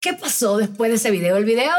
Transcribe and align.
¿Qué 0.00 0.12
pasó 0.12 0.58
después 0.58 0.90
de 0.90 0.96
ese 0.96 1.10
video? 1.10 1.36
El 1.36 1.44
video 1.44 1.72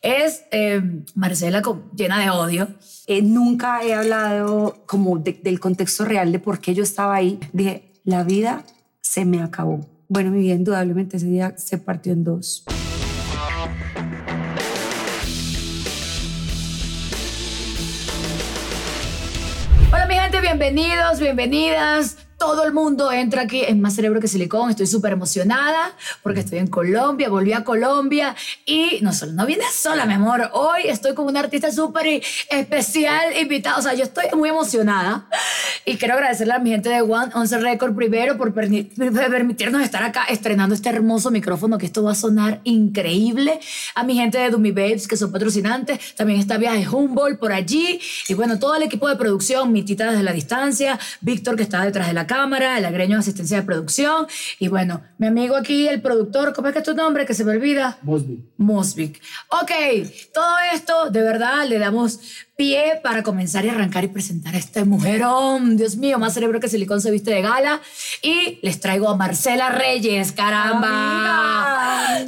es 0.00 0.44
eh, 0.52 0.80
Marcela 1.16 1.60
llena 1.96 2.20
de 2.20 2.30
odio. 2.30 2.68
Eh, 3.08 3.20
nunca 3.20 3.82
he 3.82 3.92
hablado 3.92 4.84
como 4.86 5.18
del 5.18 5.58
contexto 5.58 6.04
real 6.04 6.30
de 6.30 6.38
por 6.38 6.60
qué 6.60 6.72
yo 6.72 6.84
estaba 6.84 7.16
ahí. 7.16 7.40
Dije, 7.52 7.90
la 8.04 8.22
vida 8.22 8.64
se 9.00 9.24
me 9.24 9.42
acabó. 9.42 9.80
Bueno, 10.06 10.30
mi 10.30 10.38
vida 10.38 10.54
indudablemente 10.54 11.16
ese 11.16 11.26
día 11.26 11.54
se 11.58 11.78
partió 11.78 12.12
en 12.12 12.22
dos. 12.22 12.64
Hola 19.92 20.06
mi 20.06 20.14
gente, 20.14 20.40
bienvenidos, 20.40 21.18
bienvenidas 21.18 22.23
todo 22.38 22.64
el 22.64 22.72
mundo 22.72 23.12
entra 23.12 23.42
aquí 23.42 23.62
en 23.64 23.80
Más 23.80 23.94
Cerebro 23.94 24.20
que 24.20 24.28
Silicón. 24.28 24.70
Estoy 24.70 24.86
súper 24.86 25.12
emocionada 25.12 25.92
porque 26.22 26.40
estoy 26.40 26.58
en 26.58 26.66
Colombia, 26.66 27.28
volví 27.28 27.52
a 27.52 27.64
Colombia 27.64 28.34
y 28.66 28.98
no 29.02 29.12
solo, 29.12 29.32
no 29.32 29.46
viene 29.46 29.64
sola, 29.72 30.06
mi 30.06 30.14
amor. 30.14 30.50
Hoy 30.52 30.82
estoy 30.86 31.14
con 31.14 31.26
una 31.26 31.40
artista 31.40 31.70
súper 31.70 32.22
especial 32.50 33.36
invitada. 33.40 33.78
O 33.78 33.82
sea, 33.82 33.94
yo 33.94 34.04
estoy 34.04 34.26
muy 34.36 34.48
emocionada 34.48 35.26
y 35.84 35.96
quiero 35.96 36.14
agradecerle 36.14 36.54
a 36.54 36.58
mi 36.58 36.70
gente 36.70 36.88
de 36.88 37.02
One 37.02 37.32
Once 37.34 37.56
Record 37.58 37.94
primero 37.94 38.36
por 38.36 38.52
permitirnos 38.52 39.82
estar 39.82 40.02
acá 40.02 40.24
estrenando 40.28 40.74
este 40.74 40.88
hermoso 40.88 41.30
micrófono 41.30 41.78
que 41.78 41.86
esto 41.86 42.02
va 42.02 42.12
a 42.12 42.14
sonar 42.14 42.60
increíble. 42.64 43.60
A 43.94 44.02
mi 44.02 44.14
gente 44.14 44.38
de 44.38 44.50
Dummy 44.50 44.72
Babes 44.72 45.08
que 45.08 45.16
son 45.16 45.32
patrocinantes. 45.32 46.14
También 46.14 46.40
está 46.40 46.56
Viaje 46.56 46.88
Humboldt 46.88 47.38
por 47.38 47.52
allí. 47.52 48.00
Y 48.28 48.34
bueno, 48.34 48.58
todo 48.58 48.74
el 48.74 48.82
equipo 48.82 49.08
de 49.08 49.16
producción, 49.16 49.72
mi 49.72 49.82
tita 49.82 50.10
desde 50.10 50.22
la 50.22 50.32
distancia, 50.32 50.98
Víctor 51.20 51.56
que 51.56 51.62
está 51.62 51.84
detrás 51.84 52.08
de 52.08 52.14
la 52.14 52.23
cámara 52.26 52.44
cámara, 52.44 52.78
el 52.78 52.84
agreño 52.84 53.16
de 53.16 53.20
asistencia 53.20 53.56
de 53.56 53.62
producción 53.62 54.26
y 54.58 54.68
bueno, 54.68 55.02
mi 55.18 55.26
amigo 55.26 55.56
aquí, 55.56 55.88
el 55.88 56.02
productor, 56.02 56.52
¿cómo 56.52 56.68
es 56.68 56.74
que 56.74 56.80
es 56.80 56.84
tu 56.84 56.94
nombre? 56.94 57.24
Que 57.24 57.32
se 57.32 57.44
me 57.44 57.52
olvida. 57.52 57.96
Mosby. 58.02 58.44
Mosby. 58.58 59.16
Ok, 59.48 59.70
todo 60.34 60.56
esto 60.74 61.10
de 61.10 61.22
verdad 61.22 61.66
le 61.66 61.78
damos 61.78 62.20
pie 62.56 63.00
para 63.02 63.22
comenzar 63.22 63.64
y 63.64 63.70
arrancar 63.70 64.04
y 64.04 64.08
presentar 64.08 64.54
a 64.54 64.58
este 64.58 64.84
mujerón. 64.84 65.76
Dios 65.76 65.96
mío, 65.96 66.18
más 66.18 66.34
cerebro 66.34 66.60
que 66.60 66.68
silicón 66.68 67.00
se 67.00 67.10
viste 67.10 67.30
de 67.30 67.40
gala. 67.42 67.80
Y 68.22 68.58
les 68.62 68.78
traigo 68.80 69.08
a 69.08 69.16
Marcela 69.16 69.70
Reyes, 69.70 70.32
caramba. 70.32 72.18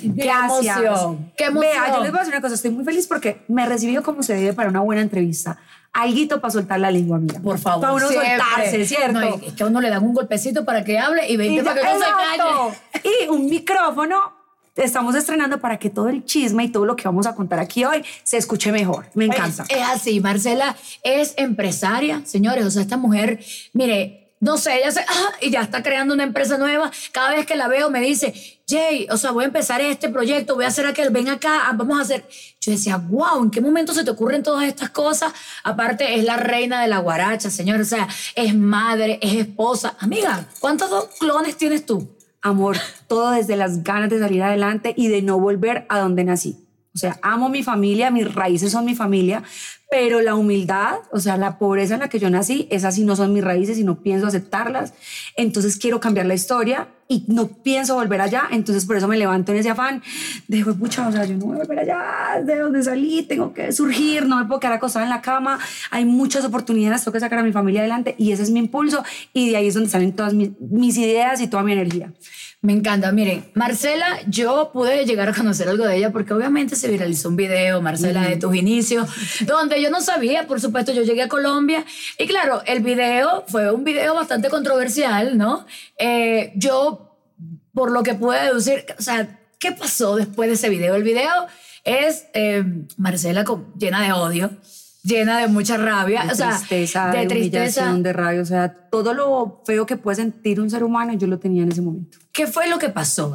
Qué 0.00 0.30
emoción. 0.30 1.32
Qué 1.36 1.44
emoción. 1.44 1.72
Vea, 1.72 1.94
yo 1.94 2.02
les 2.02 2.10
voy 2.10 2.18
a 2.18 2.22
decir 2.22 2.34
una 2.34 2.40
cosa, 2.40 2.54
estoy 2.54 2.72
muy 2.72 2.84
feliz 2.84 3.06
porque 3.06 3.44
me 3.48 3.66
recibió 3.66 4.02
como 4.02 4.22
se 4.22 4.34
debe 4.34 4.52
para 4.52 4.68
una 4.68 4.80
buena 4.80 5.02
entrevista 5.02 5.58
alguito 5.92 6.40
para 6.40 6.52
soltar 6.52 6.80
la 6.80 6.90
lengua, 6.90 7.18
mía. 7.18 7.40
Por 7.42 7.58
favor. 7.58 7.80
Para 7.80 7.92
uno 7.94 8.08
soltarse, 8.08 8.84
¿cierto? 8.86 9.20
No, 9.20 9.34
es 9.36 9.52
que 9.54 9.62
a 9.62 9.66
uno 9.66 9.80
le 9.80 9.90
dan 9.90 10.04
un 10.04 10.14
golpecito 10.14 10.64
para 10.64 10.84
que 10.84 10.98
hable 10.98 11.28
y 11.28 11.36
veinte 11.36 11.62
para 11.62 11.80
que 11.80 11.86
no 11.86 11.98
se 11.98 12.04
calle. 12.04 13.14
Y 13.24 13.28
un 13.28 13.46
micrófono 13.46 14.40
estamos 14.76 15.14
estrenando 15.14 15.60
para 15.60 15.78
que 15.78 15.90
todo 15.90 16.08
el 16.08 16.24
chisme 16.24 16.64
y 16.64 16.68
todo 16.68 16.86
lo 16.86 16.96
que 16.96 17.04
vamos 17.04 17.26
a 17.26 17.34
contar 17.34 17.58
aquí 17.58 17.84
hoy 17.84 18.04
se 18.22 18.36
escuche 18.36 18.72
mejor. 18.72 19.06
Me 19.14 19.26
encanta. 19.26 19.64
Es, 19.68 19.76
es 19.76 19.82
así, 19.82 20.20
Marcela 20.20 20.76
es 21.02 21.34
empresaria, 21.36 22.22
señores. 22.24 22.64
O 22.64 22.70
sea, 22.70 22.82
esta 22.82 22.96
mujer, 22.96 23.40
mire, 23.72 24.20
no 24.40 24.56
sé, 24.56 24.78
ella 24.78 24.90
se, 24.90 25.00
ah, 25.00 25.32
y 25.40 25.50
ya 25.50 25.60
está 25.60 25.82
creando 25.82 26.14
una 26.14 26.24
empresa 26.24 26.58
nueva. 26.58 26.90
Cada 27.12 27.30
vez 27.30 27.46
que 27.46 27.56
la 27.56 27.68
veo 27.68 27.90
me 27.90 28.00
dice, 28.00 28.32
Jay, 28.70 29.08
o 29.10 29.16
sea, 29.16 29.32
voy 29.32 29.42
a 29.44 29.46
empezar 29.48 29.80
este 29.80 30.08
proyecto, 30.08 30.54
voy 30.54 30.64
a 30.64 30.68
hacer 30.68 30.86
aquel, 30.86 31.10
ven 31.10 31.28
acá, 31.28 31.62
ah, 31.66 31.72
vamos 31.74 31.98
a 31.98 32.02
hacer. 32.02 32.24
Yo 32.60 32.70
decía, 32.70 32.96
wow, 32.98 33.42
¿en 33.42 33.50
qué 33.50 33.60
momento 33.60 33.92
se 33.92 34.04
te 34.04 34.10
ocurren 34.10 34.44
todas 34.44 34.64
estas 34.68 34.90
cosas? 34.90 35.32
Aparte, 35.64 36.14
es 36.14 36.24
la 36.24 36.36
reina 36.36 36.80
de 36.80 36.88
la 36.88 36.98
guaracha, 36.98 37.50
señor, 37.50 37.80
o 37.80 37.84
sea, 37.84 38.06
es 38.36 38.54
madre, 38.54 39.18
es 39.22 39.34
esposa. 39.34 39.96
Amiga, 39.98 40.46
¿cuántos 40.60 41.08
clones 41.18 41.56
tienes 41.56 41.84
tú? 41.84 42.08
Amor, 42.42 42.76
todo 43.08 43.32
desde 43.32 43.56
las 43.56 43.82
ganas 43.82 44.08
de 44.08 44.20
salir 44.20 44.42
adelante 44.42 44.94
y 44.96 45.08
de 45.08 45.20
no 45.20 45.38
volver 45.38 45.84
a 45.88 45.98
donde 45.98 46.24
nací. 46.24 46.69
Sea, 47.00 47.18
amo 47.22 47.48
mi 47.48 47.62
familia, 47.62 48.10
mis 48.10 48.32
raíces 48.34 48.72
son 48.72 48.84
mi 48.84 48.94
familia, 48.94 49.42
pero 49.90 50.20
la 50.20 50.34
humildad, 50.34 50.98
o 51.10 51.18
sea, 51.18 51.38
la 51.38 51.58
pobreza 51.58 51.94
en 51.94 52.00
la 52.00 52.08
que 52.08 52.18
yo 52.18 52.28
nací, 52.28 52.68
esas 52.70 52.94
sí 52.94 53.04
no 53.04 53.16
son 53.16 53.32
mis 53.32 53.42
raíces 53.42 53.78
y 53.78 53.84
no 53.84 54.02
pienso 54.02 54.26
aceptarlas. 54.26 54.92
Entonces 55.34 55.78
quiero 55.78 55.98
cambiar 55.98 56.26
la 56.26 56.34
historia 56.34 56.88
y 57.08 57.24
no 57.26 57.48
pienso 57.48 57.94
volver 57.94 58.20
allá. 58.20 58.42
Entonces 58.50 58.84
por 58.84 58.96
eso 58.96 59.08
me 59.08 59.16
levanto 59.16 59.50
en 59.50 59.58
ese 59.58 59.70
afán 59.70 60.02
de, 60.46 60.62
pucha, 60.64 61.08
o 61.08 61.12
sea, 61.12 61.24
yo 61.24 61.38
no 61.38 61.46
voy 61.46 61.56
a 61.56 61.60
volver 61.60 61.78
allá, 61.78 62.42
de 62.44 62.58
donde 62.58 62.82
salí, 62.82 63.22
tengo 63.22 63.54
que 63.54 63.72
surgir, 63.72 64.26
no 64.26 64.36
me 64.36 64.44
puedo 64.44 64.60
quedar 64.60 64.74
acostada 64.74 65.06
en 65.06 65.10
la 65.10 65.22
cama. 65.22 65.58
Hay 65.90 66.04
muchas 66.04 66.44
oportunidades, 66.44 67.02
tengo 67.02 67.14
que 67.14 67.20
sacar 67.20 67.38
a 67.38 67.42
mi 67.42 67.52
familia 67.52 67.80
adelante 67.80 68.14
y 68.18 68.32
ese 68.32 68.42
es 68.42 68.50
mi 68.50 68.60
impulso 68.60 69.02
y 69.32 69.50
de 69.50 69.56
ahí 69.56 69.68
es 69.68 69.74
donde 69.74 69.88
salen 69.88 70.14
todas 70.14 70.34
mis, 70.34 70.50
mis 70.60 70.98
ideas 70.98 71.40
y 71.40 71.48
toda 71.48 71.62
mi 71.62 71.72
energía. 71.72 72.12
Me 72.62 72.74
encanta. 72.74 73.10
Miren, 73.10 73.50
Marcela, 73.54 74.20
yo 74.26 74.70
pude 74.70 75.06
llegar 75.06 75.30
a 75.30 75.32
conocer 75.32 75.66
algo 75.66 75.86
de 75.86 75.96
ella 75.96 76.12
porque 76.12 76.34
obviamente 76.34 76.76
se 76.76 76.88
viralizó 76.88 77.30
un 77.30 77.36
video, 77.36 77.80
Marcela, 77.80 78.20
de 78.28 78.36
tus 78.36 78.54
inicios, 78.54 79.08
donde 79.46 79.80
yo 79.80 79.88
no 79.88 80.02
sabía, 80.02 80.46
por 80.46 80.60
supuesto, 80.60 80.92
yo 80.92 81.02
llegué 81.02 81.22
a 81.22 81.28
Colombia 81.28 81.86
y 82.18 82.26
claro, 82.26 82.62
el 82.66 82.80
video 82.80 83.44
fue 83.48 83.70
un 83.72 83.82
video 83.82 84.14
bastante 84.14 84.50
controversial, 84.50 85.38
¿no? 85.38 85.64
Eh, 85.98 86.52
yo, 86.54 87.16
por 87.72 87.92
lo 87.92 88.02
que 88.02 88.12
pude 88.12 88.42
deducir, 88.42 88.84
o 88.98 89.02
sea, 89.02 89.40
¿qué 89.58 89.72
pasó 89.72 90.16
después 90.16 90.50
de 90.50 90.56
ese 90.56 90.68
video? 90.68 90.94
El 90.96 91.02
video 91.02 91.46
es 91.84 92.26
eh, 92.34 92.62
Marcela 92.98 93.42
llena 93.78 94.02
de 94.02 94.12
odio 94.12 94.50
llena 95.02 95.38
de 95.38 95.48
mucha 95.48 95.76
rabia, 95.76 96.24
de 96.24 96.32
o 96.32 96.34
sea, 96.34 96.50
tristeza, 96.50 97.10
de, 97.10 97.26
tristeza, 97.26 97.92
de 97.92 98.12
rabia, 98.12 98.42
o 98.42 98.44
sea, 98.44 98.72
todo 98.90 99.14
lo 99.14 99.62
feo 99.66 99.86
que 99.86 99.96
puede 99.96 100.16
sentir 100.16 100.60
un 100.60 100.70
ser 100.70 100.84
humano, 100.84 101.12
yo 101.14 101.26
lo 101.26 101.38
tenía 101.38 101.62
en 101.62 101.72
ese 101.72 101.82
momento. 101.82 102.18
¿Qué 102.32 102.46
fue 102.46 102.68
lo 102.68 102.78
que 102.78 102.88
pasó? 102.88 103.34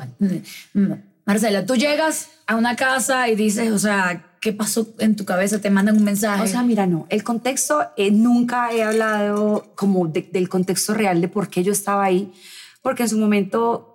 Marcela, 1.25 1.65
tú 1.65 1.75
llegas 1.75 2.29
a 2.45 2.55
una 2.55 2.75
casa 2.75 3.27
y 3.29 3.35
dices, 3.35 3.71
o 3.71 3.79
sea, 3.79 4.35
¿qué 4.39 4.53
pasó 4.53 4.93
en 4.99 5.15
tu 5.15 5.25
cabeza? 5.25 5.59
Te 5.59 5.71
mandan 5.71 5.97
un 5.97 6.03
mensaje. 6.03 6.43
O 6.43 6.47
sea, 6.47 6.61
mira, 6.61 6.85
no, 6.85 7.07
el 7.09 7.23
contexto, 7.23 7.87
eh, 7.97 8.11
nunca 8.11 8.71
he 8.71 8.83
hablado 8.83 9.73
como 9.75 10.07
del 10.07 10.49
contexto 10.49 10.93
real 10.93 11.19
de 11.21 11.27
por 11.27 11.49
qué 11.49 11.63
yo 11.63 11.71
estaba 11.71 12.03
ahí, 12.03 12.31
porque 12.83 13.03
en 13.03 13.09
su 13.09 13.17
momento 13.17 13.94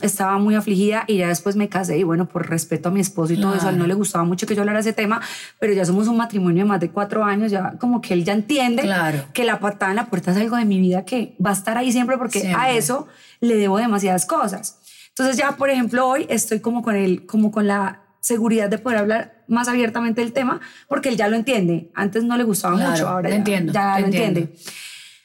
estaba 0.00 0.38
muy 0.38 0.54
afligida 0.54 1.04
y 1.06 1.18
ya 1.18 1.28
después 1.28 1.56
me 1.56 1.68
casé 1.68 1.98
y 1.98 2.02
bueno, 2.04 2.28
por 2.28 2.48
respeto 2.48 2.88
a 2.88 2.92
mi 2.92 3.00
esposo 3.00 3.32
y 3.32 3.40
todo 3.40 3.54
eso, 3.54 3.66
a 3.66 3.70
él 3.70 3.78
no 3.78 3.86
le 3.86 3.94
gustaba 3.94 4.24
mucho 4.24 4.46
que 4.46 4.54
yo 4.54 4.62
hablara 4.62 4.80
ese 4.80 4.92
tema, 4.92 5.20
pero 5.58 5.72
ya 5.72 5.84
somos 5.84 6.06
un 6.08 6.16
matrimonio 6.16 6.64
de 6.64 6.68
más 6.68 6.80
de 6.80 6.90
cuatro 6.90 7.24
años, 7.24 7.50
ya 7.50 7.72
como 7.78 8.00
que 8.00 8.14
él 8.14 8.24
ya 8.24 8.32
entiende 8.32 8.88
que 9.32 9.44
la 9.44 9.58
patada 9.58 9.90
en 9.92 9.96
la 9.96 10.06
puerta 10.06 10.30
es 10.30 10.36
algo 10.36 10.56
de 10.56 10.64
mi 10.64 10.78
vida 10.78 11.04
que 11.04 11.36
va 11.44 11.50
a 11.50 11.54
estar 11.54 11.76
ahí 11.78 11.90
siempre 11.90 12.18
porque 12.18 12.52
a 12.56 12.70
eso 12.70 13.08
le 13.40 13.56
debo 13.56 13.78
demasiadas 13.78 14.26
cosas. 14.26 14.80
Entonces 15.08 15.36
ya, 15.36 15.52
por 15.52 15.70
ejemplo, 15.70 16.06
hoy 16.06 16.26
estoy 16.28 16.60
como 16.60 16.82
con 16.82 16.94
él, 16.94 17.24
como 17.26 17.50
con 17.50 17.66
la 17.66 18.02
seguridad 18.20 18.68
de 18.68 18.78
poder 18.78 18.98
hablar 18.98 19.44
más 19.48 19.68
abiertamente 19.68 20.20
del 20.20 20.32
tema 20.32 20.60
porque 20.88 21.08
él 21.08 21.16
ya 21.16 21.28
lo 21.28 21.36
entiende. 21.36 21.90
Antes 21.94 22.22
no 22.24 22.36
le 22.36 22.44
gustaba 22.44 22.76
mucho, 22.76 23.08
ahora 23.08 23.30
ya, 23.30 23.36
entiendo, 23.36 23.72
ya 23.72 23.98
lo 23.98 24.06
entiende. 24.06 24.52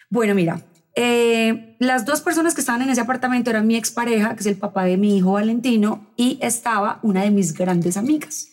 Bueno, 0.10 0.34
mira, 0.36 0.62
eh, 0.96 1.76
las 1.80 2.06
dos 2.06 2.22
personas 2.22 2.54
que 2.54 2.62
estaban 2.62 2.82
en 2.82 2.90
ese 2.90 3.02
apartamento 3.02 3.50
eran 3.50 3.68
mi 3.68 3.76
expareja, 3.76 4.36
que 4.36 4.42
es 4.42 4.46
el 4.48 4.58
papá 4.58 4.86
de 4.86 4.98
mi 4.98 5.18
hijo 5.18 5.34
Valentino, 5.34 6.08
y 6.16 6.38
estaba 6.42 7.00
una 7.02 7.24
de 7.24 7.32
mis 7.32 7.54
grandes 7.54 7.98
amigas. 7.98 8.50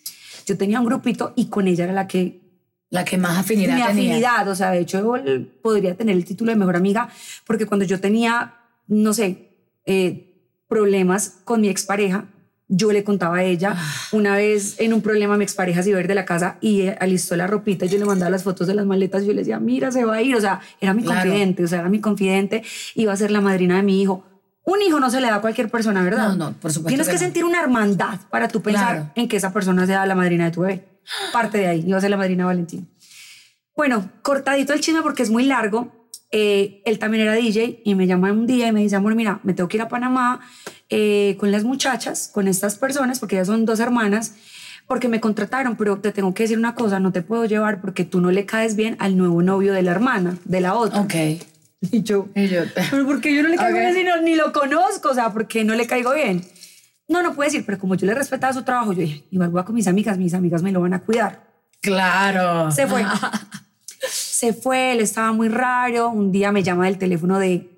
Yo 0.47 0.56
tenía 0.56 0.81
un 0.81 0.87
grupito 0.87 1.32
y 1.37 1.47
con 1.47 1.66
ella 1.66 1.84
era 1.84 1.93
la 1.93 2.06
que... 2.06 2.41
La 2.91 3.04
que 3.04 3.19
más 3.19 3.37
afinidad 3.37 3.75
mi 3.75 3.82
tenía. 3.82 3.87
afinidad, 3.91 4.49
o 4.49 4.54
sea, 4.54 4.71
de 4.71 4.78
hecho 4.78 5.15
podría 5.62 5.94
tener 5.94 6.16
el 6.16 6.25
título 6.25 6.53
de 6.53 6.56
mejor 6.56 6.76
amiga, 6.76 7.10
porque 7.47 7.66
cuando 7.66 7.84
yo 7.84 8.00
tenía, 8.00 8.55
no 8.87 9.12
sé, 9.12 9.50
eh, 9.84 10.49
problemas 10.69 11.41
con 11.44 11.60
mi 11.60 11.69
expareja, 11.69 12.28
yo 12.69 12.93
le 12.93 13.03
contaba 13.03 13.39
a 13.39 13.45
ella. 13.45 13.75
Ah. 13.77 13.95
Una 14.12 14.37
vez 14.37 14.77
en 14.79 14.93
un 14.93 15.01
problema 15.01 15.37
mi 15.37 15.45
expareja 15.45 15.83
se 15.83 15.91
iba 15.91 15.99
a 15.99 16.03
ir 16.03 16.09
de 16.09 16.15
la 16.15 16.25
casa 16.25 16.59
y 16.61 16.83
eh, 16.83 16.97
alistó 17.01 17.37
la 17.37 17.47
ropita 17.47 17.87
yo 17.87 17.99
le 17.99 18.05
mandaba 18.05 18.31
las 18.31 18.43
fotos 18.43 18.67
de 18.67 18.75
las 18.75 18.87
maletas 18.87 19.25
yo 19.25 19.33
le 19.33 19.41
decía, 19.41 19.59
mira, 19.59 19.91
se 19.91 20.05
va 20.05 20.17
a 20.17 20.23
ir. 20.23 20.37
O 20.37 20.41
sea, 20.41 20.61
era 20.81 20.95
mi 20.95 21.03
confidente, 21.03 21.65
o 21.65 21.69
sea, 21.69 21.81
era 21.81 21.89
mi 21.89 22.01
confidente, 22.01 22.62
iba 22.95 23.12
a 23.12 23.17
ser 23.17 23.31
la 23.31 23.41
madrina 23.41 23.77
de 23.77 23.83
mi 23.83 24.01
hijo. 24.01 24.25
Un 24.65 24.83
hijo 24.83 25.01
no 25.01 25.11
se 25.11 25.23
le 25.23 25.29
da 25.29 25.37
a 25.37 25.41
cualquier 25.41 25.71
persona, 25.71 26.03
¿verdad? 26.03 26.29
No, 26.29 26.51
no, 26.51 26.53
por 26.53 26.71
supuesto. 26.71 26.89
Tienes 26.89 27.09
que, 27.09 27.17
sentir 27.17 27.45
una 27.45 27.59
hermandad 27.62 28.21
para 28.29 28.49
tú 28.49 28.61
pensar 28.61 29.12
en 29.15 29.26
que 29.26 29.38
esa 29.38 29.50
persona 29.50 29.87
sea 29.87 30.05
la 30.05 30.15
madrina 30.15 30.44
de 30.44 30.50
tu 30.50 30.61
bebé. 30.61 30.85
Parte 31.32 31.56
de 31.56 31.69
ahí, 31.69 31.85
iba 31.87 31.97
a 31.97 32.00
ser 32.03 32.11
la 32.11 32.19
madrina 32.19 32.43
de 32.43 32.49
Valentín. 32.49 32.88
Bueno, 33.75 34.11
cortadito 34.20 34.75
el 34.75 34.81
chisme 34.81 35.00
porque 35.00 35.23
es 35.23 35.31
muy 35.31 35.44
largo. 35.44 36.11
Eh, 36.31 36.82
él 36.85 36.99
también 36.99 37.23
era 37.23 37.32
DJ 37.32 37.81
y 37.82 37.94
me 37.94 38.06
llama 38.06 38.31
un 38.31 38.47
día 38.47 38.69
y 38.69 38.73
me 38.73 38.81
dice, 38.81 38.97
amor, 38.97 39.15
mira, 39.15 39.41
me 39.43 39.55
tengo 39.55 39.69
que 39.69 39.79
ir 39.79 39.82
a 39.82 39.88
Panamá 39.88 40.41
eh, 40.90 41.37
con 41.38 41.52
las 41.52 41.64
muchachas, 41.64 42.31
con 42.32 42.49
estas 42.49 42.76
personas, 42.76 43.19
porque 43.19 43.37
ellas 43.37 43.49
son 43.49 43.67
dos 43.67 43.81
hermanas, 43.81 44.35
porque 44.87 45.08
me 45.08 45.20
contrataron, 45.20 45.76
pero 45.76 45.99
te 45.99 46.12
tengo 46.12 46.32
que 46.35 46.44
decir 46.44 46.58
una 46.58 46.75
cosa, 46.75 46.99
no 46.99 47.12
te 47.12 47.23
puedo 47.23 47.44
llevar 47.44 47.81
porque 47.81 48.05
tú 48.05 48.20
no 48.20 48.31
le 48.31 48.46
caes 48.46 48.75
bien 48.75 48.96
al 48.99 49.17
nuevo 49.17 49.43
novio 49.43 49.73
de 49.73 49.82
la 49.82 49.90
hermana, 49.90 50.38
de 50.44 50.61
la 50.61 50.75
otra. 50.75 51.00
Ok. 51.00 51.14
Y 51.93 52.02
yo, 52.02 52.26
pero 52.35 53.06
porque 53.06 53.32
yo 53.32 53.40
no 53.44 53.50
le 53.50 53.56
caigo 53.56 53.79
bien 53.79 54.25
ni 54.25 54.35
lo 54.35 54.52
conozco, 54.52 55.11
o 55.11 55.14
sea, 55.14 55.32
porque 55.32 55.62
no 55.62 55.76
le 55.76 55.87
caigo 55.87 56.12
bien. 56.12 56.44
No, 57.06 57.23
no 57.23 57.34
puede 57.34 57.50
decir, 57.50 57.64
pero 57.64 57.79
como 57.79 57.94
yo 57.94 58.05
le 58.05 58.14
respetaba 58.14 58.52
su 58.52 58.62
trabajo, 58.62 58.93
yo 58.93 59.02
dije, 59.02 59.25
igual 59.31 59.50
voy 59.50 59.62
con 59.62 59.76
mis 59.76 59.87
amigas, 59.87 60.19
mis 60.19 60.34
amigas 60.34 60.61
me 60.62 60.73
lo 60.73 60.81
van 60.81 60.94
a 60.94 61.00
cuidar. 61.00 61.49
Claro. 61.81 62.70
Se 62.73 62.87
fue. 62.87 63.05
se 64.11 64.52
fue, 64.52 64.93
él 64.93 65.00
estaba 65.00 65.32
muy 65.32 65.49
raro. 65.49 66.11
Un 66.11 66.32
día 66.32 66.52
me 66.52 66.62
llama 66.62 66.87
del 66.87 66.99
teléfono 66.99 67.38
de 67.38 67.78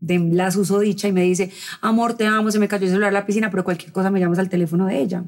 de 0.00 0.18
la 0.18 0.50
susodicha 0.50 1.08
y 1.08 1.12
me 1.12 1.22
dice, 1.22 1.50
amor, 1.80 2.14
te 2.14 2.26
amo, 2.26 2.50
se 2.50 2.58
me 2.58 2.68
cayó 2.68 2.84
el 2.84 2.90
celular 2.90 3.08
en 3.08 3.14
la 3.14 3.26
piscina, 3.26 3.50
pero 3.50 3.64
cualquier 3.64 3.92
cosa 3.92 4.10
me 4.10 4.20
llamas 4.20 4.38
al 4.38 4.48
teléfono 4.48 4.86
de 4.86 5.00
ella. 5.00 5.24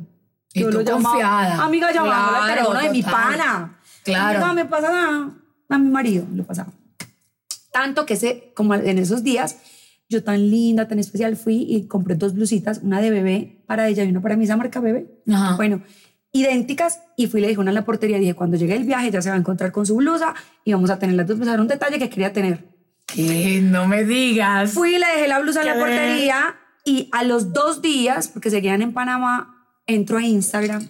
Y 0.54 0.62
tú 0.62 0.70
llamaba- 0.82 1.02
confiada. 1.10 1.64
Amiga, 1.64 1.92
llamaba 1.92 2.28
al 2.38 2.52
Claro, 2.52 2.54
teléfono 2.70 2.80
de 2.80 2.90
mi 2.90 3.02
pana. 3.02 3.78
Claro. 4.04 4.46
No 4.46 4.54
me 4.54 4.64
pasa 4.64 4.90
nada. 4.90 5.30
A 5.68 5.78
mi 5.78 5.90
marido 5.90 6.24
lo 6.34 6.44
pasaba. 6.44 6.72
Tanto 7.72 8.06
que 8.06 8.14
ese, 8.14 8.52
como 8.54 8.74
en 8.74 8.98
esos 8.98 9.22
días, 9.22 9.56
yo 10.08 10.24
tan 10.24 10.50
linda, 10.50 10.88
tan 10.88 10.98
especial, 10.98 11.36
fui 11.36 11.66
y 11.68 11.86
compré 11.86 12.14
dos 12.14 12.34
blusitas, 12.34 12.80
una 12.82 13.00
de 13.00 13.10
bebé 13.10 13.62
para 13.66 13.88
ella 13.88 14.04
y 14.04 14.08
una 14.10 14.20
para 14.22 14.36
mí, 14.36 14.44
esa 14.44 14.56
marca 14.56 14.80
bebé. 14.80 15.20
Ajá. 15.30 15.56
Bueno, 15.56 15.82
idénticas. 16.32 17.00
Y 17.16 17.26
fui 17.26 17.40
y 17.40 17.42
le 17.42 17.48
dije 17.48 17.60
una 17.60 17.70
en 17.70 17.74
la 17.74 17.84
portería, 17.84 18.18
dije, 18.18 18.34
cuando 18.34 18.56
llegue 18.56 18.74
el 18.74 18.84
viaje 18.84 19.10
ya 19.10 19.20
se 19.20 19.28
va 19.28 19.34
a 19.36 19.38
encontrar 19.38 19.70
con 19.70 19.84
su 19.84 19.96
blusa 19.96 20.34
y 20.64 20.72
vamos 20.72 20.88
a 20.90 20.98
tener 20.98 21.14
las 21.14 21.26
dos 21.26 21.36
blusas. 21.36 21.54
Era 21.54 21.62
un 21.62 21.68
detalle 21.68 21.98
que 21.98 22.08
quería 22.08 22.32
tener. 22.32 22.77
¿Qué? 23.12 23.60
No 23.62 23.88
me 23.88 24.04
digas. 24.04 24.72
Fui 24.72 24.94
y 24.94 24.98
le 24.98 25.06
dejé 25.06 25.28
la 25.28 25.40
blusa 25.40 25.60
en 25.60 25.66
la 25.66 25.74
portería 25.74 26.56
y 26.84 27.08
a 27.12 27.24
los 27.24 27.52
dos 27.52 27.82
días, 27.82 28.28
porque 28.28 28.50
seguían 28.50 28.82
en 28.82 28.92
Panamá, 28.92 29.80
entro 29.86 30.18
a 30.18 30.22
Instagram 30.22 30.88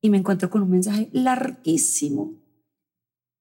y 0.00 0.10
me 0.10 0.18
encuentro 0.18 0.50
con 0.50 0.62
un 0.62 0.70
mensaje 0.70 1.08
larguísimo. 1.12 2.34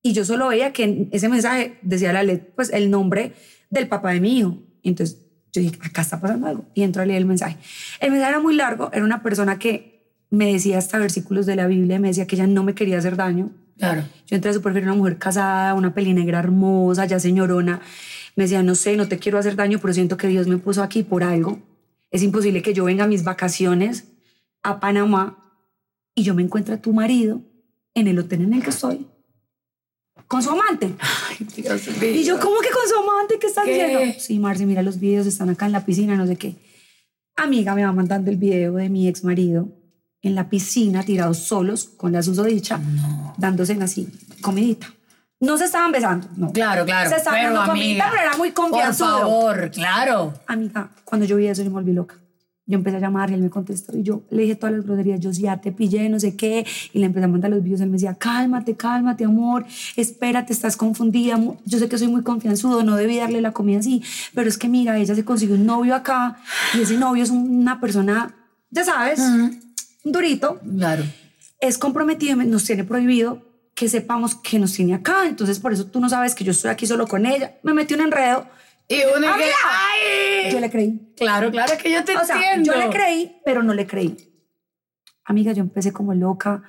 Y 0.01 0.13
yo 0.13 0.23
solo 0.23 0.47
veía 0.47 0.73
que 0.73 0.83
en 0.83 1.09
ese 1.11 1.27
mensaje 1.27 1.79
decía 1.81 2.13
la 2.13 2.23
letra, 2.23 2.47
pues 2.55 2.71
el 2.71 2.89
nombre 2.89 3.33
del 3.69 3.87
papá 3.87 4.11
de 4.11 4.21
mi 4.21 4.37
hijo. 4.37 4.57
Y 4.81 4.89
entonces 4.89 5.17
yo 5.51 5.61
dije, 5.61 5.77
acá 5.83 6.01
está 6.01 6.21
pasando 6.21 6.47
algo. 6.47 6.65
Y 6.73 6.83
entro 6.83 7.01
a 7.01 7.05
leer 7.05 7.19
el 7.19 7.25
mensaje. 7.25 7.57
El 7.99 8.11
mensaje 8.11 8.31
era 8.31 8.39
muy 8.39 8.55
largo, 8.55 8.89
era 8.93 9.03
una 9.03 9.21
persona 9.21 9.59
que 9.59 10.15
me 10.29 10.51
decía 10.51 10.77
hasta 10.77 10.97
versículos 10.97 11.45
de 11.45 11.55
la 11.55 11.67
Biblia, 11.67 11.99
me 11.99 12.09
decía 12.09 12.27
que 12.27 12.35
ella 12.35 12.47
no 12.47 12.63
me 12.63 12.73
quería 12.73 12.97
hacer 12.97 13.15
daño, 13.15 13.51
Claro. 13.77 14.03
yo 14.25 14.35
entré 14.35 14.51
a 14.51 14.53
su 14.53 14.61
perfil, 14.61 14.83
una 14.83 14.93
mujer 14.95 15.17
casada, 15.17 15.73
una 15.73 15.93
pelinegra 15.93 16.39
hermosa, 16.39 17.05
ya 17.05 17.19
señorona. 17.19 17.81
Me 18.35 18.43
decía, 18.43 18.63
no 18.63 18.75
sé, 18.75 18.95
no 18.97 19.07
te 19.07 19.19
quiero 19.19 19.37
hacer 19.37 19.55
daño, 19.55 19.79
pero 19.79 19.93
siento 19.93 20.17
que 20.17 20.27
Dios 20.27 20.47
me 20.47 20.57
puso 20.57 20.83
aquí 20.83 21.03
por 21.03 21.23
algo. 21.23 21.59
Es 22.11 22.23
imposible 22.23 22.61
que 22.61 22.73
yo 22.73 22.85
venga 22.85 23.03
a 23.03 23.07
mis 23.07 23.23
vacaciones 23.23 24.05
a 24.63 24.79
Panamá 24.79 25.37
y 26.15 26.23
yo 26.23 26.33
me 26.33 26.43
encuentre 26.43 26.75
a 26.75 26.81
tu 26.81 26.93
marido 26.93 27.41
en 27.93 28.07
el 28.07 28.17
hotel 28.19 28.41
en 28.41 28.53
el 28.53 28.63
que 28.63 28.69
estoy 28.69 29.07
con 30.27 30.43
su 30.43 30.49
amante. 30.51 30.93
Ay, 30.99 31.47
Dios 31.55 31.87
mío. 31.87 32.09
Y 32.11 32.23
yo, 32.23 32.39
¿cómo 32.39 32.59
que 32.59 32.69
con 32.69 32.87
su 32.87 32.95
amante? 32.97 33.39
¿Qué 33.39 33.47
estás 33.47 33.65
¿Qué? 33.65 33.71
diciendo? 33.71 34.15
Sí, 34.19 34.39
Marce, 34.39 34.65
mira 34.65 34.81
los 34.81 34.99
videos, 34.99 35.25
están 35.25 35.49
acá 35.49 35.65
en 35.65 35.71
la 35.71 35.85
piscina, 35.85 36.15
no 36.15 36.27
sé 36.27 36.35
qué. 36.35 36.55
Amiga 37.35 37.75
me 37.75 37.85
va 37.85 37.91
mandando 37.91 38.29
el 38.31 38.37
video 38.37 38.73
de 38.75 38.89
mi 38.89 39.07
ex 39.07 39.23
marido 39.23 39.69
en 40.21 40.35
la 40.35 40.49
piscina, 40.49 41.03
tirados 41.03 41.39
solos, 41.39 41.85
con 41.85 42.11
la 42.11 42.23
susodicha, 42.23 42.79
dándose 43.37 43.73
así, 43.81 44.07
comidita. 44.41 44.87
No 45.39 45.57
se 45.57 45.65
estaban 45.65 45.91
besando, 45.91 46.27
no. 46.35 46.51
Claro, 46.51 46.83
claro. 46.85 47.09
Se 47.09 47.17
estaban 47.17 47.39
pero, 47.39 47.53
dando 47.53 47.71
comidita, 47.71 48.07
pero 48.09 48.23
era 48.23 48.37
muy 48.37 48.51
Por 48.51 48.69
confianzudo. 48.71 49.19
favor, 49.19 49.71
claro. 49.71 50.33
Amiga, 50.47 50.89
cuando 51.05 51.27
yo 51.27 51.35
vi 51.35 51.47
eso, 51.47 51.61
yo 51.61 51.69
me 51.69 51.75
volví 51.75 51.93
loca. 51.93 52.15
Yo 52.69 52.77
empecé 52.77 52.97
a 52.97 52.99
llamar 52.99 53.29
y 53.29 53.35
él 53.35 53.41
me 53.41 53.49
contestó 53.49 53.95
y 53.95 54.03
yo 54.03 54.23
le 54.29 54.41
dije 54.41 54.55
todas 54.55 54.75
las 54.75 54.85
groserías, 54.85 55.21
yo 55.21 55.31
ya 55.31 55.55
te 55.61 55.71
pillé, 55.71 56.09
no 56.09 56.19
sé 56.19 56.35
qué, 56.35 56.65
y 56.91 56.99
le 56.99 57.05
empecé 57.05 57.23
a 57.23 57.27
mandar 57.29 57.49
los 57.49 57.63
videos, 57.63 57.79
él 57.79 57.87
me 57.87 57.93
decía, 57.93 58.15
cálmate, 58.15 58.75
cálmate, 58.75 59.23
amor, 59.23 59.65
espérate, 59.95 60.51
estás 60.51 60.75
confundida, 60.75 61.39
yo 61.63 61.79
sé 61.79 61.87
que 61.87 61.97
soy 61.97 62.09
muy 62.09 62.23
confianzudo, 62.23 62.83
no 62.83 62.97
debí 62.97 63.15
darle 63.15 63.39
la 63.39 63.53
comida 63.53 63.79
así, 63.79 64.03
pero 64.35 64.49
es 64.49 64.57
que 64.57 64.67
mira, 64.67 64.97
ella 64.97 65.15
se 65.15 65.23
consiguió 65.23 65.55
un 65.55 65.65
novio 65.65 65.95
acá 65.95 66.39
y 66.73 66.81
ese 66.81 66.97
novio 66.97 67.23
es 67.23 67.29
una 67.29 67.79
persona, 67.79 68.35
ya 68.69 68.83
sabes, 68.83 69.19
un 69.19 69.66
durito, 70.11 70.59
Claro. 70.77 71.03
es 71.59 71.77
comprometido 71.77 72.35
nos 72.37 72.65
tiene 72.65 72.83
prohibido 72.83 73.43
que 73.75 73.87
sepamos 73.89 74.35
que 74.35 74.57
nos 74.59 74.73
tiene 74.73 74.93
acá, 74.95 75.27
entonces 75.27 75.59
por 75.59 75.71
eso 75.73 75.85
tú 75.85 75.99
no 75.99 76.09
sabes 76.09 76.33
que 76.35 76.43
yo 76.43 76.51
estoy 76.51 76.71
aquí 76.71 76.85
solo 76.87 77.07
con 77.07 77.25
ella, 77.25 77.57
me 77.63 77.73
metí 77.73 77.93
un 77.93 78.01
enredo, 78.01 78.47
Y 78.89 78.95
uno 79.15 79.27
que. 79.35 79.43
¡ay! 79.43 80.51
yo 80.51 80.59
le 80.61 80.69
creí. 80.71 81.13
Claro, 81.17 81.51
claro, 81.51 81.73
que 81.81 81.91
yo 81.91 82.03
te 82.05 82.15
O 82.17 82.23
sea, 82.25 82.37
entiendo. 82.37 82.73
yo 82.73 82.79
le 82.79 82.89
creí, 82.89 83.35
pero 83.45 83.61
no 83.61 83.73
le 83.73 83.85
creí. 83.85 84.15
Amiga, 85.25 85.51
yo 85.51 85.61
empecé 85.61 85.91
como 85.91 86.13
loca 86.13 86.63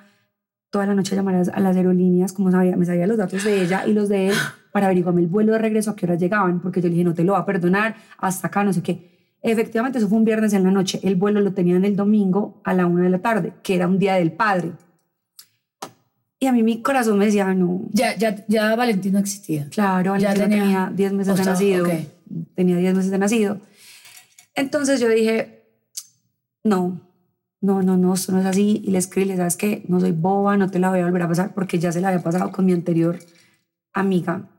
toda 0.69 0.85
la 0.85 0.93
noche 0.93 1.15
a 1.15 1.17
llamar 1.17 1.35
a 1.35 1.37
las- 1.39 1.47
a 1.49 1.59
las 1.61 1.75
aerolíneas, 1.77 2.33
como 2.33 2.51
sabía, 2.51 2.75
me 2.75 2.85
sabía 2.85 3.07
los 3.07 3.17
datos 3.17 3.43
de 3.43 3.61
ella 3.63 3.87
y 3.87 3.93
los 3.93 4.09
de 4.09 4.27
él 4.29 4.35
para 4.71 4.85
averiguarme 4.87 5.21
el 5.21 5.27
vuelo 5.27 5.53
de 5.53 5.59
regreso 5.59 5.91
a 5.91 5.95
qué 5.95 6.05
hora 6.05 6.15
llegaban, 6.15 6.61
porque 6.61 6.79
yo 6.81 6.89
le 6.89 6.93
dije, 6.95 7.05
no 7.05 7.13
te 7.13 7.23
lo 7.23 7.33
va 7.33 7.39
a 7.39 7.45
perdonar, 7.45 7.95
hasta 8.17 8.47
acá, 8.47 8.63
no 8.63 8.71
sé 8.73 8.83
qué. 8.83 9.18
Efectivamente, 9.41 9.99
eso 9.99 10.09
fue 10.09 10.17
un 10.17 10.25
viernes 10.25 10.53
en 10.53 10.63
la 10.63 10.71
noche. 10.71 10.99
El 11.03 11.15
vuelo 11.15 11.39
lo 11.41 11.53
tenían 11.53 11.85
el 11.85 11.95
domingo 11.95 12.61
a 12.65 12.73
la 12.73 12.85
una 12.85 13.03
de 13.03 13.09
la 13.09 13.19
tarde, 13.19 13.53
que 13.63 13.75
era 13.75 13.87
un 13.87 13.97
día 13.99 14.15
del 14.15 14.31
padre. 14.33 14.73
Y 16.41 16.45
a 16.47 16.51
mí 16.51 16.63
mi 16.63 16.81
corazón 16.81 17.17
me 17.17 17.25
decía, 17.25 17.53
no, 17.53 17.81
Ya, 17.91 18.15
ya, 18.15 18.45
ya 18.47 18.75
Valentín 18.75 19.13
no 19.13 19.19
existía. 19.19 19.67
Claro, 19.69 20.15
Ya 20.17 20.33
tenía- 20.33 20.47
tenía 20.59 20.91
10 20.95 21.13
meses 21.13 21.33
o 21.33 21.37
de 21.37 21.43
sea, 21.43 21.53
nacido. 21.53 21.85
ok. 21.87 21.93
Tenía 22.55 22.77
10 22.77 22.93
meses 22.95 23.11
de 23.11 23.17
nacido. 23.17 23.59
Entonces 24.55 24.99
yo 24.99 25.07
dije, 25.09 25.63
no, 26.63 27.01
no, 27.61 27.81
no, 27.81 27.97
no, 27.97 28.13
esto 28.13 28.31
no 28.31 28.39
es 28.39 28.45
así. 28.45 28.81
Y 28.85 28.91
le 28.91 28.97
escribí, 28.99 29.25
le 29.27 29.37
sabes 29.37 29.55
que 29.57 29.83
no 29.87 29.99
soy 29.99 30.11
boba, 30.11 30.55
no 30.57 30.69
te 30.69 30.79
la 30.79 30.89
voy 30.89 30.99
a 30.99 31.05
volver 31.05 31.23
a 31.23 31.27
pasar 31.27 31.53
porque 31.53 31.79
ya 31.79 31.91
se 31.91 31.99
la 32.01 32.09
había 32.09 32.23
pasado 32.23 32.51
con 32.51 32.65
mi 32.65 32.73
anterior 32.73 33.19
amiga. 33.93 34.49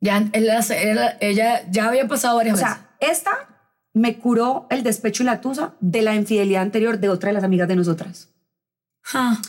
Ya, 0.00 0.18
él- 0.32 0.48
él- 0.70 0.98
ella 1.20 1.62
ya 1.70 1.88
había 1.88 2.06
pasado 2.06 2.36
varias 2.36 2.54
O 2.56 2.58
sea, 2.58 2.87
esta 3.00 3.32
me 3.94 4.18
curó 4.18 4.66
el 4.70 4.82
despecho 4.82 5.22
y 5.22 5.26
la 5.26 5.40
tusa 5.40 5.74
de 5.80 6.02
la 6.02 6.14
infidelidad 6.14 6.62
anterior 6.62 6.98
de 6.98 7.08
otra 7.08 7.28
de 7.28 7.34
las 7.34 7.44
amigas 7.44 7.68
de 7.68 7.76
nosotras. 7.76 8.28
Ah, 9.12 9.40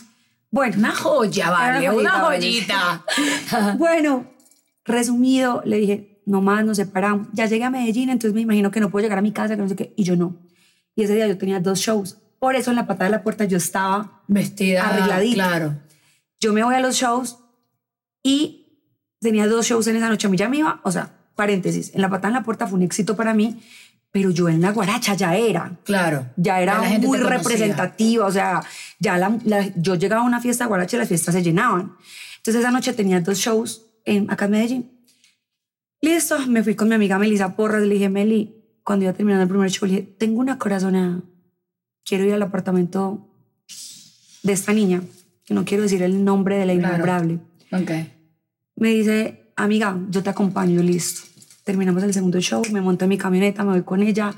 Bueno, 0.50 0.78
una 0.78 0.94
joya, 0.94 1.50
vale, 1.50 1.90
una 1.90 2.10
joyita, 2.20 3.04
joyita. 3.06 3.74
Bueno, 3.78 4.24
resumido, 4.84 5.62
le 5.64 5.76
dije, 5.76 6.22
no 6.26 6.40
más, 6.42 6.64
nos 6.64 6.76
separamos. 6.78 7.28
Ya 7.32 7.46
llegué 7.46 7.64
a 7.64 7.70
Medellín, 7.70 8.10
entonces 8.10 8.34
me 8.34 8.40
imagino 8.40 8.70
que 8.70 8.80
no 8.80 8.90
puedo 8.90 9.02
llegar 9.04 9.18
a 9.18 9.22
mi 9.22 9.32
casa, 9.32 9.54
que 9.54 9.62
no 9.62 9.68
sé 9.68 9.76
qué, 9.76 9.92
y 9.96 10.02
yo 10.02 10.16
no. 10.16 10.36
Y 10.96 11.04
ese 11.04 11.14
día 11.14 11.28
yo 11.28 11.38
tenía 11.38 11.60
dos 11.60 11.78
shows. 11.78 12.18
Por 12.40 12.56
eso 12.56 12.70
en 12.70 12.76
la 12.76 12.86
patada 12.86 13.04
de 13.04 13.16
la 13.16 13.22
puerta 13.22 13.44
yo 13.44 13.58
estaba, 13.58 14.22
Vestida. 14.26 14.88
Arregladita. 14.88 15.34
Claro. 15.34 15.76
yo 16.40 16.52
me 16.52 16.64
voy 16.64 16.74
a 16.74 16.80
los 16.80 16.96
shows 16.96 17.38
y 18.22 18.66
tenía 19.20 19.46
dos 19.46 19.66
shows 19.66 19.86
en 19.86 19.96
esa 19.96 20.08
noche. 20.08 20.26
A 20.26 20.30
mí 20.30 20.36
ya 20.36 20.48
me 20.48 20.58
iba, 20.58 20.80
o 20.82 20.90
sea, 20.90 21.19
paréntesis, 21.42 21.86
en 21.94 22.00
la 22.02 22.08
patada 22.10 22.28
en 22.28 22.34
la 22.40 22.42
puerta 22.48 22.66
fue 22.66 22.76
un 22.78 22.84
éxito 22.84 23.12
para 23.16 23.32
mí, 23.34 23.48
pero 24.12 24.28
yo 24.30 24.48
en 24.48 24.60
la 24.60 24.72
guaracha 24.72 25.14
ya 25.14 25.30
era. 25.36 25.64
Claro. 25.84 26.26
Ya 26.36 26.60
era 26.60 26.74
muy 27.00 27.18
representativa, 27.18 28.26
o 28.26 28.32
sea, 28.32 28.60
ya 28.98 29.16
la, 29.22 29.28
la- 29.44 29.70
yo 29.76 29.94
llegaba 29.94 30.22
a 30.22 30.26
una 30.32 30.40
fiesta 30.40 30.64
de 30.64 30.68
guaracha 30.68 30.96
y 30.96 30.98
las 31.00 31.08
fiestas 31.08 31.34
se 31.34 31.42
llenaban. 31.42 31.84
Entonces 32.38 32.60
esa 32.62 32.70
noche 32.70 32.92
tenía 32.92 33.20
dos 33.20 33.38
shows 33.38 33.68
en, 34.04 34.30
acá 34.30 34.44
en 34.46 34.50
Medellín. 34.50 34.82
Listo, 36.02 36.36
me 36.46 36.62
fui 36.64 36.74
con 36.74 36.88
mi 36.88 36.94
amiga 36.94 37.18
Melissa 37.18 37.54
Porras, 37.56 37.82
le 37.82 37.94
dije, 37.94 38.08
Meli, 38.08 38.40
cuando 38.84 39.04
iba 39.04 39.12
terminando 39.12 39.42
el 39.44 39.48
primer 39.48 39.70
show, 39.70 39.86
le 39.88 39.94
dije, 39.96 40.14
tengo 40.18 40.40
una 40.40 40.58
corazonada, 40.58 41.20
quiero 42.04 42.24
ir 42.24 42.32
al 42.34 42.42
apartamento 42.42 43.28
de 44.42 44.52
esta 44.52 44.72
niña, 44.72 45.02
que 45.44 45.52
no 45.54 45.64
quiero 45.64 45.82
decir 45.84 46.02
el 46.02 46.24
nombre 46.24 46.56
de 46.56 46.66
la 46.66 46.72
Claro. 46.74 46.88
innombrable. 46.94 47.34
Ok. 47.72 47.90
Me 48.76 48.88
dice, 48.94 49.52
amiga, 49.56 49.98
yo 50.10 50.22
te 50.22 50.30
acompaño, 50.30 50.82
listo. 50.82 51.20
Terminamos 51.70 52.02
el 52.02 52.12
segundo 52.12 52.40
show, 52.40 52.62
me 52.72 52.80
monto 52.80 53.04
en 53.04 53.10
mi 53.10 53.16
camioneta, 53.16 53.62
me 53.62 53.70
voy 53.70 53.82
con 53.84 54.02
ella, 54.02 54.34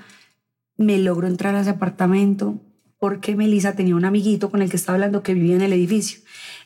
me 0.76 0.98
logro 0.98 1.26
entrar 1.26 1.54
a 1.54 1.62
ese 1.62 1.70
apartamento 1.70 2.60
porque 2.98 3.34
Melissa 3.34 3.72
tenía 3.74 3.96
un 3.96 4.04
amiguito 4.04 4.50
con 4.50 4.60
el 4.60 4.68
que 4.68 4.76
estaba 4.76 4.96
hablando 4.96 5.22
que 5.22 5.32
vivía 5.32 5.54
en 5.56 5.62
el 5.62 5.72
edificio. 5.72 6.20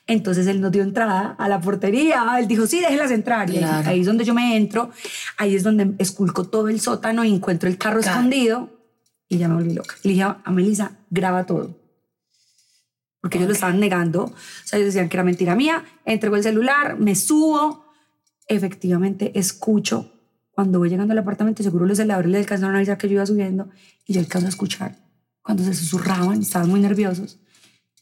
Entonces 0.08 0.48
él 0.48 0.60
nos 0.60 0.72
dio 0.72 0.82
entrada 0.82 1.36
a 1.38 1.48
la 1.48 1.60
portería, 1.60 2.34
él 2.40 2.48
dijo, 2.48 2.66
sí, 2.66 2.80
déjelas 2.80 3.12
entrar. 3.12 3.48
Y 3.48 3.58
ahí- 3.58 3.60
Claro. 3.60 3.90
es 3.92 4.06
donde 4.06 4.24
yo 4.24 4.34
me 4.34 4.56
entro, 4.56 4.90
ahí 5.36 5.54
es 5.54 5.62
donde 5.62 5.94
esculco 5.98 6.48
todo 6.48 6.66
el 6.68 6.80
sótano 6.80 7.22
y 7.24 7.32
encuentro 7.32 7.68
el 7.68 7.78
carro 7.78 8.00
Claro. 8.00 8.16
escondido 8.18 8.68
y 9.28 9.38
ya 9.38 9.46
me 9.46 9.54
volví 9.54 9.72
loca. 9.72 9.94
Le 10.02 10.10
dije 10.14 10.22
a 10.24 10.50
Melissa, 10.50 10.98
graba 11.10 11.46
todo 11.46 11.78
porque 13.20 13.38
ellos 13.38 13.46
lo 13.50 13.54
estaban 13.54 13.78
negando. 13.78 14.24
O 14.24 14.34
sea, 14.64 14.80
ellos 14.80 14.92
decían 14.92 15.08
que 15.08 15.16
era 15.16 15.22
mentira 15.22 15.54
mía. 15.54 15.84
Entrego 16.04 16.34
el 16.34 16.42
celular, 16.42 16.98
me 16.98 17.14
subo. 17.14 17.86
Efectivamente, 18.48 19.30
escucho. 19.38 20.12
Cuando 20.56 20.78
voy 20.78 20.88
llegando 20.88 21.12
al 21.12 21.18
apartamento, 21.18 21.62
seguro 21.62 21.84
los 21.84 21.98
celadores 21.98 22.30
le 22.30 22.38
alcanzaron 22.38 22.74
a 22.74 22.78
avisar 22.78 22.96
que 22.96 23.08
yo 23.08 23.16
iba 23.16 23.26
subiendo 23.26 23.68
y 24.06 24.14
yo 24.14 24.20
alcanzo 24.20 24.46
a 24.46 24.48
escuchar 24.48 24.96
cuando 25.42 25.62
se 25.62 25.74
susurraban, 25.74 26.40
estaban 26.40 26.70
muy 26.70 26.80
nerviosos. 26.80 27.38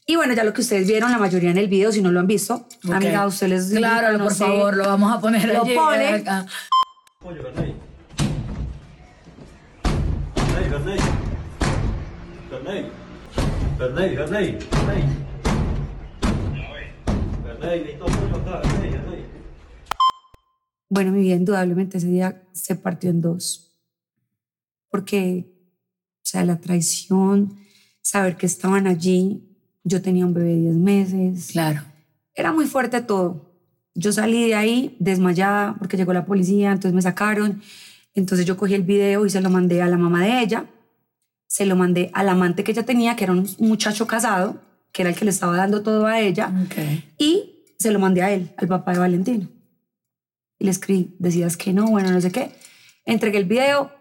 Y 0.07 0.15
bueno, 0.15 0.33
ya 0.33 0.45
lo 0.45 0.53
que 0.53 0.61
ustedes 0.61 0.87
vieron, 0.87 1.11
la 1.11 1.17
mayoría 1.17 1.51
en 1.51 1.57
el 1.57 1.67
video, 1.67 1.91
si 1.91 2.01
no 2.01 2.11
lo 2.11 2.21
han 2.21 2.27
visto, 2.27 2.65
Ok. 2.85 2.93
amiga, 2.93 3.23
a 3.23 3.27
ustedes 3.27 3.69
les 3.71 3.77
Claro, 3.77 4.17
no 4.17 4.23
por 4.23 4.33
sé. 4.33 4.45
favor, 4.45 4.77
lo 4.77 4.85
vamos 4.85 5.13
a 5.13 5.19
poner 5.19 5.49
Lo 5.53 5.63
allí. 5.63 5.75
pone. 5.75 6.07
acá. 6.07 6.45
Bernay. 12.49 12.85
Bernay, 13.77 14.15
Bernay. 14.15 14.57
Bernay. 17.43 17.79
Necesito. 17.83 18.74
Bueno, 20.95 21.11
mi 21.11 21.19
vida 21.23 21.35
indudablemente 21.35 21.97
ese 21.97 22.07
día 22.07 22.41
se 22.53 22.73
partió 22.75 23.09
en 23.09 23.19
dos. 23.19 23.75
Porque, 24.89 25.45
o 26.17 26.21
sea, 26.23 26.45
la 26.45 26.61
traición, 26.61 27.57
saber 28.01 28.37
que 28.37 28.45
estaban 28.45 28.87
allí, 28.87 29.43
yo 29.83 30.01
tenía 30.01 30.25
un 30.25 30.33
bebé 30.33 30.49
de 30.55 30.61
10 30.61 30.75
meses, 30.77 31.47
Claro. 31.51 31.81
era 32.33 32.53
muy 32.53 32.65
fuerte 32.65 33.01
todo. 33.01 33.51
Yo 33.93 34.13
salí 34.13 34.47
de 34.47 34.55
ahí 34.55 34.95
desmayada 34.99 35.75
porque 35.77 35.97
llegó 35.97 36.13
la 36.13 36.25
policía, 36.25 36.71
entonces 36.71 36.93
me 36.93 37.01
sacaron. 37.01 37.61
Entonces 38.13 38.45
yo 38.45 38.55
cogí 38.55 38.73
el 38.73 38.83
video 38.83 39.25
y 39.25 39.29
se 39.29 39.41
lo 39.41 39.49
mandé 39.49 39.81
a 39.81 39.87
la 39.87 39.97
mamá 39.97 40.23
de 40.23 40.39
ella, 40.41 40.65
se 41.47 41.65
lo 41.65 41.75
mandé 41.75 42.09
al 42.13 42.29
amante 42.29 42.63
que 42.63 42.71
ella 42.71 42.83
tenía, 42.85 43.17
que 43.17 43.25
era 43.25 43.33
un 43.33 43.45
muchacho 43.59 44.07
casado, 44.07 44.61
que 44.93 45.01
era 45.01 45.09
el 45.11 45.17
que 45.17 45.25
le 45.25 45.31
estaba 45.31 45.57
dando 45.57 45.81
todo 45.83 46.05
a 46.05 46.21
ella, 46.21 46.53
Ok. 46.65 46.75
y 47.17 47.63
se 47.77 47.91
lo 47.91 47.99
mandé 47.99 48.21
a 48.21 48.31
él, 48.31 48.51
al 48.55 48.69
papá 48.69 48.93
de 48.93 48.99
Valentino. 48.99 49.49
Y 50.59 50.65
le 50.65 50.71
escribí, 50.71 51.15
decías 51.19 51.57
que 51.57 51.73
no, 51.73 51.87
bueno, 51.87 52.11
no 52.11 52.21
sé 52.21 52.31
qué. 52.31 52.51
Entregué 53.05 53.37
el 53.37 53.45
video, 53.45 53.91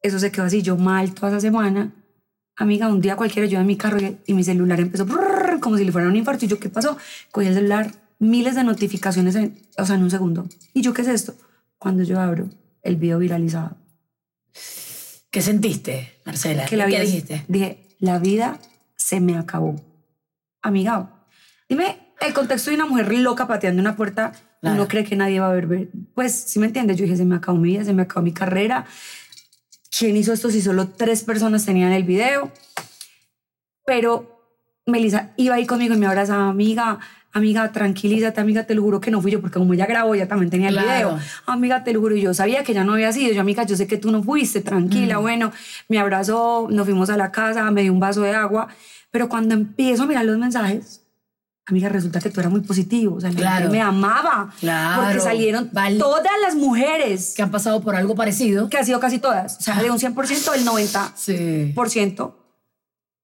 eso 0.00 0.18
se 0.18 0.30
quedó 0.32 0.46
así, 0.46 0.62
yo 0.62 0.76
mal 0.76 1.14
toda 1.14 1.28
esa 1.28 1.40
semana. 1.40 1.94
Amiga, 2.56 2.88
un 2.88 3.00
día 3.00 3.16
cualquiera 3.16 3.48
yo 3.48 3.58
en 3.58 3.66
mi 3.66 3.76
carro 3.76 4.00
y, 4.00 4.18
y 4.26 4.34
mi 4.34 4.44
celular 4.44 4.80
empezó 4.80 5.04
brrr, 5.04 5.60
como 5.60 5.76
si 5.76 5.84
le 5.84 5.92
fuera 5.92 6.08
un 6.08 6.16
infarto. 6.16 6.44
Y 6.44 6.48
yo, 6.48 6.58
¿qué 6.58 6.68
pasó? 6.68 6.96
Cogí 7.32 7.48
el 7.48 7.54
celular, 7.54 7.90
miles 8.18 8.54
de 8.54 8.64
notificaciones, 8.64 9.34
en, 9.34 9.60
o 9.76 9.84
sea, 9.84 9.96
en 9.96 10.02
un 10.02 10.10
segundo. 10.10 10.48
¿Y 10.72 10.82
yo 10.82 10.92
qué 10.92 11.02
es 11.02 11.08
esto? 11.08 11.34
Cuando 11.78 12.02
yo 12.02 12.20
abro 12.20 12.48
el 12.82 12.96
video 12.96 13.18
viralizado. 13.18 13.76
¿Qué 15.30 15.42
sentiste, 15.42 16.20
Marcela? 16.24 16.64
que 16.66 16.76
la 16.76 16.84
¿Qué 16.84 16.92
vida, 16.92 17.00
dijiste? 17.00 17.44
Dije, 17.48 17.96
la 17.98 18.18
vida 18.18 18.60
se 18.94 19.20
me 19.20 19.36
acabó. 19.36 19.74
Amiga, 20.62 21.26
dime 21.68 22.12
el 22.20 22.32
contexto 22.32 22.70
de 22.70 22.76
una 22.76 22.86
mujer 22.86 23.12
loca 23.18 23.46
pateando 23.46 23.80
una 23.80 23.96
puerta. 23.96 24.32
Claro. 24.64 24.76
Uno 24.80 24.88
cree 24.88 25.04
que 25.04 25.14
nadie 25.14 25.40
va 25.40 25.50
a 25.50 25.52
ver. 25.52 25.88
Pues, 26.14 26.32
si 26.32 26.58
me 26.58 26.64
entiendes, 26.66 26.96
yo 26.96 27.04
dije, 27.04 27.18
se 27.18 27.24
me 27.26 27.36
acabó 27.36 27.58
mi 27.58 27.68
vida, 27.68 27.84
se 27.84 27.92
me 27.92 28.00
acabó 28.02 28.22
mi 28.24 28.32
carrera. 28.32 28.86
¿Quién 29.96 30.16
hizo 30.16 30.32
esto 30.32 30.50
si 30.50 30.62
solo 30.62 30.88
tres 30.88 31.22
personas 31.22 31.66
tenían 31.66 31.92
el 31.92 32.04
video? 32.04 32.50
Pero 33.84 34.40
Melissa 34.86 35.32
iba 35.36 35.56
ahí 35.56 35.66
conmigo 35.66 35.94
y 35.94 35.98
me 35.98 36.06
abrazaba, 36.06 36.48
amiga, 36.48 36.98
amiga, 37.32 37.70
tranquilízate, 37.72 38.40
amiga, 38.40 38.64
te 38.64 38.74
lo 38.74 38.80
juro 38.82 39.00
que 39.00 39.10
no 39.10 39.20
fui 39.20 39.30
yo, 39.32 39.40
porque 39.42 39.58
como 39.58 39.74
ella 39.74 39.84
grabó, 39.86 40.14
ella 40.14 40.26
también 40.28 40.48
tenía 40.50 40.68
el 40.68 40.74
Claro. 40.74 41.10
video. 41.16 41.18
Amiga, 41.46 41.84
te 41.84 41.92
lo 41.92 42.00
juro, 42.00 42.16
y 42.16 42.22
yo 42.22 42.32
sabía 42.32 42.64
que 42.64 42.72
ya 42.72 42.84
no 42.84 42.94
había 42.94 43.12
sido. 43.12 43.34
Yo, 43.34 43.42
amiga, 43.42 43.64
yo 43.64 43.76
sé 43.76 43.86
que 43.86 43.98
tú 43.98 44.10
no 44.10 44.22
fuiste, 44.22 44.60
Mm. 44.60 44.64
tranquila, 44.64 45.18
bueno, 45.18 45.52
me 45.90 45.98
abrazó, 45.98 46.68
nos 46.70 46.86
fuimos 46.86 47.10
a 47.10 47.18
la 47.18 47.30
casa, 47.30 47.70
me 47.70 47.82
dio 47.82 47.92
un 47.92 48.00
vaso 48.00 48.22
de 48.22 48.30
agua, 48.34 48.68
pero 49.10 49.28
cuando 49.28 49.54
empiezo 49.54 50.04
a 50.04 50.06
mirar 50.06 50.24
los 50.24 50.38
mensajes, 50.38 51.02
amiga, 51.66 51.88
resulta 51.88 52.20
que 52.20 52.30
tú 52.30 52.40
eras 52.40 52.52
muy 52.52 52.60
positivo, 52.60 53.16
o 53.16 53.20
sea, 53.20 53.30
la 53.30 53.36
Claro. 53.36 53.56
gente 53.62 53.72
me 53.78 53.80
amaba, 53.82 54.52
Claro. 54.60 55.02
porque 55.04 55.20
salieron 55.20 55.70
Vale. 55.72 55.98
todas 55.98 56.32
las 56.42 56.54
mujeres, 56.54 57.32
Que 57.36 57.42
han 57.42 57.50
pasado 57.50 57.80
por 57.80 57.96
algo 57.96 58.14
parecido. 58.14 58.68
que 58.68 58.76
ha 58.76 58.84
sido 58.84 59.00
casi 59.00 59.18
todas, 59.18 59.56
o 59.58 59.62
sea, 59.62 59.82
de 59.82 59.90
un 59.90 59.98
100%, 59.98 60.52
el 60.54 60.64
90% 60.64 61.14
Sí. 61.16 61.72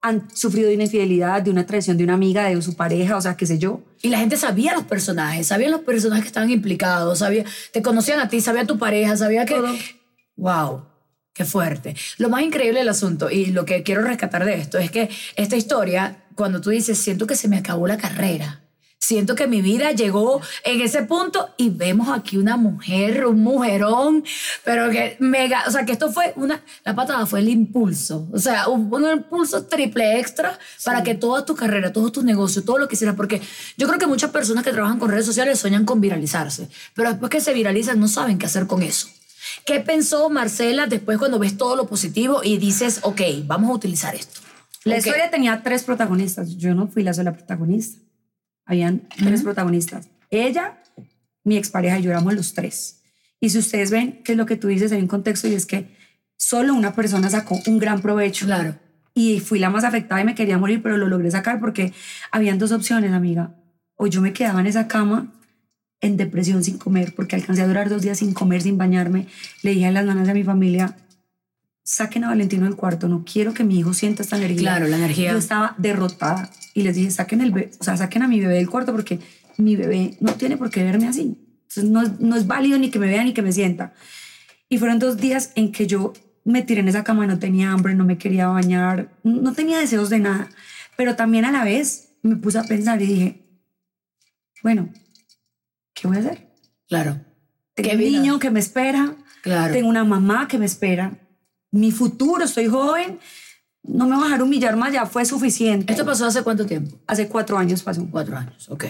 han 0.02 0.28
sufrido 0.34 0.68
de 0.70 0.74
una 0.76 0.84
infidelidad, 0.84 1.42
de 1.42 1.50
una 1.50 1.66
traición 1.66 1.98
de 1.98 2.04
una 2.04 2.14
amiga, 2.14 2.44
de 2.44 2.62
su 2.62 2.74
pareja, 2.74 3.16
o 3.16 3.20
sea, 3.20 3.36
qué 3.36 3.44
sé 3.44 3.58
yo. 3.58 3.82
Y 4.00 4.08
la 4.08 4.18
gente 4.18 4.38
sabía 4.38 4.72
los 4.72 4.84
personajes, 4.84 5.46
sabían 5.48 5.70
los 5.72 5.82
personajes 5.82 6.24
que 6.24 6.28
estaban 6.28 6.48
implicados, 6.50 7.18
sabía, 7.18 7.44
te 7.72 7.82
conocían 7.82 8.20
a 8.20 8.28
ti, 8.30 8.40
sabía 8.40 8.64
tu 8.64 8.78
pareja, 8.78 9.14
sabía 9.18 9.44
que... 9.44 9.56
Todo. 9.56 9.74
Wow, 10.36 10.86
qué 11.34 11.44
fuerte. 11.44 11.94
Lo 12.16 12.30
más 12.30 12.40
increíble 12.42 12.78
del 12.78 12.88
asunto 12.88 13.28
y 13.30 13.46
lo 13.46 13.66
que 13.66 13.82
quiero 13.82 14.00
rescatar 14.00 14.46
de 14.46 14.54
esto 14.54 14.78
es 14.78 14.90
que 14.90 15.10
esta 15.36 15.56
historia, 15.56 16.24
cuando 16.40 16.62
tú 16.62 16.70
dices, 16.70 16.96
siento 16.96 17.26
que 17.26 17.36
se 17.36 17.48
me 17.48 17.58
acabó 17.58 17.86
la 17.86 17.98
carrera, 17.98 18.62
siento 18.98 19.34
que 19.34 19.46
mi 19.46 19.60
vida 19.60 19.92
llegó 19.92 20.40
en 20.64 20.80
ese 20.80 21.02
punto 21.02 21.50
y 21.58 21.68
vemos 21.68 22.08
aquí 22.08 22.38
una 22.38 22.56
mujer, 22.56 23.26
un 23.26 23.42
mujerón, 23.42 24.24
pero 24.64 24.88
que 24.88 25.18
mega, 25.18 25.64
o 25.68 25.70
sea, 25.70 25.84
que 25.84 25.92
esto 25.92 26.10
fue 26.10 26.32
una, 26.36 26.62
la 26.82 26.94
patada 26.94 27.26
fue 27.26 27.40
el 27.40 27.50
impulso, 27.50 28.26
o 28.32 28.38
sea, 28.38 28.68
un, 28.68 28.88
un 28.90 29.18
impulso 29.18 29.66
triple 29.66 30.18
extra 30.18 30.58
para 30.82 31.02
que 31.02 31.14
toda 31.14 31.44
tu 31.44 31.54
carrera, 31.54 31.92
todos 31.92 32.10
tus 32.10 32.24
negocios, 32.24 32.64
todo 32.64 32.78
lo 32.78 32.88
que 32.88 32.94
hicieras, 32.94 33.16
porque 33.16 33.42
yo 33.76 33.86
creo 33.86 33.98
que 33.98 34.06
muchas 34.06 34.30
personas 34.30 34.64
que 34.64 34.72
trabajan 34.72 34.98
con 34.98 35.10
redes 35.10 35.26
sociales 35.26 35.58
sueñan 35.58 35.84
con 35.84 36.00
viralizarse, 36.00 36.70
pero 36.94 37.10
después 37.10 37.28
que 37.28 37.42
se 37.42 37.52
viralizan 37.52 38.00
no 38.00 38.08
saben 38.08 38.38
qué 38.38 38.46
hacer 38.46 38.66
con 38.66 38.82
eso. 38.82 39.08
¿Qué 39.66 39.80
pensó 39.80 40.30
Marcela 40.30 40.86
después 40.86 41.18
cuando 41.18 41.38
ves 41.38 41.58
todo 41.58 41.76
lo 41.76 41.86
positivo 41.86 42.40
y 42.42 42.56
dices, 42.56 43.00
ok, 43.02 43.20
vamos 43.44 43.68
a 43.68 43.74
utilizar 43.74 44.14
esto? 44.14 44.40
La 44.84 44.98
historia 44.98 45.30
tenía 45.30 45.62
tres 45.62 45.82
protagonistas. 45.82 46.56
Yo 46.56 46.74
no 46.74 46.88
fui 46.88 47.02
la 47.02 47.12
sola 47.12 47.32
protagonista. 47.32 48.00
Habían 48.64 49.08
tres 49.16 49.42
protagonistas. 49.42 50.08
Ella, 50.30 50.82
mi 51.44 51.56
expareja 51.56 51.98
y 51.98 52.02
yo 52.02 52.10
éramos 52.10 52.34
los 52.34 52.54
tres. 52.54 53.02
Y 53.40 53.50
si 53.50 53.58
ustedes 53.58 53.90
ven 53.90 54.22
que 54.22 54.32
es 54.32 54.38
lo 54.38 54.46
que 54.46 54.56
tú 54.56 54.68
dices, 54.68 54.92
hay 54.92 55.00
un 55.00 55.08
contexto 55.08 55.48
y 55.48 55.54
es 55.54 55.66
que 55.66 55.88
solo 56.36 56.74
una 56.74 56.94
persona 56.94 57.28
sacó 57.28 57.58
un 57.66 57.78
gran 57.78 58.00
provecho. 58.00 58.46
Claro. 58.46 58.76
Y 59.14 59.40
fui 59.40 59.58
la 59.58 59.70
más 59.70 59.84
afectada 59.84 60.20
y 60.20 60.24
me 60.24 60.34
quería 60.34 60.56
morir, 60.56 60.82
pero 60.82 60.96
lo 60.96 61.08
logré 61.08 61.30
sacar 61.30 61.60
porque 61.60 61.92
habían 62.30 62.58
dos 62.58 62.72
opciones, 62.72 63.12
amiga. 63.12 63.56
O 63.96 64.06
yo 64.06 64.22
me 64.22 64.32
quedaba 64.32 64.60
en 64.60 64.66
esa 64.66 64.88
cama 64.88 65.32
en 66.00 66.16
depresión 66.16 66.64
sin 66.64 66.78
comer, 66.78 67.14
porque 67.14 67.36
alcancé 67.36 67.62
a 67.62 67.66
durar 67.66 67.90
dos 67.90 68.02
días 68.02 68.18
sin 68.18 68.32
comer, 68.32 68.62
sin 68.62 68.78
bañarme. 68.78 69.26
Le 69.62 69.72
dije 69.72 69.86
a 69.86 69.90
las 69.90 70.04
nanas 70.04 70.26
de 70.26 70.34
mi 70.34 70.44
familia, 70.44 70.96
saquen 71.82 72.24
a 72.24 72.28
Valentino 72.28 72.64
del 72.64 72.76
cuarto, 72.76 73.08
no 73.08 73.24
quiero 73.24 73.52
que 73.54 73.64
mi 73.64 73.78
hijo 73.78 73.94
sienta 73.94 74.22
esta 74.22 74.36
energía. 74.36 74.60
Claro, 74.60 74.86
la 74.88 74.96
energía. 74.96 75.32
Yo 75.32 75.38
estaba 75.38 75.74
derrotada 75.78 76.50
y 76.74 76.82
les 76.82 76.94
dije, 76.96 77.10
saquen, 77.10 77.40
el 77.40 77.52
o 77.80 77.84
sea, 77.84 77.96
saquen 77.96 78.22
a 78.22 78.28
mi 78.28 78.40
bebé 78.40 78.54
del 78.54 78.68
cuarto 78.70 78.92
porque 78.92 79.18
mi 79.56 79.76
bebé 79.76 80.16
no 80.20 80.34
tiene 80.34 80.56
por 80.56 80.70
qué 80.70 80.82
verme 80.84 81.08
así. 81.08 81.36
Entonces 81.68 81.84
no, 81.90 82.02
es- 82.02 82.20
no 82.20 82.36
es 82.36 82.46
válido 82.46 82.78
ni 82.78 82.90
que 82.90 82.98
me 82.98 83.06
vea 83.08 83.24
ni 83.24 83.32
que 83.32 83.42
me 83.42 83.52
sienta. 83.52 83.92
Y 84.68 84.78
fueron 84.78 84.98
dos 84.98 85.16
días 85.16 85.52
en 85.56 85.72
que 85.72 85.86
yo 85.86 86.12
me 86.44 86.62
tiré 86.62 86.80
en 86.80 86.88
esa 86.88 87.04
cama, 87.04 87.26
no 87.26 87.38
tenía 87.38 87.72
hambre, 87.72 87.94
no 87.94 88.04
me 88.04 88.18
quería 88.18 88.48
bañar, 88.48 89.10
no 89.24 89.52
tenía 89.52 89.78
deseos 89.78 90.10
de 90.10 90.20
nada. 90.20 90.48
Pero 90.96 91.16
también 91.16 91.44
a 91.44 91.52
la 91.52 91.64
vez 91.64 92.12
me 92.22 92.36
puse 92.36 92.58
a 92.58 92.64
pensar 92.64 93.00
y 93.02 93.06
dije, 93.06 93.46
bueno, 94.62 94.90
¿qué 95.94 96.06
voy 96.08 96.16
a 96.18 96.20
hacer? 96.20 96.50
Claro. 96.88 97.20
Tengo 97.74 97.92
un 97.92 97.98
niño 97.98 98.38
que 98.38 98.50
me 98.50 98.60
espera, 98.60 99.16
Claro. 99.42 99.72
tengo 99.72 99.88
una 99.88 100.04
mamá 100.04 100.48
que 100.48 100.58
me 100.58 100.66
espera, 100.66 101.18
mi 101.70 101.90
futuro, 101.92 102.44
estoy 102.44 102.66
joven, 102.68 103.18
no 103.82 104.06
me 104.06 104.14
voy 104.14 104.22
a 104.22 104.26
dejar 104.26 104.42
humillar 104.42 104.76
más, 104.76 104.92
ya 104.92 105.06
fue 105.06 105.24
suficiente. 105.24 105.92
¿Esto 105.92 106.04
pasó 106.04 106.26
hace 106.26 106.42
cuánto 106.42 106.66
tiempo? 106.66 106.98
Hace 107.06 107.28
cuatro 107.28 107.56
años 107.58 107.82
pasó. 107.82 108.06
Cuatro 108.10 108.36
años, 108.36 108.68
ok. 108.68 108.84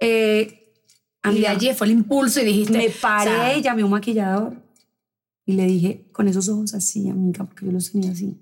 Eh, 0.00 0.72
Y 1.30 1.40
de 1.40 1.48
allí 1.48 1.70
fue 1.74 1.86
el 1.86 1.92
impulso 1.92 2.40
y 2.40 2.44
dijiste... 2.44 2.76
me 2.78 2.88
paré 2.90 3.30
o 3.30 3.34
sea, 3.34 3.58
llamé 3.58 3.82
a 3.82 3.84
un 3.84 3.90
maquillador 3.90 4.54
y 5.44 5.52
le 5.54 5.66
dije, 5.66 6.08
con 6.12 6.28
esos 6.28 6.48
ojos 6.48 6.74
así, 6.74 7.08
amiga, 7.08 7.44
porque 7.44 7.66
yo 7.66 7.72
los 7.72 7.92
tenía 7.92 8.10
así, 8.12 8.38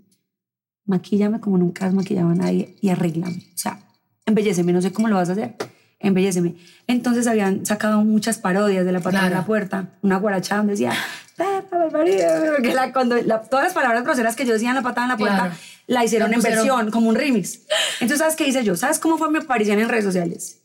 maquíllame 0.84 1.40
como 1.40 1.58
nunca 1.58 1.86
has 1.86 1.94
maquillado 1.94 2.28
a 2.30 2.34
nadie 2.34 2.76
y 2.80 2.88
arréglame. 2.90 3.36
O 3.54 3.58
sea, 3.58 3.80
embelleceme, 4.26 4.72
no 4.72 4.80
sé 4.82 4.92
cómo 4.92 5.08
lo 5.08 5.16
vas 5.16 5.28
a 5.28 5.32
hacer, 5.32 5.56
embelleceme. 6.00 6.54
Entonces 6.86 7.26
habían 7.26 7.64
sacado 7.66 8.02
muchas 8.04 8.38
parodias 8.38 8.84
de 8.84 8.92
la 8.92 9.00
patada 9.00 9.24
de 9.24 9.30
Claro. 9.30 9.42
la 9.42 9.46
puerta, 9.46 9.98
una 10.02 10.18
guarachada 10.18 10.58
donde 10.60 10.72
decía, 10.74 10.92
Porque 11.38 12.74
la- 12.74 12.92
cuando 12.92 13.16
la- 13.22 13.42
todas 13.42 13.64
las 13.64 13.74
palabras 13.74 14.04
groseras 14.04 14.36
que 14.36 14.44
yo 14.44 14.52
decía 14.52 14.70
en 14.70 14.74
la 14.76 14.82
patada 14.82 15.06
en 15.06 15.10
la 15.12 15.16
puerta, 15.16 15.36
Claro. 15.38 15.54
la 15.86 16.04
hicieron 16.04 16.30
La 16.30 16.36
en 16.36 16.42
versión, 16.42 16.90
como 16.90 17.08
un 17.08 17.14
remix. 17.14 17.60
Entonces, 18.00 18.18
¿sabes 18.18 18.36
qué 18.36 18.46
hice 18.48 18.64
yo? 18.64 18.76
¿Sabes 18.76 18.98
cómo 18.98 19.18
fue 19.18 19.30
mi 19.30 19.38
aparición 19.38 19.78
en 19.78 19.88
redes 19.88 20.04
sociales? 20.04 20.60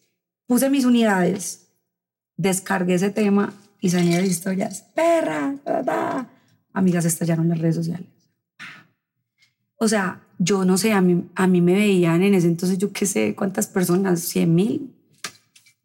Puse 0.48 0.70
mis 0.70 0.86
unidades, 0.86 1.68
descargué 2.38 2.96
ese 2.96 3.10
tema 3.12 3.53
y 3.80 3.89
salí 3.89 4.13
de 4.13 4.25
historias. 4.25 4.86
Perra, 4.96 5.56
ta, 5.63 5.84
ta. 5.84 6.27
amigas 6.74 7.06
estallaron 7.06 7.48
las 7.50 7.60
redes 7.60 7.75
sociales. 7.75 8.08
O 9.77 9.88
sea, 9.88 10.22
yo 10.39 10.65
no 10.65 10.77
sé, 10.77 10.94
a 10.94 11.01
mí, 11.01 11.25
a 11.36 11.46
mí 11.48 11.62
me 11.62 11.74
veían 11.74 12.24
en 12.24 12.34
ese 12.34 12.48
entonces, 12.48 12.77
yo 12.77 12.92
qué 12.92 13.06
sé 13.06 13.36
cuántas 13.36 13.68
personas, 13.68 14.22
100 14.22 14.53
mil, 14.56 14.94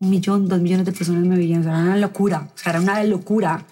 un 0.00 0.10
millón, 0.10 0.48
dos 0.48 0.60
millones 0.60 0.86
de 0.86 0.92
personas 0.92 1.24
me 1.24 1.36
veían. 1.36 1.60
O 1.60 1.64
sea, 1.64 1.72
era 1.72 1.82
una 1.82 1.96
locura, 1.96 2.48
o 2.54 2.58
sea, 2.58 2.70
era 2.70 2.80
una 2.80 3.02
locura. 3.04 3.66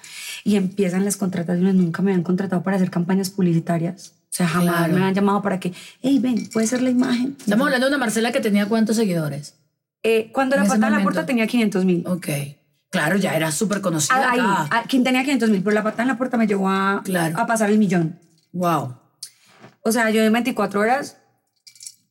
Y 0.46 0.54
empiezan 0.54 1.04
las 1.04 1.16
contrataciones, 1.16 1.74
nunca 1.74 2.02
me 2.02 2.12
habían 2.12 2.22
contratado 2.22 2.62
para 2.62 2.76
hacer 2.76 2.88
campañas 2.90 3.30
publicitarias. 3.30 4.12
O 4.30 4.34
sea, 4.36 4.46
jamás 4.46 4.76
Claro. 4.76 4.92
me 4.92 5.00
habían 5.00 5.14
llamado 5.14 5.42
para 5.42 5.58
que, 5.58 5.72
hey, 6.02 6.20
ven, 6.20 6.48
puede 6.52 6.68
ser 6.68 6.82
la 6.82 6.90
imagen. 6.90 7.36
Estamos 7.40 7.66
hablando 7.66 7.86
de 7.86 7.90
una 7.96 7.98
Marcela 7.98 8.30
que 8.30 8.38
tenía 8.40 8.66
cuántos 8.66 8.94
seguidores. 8.94 9.54
Eh, 10.04 10.30
cuando 10.32 10.54
la 10.54 10.62
patada 10.64 10.86
en 10.86 10.92
la 10.94 11.02
puerta 11.02 11.26
tenía 11.26 11.48
500 11.48 11.84
mil. 11.84 12.06
Ok. 12.06 12.28
Claro, 12.90 13.16
ya 13.16 13.34
era 13.36 13.50
súper 13.50 13.80
conocida 13.80 14.14
Ah, 14.16 14.30
Ahí, 14.32 14.38
acá. 14.38 14.68
ah, 14.70 14.84
quien 14.88 15.02
tenía 15.02 15.22
500 15.24 15.50
mil, 15.50 15.62
pero 15.64 15.74
la 15.74 15.82
patada 15.82 16.02
en 16.04 16.08
la 16.10 16.16
puerta 16.16 16.36
me 16.36 16.46
llevó 16.46 16.68
a, 16.70 17.02
Claro. 17.04 17.36
a 17.38 17.44
pasar 17.46 17.70
el 17.70 17.78
millón. 17.78 18.20
Wow. 18.52 18.94
O 19.82 19.90
sea, 19.90 20.10
yo 20.10 20.22
en 20.22 20.32
24 20.32 20.80
horas 20.80 21.16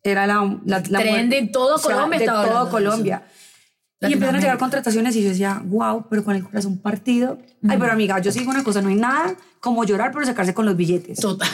era 0.03 0.27
la... 0.27 0.59
la, 0.65 0.83
la 0.89 0.99
Trending, 0.99 1.51
todo 1.53 1.79
Colombia 1.81 2.19
todo 2.19 2.29
hablando 2.37 2.53
de 2.53 2.61
eso. 2.63 2.69
Colombia. 2.71 3.23
Y 4.09 4.13
empezaron 4.13 4.39
a 4.39 4.41
llegar 4.41 4.57
contrataciones 4.57 5.15
y 5.15 5.23
yo 5.23 5.29
decía, 5.29 5.61
wow, 5.65 6.07
pero 6.09 6.23
con 6.23 6.35
el 6.35 6.43
corazón 6.43 6.77
partido. 6.77 7.37
Ay, 7.67 7.77
pero 7.79 7.91
amiga, 7.91 8.19
yo 8.19 8.31
sigo 8.31 8.51
una 8.51 8.63
cosa, 8.63 8.81
no 8.81 8.89
hay 8.89 8.95
nada 8.95 9.35
como 9.59 9.83
llorar 9.83 10.11
pero 10.11 10.25
sacarse 10.25 10.53
con 10.53 10.65
los 10.65 10.75
billetes. 10.75 11.19
Total. 11.19 11.49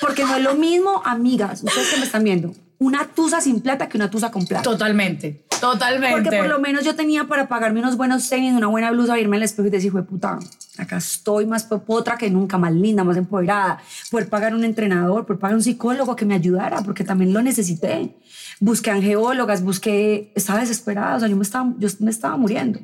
Porque 0.00 0.24
no 0.24 0.36
es 0.36 0.42
lo 0.42 0.54
mismo, 0.54 1.02
amigas, 1.04 1.62
ustedes 1.62 1.88
que 1.90 1.98
me 1.98 2.04
están 2.04 2.24
viendo, 2.24 2.52
una 2.78 3.06
tusa 3.06 3.40
sin 3.40 3.60
plata 3.60 3.88
que 3.88 3.96
una 3.96 4.10
tusa 4.10 4.30
con 4.30 4.46
plata. 4.46 4.62
Totalmente. 4.62 5.46
Totalmente. 5.60 6.22
Porque 6.22 6.36
por 6.36 6.48
lo 6.48 6.58
menos 6.58 6.84
yo 6.84 6.94
tenía 6.94 7.24
para 7.24 7.48
pagarme 7.48 7.80
unos 7.80 7.96
buenos 7.96 8.28
tenis, 8.28 8.52
una 8.52 8.66
buena 8.66 8.90
blusa, 8.90 9.18
irme 9.18 9.36
al 9.38 9.42
espejo 9.42 9.68
y 9.68 9.70
decir, 9.70 9.92
puta, 9.92 10.38
acá 10.76 10.98
estoy 10.98 11.46
más 11.46 11.64
potra 11.64 12.18
que 12.18 12.28
nunca, 12.30 12.58
más 12.58 12.72
linda, 12.72 13.04
más 13.04 13.16
empoderada. 13.16 13.80
Poder 14.10 14.28
pagar 14.28 14.54
un 14.54 14.64
entrenador, 14.64 15.24
poder 15.24 15.40
pagar 15.40 15.56
un 15.56 15.62
psicólogo 15.62 16.16
que 16.16 16.26
me 16.26 16.34
ayudara, 16.34 16.82
porque 16.82 17.04
también 17.04 17.32
lo 17.32 17.40
necesité. 17.40 18.14
Busqué 18.60 18.90
angeólogas, 18.90 19.62
busqué, 19.62 20.32
estaba 20.34 20.60
desesperada, 20.60 21.16
o 21.16 21.20
sea, 21.20 21.28
yo 21.28 21.36
me 21.36 21.42
estaba, 21.42 21.74
yo 21.78 21.88
me 22.00 22.10
estaba 22.10 22.36
muriendo. 22.36 22.80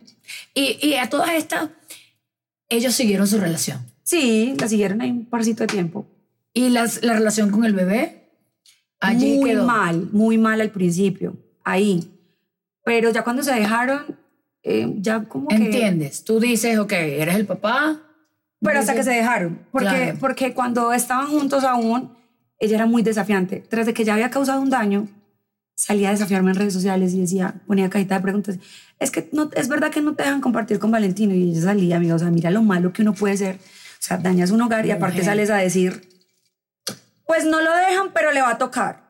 Y, 0.54 0.78
y 0.86 0.94
a 0.94 1.08
todas 1.08 1.30
estas, 1.30 1.70
ellos 2.68 2.94
siguieron 2.94 3.26
su 3.26 3.38
relación. 3.38 3.80
Sí, 4.02 4.54
la 4.58 4.68
siguieron 4.68 5.00
ahí 5.00 5.10
un 5.10 5.26
parcito 5.26 5.62
de 5.64 5.68
tiempo. 5.68 6.06
¿Y 6.52 6.70
las, 6.70 7.02
la 7.04 7.12
relación 7.14 7.50
con 7.50 7.64
el 7.64 7.72
bebé? 7.74 8.28
Allí 8.98 9.38
muy 9.38 9.50
quedó. 9.50 9.64
mal, 9.64 10.08
muy 10.12 10.36
mal 10.38 10.60
al 10.60 10.70
principio, 10.70 11.36
ahí. 11.64 12.10
Pero 12.84 13.10
ya 13.10 13.22
cuando 13.22 13.42
se 13.42 13.52
dejaron, 13.54 14.18
eh, 14.62 14.92
ya 14.98 15.24
como 15.24 15.48
que... 15.48 15.54
¿Entiendes? 15.54 16.24
Tú 16.24 16.40
dices, 16.40 16.78
ok, 16.78 16.92
eres 16.92 17.36
el 17.36 17.46
papá. 17.46 18.02
Pero 18.60 18.78
hasta 18.80 18.94
que 18.94 19.04
se 19.04 19.10
dejaron. 19.12 19.60
Porque, 19.70 19.86
Claro. 19.88 20.16
porque 20.20 20.52
cuando 20.52 20.92
estaban 20.92 21.28
juntos 21.28 21.64
aún, 21.64 22.12
ella 22.58 22.76
era 22.76 22.86
muy 22.86 23.02
desafiante. 23.02 23.60
Tras 23.68 23.86
de 23.86 23.94
que 23.94 24.04
ya 24.04 24.14
había 24.14 24.28
causado 24.30 24.60
un 24.60 24.68
daño, 24.68 25.08
salía 25.82 26.08
a 26.08 26.12
desafiarme 26.12 26.50
en 26.50 26.56
redes 26.56 26.74
sociales 26.74 27.14
y 27.14 27.20
decía, 27.20 27.54
ponía 27.66 27.88
cajita 27.88 28.16
de 28.16 28.20
preguntas. 28.20 28.56
Es 28.98 29.10
que 29.10 29.28
no, 29.32 29.50
es 29.54 29.68
verdad 29.68 29.90
que 29.90 30.02
no 30.02 30.14
te 30.14 30.22
dejan 30.24 30.40
compartir 30.42 30.78
con 30.78 30.90
Valentino. 30.90 31.34
Y 31.34 31.50
ella 31.50 31.62
salía, 31.62 31.96
amiga, 31.96 32.14
o 32.14 32.18
sea, 32.18 32.28
mira 32.30 32.50
lo 32.50 32.62
malo 32.62 32.92
que 32.92 33.00
uno 33.02 33.14
puede 33.14 33.36
ser. 33.36 33.56
O 33.56 34.02
sea, 34.02 34.18
dañas 34.18 34.50
un 34.50 34.60
hogar 34.60 34.84
y 34.84 34.90
aparte 34.90 35.16
Mujer. 35.18 35.24
sales 35.24 35.50
a 35.50 35.56
decir, 35.56 36.06
pues 37.26 37.44
no 37.44 37.60
lo 37.60 37.72
dejan, 37.74 38.12
pero 38.12 38.32
le 38.32 38.42
va 38.42 38.50
a 38.50 38.58
tocar. 38.58 39.04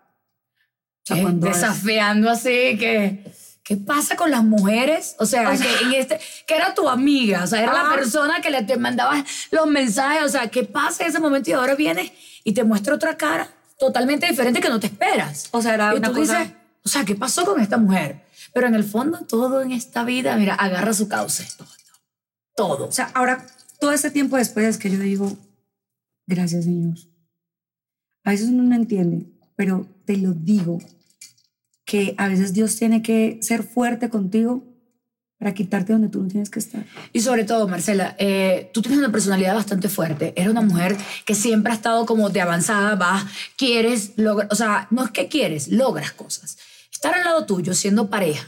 O 1.03 1.07
sea, 1.07 1.17
Eh, 1.19 1.23
cuando 1.23 1.49
es- 1.49 1.57
desafiando 1.61 2.31
así 2.31 2.77
que 2.79 3.25
¿qué 3.65 3.77
pasa 3.77 4.15
con 4.17 4.31
las 4.31 4.45
mujeres? 4.45 5.17
O 5.19 5.27
sea, 5.27 5.49
O 5.51 5.57
sea- 5.57 5.67
que 5.67 5.85
en 5.87 5.95
este 5.95 6.21
que 6.47 6.55
era 6.55 6.75
tu 6.75 6.89
amiga, 6.89 7.43
o 7.45 7.47
sea, 7.47 7.63
era 7.63 7.73
la 7.73 7.91
persona 7.95 8.41
que 8.41 8.51
le 8.51 8.63
te 8.63 8.77
mandaba 8.77 9.25
los 9.51 9.67
mensajes, 9.67 10.23
o 10.25 10.29
sea, 10.29 10.49
¿qué 10.49 10.65
pasa 10.65 11.03
en 11.05 11.11
ese 11.11 11.19
momento 11.21 11.51
y 11.51 11.55
ahora 11.55 11.75
viene 11.75 12.13
y 12.45 12.53
te 12.53 12.63
muestra 12.65 12.95
otra 12.95 13.17
cara 13.17 13.49
totalmente 13.79 14.27
diferente 14.27 14.61
que 14.61 14.69
no 14.69 14.79
te 14.79 14.87
esperas? 14.89 15.49
O 15.53 15.63
sea, 15.63 15.75
era 15.75 15.95
y 15.95 15.99
una 15.99 16.09
tú 16.09 16.15
cosa- 16.17 16.41
dices, 16.41 16.55
o 16.85 16.89
sea, 16.89 17.05
¿qué 17.05 17.15
pasó 17.15 17.45
con 17.45 17.61
esta 17.61 17.77
mujer? 17.77 18.23
Pero 18.53 18.67
en 18.67 18.75
el 18.75 18.85
fondo 18.85 19.21
todo 19.27 19.63
en 19.63 19.73
esta 19.73 20.05
vida, 20.05 20.37
mira, 20.37 20.55
agarra 20.55 20.93
su 20.93 21.09
cauce. 21.09 21.47
Todo. 22.57 22.89
O 22.89 22.93
sea, 22.93 23.11
ahora, 23.15 23.47
todo 23.81 23.93
este 23.93 24.11
tiempo 24.11 24.37
después 24.37 24.67
es 24.67 24.79
que 24.79 24.91
yo 24.91 24.99
digo, 24.99 25.37
gracias 26.27 26.65
Señor. 26.65 26.97
A 28.25 28.31
veces 28.31 28.49
uno 28.49 28.63
no 28.63 28.75
entiende, 28.75 29.27
pero 29.57 29.87
te 30.05 30.17
lo 30.17 30.33
digo, 30.33 30.79
que 31.91 32.15
a 32.19 32.29
veces 32.29 32.53
Dios 32.53 32.77
tiene 32.77 33.03
que 33.03 33.41
ser 33.43 33.65
fuerte 33.65 34.11
contigo 34.11 34.63
para 35.41 35.55
quitarte 35.55 35.93
donde 35.93 36.09
tú 36.09 36.23
no 36.23 36.29
tienes 36.29 36.49
que 36.49 36.61
estar. 36.61 36.87
Y 37.13 37.21
sobre 37.21 37.43
todo, 37.43 37.67
Marcela, 37.67 38.15
eh, 38.17 38.71
tú 38.73 38.81
tienes 38.81 39.01
una 39.01 39.11
personalidad 39.11 39.57
bastante 39.57 39.89
fuerte. 39.89 40.33
Eres 40.37 40.53
una 40.53 40.61
mujer 40.61 40.97
que 41.25 41.35
siempre 41.35 41.73
ha 41.73 41.75
estado 41.75 42.07
como 42.07 42.31
de 42.31 42.43
avanzada, 42.43 42.95
vas, 42.95 43.25
quieres, 43.57 44.13
logra, 44.15 44.47
o 44.53 44.55
sea, 44.55 44.87
no 44.93 45.05
es 45.05 45.11
que 45.11 45.27
quieres, 45.27 45.67
logras 45.67 46.13
cosas. 46.13 46.59
Estar 47.01 47.15
al 47.15 47.25
lado 47.25 47.47
tuyo 47.47 47.73
siendo 47.73 48.11
pareja 48.11 48.47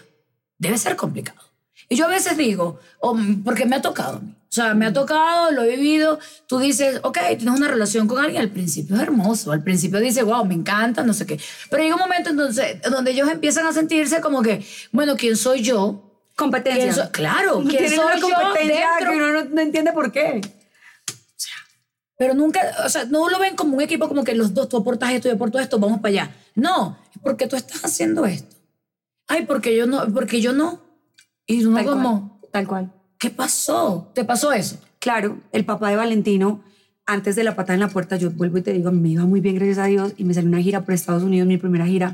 debe 0.59 0.76
ser 0.76 0.94
complicado. 0.94 1.40
Y 1.88 1.97
yo 1.97 2.04
a 2.04 2.09
veces 2.09 2.37
digo, 2.37 2.78
o, 3.00 3.16
porque 3.47 3.64
me 3.64 3.76
ha 3.76 3.80
tocado 3.82 4.18
a 4.18 4.21
mí. 4.21 4.35
O 4.42 4.54
sea, 4.54 4.75
me 4.75 4.85
ha 4.85 4.92
tocado, 4.92 5.50
lo 5.52 5.62
he 5.62 5.76
vivido. 5.76 6.18
Tú 6.47 6.59
dices, 6.59 7.00
ok, 7.02 7.16
tienes 7.38 7.54
una 7.59 7.68
relación 7.68 8.06
con 8.06 8.23
alguien. 8.23 8.42
Al 8.42 8.50
principio 8.50 8.94
es 8.97 9.00
hermoso. 9.02 9.52
Al 9.52 9.62
principio 9.62 9.99
dices, 10.00 10.23
wow, 10.23 10.44
me 10.44 10.52
encanta, 10.52 11.02
no 11.02 11.14
sé 11.14 11.25
qué. 11.25 11.40
Pero 11.71 11.82
llega 11.82 11.94
un 11.94 12.00
momento 12.02 12.28
entonces, 12.28 12.76
donde 12.90 13.12
ellos 13.12 13.30
empiezan 13.30 13.66
a 13.66 13.73
sentirse 13.73 14.21
como 14.21 14.42
que, 14.42 14.62
bueno, 14.92 15.16
¿quién 15.16 15.35
soy 15.38 15.62
yo? 15.62 16.11
Competencia. 16.37 16.82
¿Quién 16.85 16.94
soy- 16.94 17.09
Claro, 17.12 17.62
¿quién 17.66 17.88
soy 17.88 17.99
una 17.99 18.16
yo 18.18 18.28
competencia 18.28 18.88
dentro? 18.99 19.11
que 19.12 19.16
uno 19.16 19.32
no, 19.32 19.44
no 19.47 19.61
entiende 19.62 19.92
por 19.94 20.12
qué. 20.12 20.42
Pero 22.18 22.35
nunca, 22.35 22.61
o 22.85 22.88
sea, 22.88 23.04
no 23.06 23.28
lo 23.28 23.38
ven 23.38 23.56
como 23.56 23.76
un 23.76 23.82
equipo 23.82 24.06
como 24.09 24.23
que 24.23 24.35
los 24.35 24.52
dos, 24.54 24.68
tú 24.68 24.76
aportas 24.76 25.11
esto, 25.12 25.28
yo 25.28 25.35
aporto 25.35 25.59
esto, 25.59 25.78
vamos 25.78 26.00
para 26.00 26.11
allá. 26.11 26.37
No, 26.54 26.99
es 27.23 27.25
porque 27.25 27.47
tú 27.47 27.57
estás 27.57 27.85
haciendo 27.85 28.26
esto. 28.26 28.57
Ay, 29.29 29.47
porque 29.47 29.76
yo 29.76 29.87
no, 29.87 30.07
porque 30.12 30.41
yo 30.41 30.52
no. 30.52 30.81
Y 31.47 31.64
uno 31.64 31.76
Tal 31.76 31.87
como, 31.87 32.38
cual, 32.41 32.50
tal 32.52 32.67
cual. 32.69 32.93
¿qué 33.19 33.31
pasó? 33.31 34.11
¿Te 34.14 34.25
pasó 34.25 34.52
eso? 34.52 34.81
Claro, 34.99 35.41
el 35.52 35.64
papá 35.64 35.91
de 35.91 35.97
Valentino, 35.97 36.62
antes 37.07 37.37
de 37.37 37.45
la 37.45 37.57
patada 37.57 37.75
en 37.75 37.81
la 37.81 37.88
puerta, 37.88 38.17
yo 38.17 38.31
vuelvo 38.31 38.59
y 38.59 38.62
te 38.62 38.73
digo, 38.73 38.93
me 38.93 39.11
iba 39.11 39.25
muy 39.25 39.41
bien, 39.41 39.57
gracias 39.57 39.79
a 39.79 39.87
Dios, 39.87 40.14
y 40.17 40.25
me 40.25 40.35
salió 40.35 40.49
una 40.49 40.61
gira 40.61 40.85
por 40.85 40.95
Estados 40.95 41.23
Unidos, 41.23 41.49
mi 41.49 41.57
primera 41.57 41.87
gira. 41.87 42.12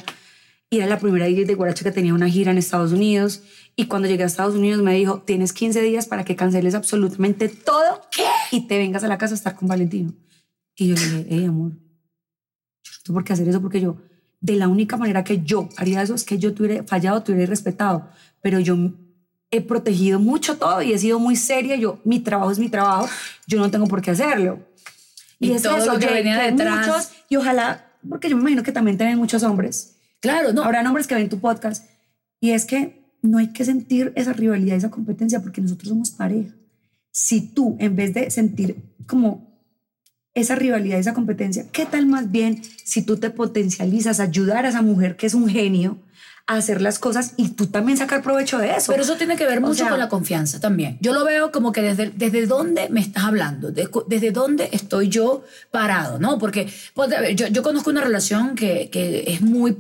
Y 0.71 0.79
era 0.79 0.87
la 0.87 0.99
primera 0.99 1.25
DJ 1.25 1.47
de 1.47 1.55
Guaracha 1.55 1.83
que 1.83 1.93
tenía 1.93 2.13
una 2.13 2.29
gira 2.29 2.51
en 2.51 2.59
Estados 2.59 2.93
Unidos. 2.93 3.43
Y 3.75 3.87
cuando 3.87 4.07
llegué 4.07 4.25
a 4.25 4.27
Estados 4.27 4.55
Unidos 4.55 4.83
me 4.83 4.95
dijo, 4.95 5.23
tienes 5.23 5.55
15 5.55 5.81
días 5.81 6.07
para 6.07 6.25
que 6.25 6.37
canceles 6.37 6.75
absolutamente 6.75 7.49
todo 7.49 8.03
y 8.51 8.67
te 8.67 8.77
vengas 8.77 9.03
a 9.03 9.09
la 9.09 9.17
casa 9.17 9.33
a 9.33 9.37
estar 9.37 9.57
con 9.57 9.67
Valentino. 9.67 10.13
Y 10.77 10.89
yo 10.89 10.95
le 10.95 11.01
dije, 11.01 11.27
hey, 11.31 11.45
amor, 11.47 11.73
yo 11.73 12.93
no 12.93 13.03
tengo 13.03 13.15
por 13.17 13.25
qué 13.25 13.33
hacer 13.33 13.49
eso 13.49 13.63
porque 13.63 13.81
yo, 13.81 13.97
de 14.41 14.57
la 14.57 14.69
única 14.69 14.97
manera 14.97 15.25
que 15.25 15.43
yo 15.43 15.69
haría 15.77 16.03
eso 16.03 16.15
es 16.15 16.25
que 16.25 16.39
yo 16.39 16.55
te 16.55 16.63
hubiera 16.63 16.85
fallado, 16.85 17.23
te 17.23 17.33
hubiera 17.33 17.51
respetado. 17.51 18.09
Pero 18.41 18.61
yo 18.61 18.77
he 19.51 19.61
protegido 19.61 20.21
mucho 20.21 20.57
todo 20.59 20.83
y 20.83 20.93
he 20.93 20.99
sido 20.99 21.19
muy 21.19 21.37
seria. 21.37 21.77
Yo, 21.77 22.01
mi 22.05 22.21
trabajo 22.21 22.51
es 22.51 22.59
mi 22.59 22.69
trabajo, 22.69 23.09
yo 23.47 23.59
no 23.59 23.71
tengo 23.71 23.87
por 23.87 24.03
qué 24.03 24.13
hacerlo. 24.13 24.61
Y 25.41 25.53
es 25.53 25.63
todo 25.63 25.77
eso, 25.77 25.93
lo 25.93 25.99
que 25.99 26.07
venía 26.07 26.41
que 26.41 26.51
detrás. 26.51 26.87
muchos, 26.87 27.11
y 27.29 27.37
ojalá, 27.37 27.93
porque 28.09 28.29
yo 28.29 28.37
me 28.37 28.43
imagino 28.43 28.63
que 28.63 28.73
también 28.73 28.99
te 28.99 29.05
ven 29.05 29.19
muchos 29.19 29.43
hombres. 29.43 29.97
Claro, 30.21 30.53
no. 30.53 30.65
Habrán 30.65 30.87
hombres 30.87 31.07
que 31.07 31.15
ven 31.15 31.29
tu 31.29 31.39
podcast. 31.39 31.85
Y 32.41 32.51
es 32.51 32.65
que 32.65 33.05
no 33.23 33.39
hay 33.39 33.49
que 33.49 33.65
sentir 33.65 34.13
esa 34.17 34.33
rivalidad, 34.33 34.77
esa 34.77 34.91
competencia, 34.91 35.41
porque 35.41 35.61
nosotros 35.61 35.89
somos 35.89 36.11
pareja. 36.11 36.55
Si 37.11 37.41
tú, 37.41 37.77
en 37.81 37.97
vez 37.97 38.15
de 38.15 38.31
sentir 38.31 38.77
como 39.07 39.48
esa 40.39 40.55
rivalidad, 40.55 40.99
esa 40.99 41.15
competencia, 41.15 41.67
¿qué 41.73 41.87
tal 41.87 42.07
más 42.07 42.31
bien 42.31 42.63
si 42.85 43.03
tú 43.03 43.17
te 43.19 43.31
potencializas, 43.31 44.21
ayudar 44.21 44.65
a 44.67 44.69
esa 44.71 44.83
mujer 44.83 45.17
que 45.17 45.27
es 45.27 45.35
un 45.35 45.49
genio 45.49 45.99
a 46.47 46.55
hacer 46.57 46.81
las 46.81 46.99
cosas 46.99 47.35
y 47.37 47.51
tú 47.51 47.67
también 47.67 47.99
sacar 47.99 48.23
provecho 48.23 48.59
de 48.59 48.71
eso? 48.75 48.91
Pero 48.93 49.03
eso 49.03 49.17
tiene 49.17 49.37
que 49.37 49.45
ver 49.47 49.59
O 49.59 49.63
mucho 49.63 49.75
sea- 49.81 49.91
con 49.91 49.99
la 49.99 50.09
confianza 50.09 50.61
también. 50.61 50.97
Yo 51.01 51.13
lo 51.13 51.25
veo 51.25 51.53
como 51.53 51.73
que 51.73 51.83
desde, 51.83 52.11
desde 52.17 52.47
dónde 52.47 52.89
me 52.89 53.01
estás 53.01 53.25
hablando, 53.25 53.71
de- 53.71 53.89
desde 54.07 54.31
dónde 54.31 54.69
estoy 54.73 55.09
yo 55.11 55.45
parado, 55.71 56.19
¿no? 56.19 56.39
Porque 56.39 56.69
pues, 56.95 57.13
a 57.13 57.21
ver, 57.21 57.37
yo, 57.37 57.49
yo 57.49 57.63
conozco 57.63 57.91
una 57.91 58.01
relación 58.01 58.55
que, 58.55 58.89
que 58.91 59.25
es 59.27 59.41
muy 59.43 59.77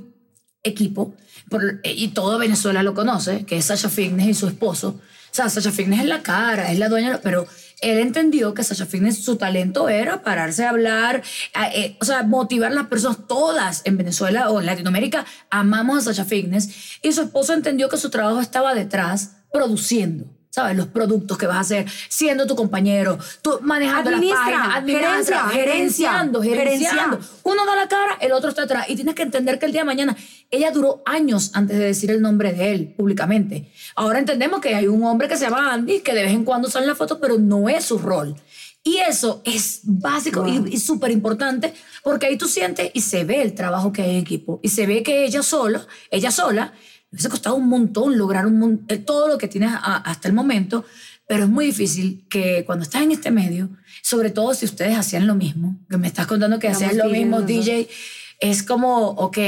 equipo, 0.62 1.14
por- 1.48 1.80
y 1.84 2.08
todo 2.08 2.38
Venezuela 2.38 2.82
lo 2.82 2.92
conoce, 2.94 3.44
que 3.46 3.56
es 3.56 3.64
Sasha 3.64 3.88
Fitness 3.88 4.28
y 4.28 4.34
su 4.34 4.46
esposo. 4.48 5.00
O 5.30 5.34
sea, 5.34 5.48
Sasha 5.48 5.70
Fitness 5.70 6.00
es 6.00 6.06
la 6.06 6.22
cara, 6.22 6.70
es 6.72 6.78
la 6.78 6.88
dueña, 6.88 7.20
pero 7.22 7.46
él 7.80 7.98
entendió 7.98 8.54
que 8.54 8.64
Sasha 8.64 8.86
Fitness, 8.86 9.24
su 9.24 9.36
talento 9.36 9.88
era 9.88 10.22
pararse 10.22 10.64
a 10.64 10.70
hablar, 10.70 11.22
a- 11.54 11.68
eh, 11.74 11.96
o 12.00 12.04
sea, 12.04 12.22
motivar 12.22 12.72
las 12.72 12.86
personas, 12.86 13.26
todas 13.28 13.82
en 13.84 13.96
Venezuela 13.96 14.50
o 14.50 14.60
en 14.60 14.66
Latinoamérica, 14.66 15.24
amamos 15.50 15.98
a 15.98 16.00
Sasha 16.12 16.24
Fitness, 16.24 16.98
y 17.02 17.12
su 17.12 17.22
esposo 17.22 17.52
entendió 17.54 17.88
que 17.88 17.96
su 17.96 18.10
trabajo 18.10 18.40
estaba 18.40 18.74
detrás 18.74 19.32
produciendo. 19.52 20.26
¿Sabes? 20.58 20.76
Los 20.76 20.86
productos 20.88 21.38
que 21.38 21.46
vas 21.46 21.56
a 21.56 21.60
hacer, 21.60 21.86
siendo 22.08 22.46
tu 22.46 22.56
compañero, 22.56 23.18
tú 23.42 23.58
manejando 23.62 24.10
las 24.10 24.20
páginas, 24.20 24.76
administra, 24.76 25.48
gerencia, 25.48 25.48
gerenciando, 25.52 26.42
gerencia. 26.42 26.90
gerenciando. 26.90 27.20
Uno 27.44 27.64
da 27.66 27.76
la 27.76 27.88
cara, 27.88 28.16
el 28.20 28.32
otro 28.32 28.48
está 28.50 28.62
atrás. 28.62 28.86
Y 28.88 28.96
tienes 28.96 29.14
que 29.14 29.22
entender 29.22 29.58
que 29.58 29.66
el 29.66 29.72
día 29.72 29.82
de 29.82 29.86
mañana, 29.86 30.16
ella 30.50 30.70
duró 30.70 31.02
años 31.06 31.50
antes 31.54 31.78
de 31.78 31.84
decir 31.84 32.10
el 32.10 32.20
nombre 32.20 32.52
de 32.52 32.72
él 32.72 32.94
públicamente. 32.96 33.70
Ahora 33.94 34.18
entendemos 34.18 34.60
que 34.60 34.74
hay 34.74 34.86
un 34.88 35.04
hombre 35.04 35.28
que 35.28 35.36
se 35.36 35.44
llama 35.44 35.72
Andy, 35.74 36.00
que 36.00 36.14
de 36.14 36.22
vez 36.22 36.32
en 36.32 36.44
cuando 36.44 36.68
sale 36.68 36.84
en 36.84 36.90
la 36.90 36.96
foto, 36.96 37.20
pero 37.20 37.38
no 37.38 37.68
es 37.68 37.84
su 37.84 37.98
rol. 37.98 38.34
Y 38.84 38.98
eso 38.98 39.42
es 39.44 39.80
básico 39.84 40.46
y- 40.46 40.58
Wow. 40.58 40.68
y, 40.68 40.78
súper 40.78 41.10
importante 41.10 41.74
porque 42.02 42.26
ahí 42.26 42.38
tú 42.38 42.46
sientes 42.48 42.90
y 42.94 43.02
se 43.02 43.24
ve 43.24 43.42
el 43.42 43.54
trabajo 43.54 43.92
que 43.92 44.02
hay 44.02 44.10
en 44.12 44.16
equipo. 44.16 44.60
Y 44.62 44.70
se 44.70 44.86
ve 44.86 45.02
que 45.02 45.24
ella 45.24 45.42
sola, 45.42 45.86
ella 46.10 46.30
sola, 46.30 46.72
hubiese 47.10 47.28
costado 47.28 47.56
un 47.56 47.68
montón 47.68 48.16
lograr 48.18 48.46
un 48.46 48.58
mon- 48.58 48.84
eh, 48.88 48.98
todo 48.98 49.28
lo 49.28 49.38
que 49.38 49.48
tienes 49.48 49.70
a- 49.72 49.96
hasta 49.96 50.28
el 50.28 50.34
momento, 50.34 50.84
pero 51.26 51.44
es 51.44 51.50
muy 51.50 51.66
difícil 51.66 52.26
que 52.28 52.64
cuando 52.66 52.82
estás 52.84 53.02
en 53.02 53.12
este 53.12 53.30
medio, 53.30 53.70
sobre 54.02 54.30
todo 54.30 54.54
si 54.54 54.64
ustedes 54.66 54.96
hacían 54.96 55.26
lo 55.26 55.34
mismo, 55.34 55.78
que 55.88 55.96
me 55.98 56.06
estás 56.06 56.26
contando 56.26 56.58
que 56.58 56.68
hacían 56.68 56.96
lo 56.98 57.06
mismo. 57.08 57.42
DJ, 57.42 57.88
es 58.40 58.62
como, 58.62 59.08
ok, 59.10 59.38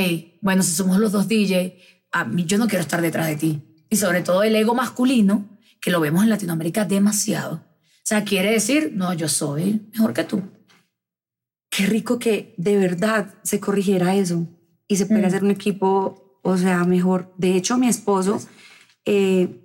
bueno, 0.40 0.62
si 0.62 0.73
somos 0.73 0.99
los 0.99 1.12
dos 1.12 1.29
DJ, 1.29 1.79
a 2.12 2.25
mí 2.25 2.44
yo 2.44 2.59
no 2.59 2.66
quiero 2.68 2.83
estar 2.83 3.01
detrás 3.01 3.27
de 3.29 3.37
ti. 3.37 3.62
Y 3.88 3.96
sobre 3.96 4.23
todo 4.23 4.42
el 4.42 4.55
ego 4.57 4.75
masculino, 4.75 5.49
que 5.81 5.90
lo 5.90 6.01
vemos 6.01 6.23
en 6.23 6.31
Latinoamérica 6.31 6.85
demasiado. 6.85 7.55
O 7.57 8.03
sea, 8.11 8.25
quiere 8.25 8.51
decir, 8.53 8.92
no, 8.94 9.12
yo 9.14 9.29
soy 9.29 9.83
mejor 9.92 10.12
que 10.12 10.25
tú. 10.25 10.42
qué 11.73 11.87
rico 11.87 12.18
que 12.18 12.53
de 12.57 12.77
verdad 12.77 13.33
se 13.44 13.61
corrigiera 13.61 14.16
eso 14.16 14.46
y 14.88 14.96
se 14.96 15.07
pudiera 15.07 15.29
Mm. 15.29 15.31
hacer 15.31 15.44
un 15.44 15.51
equipo, 15.53 16.19
o 16.42 16.57
sea, 16.57 16.85
mejor. 16.85 17.33
De 17.38 17.57
hecho, 17.57 17.76
mi 17.79 17.88
esposo, 17.88 18.40
eh, 19.05 19.61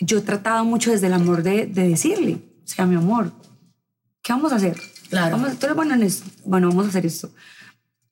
yo 0.00 0.18
he 0.18 0.22
tratado 0.22 0.64
mucho 0.64 0.90
desde 0.90 1.06
el 1.08 1.12
amor 1.14 1.42
de, 1.42 1.66
de 1.66 1.88
decirle, 1.88 2.38
o 2.64 2.66
sea, 2.68 2.86
mi 2.86 2.96
amor, 2.96 3.32
¿qué 4.22 4.32
vamos 4.32 4.52
a 4.52 4.56
hacer? 4.56 4.76
Claro. 5.10 5.36
Vamos, 5.38 5.58
tú 5.58 5.66
eres 5.66 5.76
bueno 5.76 5.94
en 5.94 6.02
esto. 6.02 6.26
Bueno, 6.44 6.68
vamos 6.68 6.86
a 6.86 6.88
hacer 6.90 7.06
esto. 7.06 7.30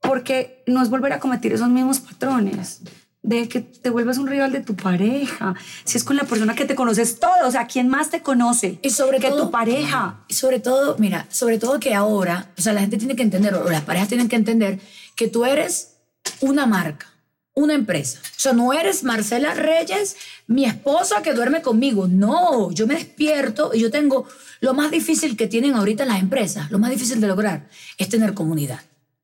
Porque 0.00 0.62
no 0.66 0.83
es 0.83 0.90
volver 0.90 1.12
a 1.12 1.20
cometer 1.20 1.52
esos 1.52 1.68
mismos 1.68 2.00
patrones 2.00 2.81
de 3.22 3.48
que 3.48 3.61
te 3.61 3.90
vuelvas 3.90 4.18
un 4.18 4.29
rival 4.29 4.52
de 4.52 4.61
tu 4.61 4.76
pareja. 4.76 5.55
Si 5.85 5.98
es 5.98 6.05
con 6.05 6.16
la 6.16 6.22
persona 6.24 6.55
que 6.55 6.64
te 6.64 6.76
conoces 6.76 7.18
todo, 7.18 7.46
o 7.46 7.50
sea, 7.50 7.66
¿quién 7.66 7.88
más 7.88 8.11
te 8.11 8.22
conoce? 8.22 8.79
Y 8.83 8.90
sobre 8.90 9.18
que 9.18 9.29
todo- 9.29 9.46
tu 9.46 9.50
pareja. 9.50 10.24
Y 10.29 10.35
sobre 10.35 10.61
todo, 10.61 10.96
mira, 10.98 11.26
sobre 11.29 11.59
todo 11.59 11.81
que 11.81 11.92
ahora, 11.94 12.52
o 12.57 12.62
sea, 12.62 12.72
la 12.72 12.81
gente 12.81 12.98
tiene 12.98 13.16
que 13.16 13.22
entender, 13.24 13.55
o 13.55 13.68
las 13.68 13.83
parejas 13.83 14.09
tienen 14.09 14.29
que 14.29 14.37
entender 14.37 14.81
que 15.16 15.26
tú 15.29 15.44
eres 15.44 15.96
una 16.40 16.66
marca. 16.66 17.09
Una 17.57 17.75
empresa. 17.75 18.21
O 18.23 18.40
sea, 18.40 18.53
no 18.53 18.73
eres 18.75 19.03
Marcela 19.03 19.55
Reyes, 19.55 20.16
mi 20.47 20.66
esposa 20.66 21.23
que 21.23 21.33
duerme 21.33 21.62
conmigo. 21.62 22.07
No, 22.07 22.71
yo 22.71 22.87
me 22.87 22.95
despierto 22.95 23.71
y 23.75 23.81
yo 23.81 23.90
tengo 23.90 24.29
lo 24.61 24.75
más 24.75 24.90
difícil 24.90 25.37
que 25.37 25.47
tienen 25.47 25.75
ahorita 25.75 26.05
las 26.05 26.21
empresas, 26.21 26.71
lo 26.71 26.79
más 26.79 26.90
difícil 26.90 27.21
de 27.21 27.27
lograr 27.27 27.69
es 27.97 28.11
tener 28.11 28.35
comunidad. 28.35 28.81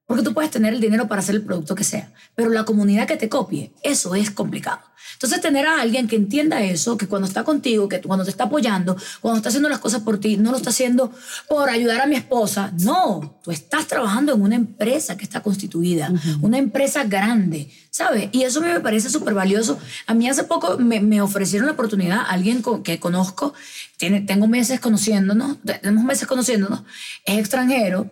Porque 0.06 0.22
tú 0.24 0.34
puedes 0.34 0.50
tener 0.50 0.74
el 0.74 0.80
dinero 0.80 1.08
para 1.08 1.20
hacer 1.20 1.34
el 1.36 1.42
producto 1.42 1.74
que 1.74 1.84
sea, 1.84 2.12
pero 2.34 2.50
la 2.50 2.64
comunidad 2.64 3.06
que 3.06 3.16
te 3.16 3.28
copie, 3.28 3.72
eso 3.82 4.14
es 4.14 4.30
complicado. 4.30 4.80
Entonces, 5.14 5.40
tener 5.40 5.66
a 5.66 5.80
alguien 5.80 6.08
que 6.08 6.16
entienda 6.16 6.62
eso, 6.62 6.96
que 6.96 7.06
cuando 7.06 7.28
está 7.28 7.44
contigo, 7.44 7.88
que 7.88 8.00
cuando 8.00 8.24
te 8.24 8.30
está 8.30 8.44
apoyando, 8.44 8.96
cuando 9.20 9.36
está 9.36 9.48
haciendo 9.50 9.68
las 9.68 9.78
cosas 9.78 10.02
por 10.02 10.18
ti, 10.18 10.36
no 10.36 10.50
lo 10.50 10.56
está 10.56 10.70
haciendo 10.70 11.12
por 11.48 11.68
ayudar 11.70 12.00
a 12.00 12.06
mi 12.06 12.16
esposa. 12.16 12.72
No, 12.80 13.38
tú 13.44 13.50
estás 13.52 13.86
trabajando 13.86 14.34
en 14.34 14.42
una 14.42 14.54
empresa 14.56 15.16
que 15.16 15.24
está 15.24 15.40
constituida, 15.40 16.12
una 16.40 16.58
empresa 16.58 17.04
grande, 17.04 17.70
¿sabes? 17.90 18.28
Y 18.32 18.42
eso 18.42 18.60
a 18.60 18.62
me 18.62 18.80
parece 18.80 19.10
súper 19.10 19.34
valioso. 19.34 19.78
A 20.06 20.14
mí 20.14 20.28
hace 20.28 20.44
poco 20.44 20.78
me, 20.78 21.00
me 21.00 21.20
ofrecieron 21.20 21.66
la 21.66 21.72
oportunidad, 21.74 22.22
alguien 22.28 22.60
con- 22.62 22.82
que 22.82 22.98
conozco, 22.98 23.54
tiene, 23.98 24.22
tengo 24.22 24.48
meses 24.48 24.80
conociéndonos, 24.80 25.58
tenemos 25.62 26.02
meses 26.04 26.26
conociéndonos, 26.26 26.82
es 27.24 27.38
extranjero. 27.38 28.10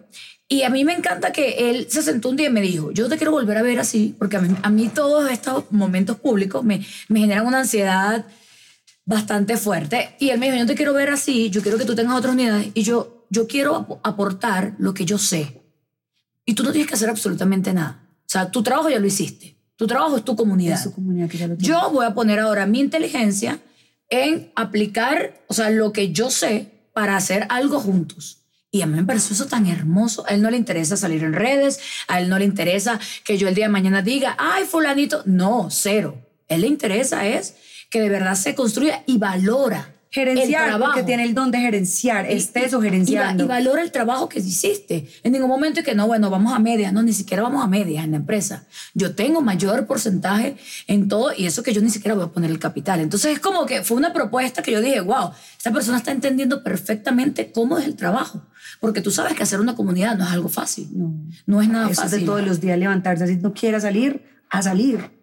Y 0.53 0.65
a 0.65 0.69
mí 0.69 0.85
me 0.85 0.93
encanta 0.93 1.31
que 1.33 1.71
él 1.71 1.87
se 1.89 2.03
sentó 2.03 2.29
un 2.29 2.37
día 2.37 2.49
y 2.49 2.53
me 2.53 2.61
dijo, 2.61 2.91
yo 2.91 3.09
te 3.09 3.17
quiero 3.17 3.31
volver 3.31 3.57
a 3.57 3.63
ver 3.63 3.79
así, 3.79 4.17
porque 4.19 4.37
a 4.37 4.41
mí, 4.41 4.53
a 4.63 4.69
mí 4.69 4.89
todos 4.89 5.31
estos 5.31 5.71
momentos 5.71 6.17
públicos 6.19 6.65
me, 6.65 6.85
me 7.09 7.21
generan 7.21 7.47
una 7.47 7.61
ansiedad 7.61 8.27
bastante 9.05 9.57
fuerte. 9.57 10.17
Y 10.19 10.31
él 10.31 10.41
me 10.41 10.47
dijo, 10.47 10.59
yo 10.59 10.67
te 10.67 10.75
quiero 10.75 10.93
ver 10.93 11.11
así, 11.11 11.51
yo 11.51 11.63
quiero 11.63 11.79
que 11.79 11.85
tú 11.85 11.95
tengas 11.95 12.17
otras 12.17 12.35
unidades 12.35 12.69
y 12.75 12.83
yo, 12.83 13.27
yo 13.31 13.47
quiero 13.47 13.77
ap- 13.77 14.01
aportar 14.07 14.75
lo 14.79 14.93
que 14.93 15.05
yo 15.05 15.19
sé. 15.19 15.63
Y 16.45 16.55
tú 16.55 16.65
no 16.65 16.73
tienes 16.73 16.89
que 16.89 16.95
hacer 16.95 17.09
absolutamente 17.11 17.73
nada. 17.73 18.03
O 18.21 18.29
sea, 18.33 18.51
tu 18.51 18.63
trabajo 18.65 18.91
ya 18.91 18.99
lo 18.99 19.07
hiciste. 19.07 19.57
Tu 19.77 19.87
trabajo 19.87 20.17
es 20.17 20.25
tu 20.25 20.35
comunidad. 20.35 20.79
Es 20.79 20.83
tu 20.85 20.93
comunidad 20.93 21.29
que 21.29 21.39
ya 21.39 21.47
lo. 21.47 21.57
Yo 21.59 21.91
voy 21.93 22.05
a 22.07 22.13
poner 22.13 22.41
ahora 22.41 22.67
mi 22.67 22.81
inteligencia 22.81 23.61
en 24.09 24.51
aplicar, 24.57 25.41
o 25.47 25.55
sea, 25.55 25.71
lo 25.71 25.93
que 25.93 26.11
yo 26.13 26.29
sé 26.31 26.89
para 26.93 27.17
hacer 27.17 27.47
algo 27.51 27.79
juntos. 27.79 28.40
Y 28.73 28.83
a 28.83 28.87
mí 28.87 28.97
me 28.97 29.05
pareció 29.05 29.35
eso 29.35 29.47
tan 29.47 29.67
hermoso. 29.67 30.25
A 30.27 30.35
él 30.35 30.43
no 30.43 30.51
le 30.51 30.57
interesa 30.57 30.97
salir 30.97 31.25
en 31.25 31.33
redes, 31.33 31.81
a 32.07 32.21
él 32.21 32.29
no 32.29 32.39
le 32.39 32.45
interesa 32.45 33.01
que 33.25 33.37
yo 33.37 33.49
el 33.49 33.55
día 33.55 33.67
de 33.67 33.73
mañana 33.73 34.03
diga, 34.03 34.37
ay, 34.39 34.65
fulanito. 34.65 35.23
No, 35.27 35.69
cero. 35.71 36.25
A 36.49 36.55
él 36.55 36.63
le 36.63 36.67
interesa 36.69 37.27
es 37.27 37.57
que 37.91 38.01
de 38.01 38.09
verdad 38.09 38.37
se 38.37 38.55
construya 38.55 39.03
y 39.07 39.19
valora 39.19 39.95
Gerenciar, 40.13 40.79
porque 40.81 41.05
tiene 41.05 41.23
el 41.23 41.35
don 41.35 41.53
de 41.53 41.59
gerenciar, 41.61 42.27
estés 42.29 42.75
o 42.75 42.81
Y, 42.81 42.85
gerenciando. 42.85 43.45
y 43.45 43.47
valora 43.47 43.81
el 43.83 43.93
trabajo 43.93 44.29
que 44.29 44.41
hiciste. 44.41 45.09
En 45.23 45.31
ningún 45.33 45.49
momento 45.49 45.81
es 45.81 45.87
que 45.87 45.95
no, 45.95 46.09
bueno, 46.09 46.31
vamos 46.31 46.53
a 46.53 46.59
medias. 46.59 46.93
No, 46.93 47.03
ni 47.03 47.13
siquiera 47.13 47.45
vamos 47.45 47.63
a 47.63 47.69
medias 47.69 48.05
en 48.05 48.11
la 48.11 48.17
empresa. 48.17 48.67
Yo 48.93 49.15
tengo 49.15 49.41
mayor 49.41 49.87
porcentaje 49.87 50.57
en 50.89 51.07
todo 51.07 51.31
y 51.37 51.47
eso 51.47 51.63
que 51.63 51.73
yo 51.73 51.81
ni 51.81 51.91
siquiera 51.91 52.17
voy 52.17 52.25
a 52.25 52.29
poner 52.29 52.51
el 52.51 52.59
capital. 52.59 52.99
Entonces 53.01 53.35
es 53.35 53.39
como 53.39 53.67
que 53.67 53.83
fue 53.85 53.97
una 53.97 54.13
propuesta 54.13 54.63
que 54.63 54.73
yo 54.73 54.81
dije, 54.81 55.01
wow, 55.01 55.31
esta 55.57 55.71
persona 55.73 55.99
está 55.99 56.11
entendiendo 56.11 56.65
perfectamente 56.65 57.53
cómo 57.53 57.79
es 57.79 57.87
el 57.87 57.95
trabajo. 57.95 58.45
Porque 58.81 59.01
tú 59.03 59.11
sabes 59.13 59.35
que 59.35 59.45
hacer 59.45 59.61
una 59.61 59.77
comunidad 59.77 60.17
no 60.19 60.25
es 60.25 60.31
algo 60.33 60.49
fácil. 60.49 60.89
No. 60.93 61.15
No 61.47 61.63
es 61.63 61.69
nada 61.69 61.85
Eso 61.85 61.93
es 61.93 62.01
fácil. 62.01 62.21
de 62.21 62.27
todos 62.27 62.43
los 62.45 62.61
días 62.61 62.79
levantarse 62.79 63.25
así, 63.25 63.37
no 63.37 63.53
quieras 63.53 63.83
salir, 63.83 64.23
a 64.49 64.61
salir. 64.63 65.20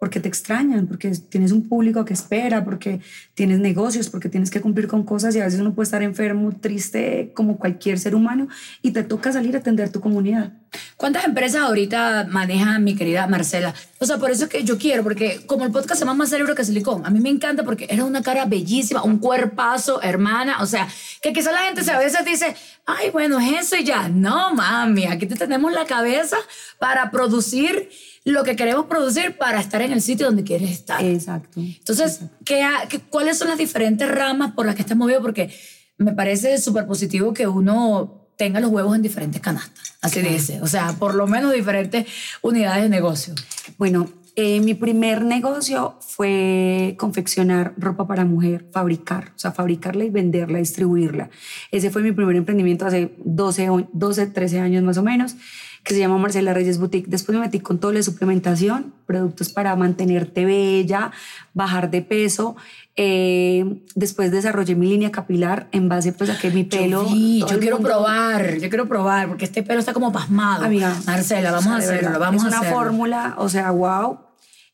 Porque 0.00 0.18
te 0.18 0.26
extrañan, 0.26 0.88
porque 0.88 1.12
tienes 1.28 1.52
un 1.52 1.68
público 1.68 2.04
que 2.04 2.14
espera, 2.14 2.64
porque 2.64 3.00
tienes 3.34 3.60
negocios, 3.60 4.08
porque 4.08 4.28
tienes 4.28 4.50
que 4.50 4.60
cumplir 4.60 4.88
con 4.88 5.04
cosas 5.04 5.36
y 5.36 5.40
a 5.40 5.44
veces 5.44 5.60
uno 5.60 5.74
puede 5.74 5.84
estar 5.84 6.02
enfermo, 6.02 6.50
triste, 6.58 7.30
como 7.34 7.58
cualquier 7.58 8.00
ser 8.00 8.16
humano, 8.16 8.48
y 8.82 8.90
te 8.90 9.04
toca 9.04 9.30
salir 9.32 9.54
a 9.54 9.60
atender 9.60 9.92
tu 9.92 10.00
comunidad. 10.00 10.54
¿Cuántas 10.96 11.24
empresas 11.24 11.62
ahorita 11.62 12.26
maneja 12.30 12.78
mi 12.78 12.94
querida 12.94 13.26
Marcela? 13.26 13.74
O 13.98 14.06
sea, 14.06 14.18
por 14.18 14.30
eso 14.30 14.44
es 14.44 14.50
que 14.50 14.62
yo 14.64 14.78
quiero, 14.78 15.02
porque 15.02 15.40
como 15.46 15.64
el 15.64 15.72
podcast 15.72 15.94
se 15.98 16.00
llama 16.04 16.14
Más 16.14 16.30
Cerebro 16.30 16.54
que 16.54 16.64
Silicón, 16.64 17.04
a 17.04 17.10
mí 17.10 17.20
me 17.20 17.28
encanta 17.30 17.64
porque 17.64 17.84
eres 17.88 18.04
una 18.04 18.22
cara 18.22 18.44
bellísima, 18.44 19.02
un 19.02 19.18
cuerpazo, 19.18 20.00
hermana. 20.02 20.62
O 20.62 20.66
sea, 20.66 20.88
que 21.22 21.32
quizá 21.32 21.52
la 21.52 21.58
gente 21.60 21.82
se 21.82 21.90
a 21.90 21.98
veces 21.98 22.24
dice, 22.24 22.54
ay, 22.86 23.10
bueno, 23.10 23.40
es 23.40 23.66
eso 23.66 23.76
y 23.76 23.84
ya. 23.84 24.08
No, 24.08 24.54
mami, 24.54 25.06
aquí 25.06 25.26
te 25.26 25.34
tenemos 25.36 25.72
la 25.72 25.86
cabeza 25.86 26.36
para 26.78 27.10
producir 27.10 27.90
lo 28.24 28.44
que 28.44 28.54
queremos 28.54 28.86
producir 28.86 29.36
para 29.38 29.60
estar 29.60 29.80
en 29.82 29.92
el 29.92 30.02
sitio 30.02 30.26
donde 30.26 30.44
quieres 30.44 30.70
estar. 30.70 31.02
Exacto. 31.04 31.58
Entonces, 31.60 32.20
¿qué 32.44 32.62
ha- 32.62 32.86
qué- 32.88 33.00
¿cuáles 33.00 33.38
son 33.38 33.48
las 33.48 33.58
diferentes 33.58 34.06
ramas 34.08 34.52
por 34.52 34.66
las 34.66 34.74
que 34.74 34.82
estás 34.82 34.96
movido? 34.96 35.22
Porque 35.22 35.50
me 35.96 36.12
parece 36.12 36.58
súper 36.58 36.86
positivo 36.86 37.32
que 37.32 37.46
uno 37.46 38.19
tenga 38.40 38.58
los 38.58 38.70
huevos 38.70 38.96
en 38.96 39.02
diferentes 39.02 39.38
canastas. 39.42 39.96
Así 40.00 40.22
dice. 40.22 40.62
O 40.62 40.66
sea, 40.66 40.94
por 40.98 41.14
lo 41.14 41.26
menos 41.26 41.52
diferentes 41.52 42.06
unidades 42.40 42.84
de 42.84 42.88
negocio. 42.88 43.34
Bueno, 43.76 44.08
eh, 44.34 44.60
mi 44.60 44.72
primer 44.72 45.22
negocio 45.26 45.98
fue 46.00 46.94
confeccionar 46.98 47.74
ropa 47.76 48.06
para 48.06 48.24
mujer, 48.24 48.64
fabricar, 48.72 49.32
o 49.36 49.38
sea, 49.38 49.52
fabricarla 49.52 50.04
y 50.04 50.10
venderla, 50.10 50.56
distribuirla. 50.58 51.28
Ese 51.70 51.90
fue 51.90 52.02
mi 52.02 52.12
primer 52.12 52.34
emprendimiento 52.36 52.86
hace 52.86 53.12
12, 53.22 53.68
o- 53.68 53.88
12 53.92 54.26
13 54.28 54.60
años 54.60 54.82
más 54.84 54.96
o 54.96 55.02
menos, 55.02 55.36
que 55.84 55.94
se 55.94 56.00
llama 56.00 56.18
Marcela 56.18 56.52
Reyes 56.54 56.78
Boutique. 56.78 57.08
Después 57.08 57.36
me 57.36 57.44
metí 57.44 57.60
con 57.60 57.78
todo 57.78 57.92
de 57.92 58.02
suplementación, 58.02 58.92
productos 59.06 59.48
para 59.48 59.74
mantenerte 59.76 60.44
bella, 60.44 61.10
bajar 61.54 61.90
de 61.90 62.02
peso. 62.02 62.54
Eh, 62.96 63.82
después 63.94 64.30
desarrollé 64.30 64.74
mi 64.74 64.86
línea 64.88 65.10
capilar 65.10 65.68
en 65.72 65.88
base 65.88 66.12
pues 66.12 66.28
a 66.28 66.38
que 66.38 66.50
mi 66.50 66.64
pelo... 66.64 67.04
Yo, 67.04 67.14
vi, 67.14 67.40
yo 67.40 67.58
quiero 67.58 67.76
mundo- 67.76 67.88
probar, 67.88 68.58
yo 68.58 68.68
quiero 68.68 68.86
probar, 68.88 69.28
porque 69.28 69.46
este 69.46 69.62
pelo 69.62 69.80
está 69.80 69.92
como 69.94 70.12
pasmado. 70.12 70.64
Amiga. 70.66 70.94
Marcela, 71.06 71.50
vamos 71.50 71.64
o 71.66 71.68
sea, 71.68 71.74
a 71.74 71.78
hacerlo, 71.78 72.08
verdad, 72.10 72.20
vamos 72.20 72.42
es 72.42 72.44
a 72.44 72.48
una 72.48 72.58
hacerlo. 72.58 72.76
fórmula, 72.78 73.34
o 73.38 73.48
sea, 73.48 73.70
wow. 73.70 74.18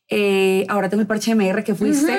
Eh, 0.09 0.65
ahora 0.69 0.87
tengo 0.89 1.01
el 1.01 1.07
parche 1.07 1.35
MR 1.35 1.63
que 1.65 1.75
fuiste, 1.75 2.17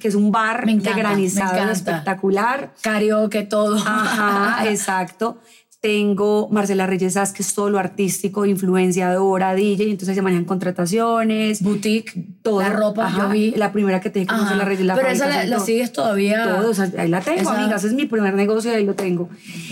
que 0.00 0.08
es 0.08 0.14
un 0.14 0.30
bar 0.30 0.64
Me 0.64 0.72
encanta, 0.72 0.94
de 0.94 1.00
granizado 1.02 1.70
espectacular. 1.70 2.72
Karaoke, 2.82 3.42
todo. 3.42 3.76
Ajá, 3.76 4.66
exacto. 4.70 5.38
Tengo 5.86 6.48
Marcela 6.50 6.84
Reyes 6.84 7.14
que 7.32 7.42
es 7.44 7.54
todo 7.54 7.70
lo 7.70 7.78
artístico, 7.78 8.44
influenciadora, 8.44 9.54
DJ, 9.54 9.84
y 9.84 9.90
entonces 9.92 10.16
se 10.16 10.20
manejan 10.22 10.44
contrataciones, 10.44 11.62
Boutique, 11.62 12.12
todo. 12.42 12.58
la 12.60 12.70
ropa, 12.70 13.06
Ajá, 13.06 13.18
yo 13.22 13.28
vi. 13.28 13.52
La 13.52 13.70
primera 13.70 14.00
que 14.00 14.10
te 14.10 14.18
dije. 14.18 14.32
Marcela 14.32 14.64
Reyes, 14.64 14.84
la 14.84 14.96
Pero 14.96 15.06
esa 15.08 15.28
la, 15.28 15.44
la 15.46 15.60
sigues 15.60 15.92
todavía. 15.92 16.42
Todo, 16.42 16.70
o 16.70 16.74
sea, 16.74 16.90
ahí 16.98 17.08
la 17.08 17.20
tengo, 17.20 17.40
Esa- 17.42 17.56
amiga. 17.60 17.76
Ese 17.76 17.86
es 17.86 17.92
mi 17.92 18.06
primer 18.06 18.34
negocio 18.34 18.72
y 18.72 18.74
ahí 18.74 18.84
lo 18.84 18.94
tengo. 18.94 19.28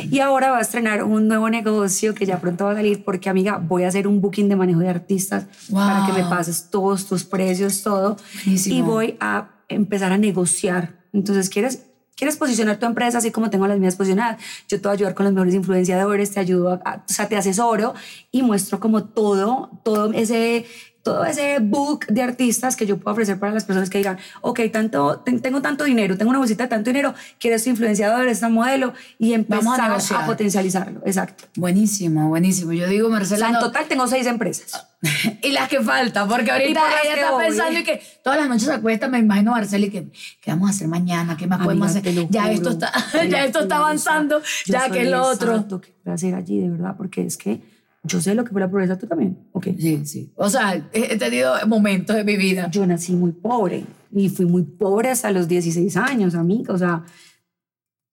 Y 0.09 0.21
ahora 0.21 0.53
va 0.53 0.59
a 0.59 0.61
estrenar 0.61 1.03
un 1.03 1.27
nuevo 1.27 1.51
negocio 1.51 2.15
que 2.15 2.27
ya 2.27 2.39
pronto 2.41 2.67
va 2.67 2.71
a 2.73 2.75
salir 2.77 3.03
porque, 3.05 3.29
amiga, 3.29 3.57
voy 3.59 3.83
a 3.83 3.89
hacer 3.89 4.07
un 4.07 4.21
booking 4.21 4.49
de 4.49 4.55
manejo 4.55 4.79
de 4.79 4.91
artistas 4.91 5.47
para 5.73 6.07
que 6.07 6.13
me 6.13 6.21
Wow. 6.21 6.31
pases 6.31 6.71
todos 6.71 7.07
tus 7.07 7.25
precios, 7.25 7.83
todo. 7.83 8.17
Buenísimo. 8.45 8.77
Y 8.77 8.83
voy 8.83 9.17
a 9.19 9.49
empezar 9.69 10.13
a 10.13 10.19
negociar. 10.19 11.03
Entonces, 11.13 11.51
¿quieres, 11.51 11.87
¿quieres 12.17 12.37
posicionar 12.37 12.79
tu 12.79 12.87
empresa 12.87 13.19
así 13.19 13.31
como 13.31 13.51
tengo 13.51 13.67
las 13.67 13.79
mías 13.79 13.97
posicionadas? 13.97 14.41
Yo 14.69 14.81
te 14.81 14.89
voy 14.89 14.91
a 14.91 14.95
ayudar 14.95 15.15
con 15.15 15.25
los 15.25 15.33
mejores 15.33 15.55
influenciadores, 15.55 16.33
te 16.33 16.41
ayudo, 16.41 16.81
a, 16.85 17.05
o 17.09 17.13
sea, 17.13 17.29
te 17.29 17.37
asesoro 17.37 17.95
y 18.31 18.43
muestro 18.43 18.81
como 18.81 19.05
todo, 19.05 19.71
todo 19.85 20.13
ese 20.13 20.67
todo 21.05 21.25
ese 21.27 21.59
book 21.61 22.07
de 22.09 22.23
artistas 22.23 22.75
que 22.75 22.87
yo 22.87 22.97
puedo 22.99 23.13
ofrecer 23.13 23.39
para 23.39 23.53
las 23.53 23.65
personas 23.65 23.91
que 23.91 23.99
digan, 23.99 24.19
ok, 24.41 24.59
tanto, 24.73 25.19
ten- 25.25 25.41
tengo 25.41 25.63
tanto 25.63 25.85
dinero, 25.85 26.17
tengo 26.19 26.31
una 26.31 26.39
bolsita 26.41 26.65
de 26.65 26.71
tanto 26.71 26.91
dinero, 26.91 27.15
quiero 27.39 27.55
este 27.57 27.71
influenciador, 27.71 28.27
este 28.27 28.49
modelo 28.49 28.95
y 29.19 29.33
a 29.33 29.37
empezar 29.37 29.81
a, 29.81 29.89
negociar. 29.89 30.27
potencializarlo. 30.27 31.03
Exacto. 31.07 31.45
Buenísimo, 31.57 32.29
buenísimo. 32.31 32.73
Yo 32.73 32.89
digo, 32.89 33.09
O 33.09 33.11
Marcela. 33.11 33.39
sea, 33.39 33.49
en 33.49 33.53
no- 33.55 33.61
total 33.61 33.85
tengo 33.87 34.07
seis 34.09 34.27
empresas. 34.27 34.89
y 35.43 35.53
las 35.53 35.69
que 35.69 35.81
faltan, 35.83 36.27
porque 36.27 36.51
ahorita 36.51 36.81
por 36.81 36.89
ella 37.05 37.15
está 37.15 37.31
voy. 37.33 37.45
pensando 37.45 37.79
y 37.79 37.85
que 37.85 38.03
todas 38.23 38.39
las 38.41 38.49
noches 38.49 38.65
se 38.65 38.73
acuesta, 38.73 39.07
me 39.07 39.19
imagino 39.19 39.51
Marcela 39.53 39.85
y 39.85 39.91
que 39.91 40.11
¿qué 40.41 40.51
vamos 40.51 40.71
a 40.71 40.73
hacer 40.73 40.89
mañana? 40.89 41.37
¿Qué 41.37 41.47
más 41.47 41.63
podemos 41.63 41.89
Amiga, 41.91 42.01
hacer? 42.01 42.15
te 42.15 42.21
lo 42.23 42.29
Ya 42.31 42.51
esto 42.51 42.71
está, 42.71 42.91
ya 43.29 43.45
esto 43.45 43.61
está 43.61 43.77
avanzando, 43.77 44.39
o 44.39 44.43
ya 44.65 44.89
que 44.89 45.03
es 45.03 45.11
lo 45.11 45.23
otro. 45.23 45.51
exacto 45.53 45.81
que 45.83 45.93
a 46.11 46.15
hacer 46.15 46.35
allí, 46.35 46.59
de 46.61 46.71
verdad, 46.71 46.95
porque 46.97 47.27
es 47.27 47.37
que 47.37 47.61
yo 48.05 48.21
sé 48.21 48.35
lo 48.35 48.45
que 48.45 48.51
fue 48.53 48.61
la 48.61 48.71
pobreza, 48.71 48.99
tú 48.99 49.07
también. 49.07 49.39
Ok. 49.53 49.69
Sí, 49.79 50.05
sí. 50.07 50.33
O 50.37 50.49
sea, 50.49 50.89
he 50.93 51.17
tenido 51.17 51.55
momentos 51.67 52.15
de 52.17 52.25
mi 52.25 52.37
vida. 52.37 52.71
Yo 52.71 52.87
nací 52.87 53.13
muy 53.15 53.33
pobre 53.33 53.85
y 54.13 54.29
fui 54.29 54.47
muy 54.47 54.63
pobre 54.63 55.11
hasta 55.11 55.31
los 55.33 55.49
16 55.49 55.97
años, 55.97 56.35
amiga. 56.35 56.73
O 56.75 56.79
sea, 56.79 57.05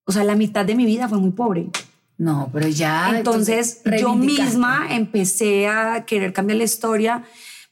o 0.05 0.11
sea, 0.11 0.23
la 0.23 0.35
mitad 0.35 0.65
de 0.65 0.75
mi 0.75 0.85
vida 0.85 1.07
fue 1.07 1.19
muy 1.19 1.31
pobre. 1.31 1.69
No, 2.17 2.49
pero 2.53 2.67
ya. 2.67 3.17
Entonces, 3.17 3.81
yo 3.99 4.15
misma 4.15 4.87
empecé 4.95 5.67
a 5.67 6.05
querer 6.05 6.33
cambiar 6.33 6.57
la 6.57 6.63
historia 6.65 7.23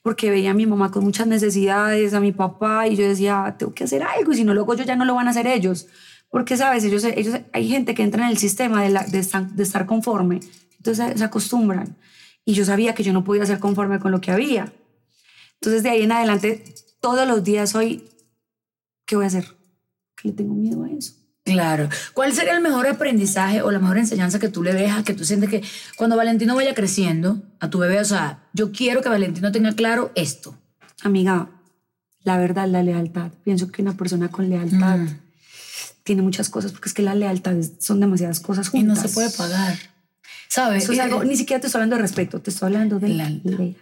porque 0.02 0.30
veía 0.32 0.52
a 0.52 0.54
mi 0.54 0.66
mamá 0.66 0.92
con 0.92 1.04
muchas 1.04 1.28
necesidades, 1.28 2.14
a 2.14 2.20
mi 2.20 2.32
papá, 2.32 2.88
y 2.88 2.96
yo 2.96 3.08
decía, 3.08 3.46
"Ah, 3.46 3.58
tengo 3.58 3.74
que 3.74 3.84
hacer 3.84 4.02
algo, 4.02 4.32
y 4.32 4.36
si 4.38 4.44
no 4.44 4.54
lo 4.54 4.62
hago 4.62 4.74
yo, 4.74 4.84
ya 4.86 4.96
no 4.96 5.06
lo 5.06 5.14
van 5.14 5.28
a 5.28 5.32
hacer 5.32 5.46
ellos. 5.46 5.88
Porque, 6.32 6.56
¿sabes? 6.58 6.84
Ellos, 6.84 7.04
ellos, 7.04 7.36
hay 7.54 7.68
gente 7.68 7.94
que 7.94 8.04
entra 8.04 8.24
en 8.24 8.30
el 8.32 8.38
sistema 8.38 8.82
de, 8.82 8.90
la- 8.90 9.04
de, 9.04 9.20
estar, 9.20 9.50
de 9.52 9.64
estar 9.64 9.86
conforme, 9.86 10.40
entonces 10.80 11.18
se, 11.18 11.24
acostumbran. 11.24 11.96
Y 12.46 12.54
yo 12.54 12.66
sabía 12.66 12.96
que 12.96 13.04
yo 13.04 13.14
no 13.14 13.24
podía 13.24 13.46
ser 13.46 13.60
conforme 13.60 14.00
con 14.00 14.12
lo 14.12 14.20
que 14.22 14.32
había. 14.32 14.74
Entonces, 15.56 15.84
de 15.84 15.90
ahí 15.92 16.02
en 16.04 16.12
adelante, 16.12 16.64
todos 17.00 17.28
los 17.28 17.44
días 17.44 17.70
soy, 17.70 18.10
¿qué 19.06 19.16
voy 19.16 19.26
a 19.26 19.28
hacer? 19.28 19.46
Que 20.16 20.30
le 20.30 20.34
tengo 20.34 20.54
miedo 20.56 20.84
a 20.84 20.90
eso. 20.90 21.14
Claro. 21.44 21.90
¿Cuál 22.14 22.34
sería 22.34 22.54
el 22.56 22.62
mejor 22.62 22.88
aprendizaje 22.88 23.62
o 23.62 23.72
la 23.72 23.80
mejor 23.80 23.98
enseñanza 23.98 24.40
que 24.40 24.50
tú 24.50 24.62
le 24.64 24.74
dejas, 24.74 25.04
que 25.04 25.14
tú 25.14 25.26
sientes 25.26 25.50
que 25.50 25.64
cuando 25.98 26.16
Valentino 26.16 26.56
vaya 26.56 26.74
creciendo 26.76 27.42
a 27.60 27.70
tu 27.70 27.80
bebé, 27.80 28.00
o 28.00 28.06
sea, 28.06 28.48
yo 28.54 28.72
quiero 28.72 29.02
que 29.02 29.10
Valentino 29.10 29.52
tenga 29.52 29.74
claro 29.74 30.12
esto. 30.16 30.56
Amiga, 31.04 31.50
la 32.24 32.38
verdad, 32.38 32.68
la 32.68 32.84
lealtad. 32.84 33.32
Pienso 33.44 33.72
que 33.72 33.82
una 33.82 33.96
persona 33.98 34.30
con 34.30 34.50
lealtad 34.50 34.98
Mm. 34.98 35.20
tiene 36.04 36.22
muchas 36.22 36.50
cosas, 36.50 36.72
porque 36.72 36.90
es 36.90 36.94
que 36.94 37.02
la 37.02 37.16
lealtad 37.16 37.56
son 37.80 38.00
demasiadas 38.00 38.40
cosas 38.40 38.68
Y 38.68 38.72
juntas. 38.72 38.98
no 38.98 39.08
se 39.08 39.14
puede 39.14 39.30
pagar. 39.32 39.78
¿Sabes? 40.50 40.84
Eso 40.84 40.94
es 40.94 41.00
algo, 41.00 41.24
ni 41.24 41.38
siquiera 41.38 41.62
te 41.62 41.68
estoy 41.68 41.80
hablando 41.80 41.96
de 41.98 42.02
respeto, 42.02 42.42
te 42.42 42.50
estoy 42.50 42.68
hablando 42.68 43.00
de 43.00 43.10
Lealtad. 43.10 43.50
lealtad. 43.52 43.80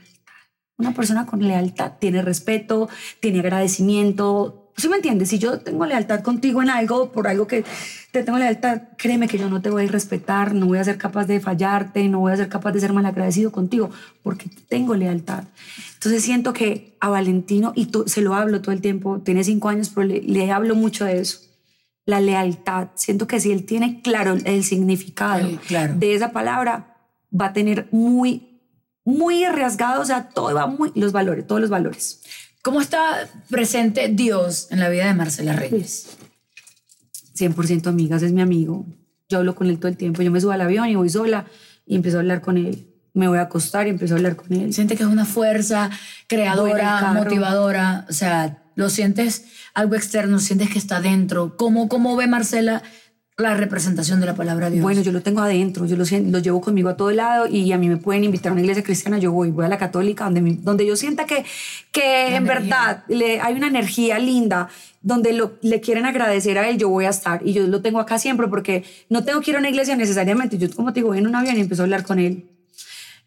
Una 0.78 0.94
persona 0.94 1.26
con 1.26 1.40
lealtad 1.42 1.94
tiene 2.00 2.22
respeto, 2.22 2.88
tiene 3.20 3.40
agradecimiento. 3.40 4.72
¿Sí 4.78 4.90
me 4.90 4.98
entiendes? 4.98 5.30
Si 5.30 5.40
yo 5.40 5.60
tengo 5.60 5.88
lealtad 5.88 6.22
contigo 6.22 6.62
en 6.62 6.70
algo, 6.70 7.12
por 7.12 7.28
algo 7.28 7.48
que 7.48 7.64
te 8.12 8.22
tengo 8.24 8.38
lealtad, 8.38 8.82
créeme 8.96 9.28
que 9.28 9.40
yo 9.40 9.50
no 9.50 9.60
te 9.62 9.72
voy 9.72 9.86
a 9.88 9.92
respetar, 9.92 10.54
no 10.54 10.68
voy 10.68 10.78
a 10.78 10.84
ser 10.84 11.00
capaz 11.00 11.26
de 11.26 11.40
fallarte, 11.40 12.08
no 12.10 12.20
voy 12.20 12.34
a 12.34 12.38
ser 12.38 12.48
capaz 12.50 12.74
de 12.74 12.82
ser 12.82 12.94
malagradecido 12.94 13.52
contigo, 13.52 13.90
porque 14.22 14.50
tengo 14.70 14.94
lealtad. 14.94 15.46
Entonces 15.96 16.22
siento 16.22 16.54
que 16.54 16.96
a 17.00 17.10
Valentino, 17.10 17.72
y 17.76 17.88
tú- 17.88 18.04
se 18.08 18.22
lo 18.22 18.36
hablo 18.36 18.62
todo 18.62 18.72
el 18.74 18.82
tiempo, 18.82 19.20
tiene 19.26 19.44
cinco 19.44 19.70
años, 19.70 19.90
pero 19.96 20.06
le, 20.06 20.22
le 20.22 20.52
hablo 20.52 20.76
mucho 20.76 21.06
de 21.06 21.22
eso. 21.22 21.40
La 22.08 22.20
lealtad. 22.22 22.88
Siento 22.96 23.28
que 23.28 23.40
si 23.40 23.52
él 23.52 23.66
tiene 23.66 24.02
claro 24.02 24.36
el 24.44 24.64
significado 24.64 25.48
Sí, 25.48 25.58
claro. 25.68 25.94
de 25.96 26.16
esa 26.16 26.32
palabra, 26.32 26.98
va 27.30 27.48
a 27.48 27.54
tener 27.54 27.90
muy, 27.92 28.62
muy 29.04 29.44
arriesgado, 29.44 30.02
o 30.02 30.06
sea, 30.06 30.30
todo 30.30 30.56
va 30.56 30.68
muy, 30.68 30.92
los 30.96 31.12
valores, 31.12 31.46
todos 31.46 31.62
los 31.62 31.70
valores. 31.70 32.22
¿Cómo 32.64 32.82
está 32.82 33.28
presente 33.50 34.08
Dios 34.08 34.70
en 34.72 34.80
la 34.80 34.90
vida 34.90 35.06
de 35.06 35.14
Marcela 35.14 35.54
Reyes? 35.54 36.18
100% 37.38 37.88
amigas, 37.88 38.24
es 38.24 38.32
mi 38.32 38.42
amigo. 38.42 38.86
Yo 39.30 39.40
hablo 39.40 39.56
con 39.56 39.68
él 39.68 39.78
todo 39.78 39.90
el 39.90 39.98
tiempo. 39.98 40.22
Yo 40.22 40.32
me 40.32 40.40
subo 40.42 40.52
al 40.52 40.62
avión 40.62 40.88
y 40.88 40.96
voy 40.96 41.10
sola 41.10 41.46
y 41.86 41.96
empiezo 41.96 42.18
a 42.18 42.22
hablar 42.22 42.42
con 42.42 42.58
él. 42.58 42.88
Me 43.14 43.28
voy 43.28 43.38
a 43.38 43.42
acostar 43.44 43.88
y 43.88 43.90
empiezo 43.90 44.14
a 44.14 44.18
hablar 44.18 44.36
con 44.38 44.54
él. 44.54 44.74
¿Sientes 44.74 44.98
que 44.98 45.04
es 45.04 45.10
una 45.10 45.26
fuerza 45.26 45.90
creadora, 46.28 47.14
motivadora? 47.14 48.06
O 48.10 48.14
sea, 48.14 48.64
¿lo 48.78 48.90
sientes 48.90 49.44
algo 49.74 49.96
externo? 49.96 50.40
¿Sientes 50.40 50.70
que 50.70 50.80
está 50.80 51.02
dentro? 51.02 51.58
¿Cómo, 51.58 51.90
cómo 51.90 52.16
ve 52.16 52.28
Marcela 52.28 52.82
la 53.38 53.54
representación 53.56 54.20
de 54.20 54.26
la 54.26 54.34
palabra 54.36 54.70
Dios? 54.72 54.82
Bueno, 54.82 55.02
yo 55.02 55.12
lo 55.12 55.22
tengo 55.22 55.42
adentro, 55.42 55.86
yo 55.86 55.96
lo, 55.96 56.06
lo 56.06 56.40
llevo 56.40 56.60
conmigo 56.62 56.90
a 56.90 56.96
todo 56.98 57.12
lado 57.12 57.46
y 57.48 57.72
a 57.72 57.78
mí 57.78 57.88
me 57.88 57.98
pueden 57.98 58.24
invitar 58.24 58.50
a 58.50 58.54
una 58.54 58.62
iglesia 58.62 58.82
cristiana, 58.84 59.18
yo 59.20 59.32
voy, 59.32 59.52
voy 59.52 59.66
a 59.66 59.68
la 59.68 59.78
católica, 59.78 60.24
donde, 60.24 60.42
mi- 60.42 60.56
donde 60.56 60.86
yo 60.88 60.96
sienta 60.96 61.26
que, 61.26 61.44
que 61.92 62.36
en 62.36 62.46
verdad 62.46 63.04
le, 63.10 63.40
hay 63.42 63.54
una 63.56 63.68
energía 63.68 64.18
linda, 64.18 64.70
donde 65.02 65.34
lo, 65.34 65.54
le 65.62 65.82
quieren 65.82 66.06
agradecer 66.08 66.58
a 66.58 66.68
él, 66.68 66.78
yo 66.80 66.90
voy 66.90 67.06
a 67.06 67.10
estar 67.10 67.42
y 67.46 67.54
yo 67.54 67.68
lo 67.68 67.82
tengo 67.82 68.00
acá 68.00 68.18
siempre 68.18 68.48
porque 68.48 68.84
no 69.10 69.24
tengo 69.24 69.42
que 69.42 69.52
ir 69.52 69.58
a 69.58 69.60
una 69.60 69.70
iglesia 69.70 69.96
necesariamente, 69.96 70.58
yo 70.58 70.68
como 70.76 70.92
te 70.94 71.00
digo, 71.02 71.10
voy 71.10 71.20
en 71.20 71.28
un 71.28 71.36
avión 71.36 71.58
y 71.58 71.62
empiezo 71.62 71.84
a 71.84 71.86
hablar 71.86 72.04
con 72.04 72.18
él. 72.20 72.44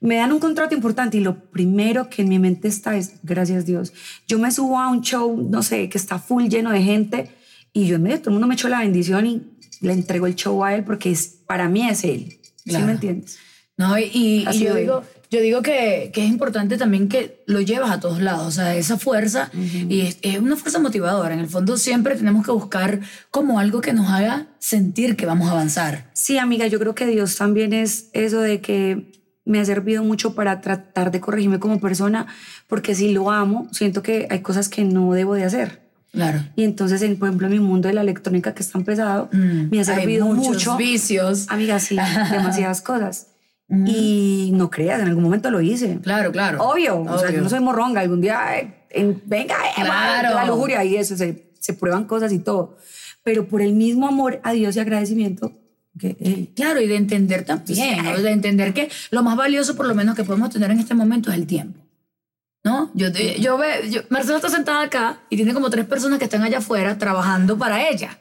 Me 0.01 0.17
dan 0.17 0.33
un 0.33 0.39
contrato 0.41 0.75
importante 0.75 1.19
y 1.19 1.21
lo 1.21 1.51
primero 1.51 2.09
que 2.09 2.23
en 2.23 2.29
mi 2.31 2.39
mente 2.39 2.69
está 2.69 2.97
es, 2.97 3.15
gracias 3.23 3.67
Dios, 3.67 3.93
yo 4.27 4.39
me 4.39 4.51
subo 4.51 4.79
a 4.79 4.89
un 4.89 5.03
show, 5.03 5.47
no 5.51 5.63
sé, 5.63 5.89
que 5.91 5.99
está 5.99 6.19
full 6.19 6.49
lleno 6.49 6.71
de 6.71 6.83
gente 6.83 7.31
y 7.73 7.87
yo 7.87 7.97
en 7.97 8.03
medio, 8.05 8.19
todo 8.19 8.31
el 8.31 8.35
mundo 8.35 8.47
me 8.47 8.55
echó 8.55 8.69
la 8.69 8.81
bendición 8.81 9.27
y 9.27 9.43
le 9.81 9.93
entrego 9.93 10.27
el 10.27 10.35
show 10.37 10.65
a 10.65 10.75
él 10.75 10.85
porque 10.85 11.11
es, 11.11 11.41
para 11.47 11.69
mí 11.69 11.87
es 11.89 12.05
él. 12.05 12.39
¿Sí 12.57 12.71
Claro. 12.71 12.87
me 12.87 12.93
entiendes? 12.93 13.39
No, 13.77 13.99
y, 13.99 14.05
y- 14.13 14.45
Ha 14.47 14.55
y 14.55 14.59
yo 14.61 14.75
digo, 14.75 15.03
yo 15.31 15.41
digo 15.41 15.63
que, 15.63 16.11
que 16.13 16.25
es 16.25 16.31
importante 16.31 16.77
también 16.77 17.09
que 17.09 17.43
lo 17.47 17.61
llevas 17.61 17.91
a 17.91 18.01
todos 18.01 18.21
lados, 18.21 18.47
o 18.47 18.51
sea, 18.51 18.75
esa 18.77 18.99
fuerza, 18.99 19.51
y 19.55 20.01
es, 20.01 20.19
es 20.23 20.39
una 20.39 20.57
fuerza 20.57 20.79
motivadora. 20.81 21.33
En 21.33 21.41
el 21.41 21.47
fondo 21.49 21.77
siempre 21.79 22.17
tenemos 22.17 22.45
que 22.45 22.51
buscar 22.53 23.01
como 23.31 23.59
algo 23.59 23.81
que 23.81 23.93
nos 23.93 24.09
haga 24.11 24.49
sentir 24.59 25.17
que 25.17 25.25
vamos 25.27 25.49
a 25.49 25.53
avanzar. 25.53 26.11
Sí, 26.15 26.37
amiga, 26.37 26.67
yo 26.67 26.79
creo 26.79 26.95
que 26.95 27.07
Dios 27.07 27.37
también 27.37 27.73
es 27.73 28.11
eso 28.13 28.41
de 28.41 28.61
que 28.61 29.19
me 29.44 29.59
ha 29.61 29.64
servido 29.64 30.05
mucho 30.05 30.35
para 30.35 30.61
tratar 30.61 31.11
de 31.11 31.20
corregirme 31.20 31.59
como 31.59 31.81
persona, 31.81 32.26
porque 32.68 32.94
si 32.94 33.12
lo 33.12 33.31
amo, 33.31 33.68
siento 33.72 34.03
que 34.03 34.26
hay 34.31 34.40
cosas 34.40 34.68
que 34.68 34.85
no 34.85 35.12
debo 35.12 35.35
de 35.35 35.44
hacer. 35.44 35.81
Claro. 36.12 36.40
Y 36.57 36.64
entonces, 36.64 37.03
en, 37.03 37.16
por 37.18 37.29
ejemplo, 37.29 37.46
en 37.46 37.53
mi 37.53 37.61
mundo 37.61 37.87
de 37.88 37.94
la 37.94 38.00
electrónica 38.00 38.53
que 38.55 38.62
es 38.62 38.70
tan 38.70 38.85
pesado, 38.85 39.29
me 39.33 39.79
ha 39.79 39.81
Hay 39.81 39.85
servido 39.85 40.26
muchos 40.26 40.46
mucho. 40.55 40.76
vicios. 40.76 41.46
Amiga, 41.48 41.79
sí, 41.79 41.96
demasiadas 42.31 42.81
cosas. 42.83 43.26
Y 43.87 44.50
no 44.55 44.68
creas, 44.68 45.00
en 45.00 45.07
algún 45.07 45.22
momento 45.22 45.48
lo 45.48 45.61
hice. 45.61 46.00
Claro, 46.03 46.33
claro. 46.33 46.59
Obvio, 46.61 47.03
o 47.03 47.18
sea, 47.18 47.29
Obvio. 47.29 47.37
yo 47.38 47.42
no 47.44 47.48
soy 47.48 47.61
morronga. 47.61 48.00
Algún 48.00 48.20
día, 48.20 48.59
eh, 48.59 48.74
en- 48.90 49.22
venga, 49.26 49.55
eh, 49.79 49.83
Claro. 49.83 50.35
la 50.35 50.44
lujuria 50.44 50.83
y 50.85 50.96
eso, 50.96 51.16
se, 51.16 51.53
se 51.61 51.74
prueban 51.74 52.05
cosas 52.07 52.33
y 52.33 52.40
todo. 52.40 52.79
Pero 53.22 53.46
por 53.46 53.62
el 53.62 53.74
mismo 53.74 54.09
amor 54.09 54.40
a 54.42 54.50
Dios 54.50 54.74
y 54.74 54.81
agradecimiento, 54.81 55.53
que, 55.98 56.50
Claro, 56.55 56.81
y 56.81 56.87
de 56.87 56.96
entender 56.96 57.44
también, 57.44 58.05
¿no? 58.05 58.18
de 58.18 58.31
entender 58.31 58.72
que 58.74 58.90
lo 59.11 59.22
más 59.22 59.37
valioso, 59.37 59.76
por 59.76 59.87
lo 59.87 59.94
menos, 59.94 60.14
que 60.16 60.24
podemos 60.24 60.50
tener 60.50 60.70
en 60.70 60.79
este 60.81 60.94
momento 60.94 61.31
es 61.31 61.37
el 61.37 61.46
tiempo. 61.46 61.79
¿No? 62.62 62.90
Yo, 62.92 63.09
yo 63.09 63.57
ve, 63.57 63.88
yo, 63.88 64.03
Marcela 64.11 64.37
está 64.37 64.50
sentada 64.50 64.83
acá 64.83 65.20
y 65.31 65.37
tiene 65.37 65.55
como 65.55 65.70
tres 65.70 65.87
personas 65.87 66.18
que 66.18 66.26
están 66.26 66.42
allá 66.42 66.59
afuera 66.59 66.98
trabajando 66.98 67.57
para 67.57 67.88
ella. 67.88 68.18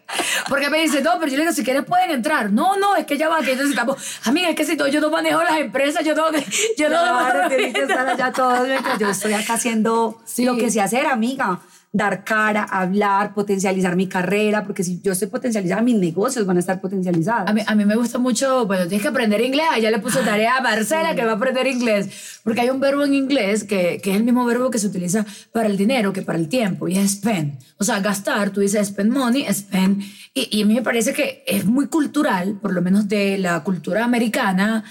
Porque 0.47 0.69
me 0.69 0.79
dice, 0.81 1.01
no, 1.01 1.11
pero 1.19 1.29
yo 1.29 1.35
le 1.35 1.43
digo, 1.43 1.53
si 1.53 1.61
quieres 1.65 1.83
pueden 1.83 2.09
entrar. 2.11 2.49
No, 2.49 2.77
no, 2.77 2.95
es 2.95 3.05
que 3.05 3.17
ya 3.17 3.27
va, 3.27 3.41
que 3.41 3.53
necesitamos. 3.53 3.97
Amiga, 4.23 4.47
es 4.49 4.55
que 4.55 4.63
si 4.63 4.77
no, 4.77 4.87
yo 4.87 5.01
no 5.01 5.09
manejo 5.09 5.43
las 5.43 5.57
empresas, 5.59 6.05
yo 6.05 6.15
no. 6.15 6.31
Yo 6.77 6.87
no 6.89 7.01
Claro, 7.01 7.49
estar 7.53 8.07
allá 8.07 8.31
todos. 8.31 8.65
mientras 8.65 8.97
Yo 8.97 9.09
estoy 9.09 9.33
acá 9.33 9.55
haciendo 9.55 10.21
Sí. 10.25 10.45
lo 10.45 10.55
que 10.55 10.71
sé 10.71 10.79
hacer, 10.79 11.05
amiga. 11.07 11.59
Dar 11.91 12.23
cara, 12.23 12.63
hablar, 12.63 13.33
potencializar 13.33 13.95
mi 13.95 14.07
carrera, 14.07 14.63
porque 14.63 14.83
si 14.83 15.01
yo 15.01 15.13
estoy 15.13 15.27
potencializada, 15.27 15.81
mis 15.81 15.95
negocios 15.95 16.45
van 16.45 16.57
a 16.57 16.59
estar 16.59 16.79
potencializados. 16.79 17.49
A 17.49 17.53
mí, 17.53 17.61
a 17.65 17.75
mí 17.75 17.85
me 17.85 17.95
gusta 17.95 18.19
mucho, 18.19 18.67
bueno, 18.67 18.83
tienes 18.87 19.01
que 19.01 19.07
aprender 19.07 19.41
inglés. 19.41 19.65
Ya 19.81 19.89
le 19.89 19.99
puse 19.99 20.19
tarea 20.19 20.57
a 20.57 20.61
Marcela 20.61 21.15
que 21.15 21.25
va 21.25 21.31
a 21.31 21.35
aprender 21.35 21.65
inglés. 21.65 22.39
Porque 22.43 22.61
hay 22.61 22.69
un 22.69 22.79
verbo 22.79 23.03
en 23.03 23.15
inglés 23.15 23.63
que, 23.63 23.99
que 24.03 24.11
es 24.11 24.17
el 24.17 24.23
mismo 24.23 24.45
verbo 24.45 24.69
que 24.69 24.77
se 24.77 24.87
utiliza 24.87 25.25
para 25.51 25.67
el 25.67 25.77
dinero 25.77 26.13
que 26.13 26.21
para 26.21 26.37
el 26.37 26.47
tiempo 26.47 26.87
y 26.87 26.97
es 26.97 27.11
spend. 27.13 27.59
O 27.77 27.83
sea, 27.83 27.99
gastar, 27.99 28.51
tú 28.51 28.61
dices 28.61 28.87
spend 28.87 29.11
money, 29.11 29.45
spend. 29.51 30.03
Y, 30.33 30.57
y 30.57 30.61
a 30.61 30.65
mí 30.65 30.75
me 30.75 30.81
parece 30.83 31.13
que 31.13 31.43
es 31.47 31.65
muy 31.65 31.87
cultural, 31.87 32.59
por 32.61 32.73
lo 32.73 32.81
menos 32.81 33.07
de 33.07 33.37
la 33.39 33.63
cultura 33.63 34.03
americana 34.03 34.83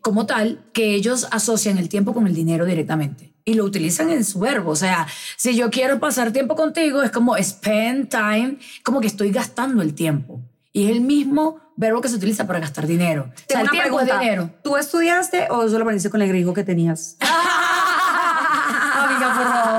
como 0.00 0.26
tal, 0.26 0.60
que 0.72 0.94
ellos 0.94 1.26
asocian 1.30 1.78
el 1.78 1.88
tiempo 1.88 2.12
con 2.12 2.26
el 2.26 2.34
dinero 2.34 2.66
directamente. 2.66 3.33
Y 3.44 3.54
lo 3.54 3.64
utilizan 3.64 4.10
en 4.10 4.24
su 4.24 4.38
verbo. 4.40 4.70
O 4.70 4.76
sea, 4.76 5.06
si 5.36 5.54
yo 5.54 5.70
quiero 5.70 6.00
pasar 6.00 6.32
tiempo 6.32 6.56
contigo, 6.56 7.02
es 7.02 7.10
como 7.10 7.36
spend 7.36 8.08
time, 8.08 8.56
como 8.82 9.00
que 9.00 9.06
estoy 9.06 9.30
gastando 9.30 9.82
el 9.82 9.94
tiempo. 9.94 10.40
Y 10.72 10.86
es 10.86 10.90
el 10.90 11.02
mismo 11.02 11.60
verbo 11.76 12.00
que 12.00 12.08
se 12.08 12.16
utiliza 12.16 12.46
para 12.46 12.58
gastar 12.60 12.86
dinero. 12.86 13.24
O 13.28 13.36
sea, 13.36 13.44
Tengo 13.46 13.60
el 13.60 13.62
una 13.64 13.70
tiempo 13.72 14.00
es 14.00 14.06
pregunta. 14.06 14.20
dinero. 14.20 14.50
¿Tú 14.62 14.76
estudiaste 14.76 15.46
o 15.50 15.68
solo 15.68 15.82
aprendiste 15.82 16.08
con 16.10 16.22
el 16.22 16.28
gringo 16.28 16.54
que 16.54 16.64
tenías? 16.64 17.16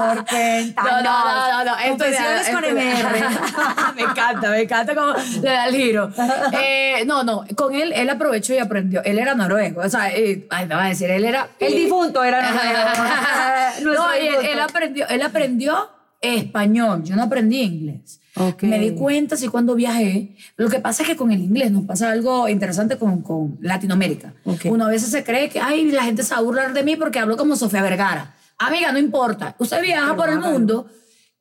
Favor, 0.06 0.26
cuéntanos. 0.26 1.04
No, 1.04 1.24
no, 1.24 1.36
no, 1.36 1.64
no, 1.64 1.72
no. 1.72 1.90
Confesiones 1.90 2.50
con 2.50 2.64
MR. 2.64 3.96
me 3.96 4.02
encanta, 4.02 4.50
me 4.50 4.62
encanta 4.62 4.96
cómo 4.96 5.14
le 5.14 5.50
da 5.50 5.68
el 5.68 5.76
giro. 5.76 6.12
Eh, 6.54 7.04
no, 7.06 7.24
no, 7.24 7.46
con 7.56 7.74
él, 7.74 7.94
él 7.94 8.10
aprovechó 8.10 8.54
y 8.54 8.60
aprendió. 8.60 9.04
Él 9.04 9.20
era 9.20 9.36
noruego, 9.36 9.82
o 9.82 9.90
sea, 9.90 10.12
eh, 10.12 10.48
ay, 10.50 10.68
no 10.68 10.76
va 10.76 10.86
a 10.86 10.90
decir, 10.90 11.10
él 11.10 11.26
era... 11.26 11.50
El 11.60 11.74
difunto 11.74 12.24
era 12.24 12.42
no, 13.82 13.84
Nuestro 13.84 14.16
y 14.22 14.28
él, 14.28 14.46
él 14.46 14.60
aprendió, 14.60 15.08
él 15.08 15.22
aprendió 15.22 15.90
español, 16.22 17.04
yo 17.04 17.16
no 17.16 17.24
aprendí 17.24 17.62
inglés. 17.62 18.20
Ok. 18.38 18.64
Me 18.64 18.80
di 18.80 18.92
cuenta 18.92 19.36
así 19.36 19.48
cuando 19.48 19.76
viajé. 19.76 20.36
Lo 20.58 20.70
que 20.70 20.80
pasa 20.80 21.04
es 21.04 21.10
que 21.10 21.16
con 21.16 21.32
el 21.32 21.40
inglés 21.40 21.72
nos 21.72 21.86
pasa 21.86 22.12
algo 22.12 22.50
interesante 22.50 22.98
con, 22.98 23.22
con 23.22 23.58
Latinoamérica. 23.62 24.34
Ok. 24.44 24.66
Uno 24.66 24.86
a 24.86 24.90
veces 24.90 25.10
se 25.10 25.24
cree 25.24 25.50
que, 25.50 25.60
ay, 25.60 25.90
la 25.92 26.04
gente 26.04 26.24
se 26.24 26.34
va 26.34 26.40
a 26.40 26.44
burlar 26.44 26.74
de 26.74 26.84
mí 26.84 26.98
porque 26.98 27.20
hablo 27.20 27.38
como 27.38 27.56
Sofía 27.56 27.82
Vergara. 27.82 28.35
Amiga, 28.58 28.92
no 28.92 29.00
importa. 29.00 29.56
Usted 29.60 29.82
viaja 29.82 30.16
por 30.16 30.30
el 30.30 30.40
mundo 30.40 30.88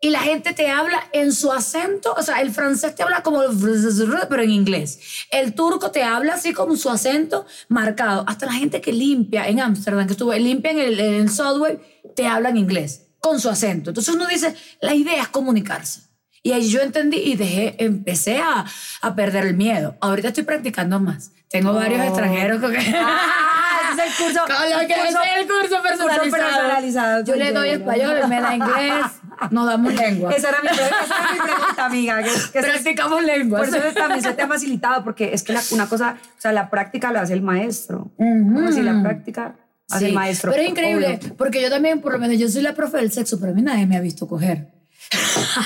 y 0.01 0.11
la 0.11 0.19
gente 0.21 0.53
te 0.53 0.69
habla 0.71 1.03
en 1.13 1.33
su 1.33 1.53
acento. 1.53 2.13
O 2.17 2.23
sea, 2.23 2.41
el 2.41 2.51
francés 2.51 2.95
te 2.95 3.03
habla 3.03 3.23
como, 3.23 3.43
pero 4.29 4.43
en 4.43 4.51
inglés. 4.51 5.27
El 5.31 5.55
turco 5.55 5.91
te 5.91 6.03
habla 6.03 6.35
así 6.35 6.53
con 6.53 6.77
su 6.77 6.91
acento 6.91 7.47
marcado. 7.69 8.25
Hasta 8.27 8.47
la 8.47 8.53
gente 8.53 8.81
que 8.81 8.93
limpia 8.93 9.49
en 9.49 9.61
Ámsterdam, 9.61 10.07
que 10.07 10.13
estuve, 10.13 10.39
limpia 10.41 10.73
en 10.73 10.79
el, 10.81 11.01
en 11.01 11.15
el 11.15 11.31
subway, 11.31 11.79
te 12.17 12.27
habla 12.27 12.51
en 12.51 12.57
inglés 12.59 13.07
con 13.21 13.41
su 13.41 13.49
acento. 13.49 13.91
Entonces 13.91 14.15
uno 14.15 14.27
dice, 14.27 14.55
la 14.83 14.95
idea 14.95 15.23
es 15.23 15.29
comunicarse. 15.29 16.01
Y 16.43 16.53
ahí 16.53 16.69
yo 16.69 16.83
entendí 16.83 17.17
y 17.17 17.37
dejé, 17.37 17.75
empecé 17.83 18.37
a, 18.37 18.67
a 19.01 19.15
perder 19.15 19.47
el 19.47 19.55
miedo. 19.55 19.97
Ahorita 20.03 20.29
estoy 20.29 20.45
practicando 20.45 21.01
más. 21.01 21.31
Tengo 21.49 21.73
varios 21.73 22.01
Oh. 22.01 22.05
extranjeros 22.05 22.61
que... 22.61 22.95
Es 23.95 24.19
el 24.19 24.25
curso. 24.25 24.41
Con 24.47 24.71
lo 24.71 24.79
que 24.89 24.95
curso- 24.95 25.23
es 25.23 25.41
el 25.41 25.47
curso 25.47 25.83
personalizado. 25.83 26.31
personalizado, 26.31 27.25
Yo 27.25 27.37
le 27.37 27.53
doy 27.53 27.69
español, 27.71 28.17
él 28.23 28.29
me 28.29 28.41
da 28.41 28.55
inglés, 28.55 29.05
nos 29.51 29.67
damos 29.67 29.95
lengua. 29.95 30.33
Esa 30.33 30.49
era 30.51 30.59
mi, 30.63 30.69
esa 30.69 30.87
era 30.87 31.33
mi 31.33 31.39
pregunta, 31.41 31.85
amiga. 31.87 32.17
Que, 32.19 32.25
que 32.25 32.31
eso 32.31 32.41
es- 32.59 32.65
Practicamos 32.67 33.23
lengua. 33.23 33.59
por 33.61 33.69
eso 33.69 33.79
también 33.95 34.23
se 34.23 34.33
te 34.33 34.43
ha 34.43 34.49
facilitado, 34.49 35.05
porque 35.05 35.33
es 35.33 35.43
que 35.43 35.53
la- 35.53 35.63
una 35.73 35.89
cosa, 35.89 36.17
o 36.37 36.41
sea, 36.41 36.53
la 36.53 36.71
práctica 36.71 37.13
la 37.13 37.23
hace 37.23 37.33
el 37.35 37.43
maestro. 37.43 38.11
Como 38.17 38.71
si 38.73 38.83
la 38.83 39.03
práctica 39.03 39.57
hace 39.91 39.99
Sí, 40.01 40.05
el 40.07 40.13
maestro. 40.15 40.51
Pero 40.51 40.63
es 40.63 40.69
increíble, 40.71 41.19
obvio. 41.23 41.37
porque 41.37 41.61
yo 41.63 41.71
también, 41.71 42.01
por 42.01 42.13
lo 42.13 42.19
menos, 42.19 42.39
yo 42.39 42.49
soy 42.49 42.63
la 42.63 42.75
profe 42.75 42.97
del 42.99 43.13
sexo, 43.13 43.39
pero 43.39 43.53
a 43.53 43.55
mí 43.55 43.63
nadie 43.63 43.87
me 43.87 43.97
ha 43.97 44.01
visto 44.01 44.27
coger. 44.27 44.73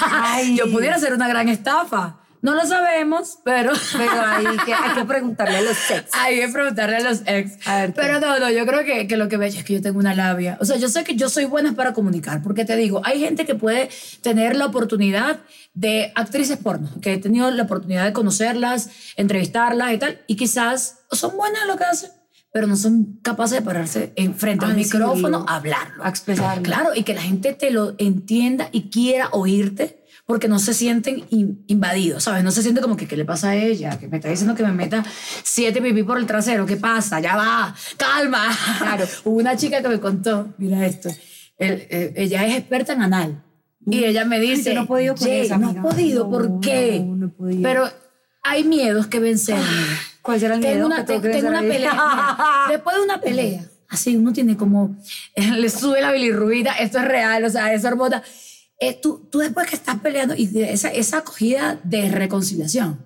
Ay. 0.01 0.57
Yo 0.57 0.71
pudiera 0.71 0.97
hacer 0.97 1.13
una 1.13 1.29
gran 1.29 1.49
estafa. 1.49 2.18
No 2.41 2.55
lo 2.55 2.65
sabemos, 2.67 3.39
pero... 3.45 3.73
Pero 3.97 4.13
hay 4.13 4.45
que, 4.65 4.73
hay 4.73 4.95
que 4.95 5.05
preguntarle 5.05 5.57
a 5.57 5.63
los 5.63 5.77
sex. 5.77 6.11
Hay 6.13 6.39
que 6.39 6.49
preguntarle 6.49 6.97
a 6.97 7.01
los 7.01 7.23
ex. 7.27 7.67
A 7.67 7.81
ver, 7.81 7.93
¿qué? 7.93 8.01
Pero 8.01 8.21
no, 8.21 8.39
no, 8.39 8.51
yo 8.51 8.65
creo 8.65 8.85
que, 8.85 9.09
que 9.09 9.17
lo 9.17 9.29
que 9.29 9.37
veo 9.37 9.49
es 9.49 9.65
que 9.65 9.75
yo 9.75 9.83
tengo 9.83 9.99
una 9.99 10.15
labia. 10.15 10.57
O 10.61 10.65
sea, 10.65 10.77
yo 10.77 10.89
sé 10.89 11.05
que 11.05 11.17
yo 11.17 11.29
soy 11.29 11.47
buena 11.47 11.75
para 11.75 11.93
comunicar, 11.93 12.43
porque 12.43 12.65
te 12.65 12.77
digo, 12.77 13.03
hay 13.05 13.21
gente 13.21 13.45
que 13.45 13.55
puede 13.55 13.91
tener 14.23 14.57
la 14.57 14.67
oportunidad 14.67 15.41
de 15.75 16.13
actrices 16.15 16.59
porno, 16.59 16.89
que 17.01 17.15
he 17.15 17.19
tenido 17.19 17.51
la 17.51 17.65
oportunidad 17.65 18.05
de 18.05 18.13
conocerlas, 18.13 18.91
entrevistarlas 19.17 19.93
y 19.93 19.99
tal, 19.99 20.21
y 20.27 20.37
quizás 20.37 21.01
son 21.11 21.37
buenas 21.37 21.63
en 21.63 21.69
lo 21.69 21.77
que 21.77 21.85
hacen, 21.85 22.11
pero 22.53 22.67
no 22.67 22.77
son 22.77 23.19
capaces 23.23 23.59
de 23.59 23.65
pararse 23.65 24.13
enfrente 24.17 24.65
al 24.65 24.73
Ay, 24.73 24.85
sí. 24.85 24.97
micrófono 24.97 25.45
a 25.49 25.57
hablarlo. 25.57 26.05
A 26.05 26.09
expresarlo. 26.09 26.63
Claro, 26.63 26.91
y 26.95 27.03
que 27.03 27.15
la 27.15 27.23
gente 27.23 27.53
te 27.53 27.71
lo 27.71 27.95
entienda 27.99 28.69
y 28.73 28.91
quiera 28.91 29.29
oírte 29.33 30.05
porque 30.29 30.47
no 30.47 30.59
se 30.59 30.75
sienten 30.75 31.25
in- 31.31 31.65
invadidos, 31.69 32.25
¿sabes? 32.25 32.45
No 32.45 32.51
se 32.51 32.61
siente 32.61 32.83
como 32.83 32.99
que, 32.99 33.09
¿qué 33.09 33.17
le 33.17 33.25
pasa 33.25 33.49
a 33.49 33.57
ella? 33.57 33.99
Que 33.99 34.09
me 34.09 34.19
está 34.19 34.29
diciendo 34.29 34.55
que 34.55 34.63
me 34.63 34.73
meta 34.73 35.03
siete 35.43 35.81
pipí 35.81 36.03
por 36.03 36.19
el 36.19 36.27
trasero. 36.27 36.67
¿Qué 36.67 36.77
pasa? 36.77 37.19
Ya 37.19 37.35
va, 37.35 37.75
calma. 37.97 38.47
Claro. 38.79 39.07
Hubo 39.25 39.39
una 39.39 39.57
chica 39.57 39.81
que 39.81 39.89
me 39.89 39.99
contó, 39.99 40.49
mira 40.59 40.85
esto, 40.85 41.09
el- 41.57 41.87
eh, 41.89 42.13
ella 42.17 42.45
es 42.47 42.59
experta 42.59 42.93
en 42.93 43.01
anal. 43.03 43.43
Y 43.87 44.05
ella 44.05 44.27
me 44.27 44.39
dice, 44.39 44.75
no 44.75 44.83
he 44.83 44.87
podido 44.87 45.15
con 45.15 45.27
"Jay, 45.29 45.47
esa, 45.47 45.57
no 45.57 45.71
has 45.71 45.77
podido, 45.77 46.25
No, 46.25 46.31
¿por 46.31 46.61
qué? 46.61 47.01
no, 47.03 47.17
no 47.17 47.27
he 47.29 47.31
podido. 47.31 47.63
Pero 47.63 47.91
hay 48.43 48.65
miedos 48.65 49.07
que 49.07 49.21
vencer. 49.21 49.55
amiga. 49.55 49.99
¿Cuál 50.21 50.41
será 50.41 50.57
el 50.57 50.61
Tengo 50.61 50.75
miedo 50.75 50.87
una, 50.89 50.97
que 50.97 51.03
tengo 51.05 51.23
que 51.23 51.29
tengo 51.31 51.49
una 51.49 51.61
pelea. 51.61 51.93
mira, 51.93 52.37
después 52.69 52.97
de 52.97 53.03
una 53.03 53.19
pelea, 53.19 53.65
así 53.89 54.15
uno 54.15 54.35
tiene 54.35 54.59
como, 54.59 54.95
le 55.37 55.71
sube 55.71 56.03
la 56.03 56.13
bilirrubina, 56.13 56.73
esto 56.73 56.99
es 56.99 57.07
real, 57.07 57.43
o 57.45 57.49
sea, 57.49 57.73
es 57.73 57.83
hormona. 57.87 58.23
Eh, 58.81 58.99
tú, 59.01 59.27
tú 59.31 59.39
después 59.39 59.69
que 59.69 59.77
estás 59.77 59.99
peleando 60.01 60.35
y 60.37 60.47
de 60.47 60.73
esa, 60.73 60.89
esa 60.89 61.19
acogida 61.19 61.81
de 61.83 62.11
reconciliación, 62.11 63.05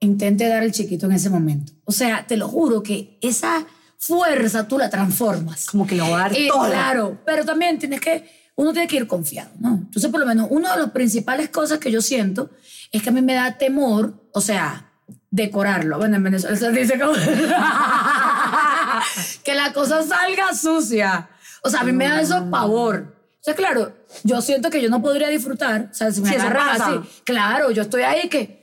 intente 0.00 0.48
dar 0.48 0.62
el 0.62 0.72
chiquito 0.72 1.06
en 1.06 1.12
ese 1.12 1.30
momento. 1.30 1.72
O 1.84 1.92
sea, 1.92 2.26
te 2.26 2.36
lo 2.36 2.48
juro 2.48 2.82
que 2.82 3.18
esa 3.20 3.66
fuerza 3.98 4.66
tú 4.66 4.78
la 4.78 4.88
transformas. 4.88 5.66
Como 5.66 5.86
que 5.86 5.94
lo 5.94 6.08
va 6.08 6.16
a 6.16 6.28
dar 6.28 6.38
Y, 6.38 6.48
todo. 6.48 6.66
Claro, 6.66 7.18
pero 7.26 7.44
también 7.44 7.78
tienes 7.78 8.00
que, 8.00 8.28
uno 8.56 8.72
tiene 8.72 8.88
que 8.88 8.96
ir 8.96 9.06
confiado, 9.06 9.50
¿no? 9.58 9.74
Entonces, 9.74 10.10
por 10.10 10.20
lo 10.20 10.26
menos, 10.26 10.48
una 10.50 10.74
de 10.74 10.82
las 10.82 10.90
principales 10.90 11.50
cosas 11.50 11.78
que 11.78 11.92
yo 11.92 12.00
siento 12.00 12.50
es 12.90 13.02
que 13.02 13.10
a 13.10 13.12
mí 13.12 13.22
me 13.22 13.34
da 13.34 13.58
temor, 13.58 14.14
o 14.32 14.40
sea, 14.40 14.90
decorarlo. 15.30 15.98
Bueno, 15.98 16.16
en 16.16 16.22
Venezuela 16.22 16.56
se 16.56 16.72
dice 16.72 16.98
como 16.98 17.12
que 19.44 19.54
la 19.54 19.72
cosa 19.72 20.02
salga 20.02 20.54
sucia. 20.54 21.28
O 21.62 21.68
sea, 21.68 21.80
a 21.80 21.84
mí 21.84 21.92
me 21.92 22.08
da 22.08 22.22
eso 22.22 22.48
pavor. 22.50 23.19
O 23.40 23.42
sea, 23.42 23.54
claro, 23.54 23.92
yo 24.22 24.42
siento 24.42 24.68
que 24.68 24.82
yo 24.82 24.90
no 24.90 25.00
podría 25.00 25.28
disfrutar, 25.28 25.88
o 25.90 25.94
sea, 25.94 26.12
si 26.12 26.20
me 26.20 26.28
eso 26.28 26.42
agarras 26.42 26.80
así, 26.80 27.00
claro, 27.24 27.70
yo 27.70 27.82
estoy 27.82 28.02
ahí 28.02 28.28
que 28.28 28.62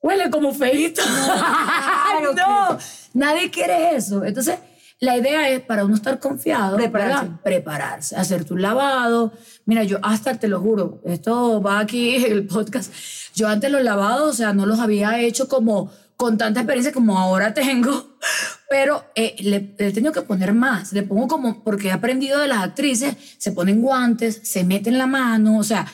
huele 0.00 0.30
como 0.30 0.54
feito. 0.54 1.02
no, 2.36 2.78
nadie 3.14 3.50
quiere 3.50 3.96
eso. 3.96 4.24
Entonces, 4.24 4.58
la 5.00 5.16
idea 5.16 5.48
es 5.48 5.62
para 5.62 5.84
uno 5.84 5.94
estar 5.94 6.20
confiado, 6.20 6.76
Prepararse. 6.76 7.24
¿verdad? 7.24 7.40
prepararse, 7.42 8.16
hacer 8.16 8.44
tu 8.44 8.56
lavado. 8.56 9.32
Mira, 9.64 9.82
yo 9.82 9.98
hasta 10.02 10.34
te 10.34 10.46
lo 10.46 10.60
juro, 10.60 11.00
esto 11.04 11.60
va 11.62 11.80
aquí 11.80 12.16
en 12.24 12.32
el 12.32 12.46
podcast. 12.46 12.92
Yo 13.34 13.48
antes 13.48 13.70
los 13.70 13.82
lavados, 13.82 14.30
o 14.30 14.34
sea, 14.34 14.52
no 14.52 14.66
los 14.66 14.78
había 14.78 15.18
hecho 15.20 15.48
como 15.48 15.90
con 16.16 16.36
tanta 16.36 16.60
experiencia 16.60 16.92
como 16.92 17.18
ahora 17.18 17.54
tengo, 17.54 18.18
pero 18.70 19.04
eh, 19.16 19.34
le, 19.40 19.74
le 19.76 19.88
he 19.88 19.92
tenido 19.92 20.12
que 20.12 20.22
poner 20.22 20.54
más. 20.54 20.92
Le 20.92 21.02
pongo 21.02 21.26
como, 21.26 21.64
porque 21.64 21.88
he 21.88 21.92
aprendido 21.92 22.38
de 22.38 22.46
las 22.46 22.62
actrices, 22.62 23.16
se 23.36 23.50
ponen 23.50 23.82
guantes, 23.82 24.40
se 24.44 24.62
meten 24.62 24.96
la 24.96 25.08
mano, 25.08 25.58
o 25.58 25.64
sea, 25.64 25.86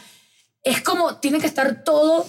es 0.63 0.83
como, 0.83 1.17
tiene 1.17 1.39
que 1.41 1.47
estar 1.47 1.83
todo, 1.85 2.27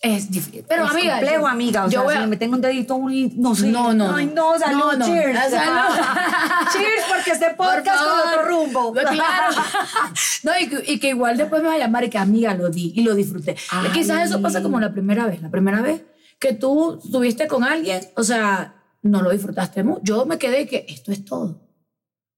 es 0.00 0.30
difícil. 0.30 0.64
Pero 0.68 0.84
es 0.84 0.90
amiga, 0.92 1.14
complejo, 1.16 1.40
yo- 1.40 1.46
amiga. 1.48 1.84
O 1.84 1.88
yo 1.88 1.90
sea, 1.90 2.00
voy 2.02 2.12
si 2.14 2.18
a- 2.18 2.20
me 2.20 2.26
meten 2.28 2.54
un 2.54 2.60
dedito, 2.60 2.94
un, 2.94 3.32
no 3.42 3.56
sé. 3.56 3.66
No, 3.66 3.92
no, 3.92 4.14
Ay, 4.14 4.26
no. 4.26 4.52
no, 4.52 4.58
salud, 4.60 4.78
No, 4.78 4.92
no. 4.98 5.04
cheers. 5.06 5.50
Salud. 5.50 5.96
cheers, 6.72 7.04
porque 7.12 7.30
este 7.32 7.46
Por 7.56 7.66
podcast 7.66 7.98
con 7.98 8.06
favor. 8.06 8.28
otro 8.28 8.48
rumbo. 8.48 8.92
Claro. 8.92 9.56
no, 10.44 10.52
y, 10.60 10.68
que- 10.68 10.92
y 10.92 11.00
que 11.00 11.08
igual 11.08 11.36
después 11.36 11.60
me 11.60 11.68
va 11.70 11.74
a 11.74 11.78
llamar 11.78 12.04
y 12.04 12.10
que 12.10 12.18
amiga 12.18 12.54
lo 12.54 12.68
di 12.70 12.92
y 12.94 13.02
lo 13.02 13.16
disfruté. 13.16 13.56
Ay. 13.72 13.90
Quizás 13.92 14.28
eso 14.30 14.40
pasa 14.40 14.62
como 14.62 14.78
la 14.78 14.92
primera 14.92 15.26
vez. 15.26 15.42
La 15.42 15.50
primera 15.50 15.80
vez 15.82 16.02
que 16.38 16.52
tú 16.52 17.00
estuviste 17.04 17.48
con 17.48 17.64
alguien, 17.64 18.00
o 18.14 18.22
sea, 18.22 18.74
no 19.10 19.22
lo 19.22 19.30
disfrutaste 19.30 19.82
mucho. 19.82 20.00
Yo 20.04 20.26
me 20.26 20.38
quedé 20.38 20.66
que 20.66 20.86
esto 20.88 21.12
es 21.12 21.24
todo. 21.24 21.60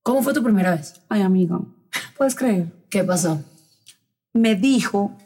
¿Cómo 0.02 0.22
fue 0.22 0.32
tu 0.32 0.42
primera 0.42 0.74
vez? 0.74 1.00
Ay, 1.08 1.22
amiga, 1.22 1.60
¿puedes 2.16 2.34
creer? 2.34 2.72
¿Qué 2.88 3.04
pasó? 3.04 3.42
Me 4.32 4.54
dijo 4.54 5.16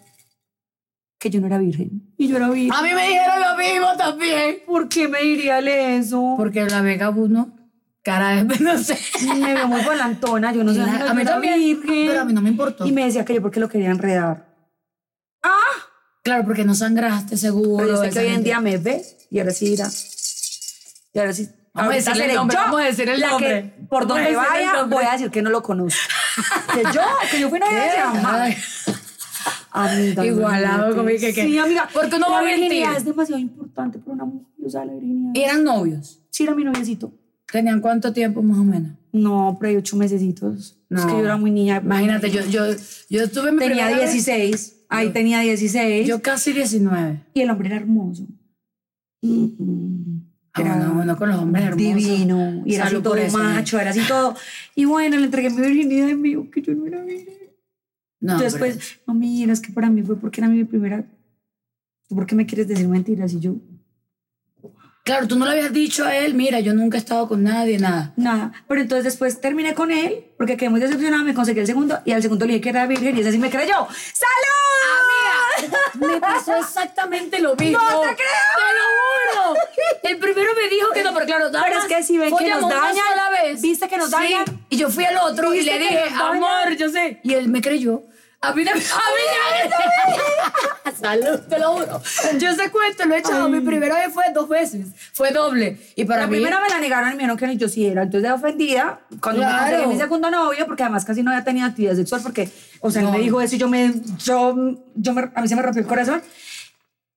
que 1.18 1.30
yo 1.30 1.40
no 1.40 1.46
era 1.46 1.58
virgen. 1.58 2.12
Y 2.16 2.28
yo 2.28 2.36
era 2.36 2.50
virgen. 2.50 2.72
A 2.72 2.82
mí 2.82 2.90
me 2.92 3.08
dijeron 3.08 3.40
lo 3.40 3.56
mismo 3.56 3.96
también. 3.96 4.58
¿Por 4.66 4.88
qué 4.88 5.08
me 5.08 5.20
diría 5.22 5.60
eso? 5.96 6.34
Porque 6.36 6.64
la 6.64 6.82
Vega 6.82 7.10
uno, 7.10 7.56
cara 8.02 8.44
de, 8.44 8.58
no 8.60 8.76
sé. 8.78 8.98
me 9.38 9.54
veo 9.54 9.68
muy 9.68 9.82
volantona, 9.82 10.52
yo 10.52 10.64
no 10.64 10.74
sé. 10.74 10.80
a 10.80 11.14
mí 11.14 11.24
también, 11.24 11.58
virgen. 11.58 12.06
pero 12.08 12.20
a 12.20 12.24
mí 12.24 12.32
no 12.32 12.42
me 12.42 12.50
importó. 12.50 12.86
Y 12.86 12.92
me 12.92 13.04
decía 13.04 13.24
que 13.24 13.34
yo 13.34 13.42
porque 13.42 13.60
lo 13.60 13.68
quería 13.68 13.90
enredar. 13.90 14.54
Claro, 16.24 16.44
porque 16.46 16.64
no 16.64 16.74
sangraste 16.74 17.36
seguro. 17.36 17.84
Pero 17.84 17.96
yo 17.96 18.04
sé 18.04 18.10
que 18.10 18.18
hoy 18.20 18.34
en 18.34 18.42
día 18.42 18.58
me 18.58 18.78
ve 18.78 19.04
y 19.30 19.38
ahora 19.38 19.52
sí 19.52 19.72
irá. 19.74 19.90
Y 21.14 21.18
ahora 21.18 21.32
sí. 21.32 21.48
Vamos 21.72 21.92
a 21.92 21.96
decirle 21.96 22.26
el 22.30 22.34
nombre, 22.36 22.56
yo 22.56 22.62
vamos 22.62 22.80
a 22.80 22.84
decir 22.84 23.08
el 23.08 23.20
nombre. 23.20 23.48
que 23.78 23.86
por 23.86 24.06
donde 24.06 24.36
vaya 24.36 24.84
voy 24.84 25.04
a 25.04 25.12
decir 25.12 25.30
que 25.30 25.42
no 25.42 25.50
lo 25.50 25.60
conozco. 25.62 25.98
que 26.72 26.82
yo, 26.94 27.00
que 27.30 27.40
yo 27.40 27.48
fui 27.50 27.58
novia 27.58 27.82
de 27.82 27.88
Ay. 28.24 28.56
Amiga, 29.72 30.24
Igualado 30.24 30.64
imagínate. 30.92 30.96
conmigo 30.96 31.18
que- 31.20 31.34
que- 31.34 31.42
Sí, 31.42 31.58
amiga. 31.58 31.88
Porque 31.92 32.18
no 32.20 32.30
va 32.30 32.38
a 32.38 32.42
mentir. 32.44 32.84
es 32.96 33.04
demasiado 33.04 33.40
importante 33.40 33.98
para 33.98 34.12
una 34.14 34.24
mujer. 34.24 34.46
O 34.64 34.70
sea, 34.70 34.84
la 34.84 34.92
virginidad. 34.92 35.32
¿Eran 35.34 35.64
novios? 35.64 36.20
Sí, 36.30 36.44
era 36.44 36.54
mi 36.54 36.62
noviecito. 36.62 37.12
¿Tenían 37.50 37.80
cuánto 37.80 38.12
tiempo 38.12 38.40
más 38.42 38.58
o 38.58 38.64
menos? 38.64 38.92
No, 39.12 39.56
por 39.58 39.66
ahí 39.66 39.76
ocho 39.76 39.96
mesecitos. 39.96 40.76
Es 40.90 41.04
que 41.04 41.10
yo 41.12 41.18
era 41.24 41.36
muy 41.36 41.50
niña. 41.50 41.80
Imagínate, 41.84 42.30
yo, 42.30 42.44
yo, 42.46 42.66
yo 43.10 43.28
tuve 43.30 43.50
mi 43.50 43.58
tenía 43.58 43.86
primera 43.86 43.98
vez- 44.00 44.12
16. 44.12 44.76
Ahí 44.88 45.10
tenía 45.10 45.40
16. 45.40 46.06
Yo 46.06 46.22
casi 46.22 46.52
19. 46.52 47.20
y 47.34 47.40
el 47.40 47.50
hombre 47.50 47.66
era 47.68 47.76
hermoso. 47.78 48.22
Mm, 49.22 49.44
mm. 49.58 50.13
Ah, 50.56 50.62
bueno, 50.62 50.94
bueno, 50.94 51.16
con 51.16 51.28
los 51.30 51.38
hombres 51.40 51.64
hermosos. 51.64 51.94
Divino. 51.96 52.62
Y 52.64 52.74
era 52.76 52.84
así 52.86 52.96
todo 53.02 53.16
eso, 53.16 53.38
macho, 53.38 53.80
era 53.80 53.90
así 53.90 54.00
todo. 54.06 54.36
Y 54.76 54.84
bueno, 54.84 55.16
le 55.16 55.24
entregué 55.24 55.50
mi 55.50 55.60
virginidad 55.60 56.08
y 56.08 56.14
me 56.14 56.28
dijo 56.28 56.50
que 56.50 56.62
yo 56.62 56.74
no 56.74 56.86
era 56.86 57.02
virgen. 57.02 57.34
No, 58.20 58.34
Entonces, 58.34 58.58
pero- 58.60 58.74
pues, 58.74 59.00
no, 59.06 59.14
mira, 59.14 59.52
es 59.52 59.60
que 59.60 59.72
para 59.72 59.90
mí 59.90 60.02
fue 60.02 60.16
porque 60.18 60.40
era 60.40 60.48
mi 60.48 60.62
primera. 60.64 61.04
¿Tú 62.08 62.14
por 62.14 62.26
qué 62.26 62.34
me 62.34 62.46
quieres 62.46 62.68
decir 62.68 62.86
mentiras? 62.88 63.32
Y 63.32 63.40
yo, 63.40 63.56
Claro, 65.04 65.28
tú 65.28 65.36
no 65.36 65.44
le 65.44 65.50
habías 65.50 65.70
dicho 65.70 66.02
a 66.06 66.16
él, 66.16 66.32
mira, 66.32 66.60
yo 66.60 66.72
nunca 66.72 66.96
he 66.96 67.00
estado 67.00 67.28
con 67.28 67.42
nadie, 67.42 67.78
nada. 67.78 68.14
nada. 68.16 68.52
Pero 68.66 68.80
entonces 68.80 69.04
después 69.04 69.38
terminé 69.38 69.74
con 69.74 69.90
él 69.90 70.24
porque 70.38 70.56
quedé 70.56 70.70
muy 70.70 70.80
decepcionada, 70.80 71.22
me 71.22 71.34
conseguí 71.34 71.60
el 71.60 71.66
segundo 71.66 71.98
y 72.06 72.12
al 72.12 72.22
segundo 72.22 72.46
le 72.46 72.54
dije 72.54 72.62
que 72.62 72.68
era 72.70 72.86
virgen 72.86 73.14
y 73.14 73.20
ese 73.20 73.30
sí 73.32 73.38
me 73.38 73.50
creyó. 73.50 73.74
¡Salud! 73.90 75.13
Me 75.94 76.20
pasó 76.20 76.56
exactamente 76.56 77.40
lo 77.40 77.54
mismo. 77.56 77.78
¡No 77.78 78.00
te 78.00 78.14
creo! 78.16 78.16
¡Te 78.56 78.74
lo 78.74 79.44
juro! 79.52 79.60
El 80.02 80.18
primero 80.18 80.50
me 80.54 80.68
dijo 80.68 80.90
que 80.92 81.02
no, 81.02 81.12
pero 81.14 81.26
claro, 81.26 81.50
nada 81.50 81.64
Pero 81.66 81.78
es 81.80 81.84
que 81.86 82.02
si 82.02 82.18
ven 82.18 82.36
que 82.36 82.50
nos 82.50 82.68
dañan, 82.68 82.94
sola 82.96 83.30
vez. 83.42 83.60
¿viste 83.62 83.88
que 83.88 83.96
nos 83.98 84.06
Sí, 84.08 84.12
dañan? 84.12 84.44
Y 84.68 84.76
yo 84.76 84.90
fui 84.90 85.04
al 85.04 85.16
otro 85.18 85.52
y 85.54 85.58
¿Viste 85.58 85.72
le 85.72 85.78
dije, 85.78 86.04
amor, 86.20 86.76
yo 86.76 86.88
sé. 86.88 87.20
Y 87.22 87.34
él 87.34 87.48
me 87.48 87.60
creyó. 87.60 88.02
A 88.40 88.52
mí, 88.52 88.62
también- 88.62 88.86
a 88.92 90.10
mí. 90.10 90.94
Salud, 91.00 91.40
te 91.48 91.58
lo 91.58 91.72
juro. 91.72 92.02
Yo 92.38 92.50
ese 92.50 92.70
cuento 92.70 93.04
lo 93.06 93.14
he 93.14 93.18
echado. 93.18 93.48
Mi 93.48 93.60
primera 93.60 93.94
vez 93.96 94.12
fue 94.12 94.24
dos 94.34 94.48
veces. 94.48 94.86
Fue 95.14 95.30
doble. 95.30 95.78
Y 95.96 96.04
para 96.04 96.22
la 96.22 96.26
mí... 96.26 96.32
primera 96.36 96.60
me 96.60 96.68
la 96.68 96.78
negaron 96.78 97.08
y 97.12 97.16
me 97.16 97.22
dijeron 97.24 97.38
que 97.38 97.56
yo 97.56 97.68
sí 97.70 97.86
era. 97.86 98.02
Entonces, 98.02 98.28
de 98.28 98.32
ofendida, 98.34 99.00
cuando 99.20 99.40
Claro. 99.42 99.54
me 99.64 99.70
conseguí 99.70 99.86
mi 99.94 99.98
segundo 99.98 100.30
novio, 100.30 100.66
porque 100.66 100.82
además 100.82 101.04
casi 101.06 101.22
no 101.22 101.30
había 101.30 101.42
tenido 101.44 101.66
actividad 101.66 101.94
sexual, 101.96 102.20
porque, 102.22 102.50
o 102.86 102.90
sea, 102.90 103.00
él 103.00 103.06
No. 103.06 103.12
me 103.12 103.18
dijo 103.20 103.40
eso 103.40 103.56
y 103.56 103.58
yo 103.58 103.66
me, 103.68 103.94
yo, 104.18 104.54
yo 104.94 105.14
me- 105.14 105.30
a 105.34 105.40
mí 105.40 105.48
se 105.48 105.56
me 105.56 105.62
rompió 105.62 105.80
el 105.80 105.88
corazón. 105.88 106.20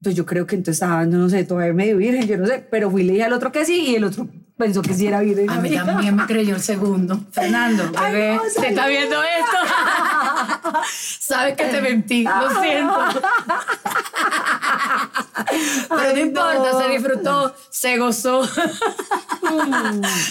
Pues 0.02 0.16
yo 0.16 0.26
creo 0.26 0.46
que 0.48 0.56
entonces 0.56 0.82
estaba, 0.82 1.06
no, 1.06 1.28
sé, 1.30 1.44
todavía 1.44 1.74
medio 1.74 1.98
virgen, 1.98 2.26
yo 2.28 2.38
no 2.38 2.46
sé, 2.46 2.66
pero 2.72 2.90
fui 2.90 3.04
le 3.04 3.14
dije 3.14 3.26
al 3.26 3.34
otro 3.34 3.52
que 3.52 3.66
sí 3.66 3.88
y 3.88 3.96
el 3.96 4.04
otro 4.06 4.30
pensó 4.56 4.82
que 4.82 4.94
sí 4.94 5.08
era 5.08 5.20
virgen. 5.22 5.50
A 5.50 5.60
mí 5.60 5.70
también 5.76 6.16
me 6.16 6.26
creyó 6.26 6.56
el 6.56 6.62
segundo. 6.62 7.20
Fernando, 7.32 7.92
Ay, 7.98 8.14
bebé, 8.14 8.36
no, 8.36 8.42
¿te 8.62 8.68
está 8.70 8.88
viendo 8.88 9.18
esto? 9.24 10.78
Sabes 11.20 11.56
que 11.58 11.66
te 11.66 11.82
mentí, 11.82 12.24
lo 12.24 12.62
siento. 12.62 12.94
Pero 15.90 16.14
no 16.14 16.20
importa, 16.20 16.84
se 16.84 16.90
disfrutó, 16.90 17.54
se 17.70 17.98
gozó. 17.98 18.42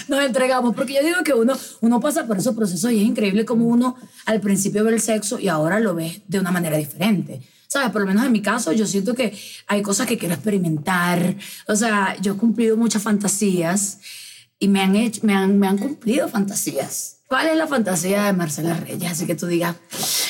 Nos 0.07 0.23
entregamos, 0.25 0.75
porque 0.75 0.93
yo 0.93 1.03
digo 1.03 1.23
que 1.23 1.33
uno, 1.33 1.53
uno 1.81 1.99
pasa 1.99 2.25
por 2.25 2.37
esos 2.37 2.55
procesos 2.55 2.91
y 2.91 3.01
es 3.01 3.07
increíble 3.07 3.45
como 3.45 3.65
uno 3.65 3.95
al 4.25 4.41
principio 4.41 4.83
ve 4.83 4.93
el 4.93 5.01
sexo 5.01 5.39
y 5.39 5.47
ahora 5.47 5.79
lo 5.79 5.95
ve 5.95 6.21
de 6.27 6.39
una 6.39 6.51
manera 6.51 6.77
diferente. 6.77 7.41
¿Sabes? 7.67 7.91
Por 7.91 8.01
lo 8.01 8.07
menos 8.07 8.25
en 8.25 8.31
mi 8.31 8.41
caso, 8.41 8.71
yo 8.71 8.85
siento 8.87 9.13
que 9.13 9.37
hay 9.67 9.81
cosas 9.81 10.07
que 10.07 10.17
quiero 10.17 10.33
experimentar. 10.35 11.35
O 11.67 11.75
sea, 11.75 12.15
yo 12.21 12.33
he 12.33 12.37
cumplido 12.37 12.77
muchas 12.77 13.03
fantasías 13.03 13.99
y 14.57 14.69
me 14.69 14.81
han, 14.81 14.95
hecho, 14.95 15.21
me 15.23 15.35
han, 15.35 15.59
me 15.59 15.67
han 15.67 15.77
cumplido 15.77 16.29
fantasías. 16.29 17.17
¿Cuál 17.27 17.47
es 17.47 17.57
la 17.57 17.67
fantasía 17.67 18.23
de 18.23 18.31
Marcela 18.33 18.73
Reyes? 18.73 19.11
Así 19.11 19.25
que 19.25 19.35
tú 19.35 19.47
digas, 19.47 19.75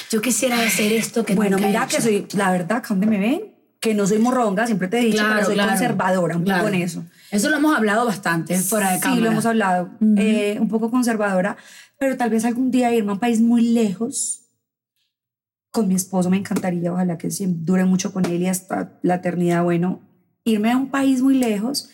yo 0.09 0.19
quisiera 0.19 0.59
hacer 0.59 0.91
esto 0.93 1.23
que 1.23 1.35
Bueno, 1.35 1.57
nunca 1.57 1.65
he 1.67 1.69
mira 1.69 1.83
hecho. 1.85 1.97
que 1.97 2.01
soy, 2.01 2.27
la 2.33 2.49
verdad, 2.49 2.77
acá 2.79 2.87
donde 2.89 3.05
me 3.05 3.19
ven, 3.19 3.55
que 3.79 3.93
no 3.93 4.07
soy 4.07 4.19
morronga, 4.19 4.65
siempre 4.65 4.87
te 4.87 4.99
he 4.99 5.05
dicho, 5.05 5.23
pero 5.27 5.45
soy 5.45 5.53
claro, 5.55 5.69
conservadora 5.69 6.35
un 6.37 6.43
claro. 6.43 6.63
poco 6.63 6.75
en 6.75 6.81
eso. 6.81 7.05
Eso 7.31 7.49
lo 7.49 7.57
hemos 7.57 7.75
hablado 7.75 8.05
bastante 8.05 8.57
fuera 8.59 8.89
de 8.91 8.95
Sí, 8.97 9.01
cámara. 9.03 9.21
lo 9.21 9.31
hemos 9.31 9.45
hablado. 9.45 9.89
Eh, 10.17 10.57
un 10.59 10.67
poco 10.67 10.89
conservadora, 10.89 11.57
pero 11.99 12.17
tal 12.17 12.29
vez 12.29 12.45
algún 12.45 12.71
día 12.71 12.93
irme 12.93 13.11
a 13.11 13.13
un 13.13 13.19
país 13.19 13.39
muy 13.41 13.61
lejos 13.61 14.43
con 15.71 15.87
mi 15.87 15.93
esposo 15.95 16.31
me 16.31 16.37
encantaría, 16.37 16.91
ojalá 16.91 17.19
que 17.19 17.29
dure 17.47 17.85
mucho 17.85 18.11
con 18.11 18.25
él 18.25 18.41
y 18.41 18.47
hasta 18.47 18.97
la 19.03 19.15
eternidad, 19.15 19.63
bueno, 19.63 20.01
irme 20.43 20.71
a 20.71 20.77
un 20.77 20.89
país 20.89 21.21
muy 21.21 21.35
lejos 21.37 21.89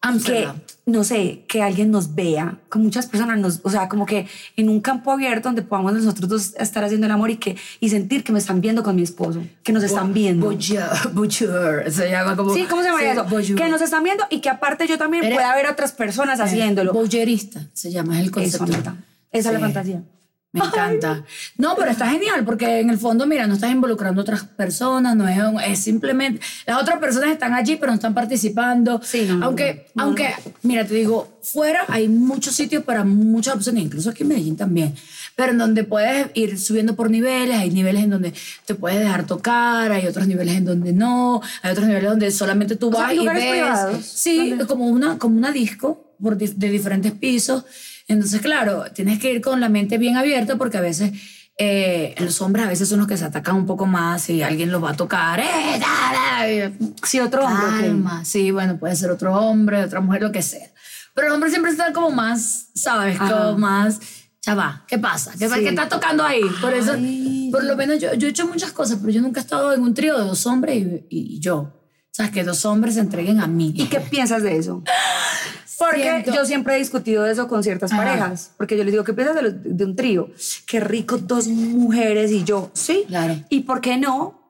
que, 0.00 0.08
Amsterdam. 0.08 0.56
no 0.86 1.02
sé, 1.02 1.44
que 1.48 1.60
alguien 1.62 1.90
nos 1.90 2.14
vea, 2.14 2.58
que 2.70 2.78
muchas 2.78 3.06
personas 3.06 3.38
nos, 3.38 3.60
o 3.64 3.70
sea, 3.70 3.88
como 3.88 4.06
que 4.06 4.26
en 4.56 4.68
un 4.68 4.80
campo 4.80 5.10
abierto 5.10 5.48
donde 5.48 5.62
podamos 5.62 5.92
nosotros 5.92 6.28
dos 6.28 6.54
estar 6.56 6.84
haciendo 6.84 7.06
el 7.06 7.12
amor 7.12 7.30
y 7.30 7.36
que 7.36 7.56
y 7.80 7.88
sentir 7.88 8.22
que 8.22 8.30
me 8.32 8.38
están 8.38 8.60
viendo 8.60 8.82
con 8.84 8.94
mi 8.94 9.02
esposo, 9.02 9.42
que 9.64 9.72
nos 9.72 9.82
están 9.82 10.14
viendo. 10.14 10.46
Bonjour. 10.46 11.84
Se 11.90 12.10
llama 12.10 12.36
como. 12.36 12.54
Sí, 12.54 12.64
¿cómo 12.70 12.82
se 12.82 12.88
llama 12.88 13.00
Sí, 13.00 13.06
eso? 13.06 13.24
bonjour. 13.24 13.56
Que 13.56 13.68
nos 13.68 13.82
están 13.82 14.04
viendo 14.04 14.24
y 14.30 14.40
que 14.40 14.48
aparte 14.48 14.86
yo 14.86 14.98
también 14.98 15.24
Eres- 15.24 15.36
pueda 15.36 15.54
ver 15.56 15.66
otras 15.66 15.92
personas 15.92 16.38
haciéndolo. 16.40 16.92
Voyerista 16.92 17.60
se 17.72 17.90
llama 17.90 18.14
es 18.20 18.20
el 18.20 18.28
Eso, 18.28 18.58
concepto. 18.58 18.90
Anita. 18.90 19.04
Esa 19.32 19.48
es 19.48 19.52
la 19.52 19.58
Sí. 19.58 19.64
fantasía. 19.64 20.02
Me 20.50 20.64
encanta. 20.64 21.24
No, 21.58 21.76
pero 21.76 21.90
está 21.90 22.08
genial 22.08 22.42
porque 22.44 22.80
en 22.80 22.88
el 22.88 22.96
fondo, 22.98 23.26
mira, 23.26 23.46
no 23.46 23.54
estás 23.54 23.70
involucrando 23.70 24.20
a 24.20 24.22
otras 24.22 24.44
personas, 24.44 25.14
no 25.14 25.28
es, 25.28 25.38
un- 25.38 25.60
es 25.60 25.78
simplemente. 25.78 26.40
Las 26.66 26.80
otras 26.80 26.98
personas 26.98 27.30
están 27.30 27.52
allí, 27.52 27.76
pero 27.76 27.92
no 27.92 27.96
están 27.96 28.14
participando. 28.14 28.98
Sí, 29.04 29.26
no, 29.28 29.44
aunque, 29.44 29.86
no, 29.94 30.02
no. 30.02 30.08
aunque, 30.08 30.30
mira, 30.62 30.86
te 30.86 30.94
digo, 30.94 31.38
fuera 31.42 31.84
hay 31.88 32.08
muchos 32.08 32.54
sitios 32.54 32.82
para 32.82 33.04
muchas 33.04 33.56
opciones, 33.56 33.84
incluso 33.84 34.08
aquí 34.08 34.22
en 34.22 34.28
Medellín 34.30 34.56
también, 34.56 34.94
pero 35.36 35.52
en 35.52 35.58
donde 35.58 35.84
puedes 35.84 36.28
ir 36.32 36.58
subiendo 36.58 36.96
por 36.96 37.10
niveles, 37.10 37.56
hay 37.58 37.70
niveles 37.70 38.04
en 38.04 38.10
donde 38.10 38.32
te 38.64 38.74
puedes 38.74 38.98
dejar 39.00 39.26
tocar, 39.26 39.92
hay 39.92 40.06
otros 40.06 40.26
niveles 40.26 40.56
en 40.56 40.64
donde 40.64 40.94
no, 40.94 41.42
hay 41.62 41.72
otros 41.72 41.86
niveles 41.86 42.08
donde 42.08 42.30
solamente 42.30 42.74
tú 42.76 42.90
sea, 42.90 43.02
vas 43.02 43.12
y 43.12 43.16
lugares 43.16 43.42
ves. 43.42 43.52
privados, 43.52 44.04
Sí, 44.06 44.48
¿dónde? 44.50 44.66
como 44.66 44.86
una, 44.86 45.18
como 45.18 45.36
una 45.36 45.52
disco 45.52 46.04
por 46.22 46.38
de 46.38 46.68
diferentes 46.70 47.12
pisos. 47.12 47.64
Entonces, 48.08 48.40
claro, 48.40 48.84
tienes 48.94 49.18
que 49.18 49.32
ir 49.32 49.40
con 49.40 49.60
la 49.60 49.68
mente 49.68 49.98
bien 49.98 50.16
abierta 50.16 50.56
porque 50.56 50.78
a 50.78 50.80
veces 50.80 51.12
eh, 51.58 52.14
los 52.18 52.40
hombres 52.40 52.64
a 52.66 52.68
veces 52.68 52.88
son 52.88 52.98
los 53.00 53.06
que 53.08 53.16
se 53.16 53.24
atacan 53.24 53.56
un 53.56 53.66
poco 53.66 53.84
más 53.86 54.30
y 54.30 54.42
alguien 54.42 54.72
los 54.72 54.82
va 54.82 54.90
a 54.90 54.96
tocar. 54.96 55.40
¡Eh, 55.40 55.78
da, 55.78 56.12
da! 56.12 56.72
Sí, 57.02 57.20
otro 57.20 57.44
hombre. 57.44 57.66
ok. 57.66 57.80
Calma. 57.80 58.24
Sí, 58.24 58.50
bueno, 58.50 58.78
puede 58.78 58.96
ser 58.96 59.10
otro 59.10 59.34
hombre, 59.34 59.84
otra 59.84 60.00
mujer, 60.00 60.22
lo 60.22 60.32
que 60.32 60.42
sea. 60.42 60.68
Pero 61.14 61.28
los 61.28 61.34
hombres 61.34 61.52
siempre 61.52 61.70
están 61.72 61.92
como 61.92 62.10
más, 62.10 62.68
¿sabes? 62.74 63.20
Ajá. 63.20 63.30
Como 63.48 63.58
más, 63.58 63.98
chava, 64.40 64.84
¿qué 64.86 64.98
pasa? 64.98 65.32
¿Qué, 65.38 65.48
Sí. 65.48 65.54
¿Qué 65.60 65.68
está 65.70 65.88
tocando 65.88 66.22
ahí? 66.24 66.40
Por 66.60 66.72
eso, 66.72 66.92
Ay. 66.94 67.50
por 67.50 67.64
lo 67.64 67.76
menos 67.76 67.98
yo, 67.98 68.14
yo 68.14 68.28
he 68.28 68.30
hecho 68.30 68.46
muchas 68.46 68.70
cosas, 68.72 68.98
pero 69.00 69.12
yo 69.12 69.20
nunca 69.20 69.40
he 69.40 69.42
estado 69.42 69.72
en 69.74 69.82
un 69.82 69.92
trío 69.94 70.16
de 70.16 70.24
dos 70.24 70.46
hombres 70.46 70.76
y, 70.76 71.06
y 71.10 71.40
yo. 71.40 71.74
¿Sabes? 72.12 72.32
Que 72.32 72.42
dos 72.44 72.64
hombres 72.64 72.94
se 72.94 73.00
entreguen 73.00 73.40
a 73.40 73.46
mí. 73.46 73.72
¿Y 73.76 73.86
qué 73.86 74.00
piensas 74.00 74.42
de 74.42 74.56
eso? 74.56 74.82
Porque 75.78 76.02
Siento- 76.02 76.34
yo 76.34 76.44
siempre 76.44 76.74
he 76.74 76.78
discutido 76.78 77.24
eso 77.26 77.46
con 77.46 77.62
ciertas 77.62 77.92
Ajá. 77.92 78.02
parejas. 78.04 78.50
Porque 78.56 78.76
yo 78.76 78.82
les 78.84 78.92
digo, 78.92 79.04
¿qué 79.04 79.12
piensas 79.12 79.36
de, 79.36 79.42
los- 79.42 79.54
de 79.62 79.84
un 79.84 79.94
trío? 79.94 80.28
Qué 80.66 80.80
rico 80.80 81.18
dos 81.18 81.46
mujeres 81.46 82.32
y 82.32 82.42
yo. 82.44 82.70
Sí. 82.74 83.04
Claro. 83.06 83.36
¿Y 83.48 83.60
por 83.60 83.80
qué 83.80 83.96
no 83.96 84.40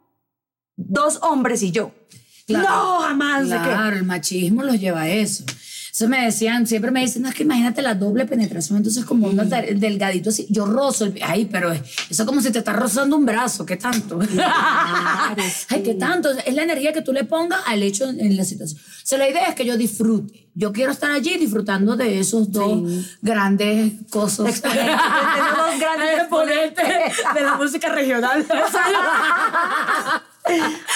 dos 0.76 1.18
hombres 1.22 1.62
y 1.62 1.70
yo? 1.70 1.92
Claro. 2.46 2.66
No, 2.66 3.00
jamás. 3.00 3.46
Claro, 3.46 3.96
el 3.96 4.04
machismo 4.04 4.62
los 4.62 4.80
lleva 4.80 5.02
a 5.02 5.08
eso. 5.10 5.44
Eso 5.98 6.08
me 6.08 6.24
decían, 6.24 6.64
siempre 6.64 6.92
me 6.92 7.00
dicen, 7.00 7.22
no, 7.22 7.28
es 7.28 7.34
que 7.34 7.42
imagínate 7.42 7.82
la 7.82 7.96
doble 7.96 8.24
penetración, 8.24 8.76
entonces 8.76 9.04
como 9.04 9.26
un 9.26 9.36
delga- 9.36 9.74
delgadito 9.76 10.30
así, 10.30 10.46
yo 10.48 10.64
rozo, 10.64 11.06
el, 11.06 11.18
ay, 11.24 11.46
pero 11.46 11.72
es- 11.72 11.80
eso 12.08 12.22
es 12.22 12.26
como 12.28 12.40
si 12.40 12.52
te 12.52 12.60
estás 12.60 12.76
rozando 12.76 13.16
un 13.16 13.26
brazo, 13.26 13.66
¿qué 13.66 13.76
tanto? 13.76 14.20
Ay, 15.68 15.82
¿qué 15.82 15.94
tanto? 15.94 16.30
Es 16.30 16.54
la 16.54 16.62
energía 16.62 16.92
que 16.92 17.02
tú 17.02 17.12
le 17.12 17.24
pongas 17.24 17.60
al 17.66 17.82
hecho 17.82 18.08
en 18.10 18.36
la 18.36 18.44
situación. 18.44 18.80
O 18.80 19.06
sea, 19.06 19.18
la 19.18 19.28
idea 19.28 19.48
es 19.48 19.56
que 19.56 19.64
yo 19.64 19.76
disfrute. 19.76 20.48
Yo 20.54 20.72
quiero 20.72 20.92
estar 20.92 21.10
allí 21.10 21.36
disfrutando 21.36 21.96
de 21.96 22.20
esos 22.20 22.52
dos 22.52 22.80
grandes 23.20 23.94
cosas. 24.08 24.50
Exponentes, 24.50 24.86
dos 25.56 25.80
grandes 25.80 26.18
exponentes 26.20 26.86
de 27.34 27.40
la 27.40 27.54
música 27.56 27.88
regional. 27.88 28.46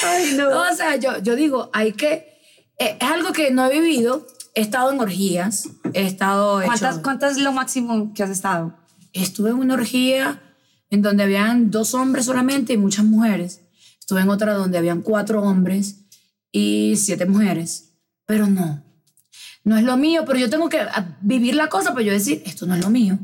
Ay, 0.05 0.35
no. 0.37 0.49
No, 0.51 0.71
o 0.71 0.75
sea, 0.77 0.97
yo, 0.97 1.19
yo 1.23 1.37
digo, 1.37 1.71
hay 1.73 1.93
que. 1.93 2.39
eh, 2.79 2.97
es 3.01 3.11
algo 3.11 3.33
que 3.33 3.51
no 3.51 3.67
he 3.67 3.81
vivido. 3.81 4.27
He 4.55 4.61
estado 4.61 4.93
en 4.93 5.01
orgías. 5.01 5.69
He 5.95 6.07
estado. 6.07 6.61
hecho- 6.61 6.69
¿Cuántas, 6.69 6.99
¿Cuántas 6.99 7.33
es 7.33 7.43
lo 7.43 7.53
máximo 7.53 8.13
que 8.15 8.23
has 8.23 8.31
estado? 8.31 8.77
Estuve 9.13 9.51
en 9.51 9.57
una 9.57 9.75
orgía 9.75 10.41
en 10.91 11.03
donde 11.03 11.23
habían 11.23 11.71
dos 11.71 11.95
hombres 11.95 12.27
solamente 12.27 12.73
y 12.73 12.77
muchas 12.77 13.05
mujeres. 13.05 13.61
Estuve 13.99 14.21
en 14.21 14.29
otra 14.31 14.55
donde 14.55 14.79
habían 14.79 15.01
cuatro 15.03 15.43
hombres 15.43 15.97
y 16.51 16.95
siete 16.97 17.25
mujeres. 17.27 17.93
Pero 18.27 18.47
no. 18.47 18.83
No 19.65 19.77
es 19.77 19.85
lo 19.85 19.97
mío, 19.97 20.25
pero 20.27 20.39
yo 20.39 20.51
tengo 20.51 20.69
que 20.69 20.81
ah, 20.81 21.17
vivir 21.21 21.55
la 21.55 21.69
cosa 21.69 21.93
para 21.93 22.03
yo 22.05 22.13
decir, 22.13 22.43
esto 22.45 22.67
no 22.67 22.75
es 22.75 22.83
lo 22.83 22.91
mío. 22.91 23.19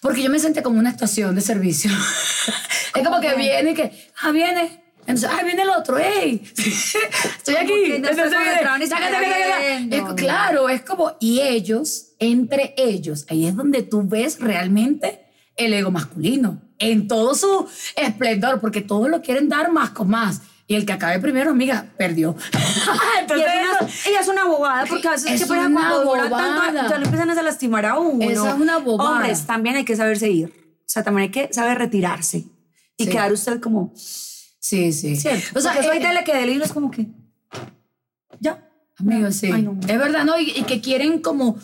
Porque 0.00 0.22
yo 0.22 0.30
me 0.30 0.38
senté 0.38 0.62
como 0.62 0.78
una 0.78 0.90
estación 0.90 1.34
de 1.34 1.40
servicio. 1.40 1.90
es 2.94 3.04
como 3.04 3.20
que 3.20 3.34
viene 3.34 3.70
y 3.72 3.74
que, 3.74 4.08
ah, 4.22 4.30
viene. 4.30 4.89
Entonces, 5.10 5.30
ah, 5.32 5.42
viene 5.44 5.62
el 5.62 5.70
otro, 5.70 5.98
¡ey! 5.98 6.42
Estoy 7.38 7.56
aquí. 7.56 8.02
claro, 10.16 10.68
es 10.68 10.82
como, 10.82 11.12
y 11.20 11.40
ellos, 11.40 12.12
entre 12.18 12.74
ellos, 12.76 13.26
ahí 13.28 13.46
es 13.46 13.56
donde 13.56 13.82
tú 13.82 14.02
ves 14.06 14.38
realmente 14.40 15.26
el 15.56 15.72
ego 15.74 15.90
masculino, 15.90 16.62
en 16.78 17.08
todo 17.08 17.34
su 17.34 17.68
esplendor, 17.96 18.60
porque 18.60 18.80
todos 18.80 19.08
lo 19.10 19.20
quieren 19.22 19.48
dar 19.48 19.70
más 19.72 19.90
con 19.90 20.08
más. 20.08 20.40
Y 20.66 20.76
el 20.76 20.86
que 20.86 20.92
acabe 20.92 21.18
primero, 21.18 21.50
amiga, 21.50 21.86
perdió. 21.98 22.36
Y 22.52 23.20
Entonces, 23.22 23.46
es 23.48 23.80
una, 23.80 23.90
ella 24.10 24.20
es 24.20 24.28
una 24.28 24.44
bobada 24.46 24.86
porque 24.86 25.08
a 25.08 25.10
veces 25.12 25.32
Es 25.40 25.44
que 25.46 25.52
una 25.52 25.70
cuando 25.72 26.04
dura 26.04 26.24
bobada. 26.24 26.56
tanto 26.72 26.88
ya 26.88 26.98
lo 26.98 27.04
empiezan 27.04 27.30
a 27.30 27.42
lastimar 27.42 27.86
a 27.86 27.98
uno. 27.98 28.30
Esa 28.30 28.50
es 28.50 28.60
una 28.60 28.78
bobada. 28.78 29.10
Hombres, 29.18 29.46
también 29.46 29.76
hay 29.76 29.84
que 29.84 29.94
saberse 29.96 30.30
ir. 30.30 30.46
O 30.80 30.82
sea, 30.86 31.02
también 31.02 31.24
hay 31.24 31.30
que 31.30 31.52
saber 31.52 31.76
retirarse 31.78 32.44
y 32.96 33.04
Sí. 33.04 33.10
quedar 33.10 33.32
usted 33.32 33.60
como 33.60 33.92
sí, 34.60 34.92
sí. 34.92 35.16
cierto. 35.16 35.58
O 35.58 35.60
sea, 35.60 35.72
Porque 35.72 35.88
soy 35.88 35.96
eh, 35.96 36.00
dele 36.00 36.22
que 36.24 36.34
dele 36.34 36.52
y 36.52 36.62
es 36.62 36.72
como 36.72 36.90
que 36.90 37.08
ya. 38.38 38.66
Amigos, 38.98 39.34
sí. 39.36 39.50
Ay, 39.52 39.62
no. 39.62 39.78
Es 39.80 39.98
verdad, 39.98 40.24
¿no? 40.24 40.38
Y, 40.38 40.50
y 40.50 40.62
que 40.62 40.80
quieren 40.80 41.20
como 41.20 41.58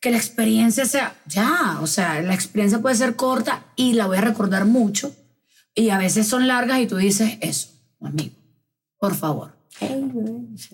que 0.00 0.10
la 0.10 0.16
experiencia 0.16 0.84
sea 0.84 1.14
ya. 1.26 1.78
O 1.80 1.86
sea, 1.86 2.20
la 2.22 2.34
experiencia 2.34 2.80
puede 2.80 2.96
ser 2.96 3.14
corta 3.16 3.64
y 3.76 3.92
la 3.92 4.06
voy 4.06 4.18
a 4.18 4.22
recordar 4.22 4.64
mucho. 4.64 5.14
Y 5.74 5.90
a 5.90 5.98
veces 5.98 6.26
son 6.26 6.48
largas 6.48 6.80
y 6.80 6.86
tú 6.86 6.96
dices 6.96 7.38
eso, 7.40 7.68
amigo. 8.00 8.34
Por 8.98 9.14
favor. 9.14 9.52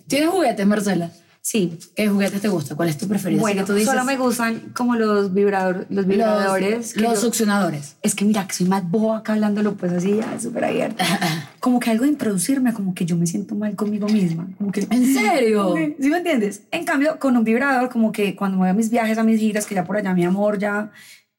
¿Tienes 0.07 0.29
juguetes, 0.29 0.65
Marcela? 0.65 1.11
Sí. 1.45 1.77
¿Qué 1.95 2.07
juguetes 2.07 2.41
te 2.41 2.47
gusta? 2.47 2.75
¿Cuál 2.75 2.89
es 2.89 2.97
tu 2.97 3.07
preferido? 3.07 3.39
Bueno, 3.39 3.61
que 3.61 3.67
tú 3.67 3.73
dices, 3.73 3.87
solo 3.87 4.03
me 4.03 4.17
gustan 4.17 4.71
como 4.73 4.95
los, 4.95 5.31
vibrador, 5.31 5.85
los 5.91 6.07
vibradores. 6.07 6.95
los, 6.95 7.03
los 7.03 7.13
yo- 7.13 7.21
succionadores. 7.21 7.97
es 8.01 8.15
que 8.15 8.25
mira, 8.25 8.47
que 8.47 8.55
soy 8.55 8.65
más 8.67 8.89
boba 8.89 9.19
acá 9.19 9.33
hablándolo 9.33 9.75
pues 9.75 9.91
así, 9.91 10.15
ya, 10.15 10.39
súper 10.39 10.65
abierta. 10.65 11.05
Como 11.59 11.79
que 11.79 11.91
algo 11.91 12.03
de 12.05 12.09
introducirme, 12.09 12.73
como 12.73 12.95
que 12.95 13.05
yo 13.05 13.15
me 13.15 13.27
siento 13.27 13.53
mal 13.53 13.75
conmigo 13.75 14.07
misma. 14.07 14.47
Como 14.57 14.71
que, 14.71 14.87
¿En 14.89 15.05
serio? 15.13 15.67
Ok, 15.69 15.79
¿Sí 15.99 16.09
me 16.09 16.17
entiendes? 16.17 16.63
En 16.71 16.83
cambio, 16.83 17.19
con 17.19 17.37
un 17.37 17.43
vibrador, 17.43 17.89
como 17.89 18.11
que 18.11 18.35
cuando 18.35 18.57
me 18.57 18.63
voy 18.63 18.69
a 18.69 18.73
mis 18.73 18.89
viajes, 18.89 19.17
a 19.19 19.23
mis 19.23 19.39
giras, 19.39 19.67
que 19.67 19.75
ya 19.75 19.83
por 19.83 19.97
allá 19.97 20.15
mi 20.15 20.25
amor 20.25 20.57
ya, 20.57 20.91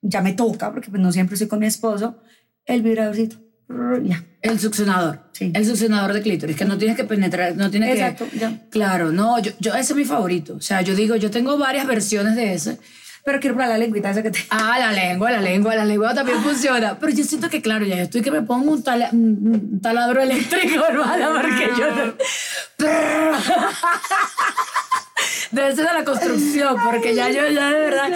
ya 0.02 0.22
me 0.22 0.34
toca, 0.34 0.72
porque 0.72 0.88
pues 0.90 1.02
no 1.02 1.10
siempre 1.10 1.34
estoy 1.34 1.48
con 1.48 1.58
mi 1.58 1.66
esposo, 1.66 2.18
el 2.64 2.82
vibradorcito, 2.82 3.38
ya. 4.02 4.22
El 4.42 4.58
succionador. 4.60 5.20
Sí. 5.32 5.50
El 5.54 5.66
succionador 5.66 6.12
de 6.12 6.22
clítoris, 6.22 6.56
que 6.56 6.64
no 6.64 6.78
tienes 6.78 6.96
que 6.96 7.04
penetrar, 7.04 7.56
no 7.56 7.70
tienes 7.70 7.94
Exacto, 7.94 8.26
que... 8.30 8.38
ya. 8.38 8.60
Claro, 8.70 9.10
no, 9.12 9.38
yo, 9.40 9.50
yo, 9.58 9.74
ese 9.74 9.92
es 9.92 9.96
mi 9.96 10.04
favorito. 10.04 10.54
O 10.56 10.60
sea, 10.60 10.82
yo 10.82 10.94
digo, 10.94 11.16
yo 11.16 11.30
tengo 11.30 11.58
varias 11.58 11.86
versiones 11.86 12.36
de 12.36 12.54
ese. 12.54 12.78
Pero 13.24 13.40
quiero 13.40 13.56
probar 13.56 13.70
la 13.70 13.78
lengüita 13.78 14.10
esa 14.10 14.22
que 14.22 14.30
te... 14.30 14.38
Ah, 14.50 14.76
la 14.78 14.92
lengua, 14.92 15.32
la 15.32 15.40
lengua, 15.40 15.74
la 15.74 15.84
lengua 15.84 16.14
también 16.14 16.40
funciona. 16.44 16.96
Pero 17.00 17.12
yo 17.12 17.24
siento 17.24 17.50
que, 17.50 17.60
claro, 17.60 17.84
ya 17.84 17.96
yo 17.96 18.02
estoy 18.04 18.22
que 18.22 18.30
me 18.30 18.42
pongo 18.42 18.70
un, 18.70 18.84
tala- 18.84 19.08
un 19.10 19.70
un 19.72 19.80
taladro 19.80 20.20
eléctrico, 20.22 20.84
hermana, 20.88 21.30
porque 21.42 21.68
yo 21.76 21.90
no... 21.90 22.14
Debe 25.50 25.74
ser 25.74 25.86
de 25.86 25.92
la 25.94 26.04
construcción, 26.04 26.76
porque 26.84 27.14
ya 27.14 27.28
yo, 27.30 27.48
ya 27.48 27.70
de 27.70 27.80
verdad... 27.80 28.08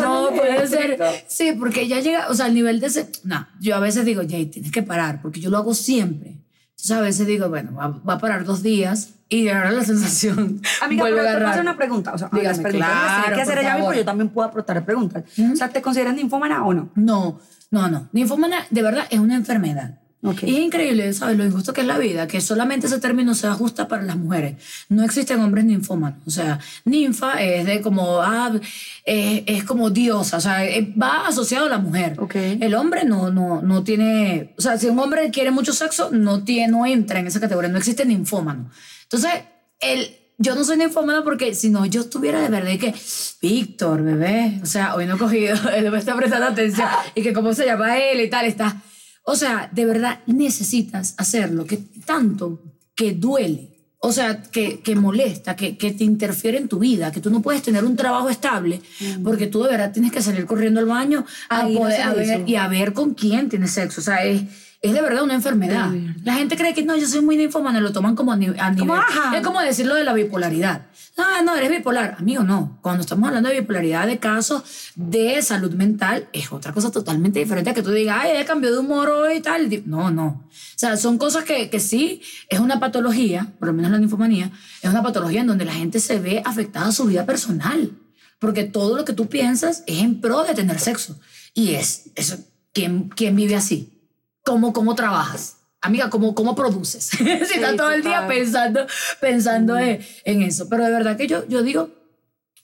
No, 0.00 0.30
puede 0.30 0.66
ser... 0.66 0.98
Sí, 1.28 1.52
porque 1.58 1.88
ya 1.88 2.00
llega, 2.00 2.28
o 2.28 2.34
sea, 2.34 2.46
el 2.46 2.54
nivel 2.54 2.80
de 2.80 2.88
ese... 2.88 3.10
No, 3.24 3.46
yo 3.60 3.76
a 3.76 3.80
veces 3.80 4.04
digo, 4.04 4.22
Jay, 4.28 4.46
tienes 4.46 4.72
que 4.72 4.82
parar, 4.82 5.20
porque 5.22 5.40
yo 5.40 5.50
lo 5.50 5.58
hago 5.58 5.74
siempre. 5.74 6.38
Entonces 6.70 6.90
a 6.96 7.00
veces 7.00 7.26
digo, 7.26 7.48
bueno, 7.48 7.74
va, 7.74 7.88
va 7.88 8.14
a 8.14 8.18
parar 8.18 8.44
dos 8.44 8.62
días 8.62 9.10
y 9.28 9.48
ahora 9.48 9.70
la 9.70 9.84
sensación 9.84 10.60
Amiga, 10.82 11.04
vuelve 11.04 11.18
pero 11.18 11.22
a 11.22 11.24
te 11.24 11.36
agarrar. 11.36 11.50
hacer 11.50 11.62
una 11.62 11.76
pregunta. 11.76 12.12
O 12.12 12.18
sea, 12.18 12.28
Dígame, 12.32 12.48
las 12.48 12.58
preguntas 12.58 12.88
las 12.90 12.98
tiene 13.06 13.22
claro, 13.22 13.36
que 13.36 13.42
hacer 13.42 13.58
ella 13.58 13.76
pero 13.76 13.92
yo 13.94 14.04
también 14.04 14.28
puedo 14.30 14.48
aportar 14.48 14.84
preguntas. 14.84 15.24
O 15.52 15.56
sea, 15.56 15.68
¿te 15.68 15.80
consideras 15.80 16.14
ninfómana 16.14 16.64
o 16.66 16.74
no? 16.74 16.90
No, 16.96 17.40
no, 17.70 17.88
no. 17.88 18.08
Ninfómana 18.12 18.66
de 18.68 18.82
verdad 18.82 19.06
es 19.10 19.20
una 19.20 19.36
enfermedad. 19.36 20.00
Ok. 20.24 20.44
Y 20.44 20.56
es 20.56 20.62
increíble, 20.62 21.12
¿sabes? 21.12 21.36
Lo 21.36 21.44
injusto 21.44 21.72
que 21.72 21.80
es 21.80 21.86
la 21.86 21.98
vida, 21.98 22.28
que 22.28 22.40
solamente 22.40 22.86
ese 22.86 23.00
término 23.00 23.34
se 23.34 23.48
ajusta 23.48 23.88
para 23.88 24.02
las 24.02 24.16
mujeres. 24.16 24.54
No 24.88 25.02
existen 25.02 25.40
hombres 25.40 25.64
ninfómanos. 25.64 26.20
O 26.26 26.30
sea, 26.30 26.60
ninfa 26.84 27.42
es 27.42 27.66
de 27.66 27.80
como, 27.80 28.20
ah, 28.22 28.52
es, 29.04 29.42
es 29.46 29.64
como 29.64 29.90
diosa, 29.90 30.36
o 30.36 30.40
sea, 30.40 30.64
eh, 30.64 30.94
va 31.00 31.26
asociado 31.26 31.66
a 31.66 31.70
la 31.70 31.78
mujer. 31.78 32.14
Ok. 32.20 32.36
El 32.36 32.74
hombre 32.74 33.04
no, 33.04 33.30
no, 33.30 33.62
no 33.62 33.82
tiene, 33.82 34.54
o 34.56 34.62
sea, 34.62 34.78
si 34.78 34.86
un 34.86 34.98
hombre 35.00 35.30
quiere 35.30 35.50
mucho 35.50 35.72
sexo, 35.72 36.10
no, 36.12 36.44
tiene, 36.44 36.70
no 36.70 36.86
entra 36.86 37.18
en 37.18 37.26
esa 37.26 37.40
categoría, 37.40 37.70
no 37.70 37.78
existe 37.78 38.04
ninfómano. 38.04 38.70
Entonces, 39.02 39.32
el, 39.80 40.08
yo 40.38 40.54
no 40.54 40.62
soy 40.62 40.76
ninfómana 40.76 41.24
porque 41.24 41.54
si 41.56 41.68
no, 41.68 41.84
yo 41.84 42.02
estuviera 42.02 42.40
de 42.40 42.48
verdad 42.48 42.70
y 42.70 42.78
que, 42.78 42.94
Víctor, 43.40 44.02
bebé, 44.02 44.60
o 44.62 44.66
sea, 44.66 44.94
hoy 44.94 45.06
no 45.06 45.16
he 45.16 45.18
cogido, 45.18 45.56
él 45.74 45.90
me 45.90 45.98
está 45.98 46.14
prestando 46.14 46.46
atención 46.46 46.88
y 47.16 47.22
que 47.22 47.32
cómo 47.32 47.52
se 47.54 47.66
llama 47.66 47.98
él 47.98 48.20
y 48.20 48.30
tal, 48.30 48.46
está. 48.46 48.82
O 49.24 49.36
sea, 49.36 49.68
de 49.72 49.84
verdad 49.84 50.20
necesitas 50.26 51.14
hacerlo, 51.16 51.64
que 51.64 51.78
tanto 52.04 52.60
que 52.94 53.12
duele. 53.12 53.68
O 54.04 54.10
sea, 54.12 54.42
que, 54.42 54.80
que 54.80 54.96
molesta, 54.96 55.54
que, 55.54 55.76
que 55.78 55.92
te 55.92 56.02
interfiere 56.02 56.58
en 56.58 56.66
tu 56.68 56.80
vida, 56.80 57.12
que 57.12 57.20
tú 57.20 57.30
no 57.30 57.40
puedes 57.40 57.62
tener 57.62 57.84
un 57.84 57.94
trabajo 57.94 58.28
estable, 58.30 58.80
porque 59.22 59.46
tú 59.46 59.62
de 59.62 59.70
verdad 59.70 59.92
tienes 59.92 60.10
que 60.10 60.20
salir 60.20 60.44
corriendo 60.44 60.80
al 60.80 60.86
baño 60.86 61.24
a 61.48 61.62
poder- 61.78 62.02
a 62.02 62.12
ver, 62.14 62.48
y 62.48 62.56
a 62.56 62.66
ver 62.66 62.92
con 62.94 63.14
quién 63.14 63.48
tienes 63.48 63.70
sexo. 63.70 64.00
O 64.00 64.04
sea, 64.04 64.24
es, 64.24 64.42
es 64.82 64.92
de 64.92 65.00
verdad 65.00 65.22
una 65.22 65.34
enfermedad. 65.34 65.90
La 66.24 66.34
gente 66.34 66.56
cree 66.56 66.74
que 66.74 66.82
no, 66.82 66.96
yo 66.96 67.06
soy 67.06 67.20
muy 67.22 67.36
ninfómana, 67.36 67.80
lo 67.80 67.92
toman 67.92 68.16
como 68.16 68.32
a, 68.32 68.36
ni- 68.36 68.46
a 68.58 68.70
nivel. 68.70 68.88
Es 69.36 69.42
como 69.42 69.60
decirlo 69.60 69.94
de 69.94 70.02
la 70.04 70.12
bipolaridad. 70.12 70.86
Ah, 71.16 71.40
no, 71.44 71.54
eres 71.54 71.70
bipolar. 71.70 72.16
Amigo, 72.18 72.42
no. 72.42 72.78
Cuando 72.82 73.02
estamos 73.02 73.28
hablando 73.28 73.48
de 73.48 73.60
bipolaridad, 73.60 74.06
de 74.06 74.18
casos 74.18 74.62
de 74.96 75.40
salud 75.42 75.72
mental, 75.74 76.28
es 76.32 76.50
otra 76.52 76.72
cosa 76.72 76.90
totalmente 76.90 77.38
diferente 77.38 77.70
a 77.70 77.74
que 77.74 77.82
tú 77.82 77.90
digas, 77.92 78.18
ay, 78.22 78.32
ella 78.32 78.44
cambió 78.44 78.72
de 78.72 78.78
humor 78.78 79.08
hoy 79.10 79.36
y 79.36 79.40
tal. 79.40 79.68
No, 79.86 80.10
no. 80.10 80.26
O 80.26 80.50
sea, 80.76 80.96
son 80.96 81.16
cosas 81.18 81.44
que, 81.44 81.70
que 81.70 81.78
sí, 81.80 82.22
es 82.48 82.58
una 82.60 82.80
patología, 82.80 83.52
por 83.58 83.68
lo 83.68 83.74
menos 83.74 83.90
la 83.92 83.98
ninfomanía, 83.98 84.50
es 84.82 84.90
una 84.90 85.02
patología 85.02 85.42
en 85.42 85.46
donde 85.46 85.64
la 85.64 85.74
gente 85.74 86.00
se 86.00 86.18
ve 86.18 86.42
afectada 86.44 86.88
a 86.88 86.92
su 86.92 87.04
vida 87.04 87.24
personal. 87.26 87.92
Porque 88.40 88.64
todo 88.64 88.96
lo 88.96 89.04
que 89.04 89.12
tú 89.12 89.28
piensas 89.28 89.84
es 89.86 90.00
en 90.00 90.20
pro 90.20 90.42
de 90.42 90.54
tener 90.54 90.80
sexo. 90.80 91.20
Y 91.54 91.74
es, 91.74 92.10
eso, 92.16 92.36
¿quién, 92.72 93.08
quién 93.10 93.36
vive 93.36 93.54
así? 93.54 94.01
¿Cómo, 94.44 94.72
cómo 94.72 94.94
trabajas? 94.94 95.58
Amiga, 95.80 96.10
¿cómo, 96.10 96.34
cómo 96.34 96.54
produces? 96.54 97.04
si 97.18 97.24
estás 97.24 97.76
todo 97.76 97.90
el 97.90 98.02
día 98.02 98.26
pensando, 98.26 98.86
pensando 99.20 99.78
en, 99.78 100.00
en 100.24 100.42
eso. 100.42 100.68
Pero 100.68 100.84
de 100.84 100.90
verdad 100.90 101.16
que 101.16 101.26
yo, 101.26 101.46
yo 101.48 101.62
digo, 101.62 101.90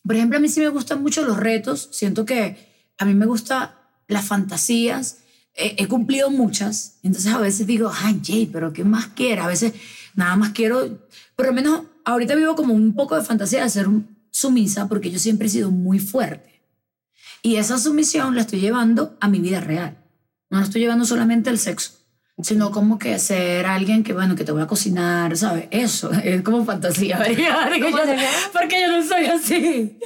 por 0.05 0.17
ejemplo, 0.17 0.39
a 0.39 0.41
mí 0.41 0.49
sí 0.49 0.61
me 0.61 0.69
gustan 0.69 1.03
mucho 1.03 1.25
los 1.25 1.37
retos. 1.37 1.89
Siento 1.93 2.25
que 2.25 2.93
a 2.97 3.05
mí 3.05 3.15
me 3.15 3.27
gustan 3.27 3.71
las 4.07 4.25
fantasías. 4.25 5.19
He, 5.55 5.83
he 5.83 5.89
cumplido 5.89 6.31
muchas. 6.31 6.99
Entonces 7.03 7.33
a 7.33 7.39
veces 7.39 7.67
digo, 7.67 7.91
ay, 7.93 8.21
Jay, 8.25 8.47
pero 8.47 8.73
¿qué 8.73 8.85
más 8.85 9.09
quiero? 9.09 9.43
A 9.43 9.49
veces 9.49 9.75
nada 10.15 10.37
más 10.37 10.51
quiero, 10.51 11.09
por 11.37 11.47
lo 11.47 11.53
menos 11.53 11.83
ahorita 12.05 12.35
vivo 12.35 12.57
como 12.57 12.75
un 12.75 12.95
poco 12.95 13.17
de 13.17 13.23
fantasía 13.23 13.63
de 13.63 13.71
ser 13.71 13.87
sumisa 14.31 14.89
porque 14.89 15.11
yo 15.11 15.19
siempre 15.19 15.47
he 15.47 15.51
sido 15.51 15.71
muy 15.71 15.99
fuerte. 15.99 16.63
Y 17.43 17.57
esa 17.57 17.79
sumisión 17.79 18.35
la 18.35 18.43
estoy 18.43 18.61
llevando 18.61 19.17
a 19.21 19.29
mi 19.29 19.39
vida 19.41 19.61
real. 19.61 19.97
No 20.51 20.59
la 20.59 20.65
estoy 20.65 20.81
llevando 20.81 21.05
solamente 21.05 21.51
al 21.51 21.59
sexo, 21.59 21.93
sino 22.43 22.71
como 22.71 22.99
que 22.99 23.19
ser 23.19 23.67
alguien 23.67 24.03
que, 24.03 24.13
bueno, 24.13 24.35
que 24.35 24.45
te 24.45 24.53
voy 24.53 24.63
a 24.63 24.67
cocinar, 24.67 25.37
¿sabes? 25.37 25.69
Eso, 25.71 26.11
es 26.25 26.43
como 26.43 26.65
fantasía. 26.65 27.19
Porque 27.69 27.81
¿Cómo 27.81 27.99
yo-? 27.99 28.13
Porque 28.53 28.81
yo 28.81 28.89
no 28.97 29.03
soy 29.07 29.27
así. 29.27 29.99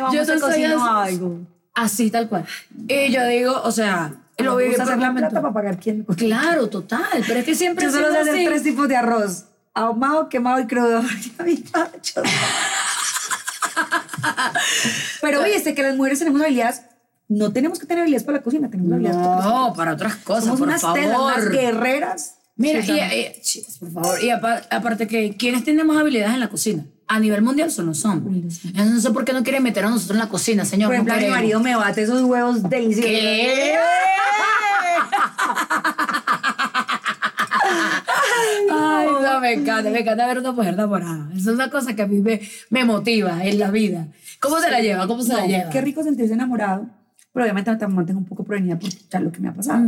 Vamos 0.00 0.14
Yo 0.14 0.20
a 0.22 0.24
no 0.24 0.32
soy 0.32 0.40
cocinar 0.40 0.72
así. 0.72 1.14
algo. 1.14 1.40
Así, 1.74 2.10
tal 2.10 2.28
cual. 2.28 2.44
Y 2.88 3.10
yo 3.12 3.26
digo, 3.26 3.60
o 3.62 3.70
sea, 3.70 4.14
lo 4.38 4.56
Me 4.56 4.62
vi 4.62 4.68
gusta 4.68 4.84
hacer 4.84 4.98
la 4.98 5.12
plata 5.14 5.40
para 5.42 5.52
pagar 5.54 5.78
quién. 5.78 6.04
Claro, 6.04 6.68
total. 6.68 7.22
Pero 7.26 7.40
es 7.40 7.44
que 7.44 7.54
siempre 7.54 7.84
Yo 7.86 7.90
solo 7.92 8.10
sé 8.12 8.18
hacer 8.18 8.46
tres 8.46 8.62
tipos 8.62 8.88
de 8.88 8.96
arroz. 8.96 9.44
Ahumado, 9.74 10.28
quemado 10.30 10.60
y 10.60 10.66
crudo. 10.66 11.02
Pero 15.20 15.42
viste 15.44 15.74
que 15.74 15.82
las 15.82 15.96
mujeres 15.96 16.18
tenemos 16.18 16.40
habilidades. 16.40 16.82
No 17.28 17.52
tenemos 17.52 17.78
que 17.78 17.86
tener 17.86 18.02
habilidades 18.02 18.24
para 18.24 18.38
la 18.38 18.44
cocina, 18.44 18.70
tenemos 18.70 18.92
habilidades 18.92 19.18
para 19.20 19.36
otras 19.38 19.52
No, 19.52 19.72
para 19.74 19.92
otras 19.94 20.16
cosas, 20.16 20.44
Somos 20.44 20.58
por 20.60 20.68
unas 20.68 20.80
favor. 20.80 21.00
telas, 21.00 21.18
unas 21.20 21.48
guerreras. 21.50 22.34
Mira, 22.58 22.80
y, 22.80 22.90
y- 22.90 23.40
chicas, 23.42 23.78
por 23.78 23.90
favor, 23.92 24.22
y 24.22 24.30
apa- 24.30 24.62
aparte 24.70 25.06
que 25.06 25.36
quienes 25.36 25.62
tienen 25.64 25.86
más 25.86 25.98
habilidades 25.98 26.34
en 26.34 26.40
la 26.40 26.48
cocina 26.48 26.86
a 27.08 27.20
nivel 27.20 27.42
mundial 27.42 27.70
son 27.70 27.86
los 27.86 28.04
hombres. 28.04 28.60
Entonces, 28.64 28.94
no 28.94 29.00
sé 29.00 29.10
por 29.10 29.24
qué 29.24 29.32
no 29.32 29.42
quieren 29.42 29.62
meter 29.62 29.84
a 29.84 29.90
nosotros 29.90 30.16
en 30.16 30.24
la 30.24 30.28
cocina, 30.28 30.64
señor. 30.64 30.88
Por 30.88 30.94
ejemplo, 30.94 31.14
no 31.14 31.20
mi 31.20 31.28
marido 31.28 31.60
me 31.60 31.76
bate 31.76 32.02
esos 32.02 32.22
huevos 32.22 32.62
deliciosos. 32.68 33.10
¿Qué? 33.10 33.76
Ay, 38.70 39.06
no, 39.22 39.40
me 39.40 39.52
encanta, 39.52 39.90
me 39.90 40.00
encanta 40.00 40.26
ver 40.26 40.38
una 40.38 40.52
mujer 40.52 40.74
enamorada. 40.74 41.28
Esa 41.32 41.50
es 41.50 41.56
una 41.56 41.70
cosa 41.70 41.94
que 41.94 42.02
a 42.02 42.06
mí 42.06 42.18
me, 42.20 42.40
me 42.70 42.84
motiva 42.84 43.44
en 43.44 43.58
la 43.58 43.70
vida. 43.70 44.06
¿Cómo 44.40 44.60
se 44.60 44.70
la 44.70 44.80
lleva? 44.80 45.06
¿Cómo 45.06 45.22
se 45.22 45.32
la 45.32 45.40
No, 45.42 45.46
lleva? 45.46 45.70
Qué 45.70 45.80
rico 45.80 46.02
sentirse 46.02 46.34
enamorado, 46.34 46.86
pero 47.36 47.44
obviamente 47.44 47.70
también 47.76 47.96
mantengo 47.96 48.18
un 48.20 48.24
poco 48.24 48.44
prevenida 48.44 48.78
por 48.78 48.88
ya 49.10 49.20
lo 49.20 49.30
que 49.30 49.40
me 49.40 49.48
ha 49.48 49.52
pasado. 49.52 49.84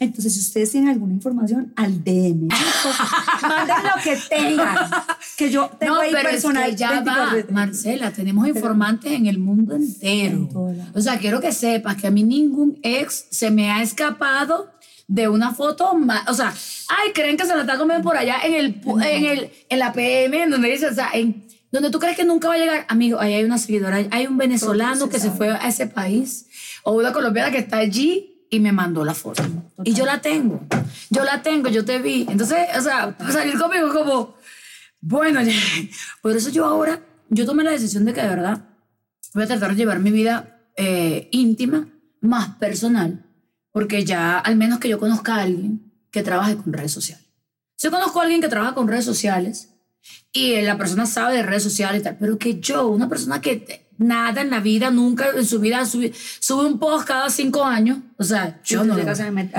Entonces, 0.00 0.34
si 0.34 0.40
ustedes 0.40 0.72
tienen 0.72 0.90
alguna 0.90 1.12
información, 1.14 1.72
al 1.76 2.02
DM. 2.02 2.48
Manden 3.42 3.76
lo 3.84 4.02
que 4.02 4.16
tengan. 4.28 4.76
Que 5.36 5.48
yo 5.48 5.70
tengo 5.78 5.94
No, 5.94 6.00
ahí 6.00 6.10
pero 6.12 6.30
personal. 6.30 6.64
es 6.64 6.70
que 6.70 6.76
ya 6.76 6.90
24 7.00 7.36
va, 7.46 7.52
Marcela, 7.52 8.10
tenemos 8.10 8.48
informantes 8.48 9.12
en 9.12 9.26
el 9.26 9.38
mundo 9.38 9.76
entero. 9.76 10.48
O 10.92 11.00
sea, 11.00 11.18
quiero 11.18 11.40
que 11.40 11.52
sepas 11.52 11.94
que 11.94 12.08
a 12.08 12.10
mí 12.10 12.24
ningún 12.24 12.80
ex 12.82 13.26
se 13.30 13.52
me 13.52 13.70
ha 13.70 13.80
escapado 13.80 14.72
de 15.06 15.28
una 15.28 15.54
foto 15.54 15.94
ma- 15.94 16.24
O 16.28 16.34
sea, 16.34 16.52
ay, 16.88 17.12
creen 17.14 17.36
que 17.36 17.44
se 17.46 17.54
la 17.54 17.60
está 17.60 17.78
comiendo 17.78 18.02
por 18.02 18.16
allá 18.16 18.38
en 18.44 18.54
el, 18.54 18.80
en 19.04 19.24
el 19.24 19.50
en 19.68 19.78
la 19.78 19.92
PM, 19.92 20.42
en 20.42 20.50
donde 20.50 20.68
dice, 20.68 20.88
o 20.88 20.94
sea, 20.94 21.10
en 21.14 21.44
donde 21.70 21.90
tú 21.90 21.98
crees 21.98 22.16
que 22.16 22.24
nunca 22.24 22.48
va 22.48 22.54
a 22.54 22.58
llegar. 22.58 22.86
Amigo, 22.88 23.20
ahí 23.20 23.34
hay 23.34 23.44
una 23.44 23.58
seguidora, 23.58 23.98
hay 24.10 24.26
un 24.26 24.36
venezolano 24.36 25.08
que 25.08 25.18
se 25.20 25.30
fue 25.30 25.50
a 25.50 25.68
ese 25.68 25.86
país 25.86 26.46
o 26.84 26.92
una 26.92 27.12
colombiana 27.12 27.50
que 27.50 27.58
está 27.58 27.78
allí 27.78 28.46
y 28.50 28.60
me 28.60 28.72
mandó 28.72 29.04
la 29.04 29.14
foto. 29.14 29.42
Y 29.84 29.94
yo 29.94 30.06
la 30.06 30.20
tengo. 30.20 30.60
Yo 31.10 31.24
la 31.24 31.42
tengo, 31.42 31.68
yo 31.68 31.84
te 31.84 31.98
vi. 31.98 32.26
Entonces, 32.28 32.68
o 32.76 32.80
sea, 32.80 33.16
salir 33.30 33.58
conmigo 33.58 33.92
como, 33.92 34.36
bueno, 35.00 35.40
por 36.22 36.36
eso 36.36 36.50
yo 36.50 36.64
ahora, 36.64 37.00
yo 37.28 37.46
tomé 37.46 37.64
la 37.64 37.70
decisión 37.70 38.04
de 38.04 38.14
que 38.14 38.22
de 38.22 38.28
verdad 38.28 38.64
voy 39.34 39.44
a 39.44 39.46
tratar 39.46 39.70
de 39.70 39.76
llevar 39.76 40.00
mi 40.00 40.10
vida 40.10 40.62
eh, 40.76 41.28
íntima, 41.32 41.88
más 42.20 42.56
personal, 42.56 43.24
porque 43.72 44.04
ya 44.04 44.38
al 44.38 44.56
menos 44.56 44.78
que 44.78 44.88
yo 44.88 44.98
conozca 44.98 45.36
a 45.36 45.42
alguien 45.42 45.92
que 46.10 46.22
trabaje 46.22 46.56
con 46.56 46.72
redes 46.72 46.92
sociales. 46.92 47.26
Yo 47.80 47.90
conozco 47.90 48.18
a 48.18 48.24
alguien 48.24 48.40
que 48.40 48.48
trabaja 48.48 48.74
con 48.74 48.88
redes 48.88 49.04
sociales 49.04 49.74
y 50.32 50.60
la 50.62 50.76
persona 50.76 51.06
sabe 51.06 51.36
de 51.36 51.42
redes 51.42 51.62
sociales 51.62 52.00
y 52.00 52.04
tal, 52.04 52.16
pero 52.18 52.38
que 52.38 52.58
yo, 52.58 52.88
una 52.88 53.08
persona 53.08 53.40
que 53.40 53.87
nada 53.98 54.40
en 54.40 54.50
la 54.50 54.60
vida, 54.60 54.90
nunca 54.90 55.30
en 55.36 55.44
su 55.44 55.60
vida 55.60 55.84
sube, 55.84 56.12
sube 56.14 56.66
un 56.66 56.78
post 56.78 57.06
cada 57.06 57.28
cinco 57.28 57.64
años, 57.64 57.98
o 58.16 58.24
sea, 58.24 58.60
yo 58.64 58.84
no. 58.84 58.96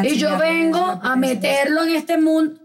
y 0.04 0.18
yo 0.18 0.38
vengo 0.38 0.80
a 0.80 1.16
meterlo 1.16 1.84
en 1.84 1.96
este 1.96 2.18
mundo. 2.18 2.60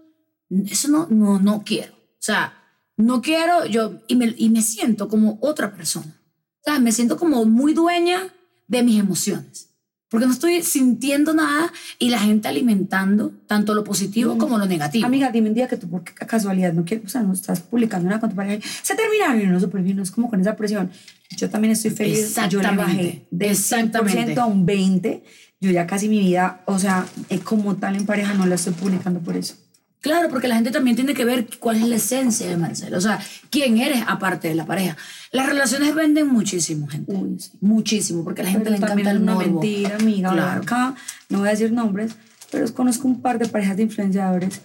Eso 0.50 0.88
no, 0.88 1.08
no, 1.10 1.38
no 1.40 1.62
quiero. 1.64 1.92
O 1.94 2.26
sea, 2.26 2.54
no 2.96 3.20
quiero 3.20 3.66
yo, 3.66 4.00
y 4.06 4.16
me, 4.16 4.34
y 4.36 4.48
me 4.50 4.62
siento 4.62 5.08
como 5.08 5.38
otra 5.42 5.74
persona. 5.74 6.20
O 6.60 6.70
sea, 6.70 6.78
me 6.78 6.92
siento 6.92 7.18
como 7.18 7.44
muy 7.44 7.74
dueña 7.74 8.32
de 8.68 8.82
mis 8.82 8.98
emociones. 8.98 9.74
Porque 10.08 10.26
no 10.26 10.32
estoy 10.32 10.62
sintiendo 10.62 11.34
nada 11.34 11.72
y 11.98 12.08
la 12.08 12.20
gente 12.20 12.46
alimentando 12.46 13.32
tanto 13.48 13.74
lo 13.74 13.82
positivo 13.82 14.38
como 14.38 14.58
lo 14.58 14.66
negativo. 14.66 15.06
Amiga, 15.06 15.32
dime 15.32 15.48
un 15.48 15.54
día 15.54 15.66
que 15.66 15.76
tú, 15.76 15.90
por 15.90 16.04
qué 16.04 16.14
casualidad, 16.14 16.72
no 16.72 16.84
quieres, 16.84 17.06
o 17.06 17.08
sea, 17.08 17.22
no 17.22 17.32
estás 17.32 17.60
publicando 17.60 18.06
una 18.06 18.20
con 18.20 18.30
tu 18.30 18.36
pareja. 18.36 18.64
Se 18.82 18.94
terminaron 18.94 19.40
y 19.40 19.46
no 19.46 19.58
súper 19.58 19.82
bien, 19.82 19.96
no 19.96 20.04
es 20.04 20.12
como 20.12 20.30
con 20.30 20.40
esa 20.40 20.54
presión. 20.54 20.88
Yo 21.36 21.50
también 21.50 21.72
estoy 21.72 21.90
feliz. 21.90 22.34
Yo 22.48 22.60
le 22.60 22.68
bajé 22.76 22.80
Exactamente, 22.80 23.26
del 23.30 23.50
exactamente. 23.50 24.34
100% 24.34 24.38
a 24.38 24.46
un 24.46 24.66
20%. 24.66 25.22
Yo 25.60 25.70
ya 25.70 25.86
casi 25.86 26.08
mi 26.08 26.18
vida, 26.18 26.62
o 26.66 26.78
sea, 26.78 27.06
eh, 27.30 27.38
como 27.38 27.76
tal 27.76 27.96
en 27.96 28.04
pareja, 28.04 28.34
no 28.34 28.44
la 28.44 28.56
estoy 28.56 28.74
publicando 28.74 29.20
por 29.20 29.36
eso. 29.36 29.54
Claro, 30.00 30.28
porque 30.28 30.48
la 30.48 30.56
gente 30.56 30.70
también 30.70 30.96
tiene 30.96 31.14
que 31.14 31.24
ver 31.24 31.48
cuál 31.58 31.76
es 31.76 31.88
la 31.88 31.96
esencia 31.96 32.46
de 32.46 32.58
Marcelo. 32.58 32.98
O 32.98 33.00
sea, 33.00 33.18
quién 33.48 33.78
eres 33.78 34.04
aparte 34.06 34.48
de 34.48 34.54
la 34.54 34.66
pareja. 34.66 34.98
Las 35.32 35.46
relaciones 35.46 35.94
venden 35.94 36.28
muchísimo, 36.28 36.86
gente. 36.88 37.10
Uy, 37.10 37.40
sí. 37.40 37.52
Muchísimo, 37.62 38.22
porque 38.22 38.42
a 38.42 38.44
la 38.44 38.50
gente 38.50 38.64
Pero 38.68 38.78
le 38.78 38.84
encanta 38.84 39.10
el 39.10 39.22
una 39.22 39.32
morbo. 39.32 39.60
mentira, 39.60 39.96
amiga. 39.98 40.32
Claro. 40.32 40.60
Acá 40.60 40.94
no 41.30 41.38
voy 41.38 41.48
a 41.48 41.52
decir 41.52 41.72
nombres, 41.72 42.12
pero 42.50 42.70
conozco 42.74 43.08
un 43.08 43.22
par 43.22 43.38
de 43.38 43.46
parejas 43.48 43.78
de 43.78 43.84
influenciadores 43.84 44.60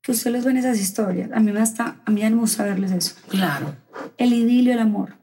que 0.00 0.12
usted 0.12 0.30
les 0.30 0.44
ven 0.44 0.56
esas 0.56 0.78
historias. 0.78 1.30
A 1.32 1.40
mí 1.40 1.50
me 1.50 1.60
hasta, 1.60 1.96
a 2.04 2.10
mí 2.12 2.22
me 2.22 2.30
gusta 2.30 2.62
verles 2.62 2.92
eso. 2.92 3.14
Claro. 3.28 3.74
El 4.16 4.32
idilio, 4.32 4.72
el 4.72 4.78
amor. 4.78 5.17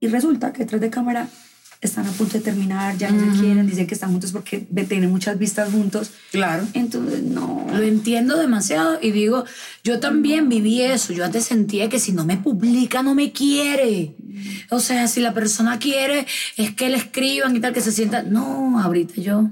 Y 0.00 0.08
resulta 0.08 0.52
que 0.52 0.60
detrás 0.60 0.80
de 0.80 0.90
cámara 0.90 1.28
están 1.80 2.06
a 2.06 2.10
punto 2.10 2.34
de 2.34 2.40
terminar, 2.40 2.98
ya 2.98 3.10
no 3.10 3.32
se 3.32 3.40
quieren, 3.40 3.66
dicen 3.66 3.86
que 3.86 3.94
están 3.94 4.10
juntos 4.10 4.32
porque 4.32 4.58
tienen 4.58 5.10
muchas 5.10 5.38
vistas 5.38 5.70
juntos. 5.72 6.10
Claro. 6.30 6.66
Entonces, 6.74 7.22
no. 7.22 7.66
Lo 7.70 7.82
entiendo 7.82 8.36
demasiado 8.36 8.98
y 9.00 9.12
digo, 9.12 9.44
yo 9.82 9.98
también 9.98 10.50
viví 10.50 10.82
eso. 10.82 11.14
Yo 11.14 11.24
antes 11.24 11.44
sentía 11.44 11.88
que 11.88 11.98
si 11.98 12.12
no 12.12 12.26
me 12.26 12.36
publica, 12.36 13.02
no 13.02 13.14
me 13.14 13.32
quiere. 13.32 14.14
O 14.70 14.80
sea, 14.80 15.08
si 15.08 15.20
la 15.20 15.32
persona 15.32 15.78
quiere, 15.78 16.26
es 16.58 16.74
que 16.74 16.90
le 16.90 16.98
escriban 16.98 17.56
y 17.56 17.60
tal, 17.60 17.72
que 17.72 17.80
se 17.80 17.92
sienta. 17.92 18.22
No, 18.22 18.78
ahorita 18.78 19.14
yo 19.14 19.48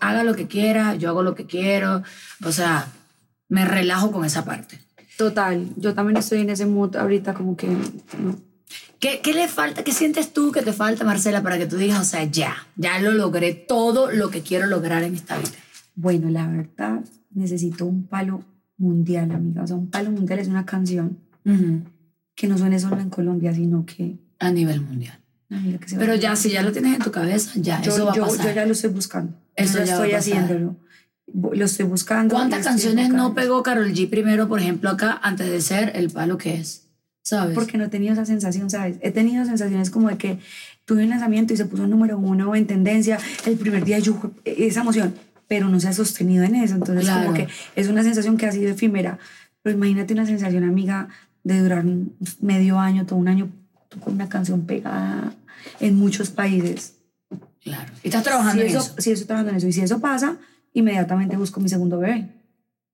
haga 0.00 0.24
lo 0.24 0.34
que 0.34 0.48
quiera, 0.48 0.96
yo 0.96 1.08
hago 1.08 1.22
lo 1.22 1.36
que 1.36 1.46
quiero. 1.46 2.02
O 2.44 2.50
sea, 2.50 2.88
me 3.48 3.64
relajo 3.64 4.10
con 4.10 4.24
esa 4.24 4.44
parte. 4.44 4.80
Total, 5.16 5.68
yo 5.76 5.94
también 5.94 6.16
estoy 6.16 6.40
en 6.40 6.50
ese 6.50 6.66
mood 6.66 6.96
ahorita 6.96 7.34
como 7.34 7.56
que... 7.56 7.68
no. 7.68 8.49
¿Qué, 9.00 9.20
¿Qué 9.22 9.32
le 9.32 9.48
falta? 9.48 9.82
¿Qué 9.82 9.92
sientes 9.92 10.32
tú 10.32 10.52
que 10.52 10.60
te 10.62 10.72
falta, 10.72 11.04
Marcela, 11.04 11.42
para 11.42 11.56
que 11.58 11.66
tú 11.66 11.76
digas, 11.76 12.00
o 12.00 12.04
sea, 12.04 12.24
ya, 12.24 12.54
ya 12.76 12.98
lo 13.00 13.12
logré 13.12 13.54
todo 13.54 14.10
lo 14.12 14.30
que 14.30 14.42
quiero 14.42 14.66
lograr 14.66 15.02
en 15.02 15.14
esta 15.14 15.38
vida? 15.38 15.50
Bueno, 15.94 16.28
la 16.28 16.46
verdad, 16.46 17.00
necesito 17.30 17.86
un 17.86 18.06
palo 18.06 18.44
mundial, 18.76 19.30
amiga. 19.32 19.62
O 19.62 19.66
sea, 19.66 19.76
un 19.76 19.88
palo 19.90 20.10
mundial 20.10 20.38
es 20.38 20.48
una 20.48 20.66
canción 20.66 21.18
Ujú. 21.46 21.80
que 22.34 22.46
no 22.46 22.58
suene 22.58 22.78
solo 22.78 23.00
en 23.00 23.08
Colombia, 23.10 23.54
sino 23.54 23.84
que... 23.86 24.18
A 24.38 24.50
nivel 24.50 24.80
mundial. 24.82 25.18
amiga, 25.50 25.78
que 25.78 25.88
se 25.88 25.96
Pero 25.96 26.14
ya, 26.14 26.36
si 26.36 26.50
ya 26.50 26.62
lo 26.62 26.70
tienes 26.72 26.94
en 26.94 27.02
tu 27.02 27.10
cabeza, 27.10 27.52
ya, 27.56 27.80
yo, 27.80 27.92
eso 27.92 28.04
va 28.04 28.12
a 28.12 28.16
yo- 28.16 28.26
pasar. 28.26 28.46
yo 28.48 28.52
ya 28.54 28.66
lo 28.66 28.72
estoy 28.72 28.90
buscando. 28.90 29.32
Eso 29.56 29.82
ya 29.84 29.96
va 29.96 30.02
a 30.04 30.06
estoy 30.06 30.10
pasar. 30.12 30.18
haciéndolo. 30.44 30.76
Lo 31.54 31.64
estoy 31.64 31.86
buscando. 31.86 32.34
¿Cuántas 32.34 32.60
estoy 32.60 32.72
canciones 32.72 33.08
no 33.08 33.28
buscando. 33.28 33.34
pegó 33.34 33.62
Carol 33.62 33.92
G 33.92 34.10
primero, 34.10 34.46
por 34.48 34.60
ejemplo, 34.60 34.90
acá, 34.90 35.18
antes 35.22 35.48
de 35.50 35.60
ser 35.62 35.92
el 35.94 36.10
palo 36.10 36.36
que 36.38 36.54
es? 36.56 36.89
¿Sabes? 37.30 37.54
Porque 37.54 37.78
no 37.78 37.84
he 37.84 37.88
tenido 37.88 38.12
esa 38.12 38.26
sensación, 38.26 38.70
¿sabes? 38.70 38.96
He 39.02 39.12
tenido 39.12 39.44
sensaciones 39.44 39.88
como 39.88 40.08
de 40.08 40.18
que 40.18 40.38
tuve 40.84 41.04
un 41.04 41.10
lanzamiento 41.10 41.54
y 41.54 41.56
se 41.56 41.64
puso 41.64 41.86
número 41.86 42.18
uno 42.18 42.56
en 42.56 42.66
tendencia. 42.66 43.18
El 43.46 43.56
primer 43.56 43.84
día 43.84 44.00
yo, 44.00 44.20
esa 44.44 44.80
emoción, 44.80 45.14
pero 45.46 45.68
no 45.68 45.78
se 45.78 45.86
ha 45.86 45.92
sostenido 45.92 46.42
en 46.42 46.56
eso. 46.56 46.74
Entonces, 46.74 47.04
Claro. 47.04 47.26
como 47.26 47.34
que 47.36 47.46
es 47.76 47.86
una 47.86 48.02
sensación 48.02 48.36
que 48.36 48.46
ha 48.46 48.50
sido 48.50 48.68
efímera. 48.72 49.20
Pero 49.62 49.76
imagínate 49.76 50.12
una 50.12 50.26
sensación, 50.26 50.64
amiga, 50.64 51.08
de 51.44 51.60
durar 51.60 51.84
medio 52.40 52.80
año, 52.80 53.06
todo 53.06 53.20
un 53.20 53.28
año 53.28 53.48
con 54.02 54.14
una 54.14 54.28
canción 54.28 54.66
pegada 54.66 55.32
en 55.78 55.96
muchos 55.96 56.30
países. 56.30 56.96
Claro. 57.62 57.92
Y 58.02 58.08
estás 58.08 58.24
trabajando 58.24 58.60
si 58.62 58.68
en 58.70 58.76
eso, 58.76 58.78
eso. 58.80 58.94
Si 58.98 59.12
estoy 59.12 59.26
trabajando 59.28 59.52
en 59.52 59.56
eso. 59.58 59.68
Y 59.68 59.72
si 59.72 59.82
eso 59.82 60.00
pasa, 60.00 60.36
inmediatamente 60.72 61.36
busco 61.36 61.60
mi 61.60 61.68
segundo 61.68 62.00
bebé. 62.00 62.26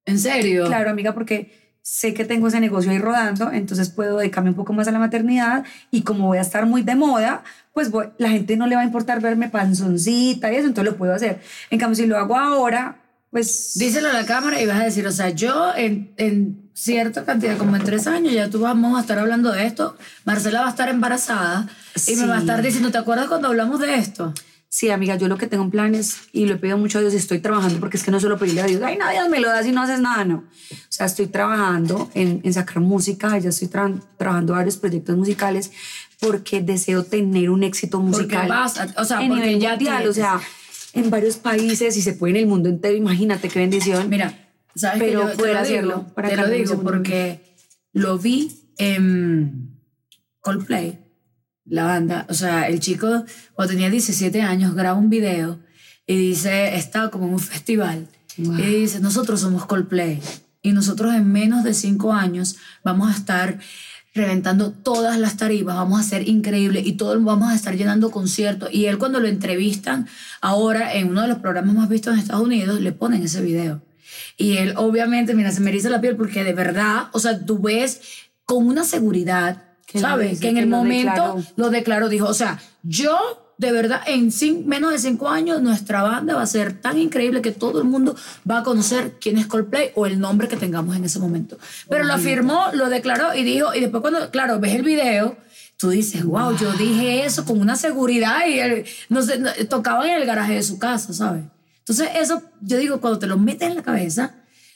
¿En 0.05 0.19
serio? 0.19 0.67
Claro, 0.67 0.91
amiga, 0.91 1.15
porque 1.15 1.66
sé 1.89 2.15
que 2.15 2.25
tengo 2.25 2.49
ese 2.49 2.59
negocio 2.59 2.91
ahí 2.91 2.99
rodando, 2.99 3.53
entonces 3.53 3.91
puedo 3.91 4.19
dedicarme 4.19 4.51
un 4.51 4.57
poco 4.57 4.73
más 4.73 4.89
a 4.89 4.91
la 4.91 4.99
maternidad 4.99 5.63
y 5.93 6.03
como 6.03 6.27
voy 6.27 6.39
a 6.39 6.41
estar 6.41 6.67
muy 6.67 6.83
de 6.83 6.97
moda, 6.97 7.45
pues 7.73 7.93
voy- 7.93 8.09
la 8.19 8.29
gente 8.31 8.57
no 8.57 8.67
le 8.67 8.75
va 8.75 8.83
a 8.83 8.85
importar 8.85 9.21
verme 9.21 9.49
panzoncita 9.51 10.53
y 10.53 10.57
eso, 10.57 10.67
entonces 10.67 10.93
lo 10.93 10.99
puedo 10.99 11.15
hacer. 11.15 11.41
En 11.71 11.79
cambio, 11.79 11.95
si 11.95 12.07
lo 12.07 12.19
hago 12.19 12.37
ahora, 12.37 12.97
pues... 13.31 13.75
Díselo 13.79 14.09
a 14.09 14.13
la 14.15 14.27
cámara 14.27 14.61
y 14.61 14.67
vas 14.67 14.81
a 14.81 14.85
decir, 14.85 15.07
o 15.07 15.13
sea, 15.13 15.31
yo 15.31 15.73
en, 15.77 16.13
en 16.17 16.71
cierta 16.75 17.25
cantidad, 17.25 17.57
como 17.57 17.77
en 17.77 17.85
tres 17.85 18.09
años, 18.09 18.33
ya 18.33 18.51
tú 18.51 18.59
vamos 18.61 18.99
a 18.99 19.03
estar 19.03 19.21
hablando 19.21 19.53
de 19.53 19.65
esto. 19.67 19.97
Marcela 20.25 20.63
va 20.63 20.67
a 20.67 20.71
estar 20.71 20.89
embarazada 20.89 21.69
y 22.09 22.17
me 22.17 22.27
va 22.27 22.35
a 22.35 22.39
Sí. 22.39 22.43
estar 22.47 22.63
diciendo, 22.63 22.91
¿te 22.91 22.99
acuerdas 22.99 23.29
cuando 23.29 23.47
hablamos 23.47 23.79
de 23.79 23.95
esto? 23.95 24.35
Sí, 24.79 24.91
amiga, 24.91 25.17
yo 25.17 25.27
lo 25.27 25.39
que 25.39 25.47
tengo 25.47 25.65
en 25.65 25.71
planes 25.71 26.19
y 26.33 26.45
lo 26.45 26.53
he 26.53 26.57
pedido 26.59 26.77
mucho 26.77 26.99
a 26.99 27.01
Dios 27.01 27.15
y 27.15 27.17
estoy 27.17 27.39
trabajando 27.39 27.81
porque 27.81 27.97
es 27.97 28.03
que 28.03 28.11
no 28.11 28.21
solo 28.21 28.37
pedirle 28.37 28.61
a 28.61 28.67
Dios, 28.67 28.83
ay, 28.85 28.99
no, 28.99 29.11
Dios 29.11 29.27
me 29.31 29.41
lo 29.41 29.49
das 29.49 29.65
y 29.67 29.73
no 29.73 29.81
haces 29.81 30.01
nada, 30.01 30.27
no. 30.27 30.45
O 30.71 30.75
sea, 30.91 31.07
estoy 31.07 31.29
trabajando 31.29 32.11
en, 32.13 32.43
en 32.45 32.53
sacar 32.53 32.81
música, 32.81 33.39
ya 33.39 33.49
estoy 33.49 33.69
tra- 33.69 33.99
trabajando 34.19 34.53
varios 34.53 34.77
proyectos 34.77 35.17
musicales 35.17 35.73
porque 36.21 36.61
deseo 36.61 37.05
tener 37.05 37.49
un 37.49 37.63
éxito 37.63 38.01
musical. 38.01 38.49
vas 38.51 38.77
a- 38.79 38.93
o 39.01 39.05
sea, 39.07 39.23
en 39.23 39.29
porque 39.31 39.45
nivel 39.47 39.61
ya 39.63 39.71
mundial, 39.77 40.09
o 40.09 40.13
sea, 40.13 40.41
en 40.93 41.09
varios 41.09 41.39
países 41.39 41.97
y 41.97 42.03
se 42.03 42.13
puede 42.13 42.33
en 42.33 42.37
el 42.41 42.47
mundo 42.47 42.69
entero, 42.69 42.95
imagínate 42.99 43.49
qué 43.49 43.61
bendición. 43.61 44.11
Mira, 44.11 44.53
¿sabes 44.75 44.99
Pero 44.99 45.21
que 45.23 45.27
yo 45.27 45.31
te 45.31 45.37
poder 45.39 45.55
lo 45.55 45.61
hacerlo 45.61 45.97
digo? 46.01 46.15
para 46.15 46.29
te 46.29 46.37
lo 46.37 46.49
digo 46.51 46.83
porque 46.83 47.41
lo 47.95 48.19
vi 48.19 48.53
en 48.77 49.81
Coldplay, 50.41 51.06
la 51.69 51.85
banda. 51.85 52.27
O 52.29 52.35
sea, 52.35 52.69
el 52.69 52.81
chico 52.81 53.25
cuando 53.55 53.73
tenía 53.73 53.91
17 53.91 54.43
años 54.43 54.75
graba 54.75 54.99
un 54.99 55.11
video 55.11 55.59
y 56.07 56.17
dice, 56.17 56.77
está 56.77 57.11
como 57.11 57.27
en 57.27 57.35
un 57.35 57.41
festival. 57.41 58.07
Wow. 58.39 58.59
Y 58.59 58.63
dice, 58.63 59.01
nosotros 59.01 59.41
somos 59.41 59.67
Coldplay. 59.67 60.21
Y 60.63 60.73
nosotros 60.73 61.15
en 61.15 61.31
menos 61.31 61.65
de 61.65 61.75
cinco 61.75 62.13
años 62.13 62.57
vamos 62.83 63.09
a 63.09 63.17
estar 63.17 63.59
reventando 64.17 64.73
todas 64.73 65.19
las 65.19 65.37
tarifas, 65.37 65.77
vamos 65.77 66.01
a 66.01 66.03
ser 66.03 66.27
increíble 66.27 66.81
y 66.81 66.93
todos 66.93 67.23
vamos 67.23 67.53
a 67.53 67.55
estar 67.55 67.77
llenando 67.77 68.11
conciertos. 68.11 68.71
Y 68.73 68.87
él 68.87 68.99
cuando 68.99 69.21
lo 69.21 69.29
entrevistan 69.29 70.09
ahora 70.41 70.95
en 70.95 71.09
uno 71.09 71.23
de 71.23 71.29
los 71.29 71.39
programas 71.39 71.75
más 71.75 71.89
vistos 71.89 72.15
en 72.15 72.21
Estados 72.21 72.43
Unidos, 72.43 72.81
le 72.81 72.93
ponen 72.93 73.23
ese 73.23 73.43
video. 73.43 73.83
Y 74.37 74.57
él 74.57 74.75
obviamente, 74.77 75.35
mira, 75.35 75.53
se 75.53 75.61
me 75.61 75.71
eriza 75.71 75.91
la 75.91 76.01
piel 76.01 76.17
porque 76.17 76.45
de 76.45 76.55
verdad, 76.55 77.09
o 77.13 77.19
sea, 77.19 77.45
tú 77.45 77.59
ves 77.59 78.01
con 78.45 78.67
una 78.67 78.85
seguridad, 78.85 79.65
¿sabes? 80.01 80.41
Que 80.41 80.49
en 80.49 80.57
el 80.59 80.67
momento 80.69 81.11
declaró. 81.13 81.43
lo 81.57 81.71
declaró, 81.71 82.09
dijo, 82.09 82.27
o 82.27 82.35
sea, 82.35 82.61
yo 82.83 83.19
de 83.59 83.73
verdad 83.73 84.03
en 84.07 84.31
cin- 84.31 84.65
menos 84.67 84.93
de 84.93 84.99
cinco 84.99 85.29
años 85.31 85.63
nuestra 85.63 86.03
banda 86.03 86.35
va 86.35 86.43
a 86.43 86.47
ser 86.47 86.79
tan 86.79 86.99
increíble 86.99 87.41
que 87.41 87.53
todo 87.53 87.79
el 87.81 87.89
mundo 87.89 88.15
va 88.51 88.59
a 88.59 88.63
conocer 88.63 89.15
quién 89.19 89.39
es 89.39 89.47
Coldplay 89.47 89.93
o 89.95 90.05
el 90.05 90.21
nombre 90.21 90.47
que 90.49 90.57
tengamos 90.59 90.95
en 90.95 91.05
ese 91.05 91.19
momento. 91.19 91.57
Pero 91.89 92.05
lo 92.05 92.13
afirmó, 92.13 92.67
lo 92.75 92.91
declaró 92.91 93.35
y 93.35 93.45
dijo, 93.45 93.75
y 93.75 93.81
después 93.81 94.03
cuando, 94.03 94.31
claro, 94.31 94.61
ves 94.61 94.75
el 94.75 94.83
video, 94.83 95.39
tú 95.79 95.89
dices, 95.89 96.23
wow, 96.25 96.55
yo 96.57 96.71
dije 96.75 97.25
eso 97.25 97.45
con 97.47 97.59
una 97.61 97.77
seguridad 97.77 98.47
y 98.47 98.59
él, 98.59 98.85
no 99.09 99.23
sé, 99.23 99.39
no- 99.39 99.51
tocaba 99.71 100.07
en 100.07 100.21
el 100.21 100.27
garaje 100.27 100.55
de 100.55 100.63
su 100.63 100.79
casa, 100.79 101.15
¿sabes? 101.15 101.45
Entonces 101.79 102.09
eso, 102.17 102.43
yo 102.61 102.77
digo, 102.79 103.01
cuando 103.01 103.19
te 103.21 103.27
lo 103.27 103.39
metes 103.39 103.69
en 103.71 103.77
la 103.77 103.83
cabeza, 103.83 104.35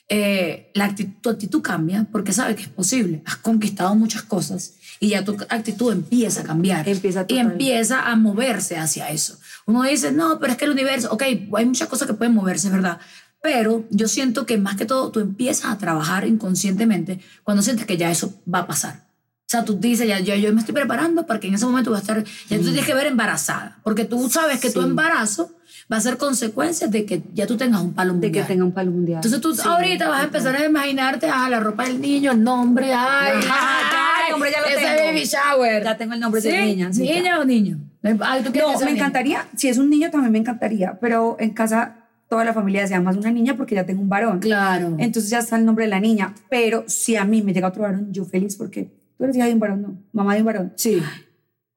eh, 0.08 0.70
la 0.74 0.86
actitud, 0.86 1.12
tu 1.20 1.28
actitud 1.30 1.60
cambia 1.62 2.06
porque 2.10 2.32
sabes 2.32 2.56
que 2.56 2.62
es 2.62 2.68
posible. 2.68 3.22
Has 3.26 3.36
conquistado 3.36 3.94
muchas 3.94 4.22
cosas 4.22 4.74
y 5.02 5.08
ya 5.08 5.24
tu 5.24 5.36
actitud 5.48 5.90
empieza 5.92 6.42
a 6.42 6.44
cambiar. 6.44 6.86
Empieza 6.88 7.24
y 7.26 7.38
empieza 7.38 8.02
a 8.10 8.14
moverse 8.16 8.76
hacia 8.76 9.08
eso. 9.10 9.38
Uno 9.66 9.82
dice, 9.82 10.12
no, 10.12 10.38
pero 10.38 10.52
es 10.52 10.58
que 10.58 10.66
el 10.66 10.72
universo, 10.72 11.08
ok, 11.10 11.22
hay 11.22 11.64
muchas 11.66 11.88
cosas 11.88 12.06
que 12.06 12.14
pueden 12.14 12.34
moverse, 12.34 12.68
es 12.68 12.72
verdad. 12.74 12.98
Pero 13.42 13.86
yo 13.90 14.06
siento 14.08 14.44
que 14.44 14.58
más 14.58 14.76
que 14.76 14.84
todo 14.84 15.10
tú 15.10 15.20
empiezas 15.20 15.72
a 15.72 15.78
trabajar 15.78 16.26
inconscientemente 16.26 17.20
cuando 17.42 17.62
sientes 17.62 17.86
que 17.86 17.96
ya 17.96 18.10
eso 18.10 18.34
va 18.52 18.60
a 18.60 18.66
pasar. 18.66 19.08
O 19.46 19.50
sea, 19.50 19.64
tú 19.64 19.80
dices, 19.80 20.06
ya, 20.06 20.20
yo, 20.20 20.34
yo 20.36 20.52
me 20.52 20.60
estoy 20.60 20.74
preparando 20.74 21.26
para 21.26 21.40
que 21.40 21.48
en 21.48 21.54
ese 21.54 21.64
momento 21.64 21.90
va 21.90 21.96
a 21.96 22.00
estar, 22.00 22.22
ya 22.22 22.58
tú 22.58 22.64
tienes 22.64 22.84
que 22.84 22.94
ver 22.94 23.06
embarazada, 23.06 23.78
porque 23.82 24.04
tú 24.04 24.28
sabes 24.28 24.60
que 24.60 24.70
tu 24.70 24.80
Sí. 24.82 24.86
embarazo 24.86 25.50
va 25.92 25.96
a 25.96 26.00
ser 26.00 26.16
consecuencia 26.18 26.86
de 26.86 27.04
que 27.04 27.22
ya 27.34 27.46
tú 27.46 27.56
tengas 27.56 27.82
un 27.82 27.92
palo 27.94 28.12
de 28.14 28.20
mundial. 28.26 28.32
que 28.32 28.42
tenga 28.52 28.64
un 28.64 28.72
palo 28.72 28.90
mundial. 28.92 29.16
Entonces 29.18 29.40
tú 29.40 29.54
Sí, 29.54 29.62
ahorita 29.64 30.08
vas 30.08 30.20
a 30.20 30.24
empezar 30.24 30.54
a 30.56 30.64
imaginarte, 30.64 31.28
ah, 31.28 31.48
la 31.50 31.58
ropa 31.60 31.84
del 31.84 32.00
niño, 32.00 32.32
el 32.32 32.42
nombre, 32.44 32.86
ay, 32.92 33.38
Ajá, 33.38 33.90
ya, 33.92 34.26
el 34.26 34.32
nombre 34.32 34.50
ya 34.52 34.60
lo 34.60 34.66
ese 34.66 34.76
tengo. 34.96 35.06
baby 35.12 35.24
shower. 35.24 35.82
Ya 35.84 35.96
tengo 35.96 36.14
el 36.14 36.20
nombre 36.20 36.40
de 36.40 36.50
¿Sí? 36.50 36.56
niña, 36.64 36.92
sí, 36.92 37.02
¿Niña 37.02 37.40
o 37.40 37.44
niño? 37.44 37.78
Ay, 38.20 38.42
¿tú 38.42 38.50
No, 38.58 38.78
sea 38.78 38.86
me 38.86 38.92
encantaría. 38.92 39.46
Si 39.56 39.68
es 39.68 39.78
un 39.78 39.90
niño, 39.90 40.10
también 40.10 40.32
me 40.32 40.38
encantaría. 40.38 40.96
Pero 41.00 41.36
en 41.40 41.50
casa 41.50 41.96
toda 42.28 42.44
la 42.44 42.54
familia 42.54 42.86
se 42.86 42.94
llama 42.94 43.06
más 43.10 43.16
una 43.16 43.32
niña 43.32 43.56
porque 43.56 43.74
ya 43.74 43.84
tengo 43.84 44.00
un 44.00 44.08
varón. 44.08 44.38
Claro. 44.38 44.94
Entonces 44.98 45.30
ya 45.30 45.40
está 45.40 45.56
el 45.56 45.64
nombre 45.64 45.84
de 45.86 45.90
la 45.90 45.98
niña. 46.00 46.32
Pero 46.48 46.84
si 46.86 47.16
a 47.16 47.24
mí 47.24 47.42
me 47.42 47.52
llega 47.52 47.66
otro 47.68 47.82
varón, 47.82 48.12
yo 48.12 48.24
feliz 48.24 48.54
porque 48.56 48.92
tú 49.18 49.24
eres 49.24 49.36
hija 49.36 49.46
de 49.46 49.54
un 49.54 49.58
varón, 49.58 49.82
no. 49.82 49.98
Mamá 50.12 50.34
de 50.34 50.40
un 50.40 50.46
varón. 50.46 50.72
sí. 50.76 51.02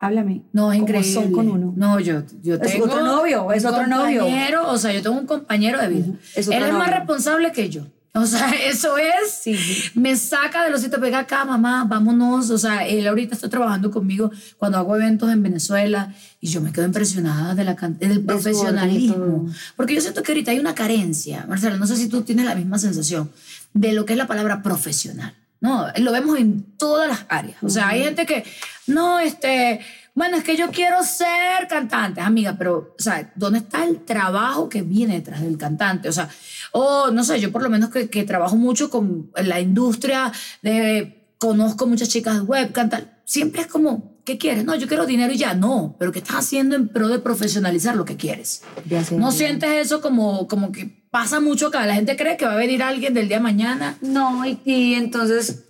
Háblame. 0.05 0.41
No, 0.51 0.71
es 0.71 0.79
¿Cómo 0.79 0.89
increíble. 0.89 1.13
son 1.13 1.31
con 1.31 1.47
uno? 1.49 1.73
No, 1.77 1.99
yo, 1.99 2.23
yo 2.43 2.55
Es 2.55 2.61
tengo... 2.73 2.85
otro 2.85 3.03
novio, 3.05 3.51
es 3.53 3.63
otro 3.63 3.87
novio. 3.87 4.21
compañero, 4.21 4.69
O 4.69 4.77
sea, 4.77 4.91
yo 4.91 5.01
tengo 5.01 5.17
un 5.17 5.25
compañero 5.25 5.79
de 5.81 5.87
vida. 5.87 6.05
Ujú, 6.07 6.17
es 6.35 6.47
Él 6.47 6.53
otro 6.55 6.65
es 6.67 6.73
más 6.73 6.87
novio. 6.87 6.99
responsable 6.99 7.51
que 7.53 7.69
yo. 7.69 7.83
O 8.15 8.25
sea, 8.25 8.49
eso 8.69 8.97
es... 8.97 9.31
Sí, 9.31 9.55
sí. 9.57 9.91
Me 9.95 10.15
saca 10.17 10.63
de 10.65 10.69
los 10.71 10.81
sitios, 10.81 10.99
venga 11.01 11.19
acá, 11.19 11.45
mamá, 11.45 11.85
vámonos. 11.87 12.49
O 12.49 12.57
sea, 12.57 12.85
él 12.85 13.07
ahorita 13.07 13.33
está 13.33 13.49
trabajando 13.49 13.89
conmigo 13.91 14.29
cuando 14.57 14.77
hago 14.77 14.95
eventos 14.97 15.31
en 15.31 15.41
Venezuela 15.41 16.13
y 16.41 16.47
yo 16.49 16.59
me 16.61 16.71
quedo 16.73 16.85
impresionada 16.85 17.55
de 17.55 17.63
la 17.63 17.73
del 17.75 18.21
profesionalismo. 18.25 19.47
Porque 19.77 19.95
yo 19.95 20.01
siento 20.01 20.21
que 20.21 20.33
ahorita 20.33 20.51
hay 20.51 20.59
una 20.59 20.75
carencia, 20.75 21.45
Marcela, 21.47 21.77
no 21.77 21.87
sé 21.87 21.95
si 21.95 22.07
tú 22.09 22.21
tienes 22.23 22.45
la 22.45 22.55
misma 22.55 22.77
sensación 22.77 23.31
de 23.73 23.93
lo 23.93 24.05
que 24.05 24.13
es 24.13 24.17
la 24.17 24.27
palabra 24.27 24.61
profesional. 24.61 25.33
No, 25.63 25.87
lo 25.95 26.11
vemos 26.11 26.37
en 26.37 26.75
todas 26.77 27.07
las 27.07 27.25
áreas. 27.29 27.55
O 27.63 27.69
sea, 27.69 27.87
hay 27.87 28.03
gente 28.03 28.25
que, 28.25 28.43
no, 28.85 29.21
este, 29.21 29.79
bueno, 30.13 30.35
es 30.35 30.43
que 30.43 30.57
yo 30.57 30.69
quiero 30.71 31.01
ser 31.03 31.69
cantante, 31.69 32.19
amiga, 32.19 32.55
pero, 32.57 32.93
o 32.99 33.01
sea, 33.01 33.31
¿dónde 33.35 33.59
está 33.59 33.85
el 33.85 34.03
trabajo 34.03 34.67
que 34.67 34.81
viene 34.81 35.13
detrás 35.13 35.39
del 35.39 35.57
cantante? 35.57 36.09
O 36.09 36.11
sea, 36.11 36.27
o 36.73 37.11
no 37.11 37.23
sé, 37.23 37.39
yo 37.39 37.49
por 37.53 37.63
lo 37.63 37.69
menos 37.69 37.91
que, 37.91 38.09
que 38.09 38.25
trabajo 38.25 38.57
mucho 38.57 38.89
con 38.89 39.31
la 39.37 39.61
industria, 39.61 40.33
de, 40.61 41.29
conozco 41.37 41.87
muchas 41.87 42.09
chicas 42.09 42.41
web, 42.41 42.73
cantar, 42.73 43.21
siempre 43.23 43.61
es 43.61 43.67
como, 43.67 44.12
¿qué 44.23 44.37
quieres? 44.37 44.65
No, 44.65 44.75
yo 44.75 44.87
quiero 44.87 45.05
dinero 45.05 45.33
y 45.33 45.37
ya, 45.37 45.53
no, 45.53 45.95
pero 45.99 46.11
¿qué 46.11 46.19
estás 46.19 46.37
haciendo 46.37 46.75
en 46.75 46.87
pro 46.87 47.07
de 47.07 47.19
profesionalizar 47.19 47.95
lo 47.95 48.05
que 48.05 48.15
quieres? 48.15 48.63
De 48.85 49.03
¿No 49.17 49.31
sientes 49.31 49.69
eso 49.71 50.01
como, 50.01 50.47
como 50.47 50.71
que 50.71 51.03
pasa 51.11 51.39
mucho 51.39 51.67
acá? 51.67 51.85
La 51.85 51.95
gente 51.95 52.15
cree 52.15 52.37
que 52.37 52.45
va 52.45 52.53
a 52.53 52.57
venir 52.57 52.83
alguien 52.83 53.13
del 53.13 53.27
día 53.27 53.37
de 53.37 53.43
mañana. 53.43 53.97
No, 54.01 54.45
y, 54.45 54.59
y 54.65 54.93
entonces, 54.95 55.63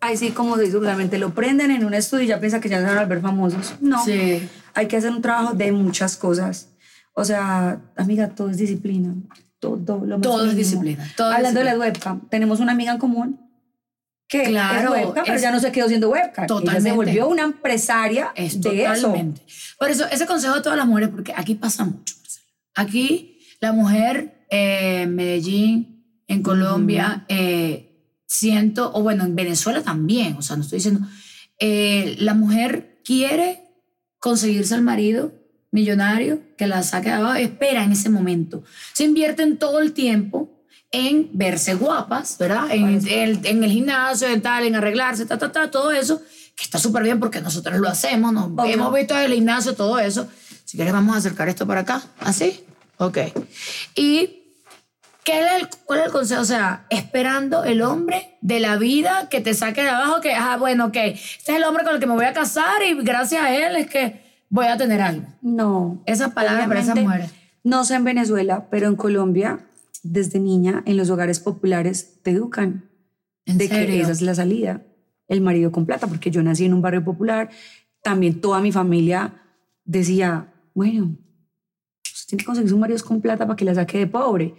ahí 0.00 0.16
sí, 0.16 0.30
como 0.30 0.56
se 0.56 0.62
dice 0.62 0.76
vulgarmente, 0.76 1.18
lo 1.18 1.34
prenden 1.34 1.70
en 1.70 1.84
un 1.84 1.94
estudio 1.94 2.24
y 2.24 2.28
ya 2.28 2.40
piensa 2.40 2.60
que 2.60 2.68
ya 2.68 2.78
se 2.78 2.84
van 2.86 2.98
a 2.98 3.02
volver 3.02 3.20
famosos. 3.20 3.74
No. 3.80 4.04
Sí. 4.04 4.48
Hay 4.74 4.86
que 4.86 4.96
hacer 4.96 5.10
un 5.10 5.22
trabajo 5.22 5.54
de 5.54 5.72
muchas 5.72 6.16
cosas. 6.16 6.68
O 7.14 7.24
sea, 7.24 7.80
amiga, 7.96 8.28
todo 8.28 8.50
es 8.50 8.58
disciplina. 8.58 9.14
Todo 9.58 10.04
lo 10.04 10.18
más 10.18 10.22
Todo 10.22 10.46
es 10.46 10.54
disciplina, 10.54 11.04
todo 11.16 11.32
Hablando 11.32 11.58
de 11.58 11.64
disciplina. 11.66 11.88
las 11.88 11.96
webcam, 11.96 12.28
tenemos 12.28 12.60
una 12.60 12.70
amiga 12.70 12.92
en 12.92 12.98
común 12.98 13.47
que 14.28 14.44
Claro, 14.44 14.94
es 14.94 15.06
webcam, 15.06 15.24
pero 15.24 15.36
es- 15.36 15.42
ya 15.42 15.50
no 15.50 15.58
se 15.60 15.72
quedó 15.72 15.88
siendo 15.88 16.10
webcam. 16.10 16.44
Ella 16.44 16.46
Totalmente. 16.46 16.90
se 16.90 16.94
volvió 16.96 17.28
una 17.28 17.42
empresaria 17.44 18.30
Es 18.34 18.60
de 18.60 18.82
eso. 18.84 18.94
totalmente. 19.06 19.40
Por 19.78 19.90
eso, 19.90 20.04
ese 20.10 20.26
consejo 20.26 20.54
a 20.54 20.62
todas 20.62 20.76
las 20.78 20.86
mujeres, 20.86 21.08
porque 21.08 21.32
aquí 21.34 21.54
pasa 21.54 21.84
mucho. 21.84 22.14
Marcela. 22.20 22.46
Aquí 22.74 23.38
la 23.60 23.72
mujer 23.72 24.44
eh, 24.50 25.02
en 25.02 25.14
Medellín, 25.14 26.04
en 26.26 26.42
Colombia, 26.42 27.24
eh, 27.28 27.84
siento, 28.26 28.90
o 28.94 29.02
bueno, 29.02 29.24
en 29.24 29.34
Venezuela 29.34 29.82
también, 29.82 30.36
o 30.36 30.42
sea, 30.42 30.56
no 30.56 30.62
estoy 30.62 30.76
diciendo, 30.78 31.00
eh, 31.58 32.16
la 32.18 32.34
mujer 32.34 33.00
quiere 33.04 33.62
conseguirse 34.18 34.74
al 34.74 34.82
marido 34.82 35.32
millonario 35.70 36.40
que 36.56 36.66
la 36.66 36.82
saque 36.82 37.08
de 37.08 37.14
abajo, 37.14 37.34
espera 37.36 37.84
en 37.84 37.92
ese 37.92 38.10
momento. 38.10 38.62
Se 38.92 39.04
invierten 39.04 39.56
todo 39.58 39.80
el 39.80 39.92
tiempo 39.92 40.57
en 40.90 41.28
verse 41.32 41.74
guapas, 41.74 42.38
¿verdad? 42.38 42.66
En, 42.70 42.88
el- 43.06 43.44
en 43.46 43.62
el 43.64 43.70
gimnasio, 43.70 44.28
en 44.28 44.40
tal, 44.42 44.64
en 44.64 44.74
arreglarse, 44.74 45.26
ta, 45.26 45.36
ta, 45.38 45.52
ta, 45.52 45.70
todo 45.70 45.90
eso, 45.92 46.20
que 46.56 46.64
está 46.64 46.78
súper 46.78 47.02
bien 47.02 47.20
porque 47.20 47.40
nosotros 47.40 47.78
lo 47.78 47.88
hacemos, 47.88 48.32
nos 48.32 48.46
Obvio. 48.46 48.64
hemos 48.72 48.92
visto 48.94 49.14
en 49.14 49.20
el 49.26 49.32
gimnasio, 49.34 49.74
todo 49.74 49.98
eso. 49.98 50.28
Si 50.64 50.76
quieres, 50.76 50.92
vamos 50.92 51.14
a 51.14 51.18
acercar 51.18 51.48
esto 51.48 51.66
para 51.66 51.80
acá. 51.82 52.02
¿Así? 52.20 52.64
Ok. 52.98 53.18
¿Y 53.94 54.42
qué 55.24 55.40
es 55.44 55.52
el, 55.62 55.68
cuál 55.84 56.00
es 56.00 56.06
el 56.06 56.12
consejo? 56.12 56.40
O 56.40 56.44
sea, 56.44 56.86
esperando 56.90 57.64
el 57.64 57.82
hombre 57.82 58.36
de 58.40 58.60
la 58.60 58.76
vida 58.76 59.28
que 59.30 59.40
te 59.40 59.54
saque 59.54 59.82
de 59.82 59.88
abajo, 59.90 60.20
que, 60.20 60.32
ah, 60.34 60.56
bueno, 60.58 60.86
ok, 60.86 60.96
este 60.96 61.52
es 61.52 61.56
el 61.58 61.64
hombre 61.64 61.84
con 61.84 61.94
el 61.94 62.00
que 62.00 62.06
me 62.06 62.14
voy 62.14 62.24
a 62.24 62.32
casar 62.32 62.82
y 62.82 62.94
gracias 63.02 63.42
a 63.42 63.54
él 63.54 63.76
es 63.76 63.88
que 63.88 64.22
voy 64.48 64.66
a 64.66 64.76
tener 64.76 65.00
algo. 65.02 65.26
No. 65.42 66.02
Esas 66.06 66.32
palabras 66.32 66.66
para 66.66 66.80
esas 66.80 66.96
mujeres. 66.96 67.30
No 67.62 67.84
sé 67.84 67.94
en 67.96 68.04
Venezuela, 68.04 68.66
pero 68.70 68.86
en 68.88 68.96
Colombia, 68.96 69.60
desde 70.02 70.38
niña, 70.40 70.82
en 70.86 70.96
los 70.96 71.10
hogares 71.10 71.40
populares, 71.40 72.20
te 72.22 72.30
educan 72.30 72.88
¿En 73.46 73.58
de 73.58 73.68
serio? 73.68 73.86
que 73.86 74.00
esa 74.02 74.12
es 74.12 74.22
la 74.22 74.34
salida. 74.34 74.82
El 75.26 75.40
marido 75.40 75.70
con 75.72 75.84
plata, 75.86 76.06
porque 76.06 76.30
yo 76.30 76.42
nací 76.42 76.64
en 76.64 76.74
un 76.74 76.82
barrio 76.82 77.04
popular. 77.04 77.50
También 78.02 78.40
toda 78.40 78.60
mi 78.60 78.72
familia 78.72 79.42
decía, 79.84 80.52
bueno, 80.74 81.16
usted 82.04 82.28
tiene 82.28 82.40
que 82.42 82.46
conseguir 82.46 82.72
un 82.74 82.80
marido 82.80 83.02
con 83.04 83.20
plata 83.20 83.46
para 83.46 83.56
que 83.56 83.64
la 83.64 83.74
saque 83.74 83.98
de 83.98 84.06
pobre. 84.06 84.54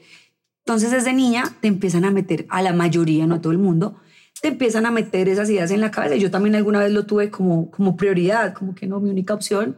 Entonces, 0.65 0.91
desde 0.91 1.13
niña 1.13 1.43
te 1.61 1.67
empiezan 1.67 2.05
a 2.05 2.11
meter, 2.11 2.45
a 2.49 2.61
la 2.61 2.73
mayoría, 2.73 3.25
no 3.25 3.35
a 3.35 3.41
todo 3.41 3.51
el 3.51 3.57
mundo, 3.57 3.95
te 4.41 4.49
empiezan 4.49 4.85
a 4.85 4.91
meter 4.91 5.27
esas 5.27 5.49
ideas 5.49 5.71
en 5.71 5.81
la 5.81 5.89
cabeza. 5.91 6.15
Yo 6.15 6.29
también 6.29 6.55
alguna 6.55 6.79
vez 6.79 6.91
lo 6.91 7.05
tuve 7.05 7.29
como, 7.31 7.71
como 7.71 7.95
prioridad, 7.97 8.53
como 8.53 8.75
que 8.75 8.85
no, 8.87 8.99
mi 8.99 9.09
única 9.09 9.33
opción 9.33 9.75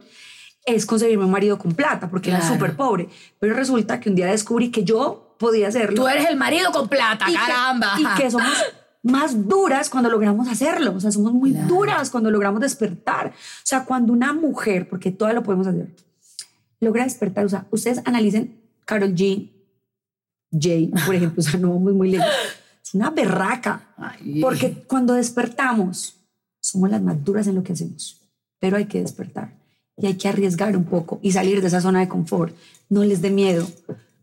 es 0.66 0.86
conseguirme 0.86 1.24
un 1.24 1.30
marido 1.30 1.58
con 1.58 1.72
plata, 1.72 2.08
porque 2.10 2.30
era 2.30 2.38
Claro. 2.40 2.54
súper 2.54 2.76
pobre. 2.76 3.08
Pero 3.40 3.54
resulta 3.54 3.98
que 3.98 4.10
un 4.10 4.14
día 4.16 4.26
descubrí 4.26 4.70
que 4.70 4.84
yo 4.84 5.31
podía 5.42 5.68
hacerlo. 5.68 5.94
Tú 5.96 6.08
eres 6.08 6.26
el 6.30 6.36
marido 6.36 6.72
con 6.72 6.88
plata, 6.88 7.26
Y 7.28 7.32
que- 7.32 7.38
caramba. 7.38 7.94
y 7.98 8.04
que 8.20 8.30
somos 8.30 8.52
más 9.02 9.48
duras 9.48 9.90
cuando 9.90 10.08
logramos 10.08 10.48
hacerlo. 10.48 10.94
O 10.94 11.00
sea, 11.00 11.10
somos 11.12 11.32
muy 11.34 11.52
Claro. 11.52 11.68
duras 11.68 12.08
cuando 12.08 12.30
logramos 12.30 12.60
despertar. 12.60 13.26
O 13.28 13.32
sea, 13.64 13.84
cuando 13.84 14.12
una 14.12 14.32
mujer, 14.32 14.88
porque 14.88 15.10
todas 15.10 15.34
lo 15.34 15.42
podemos 15.42 15.66
hacer, 15.66 15.94
logra 16.80 17.04
despertar. 17.04 17.44
O 17.44 17.48
sea, 17.48 17.66
ustedes 17.70 18.00
analicen 18.04 18.60
Carol 18.86 19.14
G, 19.14 19.50
Jay, 20.58 20.92
por 21.06 21.14
ejemplo, 21.14 21.40
o 21.40 21.42
sea, 21.42 21.58
no 21.58 21.70
vamos 21.70 21.92
muy 21.94 22.10
lejos. 22.12 22.26
Es 22.84 22.94
una 22.94 23.10
berraca. 23.10 23.88
Ay. 23.96 24.40
Porque 24.40 24.84
cuando 24.86 25.14
despertamos, 25.14 26.16
somos 26.60 26.90
las 26.90 27.02
más 27.02 27.22
duras 27.24 27.46
en 27.46 27.54
lo 27.56 27.62
que 27.62 27.72
hacemos. 27.72 28.20
Pero 28.60 28.76
hay 28.76 28.84
que 28.86 29.00
despertar 29.00 29.52
y 29.96 30.06
hay 30.06 30.14
que 30.16 30.28
arriesgar 30.28 30.76
un 30.76 30.84
poco 30.84 31.18
y 31.22 31.32
salir 31.32 31.60
de 31.60 31.66
esa 31.68 31.80
zona 31.80 32.00
de 32.00 32.08
confort. 32.08 32.54
No 32.88 33.02
les 33.02 33.20
dé 33.22 33.30
miedo. 33.30 33.66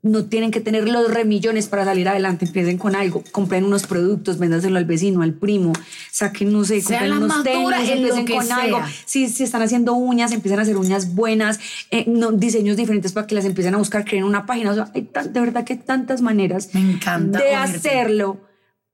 No 0.02 0.26
tienen 0.26 0.52
que 0.52 0.62
tener 0.62 0.88
los 0.88 1.14
remillones 1.14 1.68
para 1.68 1.84
salir 1.84 2.08
adelante. 2.08 2.46
Empiecen 2.46 2.78
con 2.78 2.96
algo. 2.96 3.22
Compren 3.32 3.66
unos 3.66 3.86
productos, 3.86 4.38
véndaselo 4.40 4.78
al 4.78 4.86
vecino, 4.86 5.22
al 5.24 5.34
primo. 5.34 5.74
Saquen, 6.10 6.54
no 6.54 6.64
sé, 6.64 6.82
compren 6.82 7.12
unos 7.14 7.44
tenis, 7.44 7.90
empiecen 7.90 8.26
con 8.28 8.46
sea. 8.46 8.56
algo. 8.58 8.80
Si, 9.06 9.28
si 9.28 9.44
están 9.44 9.62
haciendo 9.62 9.94
uñas, 9.96 10.32
empiezan 10.32 10.60
a 10.60 10.62
hacer 10.62 10.78
uñas 10.78 11.16
buenas, 11.16 11.60
eh, 11.92 12.06
no, 12.08 12.32
diseños 12.32 12.78
diferentes 12.78 13.12
para 13.12 13.28
que 13.28 13.36
las 13.36 13.44
empiecen 13.44 13.76
a 13.76 13.78
buscar, 13.78 14.06
creen 14.06 14.24
una 14.24 14.46
página. 14.46 14.72
O 14.72 14.76
sea, 14.76 14.90
hay 14.96 15.02
tan- 15.02 15.34
de 15.34 15.40
verdad 15.42 15.66
que 15.66 15.74
hay 15.74 15.80
tantas 15.80 16.22
maneras 16.22 16.70
Me 16.74 16.80
encanta 16.80 17.40
de 17.40 17.46
oírte. 17.46 17.56
hacerlo, 17.58 18.38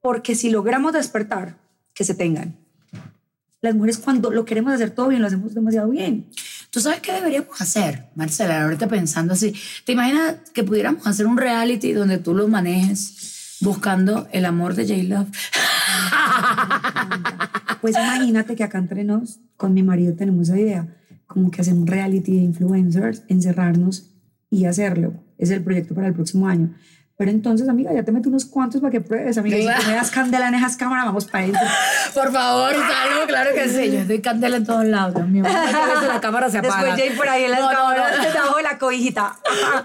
porque 0.01 0.33
si 0.33 0.49
logramos 0.49 0.93
despertar, 0.93 1.57
que 1.93 2.03
se 2.03 2.15
tengan. 2.15 2.55
Las 3.61 3.73
mujeres 3.75 3.97
cuando 3.99 4.31
lo 4.31 4.43
queremos 4.45 4.73
hacer 4.73 4.91
todo 4.91 5.07
bien, 5.07 5.21
lo 5.21 5.27
hacemos 5.27 5.53
demasiado 5.53 5.89
bien. 5.89 6.25
¿Tú 6.75 6.81
sabes 6.81 6.99
qué 6.99 7.13
deberíamos 7.13 7.61
hacer, 7.61 8.07
Marcela? 8.15 8.61
Ahorita 8.61 8.89
pensando 8.89 9.31
así. 9.31 9.53
¿Te 9.85 9.93
imaginas 9.93 10.35
que 10.53 10.65
pudiéramos 10.65 11.07
hacer 11.07 11.25
un 11.25 11.37
reality 11.37 11.93
donde 11.93 12.17
tú 12.17 12.33
lo 12.33 12.49
manejes 12.49 13.55
buscando 13.61 14.27
el 14.33 14.43
amor 14.43 14.75
de 14.75 14.85
J-Love? 14.85 15.29
Pues 17.79 17.95
imagínate 17.95 18.55
que 18.55 18.63
acá 18.63 18.79
entre 18.79 19.03
nos, 19.03 19.39
con 19.57 19.73
mi 19.73 19.83
marido 19.83 20.15
tenemos 20.15 20.49
esa 20.49 20.59
idea, 20.59 20.87
como 21.27 21.51
que 21.51 21.61
hacer 21.61 21.75
un 21.75 21.87
reality 21.87 22.33
de 22.33 22.43
influencers, 22.43 23.23
encerrarnos 23.29 24.11
y 24.49 24.65
hacerlo. 24.65 25.13
Es 25.37 25.51
el 25.51 25.63
proyecto 25.63 25.95
para 25.95 26.07
el 26.07 26.13
próximo 26.13 26.47
año. 26.47 26.75
Pero 27.17 27.31
entonces, 27.31 27.69
amiga, 27.69 27.93
ya 27.93 28.03
te 28.03 28.11
meto 28.11 28.27
unos 28.27 28.43
cuantos 28.45 28.81
para 28.81 28.91
que 28.91 28.99
pruebes, 28.99 29.37
amiga. 29.37 29.57
Claro. 29.57 29.81
Si 29.81 29.87
me 29.87 29.95
das 29.95 30.11
candela 30.11 30.49
en 30.49 30.55
esas 30.55 30.75
cámaras, 30.75 31.05
vamos 31.05 31.25
para 31.25 31.45
adentro. 31.45 31.61
Por 32.13 32.31
favor, 32.31 32.73
claro 33.27 33.51
que 33.55 33.69
sí. 33.69 33.91
Yo 33.91 33.99
estoy 33.99 34.21
candela 34.21 34.57
en 34.57 34.65
todos 34.65 34.83
lados, 34.83 35.15
Dios 35.15 35.27
mío. 35.29 35.43
La 35.43 36.19
cámara 36.19 36.49
se 36.49 36.57
apaga. 36.57 36.83
Después 36.83 36.99
Jay 36.99 37.15
por 37.15 37.29
ahí 37.29 37.45
en 37.45 37.51
las 37.51 37.59
No, 37.61 37.71
no, 37.71 37.77
cámaras, 37.77 38.17
no. 38.17 38.23
debajo 38.23 38.57
de 38.57 38.63
la 38.63 38.77
cobijita. 38.77 39.35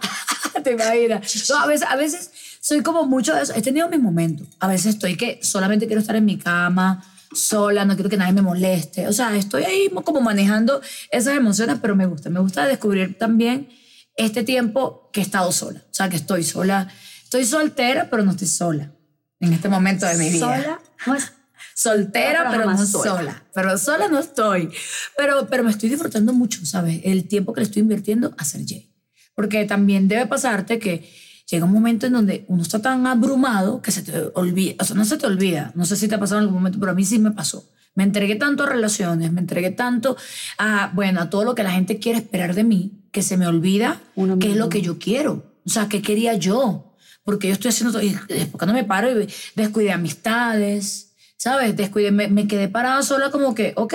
¿Te 0.65 0.73
imaginas? 0.73 1.49
No, 1.51 1.59
a, 1.59 1.67
veces, 1.67 1.89
a 1.89 1.97
veces 1.97 2.31
soy 2.61 2.83
como 2.83 3.07
mucho 3.07 3.35
de 3.35 3.43
eso. 3.43 3.53
He 3.55 3.63
tenido 3.63 3.89
mis 3.89 4.01
momentos. 4.01 4.49
A 4.59 4.67
veces 4.67 4.95
estoy 4.95 5.17
que 5.17 5.39
solamente 5.43 5.87
quiero 5.87 6.01
estar 6.01 6.17
en 6.17 6.25
mi 6.25 6.37
cama, 6.37 7.05
sola, 7.33 7.85
no 7.85 7.95
quiero 7.95 8.11
que 8.11 8.17
nadie 8.17 8.33
me 8.33 8.43
moleste. 8.43 9.07
O 9.07 9.13
sea, 9.13 9.35
estoy 9.37 9.63
ahí 9.63 9.89
como 10.05 10.21
manejando 10.21 10.81
esas 11.13 11.37
emociones, 11.37 11.77
pero 11.81 11.95
me 11.95 12.07
gusta. 12.07 12.29
Me 12.29 12.41
gusta 12.41 12.67
descubrir 12.67 13.17
también 13.19 13.69
este 14.17 14.43
tiempo 14.43 15.09
que 15.13 15.21
he 15.21 15.23
estado 15.23 15.53
sola. 15.53 15.81
O 15.91 15.95
sea, 15.95 16.09
que 16.09 16.17
estoy 16.17 16.43
sola. 16.43 16.89
Estoy 17.31 17.45
soltera, 17.45 18.09
pero 18.11 18.25
no 18.25 18.33
estoy 18.33 18.49
sola 18.49 18.91
en 19.39 19.53
este 19.53 19.69
momento 19.69 20.05
de 20.05 20.17
mi 20.19 20.31
vida. 20.31 20.41
Sola, 20.57 20.81
no 21.07 21.15
es 21.15 21.33
soltera, 21.77 22.43
No, 22.43 22.51
pero 22.51 22.63
pero 22.65 22.73
no 22.73 22.85
sola. 22.87 23.11
sola. 23.11 23.45
Pero 23.55 23.79
sola 23.79 24.09
no 24.09 24.19
estoy. 24.19 24.69
Pero, 25.17 25.47
pero 25.49 25.63
me 25.63 25.71
estoy 25.71 25.89
disfrutando 25.91 26.33
mucho, 26.33 26.67
¿sabes? 26.67 27.01
El 27.05 27.29
tiempo 27.29 27.53
que 27.53 27.61
le 27.61 27.67
estoy 27.67 27.83
invirtiendo 27.83 28.35
a 28.37 28.45
ser 28.45 28.63
Jay. 28.67 28.93
Porque 29.37 29.65
también 29.65 30.09
debe 30.09 30.27
pasarte 30.27 30.81
que 30.81 31.09
llega 31.49 31.65
un 31.67 31.73
momento 31.73 32.09
en 32.09 32.15
donde 32.15 32.45
uno 32.49 32.63
está 32.63 32.83
tan 32.83 33.07
abrumado 33.07 33.81
que 33.81 33.93
se 33.93 34.03
te 34.03 34.13
olvida. 34.35 34.75
O 34.81 34.85
sea, 34.85 34.97
no 34.97 35.05
se 35.05 35.17
te 35.17 35.27
olvida. 35.29 35.71
No 35.77 35.85
sé 35.85 35.95
si 35.95 36.09
te 36.09 36.17
ha 36.17 36.19
pasado 36.19 36.39
en 36.41 36.47
algún 36.47 36.59
momento, 36.59 36.81
pero 36.81 36.91
a 36.91 36.95
mí 36.97 37.05
sí 37.05 37.21
me 37.21 37.31
pasó. 37.31 37.71
Me 37.95 38.03
entregué 38.03 38.35
tanto 38.35 38.65
a 38.65 38.67
relaciones, 38.67 39.31
me 39.31 39.41
entregué 39.41 39.71
tanto 39.71 40.17
a, 40.59 40.91
bueno, 40.95 41.21
a 41.21 41.31
todo 41.31 41.45
lo 41.45 41.55
que 41.55 41.63
la 41.63 41.71
gente 41.71 42.01
quiere 42.01 42.19
esperar 42.19 42.57
de 42.57 42.65
mí, 42.65 43.05
que 43.13 43.23
se 43.23 43.37
me 43.37 43.47
olvida 43.47 44.01
Uno 44.17 44.37
qué 44.41 44.47
es 44.47 44.53
mismo. 44.55 44.65
lo 44.65 44.69
que 44.69 44.83
yo 44.83 44.99
quiero. 44.99 45.55
O 45.65 45.71
sea, 45.71 45.89
qué 45.89 46.03
quería 46.03 46.35
yo. 46.35 46.89
Porque 47.25 47.49
yo 47.49 47.55
estoy 47.55 47.71
haciendo 47.71 47.93
todo. 47.93 48.03
Y 48.03 48.17
después 48.29 48.59
cuando 48.59 48.75
me 48.75 48.85
paro 48.85 49.21
y 49.21 49.29
descuidé 49.55 49.93
amistades, 49.93 51.15
¿sabes? 51.37 51.77
Descuidé, 51.77 52.11
me, 52.11 52.29
me 52.29 52.47
quedé 52.47 52.69
parada 52.69 53.03
sola 53.03 53.31
como 53.31 53.55
que, 53.55 53.73
ok, 53.77 53.95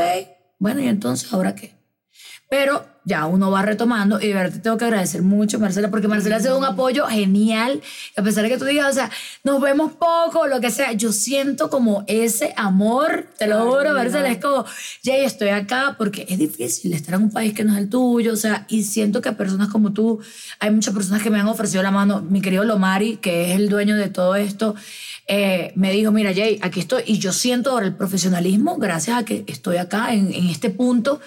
bueno, 0.59 0.81
y 0.81 0.87
entonces, 0.87 1.31
¿ahora 1.33 1.55
qué? 1.55 1.75
Pero 2.49 2.94
ya 3.05 3.27
uno 3.27 3.51
va 3.51 3.61
retomando 3.61 4.19
y 4.19 4.27
de 4.27 4.33
verdad 4.33 4.53
te 4.53 4.59
tengo 4.59 4.77
que 4.77 4.85
agradecer 4.85 5.21
mucho, 5.21 5.59
Marcela, 5.59 5.91
porque 5.91 6.07
Marcela 6.07 6.37
ha 6.37 6.39
sido 6.39 6.57
un 6.57 6.65
apoyo 6.65 7.05
genial. 7.05 7.81
A 8.17 8.23
pesar 8.23 8.43
de 8.43 8.49
que 8.49 8.57
tú 8.57 8.65
digas, 8.65 8.91
o 8.91 8.93
sea, 8.93 9.11
nos 9.43 9.61
vemos 9.61 9.93
poco, 9.93 10.47
lo 10.47 10.59
que 10.59 10.71
sea, 10.71 10.91
yo 10.93 11.11
siento 11.11 11.69
como 11.69 12.03
ese 12.07 12.53
amor, 12.57 13.27
te 13.37 13.45
lo 13.45 13.63
juro. 13.65 13.93
Marcela, 13.93 14.29
es 14.29 14.39
como, 14.39 14.65
Jay, 15.03 15.23
estoy 15.23 15.49
acá 15.49 15.95
porque 15.97 16.25
es 16.27 16.39
difícil 16.39 16.93
estar 16.93 17.15
en 17.15 17.23
un 17.23 17.31
país 17.31 17.53
que 17.53 17.63
no 17.63 17.73
es 17.73 17.79
el 17.79 17.89
tuyo, 17.89 18.33
o 18.33 18.37
sea, 18.37 18.65
y 18.69 18.83
siento 18.83 19.21
que 19.21 19.31
personas 19.33 19.69
como 19.69 19.93
tú, 19.93 20.19
hay 20.59 20.71
muchas 20.71 20.93
personas 20.93 21.21
que 21.21 21.29
me 21.29 21.39
han 21.39 21.47
ofrecido 21.47 21.83
la 21.83 21.91
mano. 21.91 22.21
Mi 22.21 22.41
querido 22.41 22.63
Lomari, 22.63 23.17
que 23.17 23.51
es 23.51 23.55
el 23.59 23.69
dueño 23.69 23.95
de 23.95 24.09
todo 24.09 24.35
esto, 24.35 24.73
eh, 25.27 25.73
me 25.75 25.91
dijo, 25.91 26.11
mira, 26.11 26.33
Jay, 26.33 26.59
aquí 26.63 26.79
estoy, 26.79 27.03
y 27.05 27.19
yo 27.19 27.33
siento 27.33 27.71
ahora 27.71 27.85
el 27.85 27.95
profesionalismo 27.95 28.77
gracias 28.77 29.19
a 29.19 29.25
que 29.25 29.43
estoy 29.45 29.77
acá 29.77 30.11
en, 30.13 30.33
en 30.33 30.47
este 30.49 30.71
punto. 30.71 31.19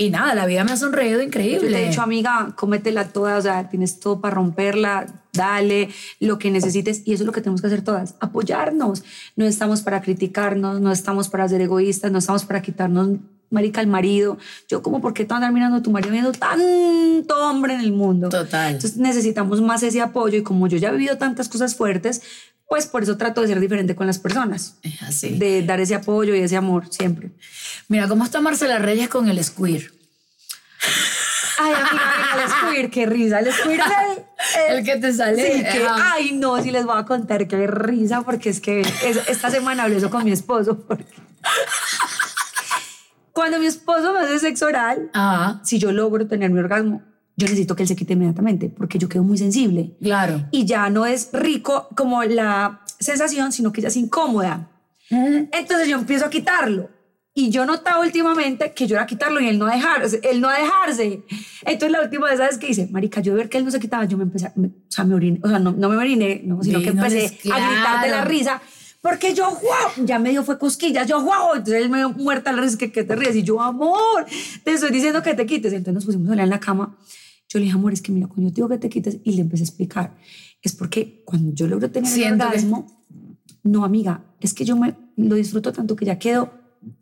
Y 0.00 0.08
nada, 0.08 0.34
la 0.34 0.46
vida 0.46 0.64
me 0.64 0.72
ha 0.72 0.78
sonreído 0.78 1.20
increíble. 1.20 1.68
Yo 1.68 1.76
te 1.76 1.84
he 1.84 1.88
dicho, 1.90 2.00
amiga, 2.00 2.54
cómetela 2.56 3.08
toda, 3.08 3.36
o 3.36 3.42
sea, 3.42 3.68
tienes 3.68 4.00
todo 4.00 4.18
para 4.18 4.34
romperla, 4.34 5.06
dale 5.34 5.90
lo 6.20 6.38
que 6.38 6.50
necesites 6.50 7.02
y 7.04 7.12
eso 7.12 7.24
es 7.24 7.26
lo 7.26 7.32
que 7.32 7.42
tenemos 7.42 7.60
que 7.60 7.66
hacer 7.66 7.82
todas, 7.82 8.14
apoyarnos. 8.18 9.04
No 9.36 9.44
estamos 9.44 9.82
para 9.82 10.00
criticarnos, 10.00 10.80
no 10.80 10.90
estamos 10.90 11.28
para 11.28 11.46
ser 11.50 11.60
egoístas, 11.60 12.10
no 12.10 12.16
estamos 12.16 12.46
para 12.46 12.62
quitarnos, 12.62 13.18
marica, 13.50 13.82
al 13.82 13.88
marido. 13.88 14.38
Yo 14.70 14.82
como, 14.82 15.02
¿por 15.02 15.12
qué 15.12 15.26
tú 15.26 15.34
andar 15.34 15.52
mirando 15.52 15.76
a 15.76 15.82
tu 15.82 15.90
marido 15.90 16.12
viendo 16.12 16.32
tanto 16.32 17.36
hombre 17.36 17.74
en 17.74 17.80
el 17.80 17.92
mundo? 17.92 18.30
Total. 18.30 18.72
Entonces 18.72 18.96
necesitamos 18.96 19.60
más 19.60 19.82
ese 19.82 20.00
apoyo 20.00 20.38
y 20.38 20.42
como 20.42 20.66
yo 20.66 20.78
ya 20.78 20.88
he 20.88 20.92
vivido 20.92 21.18
tantas 21.18 21.50
cosas 21.50 21.74
fuertes, 21.74 22.22
pues 22.70 22.86
por 22.86 23.02
eso 23.02 23.16
trato 23.16 23.40
de 23.40 23.48
ser 23.48 23.58
diferente 23.58 23.96
con 23.96 24.06
las 24.06 24.20
personas, 24.20 24.76
Es 24.84 25.02
así. 25.02 25.36
de 25.36 25.62
dar 25.62 25.80
ese 25.80 25.96
apoyo 25.96 26.36
y 26.36 26.38
ese 26.40 26.56
amor 26.56 26.84
siempre. 26.88 27.32
Mira, 27.88 28.06
¿cómo 28.06 28.22
está 28.24 28.40
Marcela 28.40 28.78
Reyes 28.78 29.08
con 29.08 29.28
el 29.28 29.42
squir? 29.42 29.92
Ay, 31.58 31.72
amiga, 31.74 32.44
el 32.44 32.48
squir, 32.50 32.90
qué 32.90 33.06
risa. 33.06 33.40
El 33.40 33.52
squir 33.52 33.80
es 33.80 33.86
el, 34.70 34.76
El 34.78 34.84
que 34.84 34.96
te 34.98 35.12
sale. 35.12 35.52
Sí, 35.52 35.62
que, 35.64 35.84
ay, 35.90 36.30
no, 36.32 36.62
si 36.62 36.70
les 36.70 36.84
voy 36.86 36.96
a 36.96 37.04
contar 37.04 37.48
qué 37.48 37.66
risa, 37.66 38.22
porque 38.22 38.50
es 38.50 38.60
que 38.60 38.82
es- 38.82 39.28
esta 39.28 39.50
semana 39.50 39.82
hablé 39.82 39.96
eso 39.96 40.08
con 40.08 40.24
mi 40.24 40.30
esposo. 40.30 40.78
porque- 40.86 41.04
Cuando 43.32 43.58
mi 43.58 43.66
esposo 43.66 44.12
me 44.12 44.20
hace 44.20 44.38
sexo 44.38 44.66
oral, 44.66 45.10
Ajá, 45.12 45.60
si 45.64 45.78
yo 45.80 45.90
logro 45.92 46.26
tener 46.28 46.50
mi 46.50 46.60
orgasmo, 46.60 47.02
yo 47.40 47.46
necesito 47.46 47.74
que 47.74 47.82
él 47.84 47.88
se 47.88 47.96
quite 47.96 48.12
inmediatamente, 48.12 48.68
porque 48.68 48.98
yo 48.98 49.08
quedo 49.08 49.24
muy 49.24 49.38
sensible. 49.38 49.96
claro. 50.02 50.46
Y 50.50 50.64
ya 50.66 50.90
no 50.90 51.06
es 51.06 51.30
rico 51.32 51.88
como 51.96 52.22
la 52.24 52.82
sensación, 52.98 53.50
sino 53.52 53.72
que 53.72 53.80
ya 53.80 53.88
es 53.88 53.96
incómoda. 53.96 54.68
Entonces 55.10 55.88
yo 55.88 55.96
empiezo 55.96 56.26
a 56.26 56.30
quitarlo. 56.30 56.88
Y 57.32 57.50
yo 57.50 57.64
notaba 57.64 58.00
últimamente 58.00 58.72
que 58.74 58.86
yo 58.88 58.96
era 58.96 59.06
quitarlo 59.06 59.40
y 59.40 59.48
él 59.48 59.58
no 59.58 59.66
dejarse, 59.66 60.20
él 60.24 60.40
no 60.40 60.50
dejarse. 60.50 61.22
Entonces 61.64 61.90
la 61.92 62.02
última 62.02 62.26
vez, 62.28 62.38
¿sabes 62.38 62.58
qué 62.58 62.68
hice? 62.68 62.88
Marica, 62.90 63.20
yo 63.20 63.34
ver 63.34 63.48
que 63.48 63.56
él 63.58 63.64
no 63.64 63.70
se 63.70 63.78
quitaba, 63.80 64.04
yo 64.04 64.16
me 64.18 64.24
empecé, 64.24 64.46
a- 64.46 64.52
me- 64.56 64.66
o 64.68 64.72
sea, 64.90 65.04
me 65.04 65.14
oriné, 65.14 65.40
o 65.42 65.48
sea, 65.48 65.58
no, 65.60 65.70
no 65.72 65.88
me 65.88 65.96
oriné, 65.96 66.42
no, 66.44 66.62
sino 66.62 66.80
que 66.82 66.90
empecé 66.90 67.38
a 67.52 67.56
gritar 67.70 68.04
de 68.04 68.10
la 68.10 68.24
risa 68.24 68.60
Porque 69.00 69.32
yo, 69.32 69.48
wow, 69.48 70.04
ya 70.04 70.18
me 70.18 70.30
dio 70.30 70.42
fue 70.42 70.58
cosquillas, 70.58 71.06
yo, 71.08 71.22
wow, 71.22 71.52
entonces 71.54 71.82
él 71.82 71.88
me 71.88 71.98
dio 71.98 72.10
muerta 72.10 72.52
la 72.52 72.60
risa, 72.62 72.76
que, 72.76 72.92
que 72.92 73.04
te 73.04 73.16
ríes, 73.16 73.34
y 73.36 73.42
yo, 73.42 73.58
amor, 73.62 74.26
te 74.64 74.72
estoy 74.72 74.90
diciendo 74.90 75.22
que 75.22 75.32
te 75.32 75.46
quites. 75.46 75.72
Entonces 75.72 75.94
nos 75.94 76.04
pusimos 76.04 76.28
a 76.28 76.32
hablar 76.32 76.44
en 76.44 76.50
la 76.50 76.60
cama. 76.60 76.98
Yo 77.52 77.58
le 77.58 77.64
dije, 77.66 77.74
amor, 77.76 77.92
es 77.92 78.00
que 78.00 78.12
mira, 78.12 78.28
cuando 78.28 78.44
yo 78.44 78.50
te 78.50 78.54
digo 78.56 78.68
que 78.68 78.78
te 78.78 78.88
quites, 78.88 79.18
y 79.24 79.32
le 79.32 79.42
empecé 79.42 79.64
a 79.64 79.66
explicar, 79.66 80.14
es 80.62 80.74
porque 80.74 81.22
cuando 81.26 81.52
yo 81.52 81.66
logro 81.66 81.90
tener 81.90 82.10
el 82.16 82.32
orgasmo, 82.40 82.86
no, 83.64 83.84
amiga, 83.84 84.22
es 84.40 84.54
que 84.54 84.64
yo 84.64 84.76
me 84.76 84.94
lo 85.16 85.34
disfruto 85.34 85.72
tanto 85.72 85.96
que 85.96 86.04
ya 86.06 86.18
quedo 86.18 86.52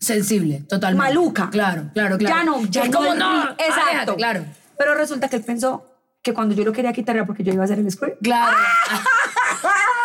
Sensible, 0.01 0.65
totalmente. 0.69 1.07
maluca. 1.15 1.51
Claro, 1.51 1.91
claro, 1.95 2.19
claro. 2.19 2.37
Ya 2.37 2.45
no, 2.45 2.67
ya 2.67 2.83
es 2.85 2.91
no 2.91 2.97
como 2.99 3.13
es 3.13 3.19
no. 3.19 3.31
mi- 3.31 3.37
aléjate, 3.41 3.65
Exacto. 3.69 4.17
claro. 4.17 4.45
Pero 4.79 4.95
resulta 4.95 5.29
que 5.29 5.37
él 5.37 5.43
pensó 5.45 5.85
que 6.23 6.33
cuando 6.35 6.55
yo 6.55 6.65
lo 6.65 6.73
quería 6.73 6.93
quitar 6.93 7.15
era 7.15 7.27
porque 7.27 7.45
yo 7.45 7.53
iba 7.53 7.63
a 7.63 7.67
hacer 7.67 7.79
el 7.79 7.89
squirt. 7.91 8.17
Claro. 8.23 8.57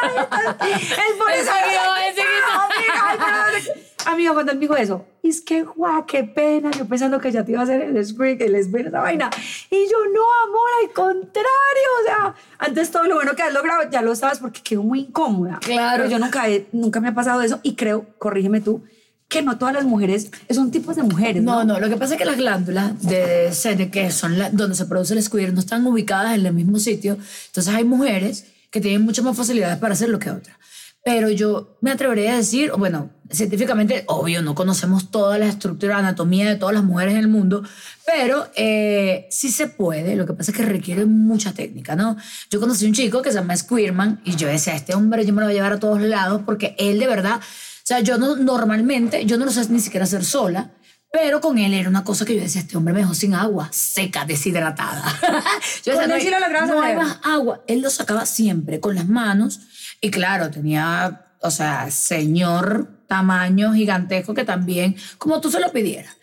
Él 0.04 1.18
por 1.18 1.32
Ese 1.32 1.42
eso 1.42 1.52
ese 2.10 3.72
Amiga, 4.06 4.34
cuando 4.34 4.52
él 4.52 4.58
me 4.58 4.64
dijo 4.64 4.76
eso, 4.76 5.06
es 5.24 5.42
que 5.42 5.64
guau, 5.64 6.06
qué 6.06 6.24
pena. 6.24 6.72
Yo 6.72 6.86
pensando 6.86 7.20
que 7.20 7.32
ya 7.32 7.44
te 7.46 7.52
iba 7.52 7.62
a 7.62 7.64
hacer 7.64 7.82
el 7.82 8.06
squirt, 8.06 8.42
el 8.42 8.62
squirt, 8.64 8.88
esa 8.88 9.00
vaina. 9.00 9.30
Y 9.72 9.76
yo, 9.90 9.98
no, 10.14 10.22
amor, 10.46 10.70
al 10.84 10.94
contrario. 10.94 11.90
O 12.02 12.06
sea, 12.06 12.36
antes 12.60 12.92
todo 12.92 13.06
lo 13.06 13.16
bueno 13.16 13.34
que 13.36 13.44
has 13.44 13.54
logrado 13.54 13.90
ya 13.90 14.02
lo 14.02 14.16
sabes 14.16 14.40
porque 14.40 14.62
quedó 14.62 14.84
muy 14.84 15.02
incómoda. 15.02 15.60
Claro. 15.62 16.04
Pero 16.04 16.10
yo 16.12 16.20
nunca, 16.20 16.50
he- 16.50 16.68
nunca 16.74 17.00
me 17.00 17.10
ha 17.10 17.14
pasado 17.14 17.42
eso 17.42 17.60
y 17.64 17.76
creo, 17.76 18.06
corrígeme 18.18 18.60
tú, 18.62 18.84
que 19.30 19.42
no 19.42 19.58
todas 19.58 19.74
las 19.74 19.86
mujeres 19.86 20.30
son 20.52 20.70
tipos 20.70 20.96
de 20.96 21.04
mujeres. 21.04 21.42
No, 21.42 21.64
No, 21.64 21.74
no, 21.76 21.80
lo 21.80 21.90
que 21.90 21.96
pasa 21.98 22.14
es 22.16 22.20
que 22.20 22.26
las 22.26 22.38
glándulas 22.38 23.02
de 23.04 23.52
sene, 23.54 23.90
que 23.90 24.12
son 24.12 24.38
la- 24.38 24.50
donde 24.50 24.76
se 24.76 24.86
produce 24.86 25.14
el 25.14 25.24
squirt, 25.24 25.54
no 25.54 25.60
están 25.62 25.88
ubicadas 25.88 26.36
en 26.38 26.46
el 26.46 26.54
mismo 26.54 26.78
sitio. 26.78 27.18
Entonces 27.48 27.74
hay 27.74 27.84
mujeres 27.84 28.46
que 28.70 28.82
tienen 28.82 29.02
muchas 29.04 29.24
más 29.24 29.38
facilidades 29.38 29.78
para 29.78 29.94
hacerlo 29.94 30.20
que 30.20 30.30
otras. 30.30 30.58
Pero 31.04 31.30
yo 31.30 31.78
me 31.82 31.92
atrevería 31.92 32.34
a 32.34 32.38
decir, 32.38 32.72
bueno, 32.78 33.12
científicamente, 33.30 34.06
obvio, 34.08 34.42
no 34.42 34.56
conocemos 34.56 35.12
toda 35.12 35.38
la 35.38 35.48
estructura, 35.48 35.98
anatomía 35.98 36.48
de 36.48 36.56
todas 36.56 36.74
las 36.74 36.84
mujeres 36.84 37.16
en 37.16 37.20
el 37.20 37.28
mundo, 37.28 37.64
pero 38.06 38.50
eh, 38.56 39.28
sí 39.30 39.50
se 39.50 39.68
puede. 39.68 40.16
Lo 40.16 40.26
que 40.26 40.34
pasa 40.34 40.52
es 40.52 40.58
que 40.58 40.64
requiere 40.64 41.06
mucha 41.06 41.54
técnica, 41.54 41.98
¿no? 41.98 42.16
Yo 42.50 42.62
conocí 42.62 42.86
un 42.86 42.94
chico 42.94 43.22
que 43.22 43.32
se 43.32 43.40
llama 43.40 43.58
Squirman 43.58 44.22
y 44.24 44.38
yo 44.38 44.48
decía, 44.48 44.76
este 44.76 44.94
hombre 44.94 45.26
yo 45.26 45.34
me 45.34 45.42
lo 45.42 45.48
voy 45.48 45.54
a 45.54 45.56
llevar 45.56 45.74
a 45.74 45.80
todos 45.80 46.02
lados 46.02 46.42
porque 46.46 46.76
él 46.80 47.00
de 47.00 47.08
verdad, 47.08 47.38
o 47.38 47.86
sea, 47.86 48.00
yo 48.00 48.18
no, 48.18 48.38
normalmente, 48.38 49.26
yo 49.26 49.38
no 49.38 49.44
lo 49.44 49.52
sé 49.52 49.68
ni 49.70 49.82
siquiera 49.82 50.06
hacer 50.06 50.24
sola. 50.24 50.72
Pero 51.12 51.42
con 51.42 51.60
él 51.60 51.76
era 51.76 51.88
una 51.90 52.04
cosa 52.04 52.26
que 52.26 52.36
yo 52.36 52.42
decía, 52.42 52.62
este 52.62 52.76
hombre 52.76 52.92
me 52.92 53.02
dejó 53.02 53.14
sin 53.14 53.36
agua, 53.36 53.70
seca, 53.72 54.26
deshidratada. 54.26 55.04
yo 55.86 55.94
Con 55.94 56.04
él 56.06 56.10
no 56.10 56.20
sí 56.20 56.32
lo 56.32 56.66
no 56.66 56.82
hay 56.82 56.96
más 56.96 57.20
agua. 57.22 57.62
Él 57.68 57.82
lo 57.82 57.92
sacaba 57.92 58.26
siempre 58.26 58.80
con 58.80 58.96
las 58.96 59.08
manos 59.08 59.60
y 60.04 60.12
claro, 60.12 60.52
tenía, 60.52 61.28
o 61.40 61.50
sea, 61.50 61.90
señor 61.90 62.90
tamaño 63.08 63.74
gigantesco 63.74 64.34
que 64.34 64.44
también, 64.44 64.98
como 65.18 65.40
tú 65.40 65.50
se 65.50 65.62
lo 65.62 65.72
pidieras. 65.72 66.14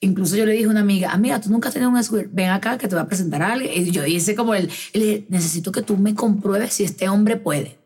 Incluso 0.00 0.36
yo 0.36 0.44
le 0.44 0.52
dije 0.52 0.66
a 0.66 0.68
una 0.68 0.80
amiga, 0.80 1.12
amiga, 1.12 1.40
tú 1.40 1.48
nunca 1.48 1.68
has 1.68 1.72
tenido 1.72 1.90
un 1.90 2.04
squirt, 2.04 2.28
ven 2.30 2.50
acá 2.50 2.76
que 2.76 2.88
te 2.88 2.94
voy 2.94 3.02
a 3.02 3.06
presentar 3.08 3.40
a 3.40 3.54
alguien. 3.54 3.72
Y 3.74 3.90
yo 3.90 4.04
hice 4.04 4.34
como 4.34 4.54
y 4.54 4.68
le 4.92 5.24
necesito 5.30 5.72
que 5.72 5.80
tú 5.80 5.96
me 5.96 6.14
compruebes 6.14 6.74
si 6.74 6.84
este 6.84 7.08
hombre 7.08 7.36
puede. 7.36 7.78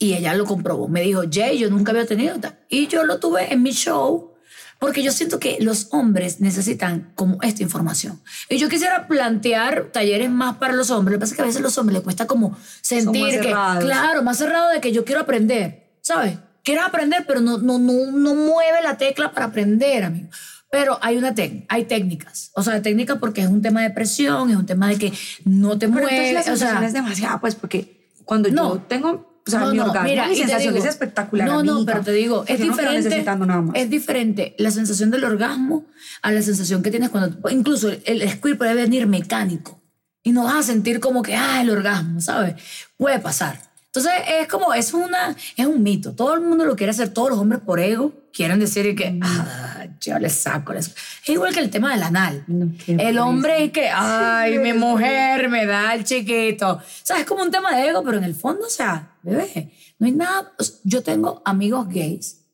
Y 0.00 0.14
ella 0.14 0.34
lo 0.34 0.46
comprobó. 0.46 0.88
Me 0.88 1.02
dijo, 1.02 1.22
Jay, 1.30 1.60
yo 1.60 1.70
nunca 1.70 1.92
había 1.92 2.04
tenido. 2.04 2.34
Y 2.68 2.88
yo 2.88 3.04
lo 3.04 3.20
tuve 3.20 3.52
en 3.52 3.62
mi 3.62 3.70
show 3.70 4.32
porque 4.78 5.02
yo 5.02 5.10
siento 5.12 5.38
que 5.40 5.58
los 5.60 5.88
hombres 5.90 6.40
necesitan 6.40 7.10
como 7.14 7.38
esta 7.42 7.62
información. 7.62 8.20
Y 8.48 8.58
yo 8.58 8.68
quisiera 8.68 9.08
plantear 9.08 9.88
talleres 9.92 10.30
más 10.30 10.56
para 10.56 10.72
los 10.74 10.90
hombres. 10.90 11.12
Lo 11.14 11.18
que 11.18 11.20
pasa 11.22 11.32
es 11.32 11.36
que 11.36 11.42
a 11.42 11.46
veces 11.46 11.60
a 11.60 11.62
los 11.62 11.76
hombres 11.78 11.94
les 11.94 12.02
cuesta 12.04 12.26
como 12.26 12.56
sentir 12.80 13.22
más 13.22 13.32
que, 13.32 13.42
cerrados. 13.42 13.84
claro, 13.84 14.22
más 14.22 14.38
cerrado 14.38 14.68
de 14.70 14.80
que 14.80 14.92
yo 14.92 15.04
quiero 15.04 15.20
aprender, 15.22 15.90
¿sabes? 16.00 16.38
Quiero 16.62 16.82
aprender, 16.82 17.24
pero 17.26 17.40
no, 17.40 17.58
no, 17.58 17.78
no, 17.78 18.10
no 18.12 18.34
mueve 18.34 18.82
la 18.82 18.96
tecla 18.98 19.32
para 19.32 19.46
aprender, 19.46 20.04
amigo. 20.04 20.28
Pero 20.70 20.98
hay 21.00 21.16
una 21.16 21.34
técnica, 21.34 21.66
hay 21.70 21.84
técnicas. 21.84 22.50
O 22.54 22.62
sea, 22.62 22.82
técnicas 22.82 23.16
porque 23.18 23.40
es 23.40 23.46
un 23.48 23.62
tema 23.62 23.82
de 23.82 23.90
presión, 23.90 24.50
es 24.50 24.56
un 24.56 24.66
tema 24.66 24.88
de 24.88 24.98
que 24.98 25.12
no 25.44 25.78
te 25.78 25.88
Pero 25.88 26.02
mueve. 26.02 26.28
entonces 26.28 26.46
la 26.46 26.52
o 26.54 26.56
sea, 26.78 26.86
es 26.86 26.92
demasiada, 26.92 27.40
pues, 27.40 27.54
porque 27.54 28.10
cuando 28.26 28.50
No. 28.50 28.74
yo 28.74 28.82
tengo, 28.82 29.27
o 29.48 29.50
sea, 29.50 29.60
no, 29.60 29.70
mi 29.72 29.76
no, 29.78 29.84
orgasmo, 29.86 30.08
mira, 30.08 30.28
mi 30.28 30.36
sensación 30.36 30.74
digo- 30.74 30.84
es 30.84 30.90
espectacular, 30.90 31.46
No, 31.48 31.62
no, 31.62 31.72
amiga. 31.76 31.92
pero 31.92 32.04
te 32.04 32.12
digo, 32.12 32.44
es 32.46 32.60
no 32.60 32.66
diferente. 32.66 33.02
necesitando 33.08 33.46
nada 33.46 33.60
más. 33.62 33.74
Es 33.76 33.90
diferente 33.90 34.54
la 34.58 34.70
sensación 34.70 35.10
del 35.10 35.24
orgasmo 35.24 35.86
a 36.22 36.30
la 36.30 36.42
sensación 36.42 36.82
que 36.82 36.90
tienes 36.90 37.08
cuando. 37.10 37.36
Incluso 37.50 37.88
el, 37.90 38.00
el 38.06 38.28
squirt 38.30 38.58
puede 38.58 38.74
venir 38.74 39.06
mecánico 39.06 39.80
y 40.22 40.32
no 40.32 40.44
vas 40.44 40.56
a 40.56 40.62
sentir 40.62 41.00
como 41.00 41.22
que, 41.22 41.34
ah, 41.36 41.60
el 41.62 41.70
orgasmo, 41.70 42.20
¿sabes? 42.20 42.54
Puede 42.96 43.18
pasar. 43.18 43.60
Entonces 43.86 44.12
es 44.40 44.46
como, 44.48 44.74
es, 44.74 44.92
una, 44.94 45.34
es 45.56 45.66
un 45.66 45.82
mito. 45.82 46.12
Todo 46.14 46.34
el 46.34 46.42
mundo 46.42 46.64
lo 46.66 46.76
quiere 46.76 46.90
hacer, 46.90 47.08
todos 47.08 47.30
los 47.30 47.38
hombres 47.38 47.60
por 47.62 47.80
ego 47.80 48.12
quieren 48.32 48.60
decir 48.60 48.94
que, 48.94 49.10
Mm. 49.12 49.20
ah, 49.22 49.86
yo 50.00 50.18
le 50.18 50.30
saco. 50.30 50.72
les-". 50.72 50.94
Es 51.22 51.28
igual 51.28 51.54
que 51.54 51.60
el 51.60 51.70
tema 51.70 51.92
del 51.92 52.02
anal. 52.02 52.44
No, 52.46 52.70
el 52.86 53.18
hombre 53.18 53.64
es 53.64 53.72
que, 53.72 53.88
ay, 53.92 54.52
Sí, 54.52 54.58
mi 54.58 54.72
mujer 54.72 55.48
me 55.48 55.66
da 55.66 55.94
el 55.94 56.04
chiquito. 56.04 56.72
O 56.74 56.82
sea, 57.02 57.18
es 57.18 57.26
como 57.26 57.42
un 57.42 57.50
tema 57.50 57.74
de 57.76 57.88
ego, 57.88 58.02
pero 58.02 58.18
en 58.18 58.24
el 58.24 58.34
fondo, 58.34 58.66
o 58.66 58.70
sea, 58.70 59.16
bebé, 59.22 59.72
no 59.98 60.06
hay 60.06 60.12
nada. 60.12 60.52
Yo 60.84 61.02
tengo 61.02 61.42
amigos 61.44 61.88
gays 61.88 62.44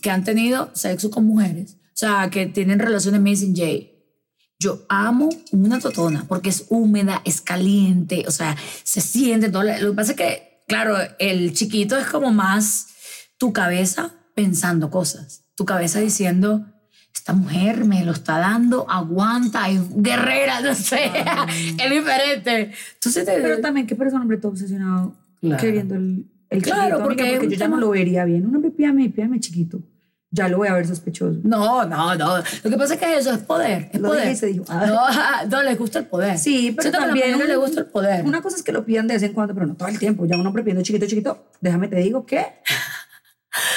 que 0.00 0.10
han 0.10 0.24
tenido 0.24 0.70
sexo 0.74 1.10
con 1.10 1.24
mujeres, 1.24 1.76
o 1.86 1.96
sea, 1.96 2.28
que 2.30 2.46
tienen 2.46 2.78
relaciones 2.78 3.20
Mason 3.20 3.54
J. 3.56 3.90
Yo 4.58 4.84
amo 4.88 5.28
una 5.52 5.80
totona 5.80 6.24
porque 6.28 6.48
es 6.48 6.66
húmeda, 6.68 7.22
es 7.24 7.40
caliente, 7.40 8.24
o 8.26 8.30
sea, 8.30 8.56
se 8.82 9.00
siente 9.00 9.50
todo. 9.50 9.62
Lo 9.62 9.90
que 9.90 9.96
pasa 9.96 10.12
es 10.12 10.16
que, 10.16 10.64
claro, 10.68 10.96
el 11.18 11.52
chiquito 11.52 11.96
es 11.96 12.06
como 12.06 12.32
más 12.32 12.88
tu 13.38 13.52
cabeza 13.52 14.12
pensando 14.34 14.90
cosas, 14.90 15.44
tu 15.54 15.64
cabeza 15.64 16.00
diciendo, 16.00 16.66
esta 17.14 17.32
mujer 17.32 17.84
me 17.84 18.04
lo 18.04 18.12
está 18.12 18.38
dando, 18.38 18.86
aguanta, 18.90 19.68
es 19.70 19.80
guerrera, 19.94 20.60
no 20.60 20.74
sé, 20.74 21.10
es 21.78 21.90
diferente. 21.90 22.72
Entonces, 22.94 23.24
te- 23.24 23.40
Pero 23.40 23.60
también, 23.60 23.86
¿qué 23.86 23.94
persona 23.96 24.22
hombre 24.22 24.36
todo 24.38 24.52
obsesionado 24.52 25.14
Claro. 25.40 25.60
queriendo 25.60 25.94
el, 25.94 26.26
el 26.50 26.62
Claro, 26.62 27.02
porque 27.02 27.22
porque 27.24 27.46
un 27.46 27.52
yo 27.52 27.58
ya 27.58 27.68
no 27.68 27.76
lo 27.78 27.90
vería 27.90 28.24
bien. 28.24 28.46
Un 28.46 28.54
hombre 28.56 28.70
pídame, 28.70 29.08
pídame 29.10 29.40
chiquito. 29.40 29.80
Ya 30.30 30.48
lo 30.48 30.56
voy 30.56 30.66
a 30.66 30.72
ver 30.74 30.84
sospechoso. 30.86 31.38
No, 31.44 31.84
no, 31.86 32.14
no. 32.16 32.38
Lo 32.38 32.70
que 32.70 32.76
pasa 32.76 32.94
es 32.94 33.00
que 33.00 33.16
eso 33.18 33.30
es 33.30 33.38
poder. 33.38 33.88
Es 33.92 34.00
Lo 34.00 34.08
poder. 34.08 34.22
dije 34.22 34.32
y 34.32 34.36
se 34.36 34.46
dijo. 34.46 34.64
No, 34.68 35.46
no, 35.48 35.62
les 35.62 35.78
gusta 35.78 36.00
el 36.00 36.06
poder. 36.06 36.36
Sí, 36.38 36.74
pero 36.76 36.90
también 36.90 37.32
mayoría 37.32 37.54
les 37.54 37.58
gusta 37.58 37.80
el 37.82 37.86
poder. 37.86 38.24
Una 38.24 38.42
cosa 38.42 38.56
es 38.56 38.64
que 38.64 38.72
lo 38.72 38.84
pidan 38.84 39.06
de 39.06 39.14
vez 39.14 39.22
en 39.22 39.32
cuando, 39.32 39.54
pero 39.54 39.66
no 39.66 39.74
todo 39.76 39.86
el 39.88 39.98
tiempo. 40.00 40.26
Ya 40.26 40.36
un 40.36 40.44
hombre 40.46 40.64
pidiendo 40.64 40.82
chiquito, 40.82 41.06
chiquito, 41.06 41.46
déjame 41.60 41.86
te 41.86 41.96
digo 41.96 42.26
que 42.26 42.44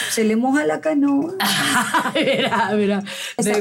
se 0.09 0.23
le 0.23 0.35
moja 0.35 0.65
la 0.65 0.81
canoa. 0.81 1.35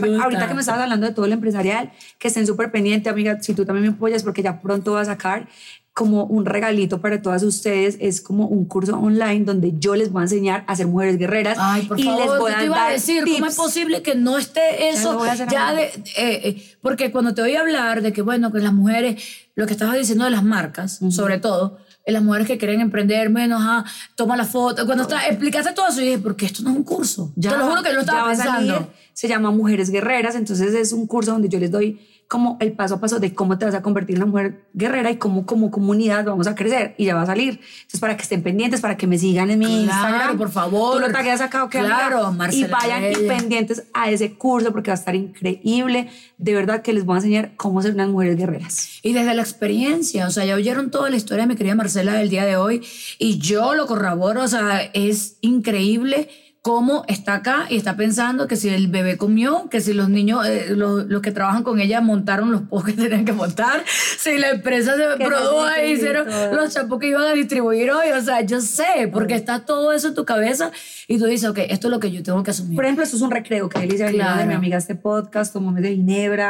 me 0.00 0.08
gusta. 0.08 0.24
ahorita 0.24 0.48
que 0.48 0.54
me 0.54 0.60
estabas 0.60 0.82
hablando 0.82 1.06
de 1.06 1.12
todo 1.12 1.26
el 1.26 1.32
empresarial, 1.32 1.92
que 2.18 2.28
estén 2.28 2.46
súper 2.46 2.70
pendiente, 2.70 3.08
amiga, 3.08 3.40
si 3.42 3.54
tú 3.54 3.64
también 3.64 3.88
me 3.88 3.94
apoyas, 3.94 4.22
porque 4.22 4.42
ya 4.42 4.60
pronto 4.60 4.92
va 4.92 5.02
a 5.02 5.04
sacar 5.04 5.48
como 5.96 6.24
un 6.24 6.44
regalito 6.44 7.00
para 7.00 7.22
todas 7.22 7.42
ustedes, 7.42 7.96
es 8.00 8.20
como 8.20 8.46
un 8.46 8.66
curso 8.66 8.98
online 8.98 9.46
donde 9.46 9.72
yo 9.78 9.96
les 9.96 10.12
voy 10.12 10.20
a 10.20 10.24
enseñar 10.24 10.62
a 10.66 10.76
ser 10.76 10.88
mujeres 10.88 11.16
guerreras 11.16 11.56
Ay, 11.58 11.86
por 11.86 11.98
y 11.98 12.02
favor, 12.02 12.20
les 12.20 12.38
voy 12.38 12.52
a 12.52 12.58
te 12.58 12.64
iba 12.66 12.86
a 12.86 12.90
decir, 12.90 13.24
¿cómo 13.24 13.36
tips. 13.36 13.48
es 13.48 13.56
posible 13.56 14.02
que 14.02 14.14
no 14.14 14.36
esté 14.36 14.90
eso 14.90 15.24
ya 15.50 15.68
ahora. 15.68 15.80
de, 15.80 15.84
eh, 15.84 16.02
eh, 16.18 16.76
porque 16.82 17.10
cuando 17.10 17.32
te 17.32 17.40
oí 17.40 17.56
hablar 17.56 18.02
de 18.02 18.12
que, 18.12 18.20
bueno, 18.20 18.52
que 18.52 18.58
las 18.58 18.74
mujeres, 18.74 19.22
lo 19.54 19.66
que 19.66 19.72
estabas 19.72 19.96
diciendo 19.96 20.26
de 20.26 20.32
las 20.32 20.44
marcas, 20.44 21.00
sobre 21.10 21.38
todo, 21.38 21.78
las 22.12 22.22
mujeres 22.22 22.46
que 22.46 22.58
quieren 22.58 22.80
emprender 22.80 23.30
menos, 23.30 23.60
ah, 23.62 23.84
toma 24.14 24.36
la 24.36 24.44
foto, 24.44 24.86
cuando 24.86 25.02
está, 25.02 25.26
explicaste 25.26 25.72
todo 25.72 25.88
eso, 25.88 26.00
y 26.00 26.04
dije, 26.04 26.18
porque 26.18 26.46
esto 26.46 26.62
no 26.62 26.70
es 26.70 26.76
un 26.76 26.84
curso. 26.84 27.32
Ya, 27.36 27.50
te 27.50 27.58
lo 27.58 27.68
juro 27.68 27.82
que 27.82 27.88
lo 27.90 27.94
ya 27.96 28.00
estaba 28.00 28.28
pensando. 28.28 28.92
se 29.12 29.28
llama 29.28 29.50
Mujeres 29.50 29.90
Guerreras, 29.90 30.34
entonces 30.34 30.74
es 30.74 30.92
un 30.92 31.06
curso 31.06 31.32
donde 31.32 31.48
yo 31.48 31.58
les 31.58 31.70
doy 31.70 32.00
como 32.28 32.56
el 32.60 32.72
paso 32.72 32.96
a 32.96 33.00
paso 33.00 33.20
de 33.20 33.34
cómo 33.34 33.56
te 33.56 33.64
vas 33.64 33.74
a 33.74 33.82
convertir 33.82 34.16
en 34.16 34.22
una 34.24 34.30
mujer 34.32 34.64
guerrera 34.74 35.10
y 35.12 35.16
cómo 35.16 35.46
como 35.46 35.70
comunidad 35.70 36.24
vamos 36.24 36.46
a 36.48 36.54
crecer 36.56 36.94
y 36.98 37.04
ya 37.04 37.14
va 37.14 37.22
a 37.22 37.26
salir. 37.26 37.60
Entonces 37.82 38.00
para 38.00 38.16
que 38.16 38.22
estén 38.24 38.42
pendientes, 38.42 38.80
para 38.80 38.96
que 38.96 39.06
me 39.06 39.16
sigan 39.16 39.50
en 39.50 39.60
mi 39.60 39.66
Claro, 39.84 40.08
Instagram. 40.08 40.38
por 40.38 40.50
favor. 40.50 40.94
Tú 40.94 41.00
lo 41.00 41.12
tagueas 41.12 41.40
acá, 41.40 41.62
¿ok? 41.64 41.76
amiga? 41.76 41.96
Claro, 42.08 42.30
Y 42.32 42.34
Marcela 42.36 42.68
vayan 42.80 43.04
y 43.12 43.28
pendientes 43.28 43.84
a 43.94 44.10
ese 44.10 44.34
curso 44.34 44.72
porque 44.72 44.90
va 44.90 44.94
a 44.96 44.98
estar 44.98 45.14
increíble. 45.14 46.08
De 46.38 46.52
verdad 46.54 46.82
que 46.82 46.92
les 46.92 47.04
voy 47.04 47.14
a 47.14 47.18
enseñar 47.18 47.52
cómo 47.56 47.80
ser 47.80 47.94
unas 47.94 48.08
mujeres 48.08 48.36
guerreras. 48.36 48.98
Y 49.02 49.12
desde 49.12 49.32
la 49.34 49.42
experiencia, 49.42 50.26
o 50.26 50.30
sea, 50.30 50.44
ya 50.44 50.56
oyeron 50.56 50.90
toda 50.90 51.08
la 51.10 51.16
historia 51.16 51.44
de 51.44 51.48
mi 51.48 51.56
querida 51.56 51.74
Marcela 51.76 52.14
del 52.14 52.28
día 52.28 52.44
de 52.44 52.56
hoy 52.56 52.82
y 53.18 53.38
yo 53.38 53.74
lo 53.74 53.86
corroboro, 53.86 54.42
o 54.42 54.48
sea, 54.48 54.80
es 54.94 55.36
increíble 55.42 56.28
cómo 56.66 57.04
está 57.06 57.34
acá 57.34 57.66
y 57.70 57.76
está 57.76 57.94
pensando 57.94 58.48
que 58.48 58.56
si 58.56 58.68
el 58.70 58.88
bebé 58.88 59.16
comió, 59.16 59.68
que 59.70 59.80
si 59.80 59.92
los 59.92 60.08
niños, 60.08 60.44
eh, 60.44 60.70
los, 60.70 61.06
los 61.06 61.22
que 61.22 61.30
trabajan 61.30 61.62
con 61.62 61.78
ella 61.78 62.00
montaron 62.00 62.50
los 62.50 62.62
posts 62.62 62.90
que 62.90 63.02
tenían 63.04 63.24
que 63.24 63.32
montar, 63.32 63.84
si 63.86 64.36
la 64.36 64.50
empresa 64.50 64.96
se 64.96 65.24
produjo 65.24 65.64
y 65.86 65.92
hicieron 65.92 66.26
todo. 66.26 66.54
los 66.54 66.74
champús 66.74 66.98
que 66.98 67.06
iban 67.10 67.22
a 67.22 67.34
distribuir 67.34 67.92
hoy, 67.92 68.08
o 68.10 68.20
sea, 68.20 68.40
yo 68.40 68.60
sé, 68.60 69.08
porque 69.12 69.36
está 69.36 69.60
todo 69.60 69.92
eso 69.92 70.08
en 70.08 70.14
tu 70.14 70.24
cabeza 70.24 70.72
y 71.06 71.18
tú 71.18 71.26
dices, 71.26 71.48
ok, 71.48 71.58
esto 71.68 71.86
es 71.86 71.92
lo 71.92 72.00
que 72.00 72.10
yo 72.10 72.24
tengo 72.24 72.42
que 72.42 72.50
asumir. 72.50 72.74
Por 72.74 72.84
ejemplo, 72.84 73.04
esto 73.04 73.14
es 73.14 73.22
un 73.22 73.30
recreo 73.30 73.68
que 73.68 73.78
venir 73.78 74.04
Claro. 74.04 74.40
de 74.40 74.46
mi 74.46 74.54
amiga 74.54 74.76
este 74.76 74.96
podcast, 74.96 75.52
tomarme 75.52 75.82
de 75.82 75.94
Ginebra, 75.94 76.48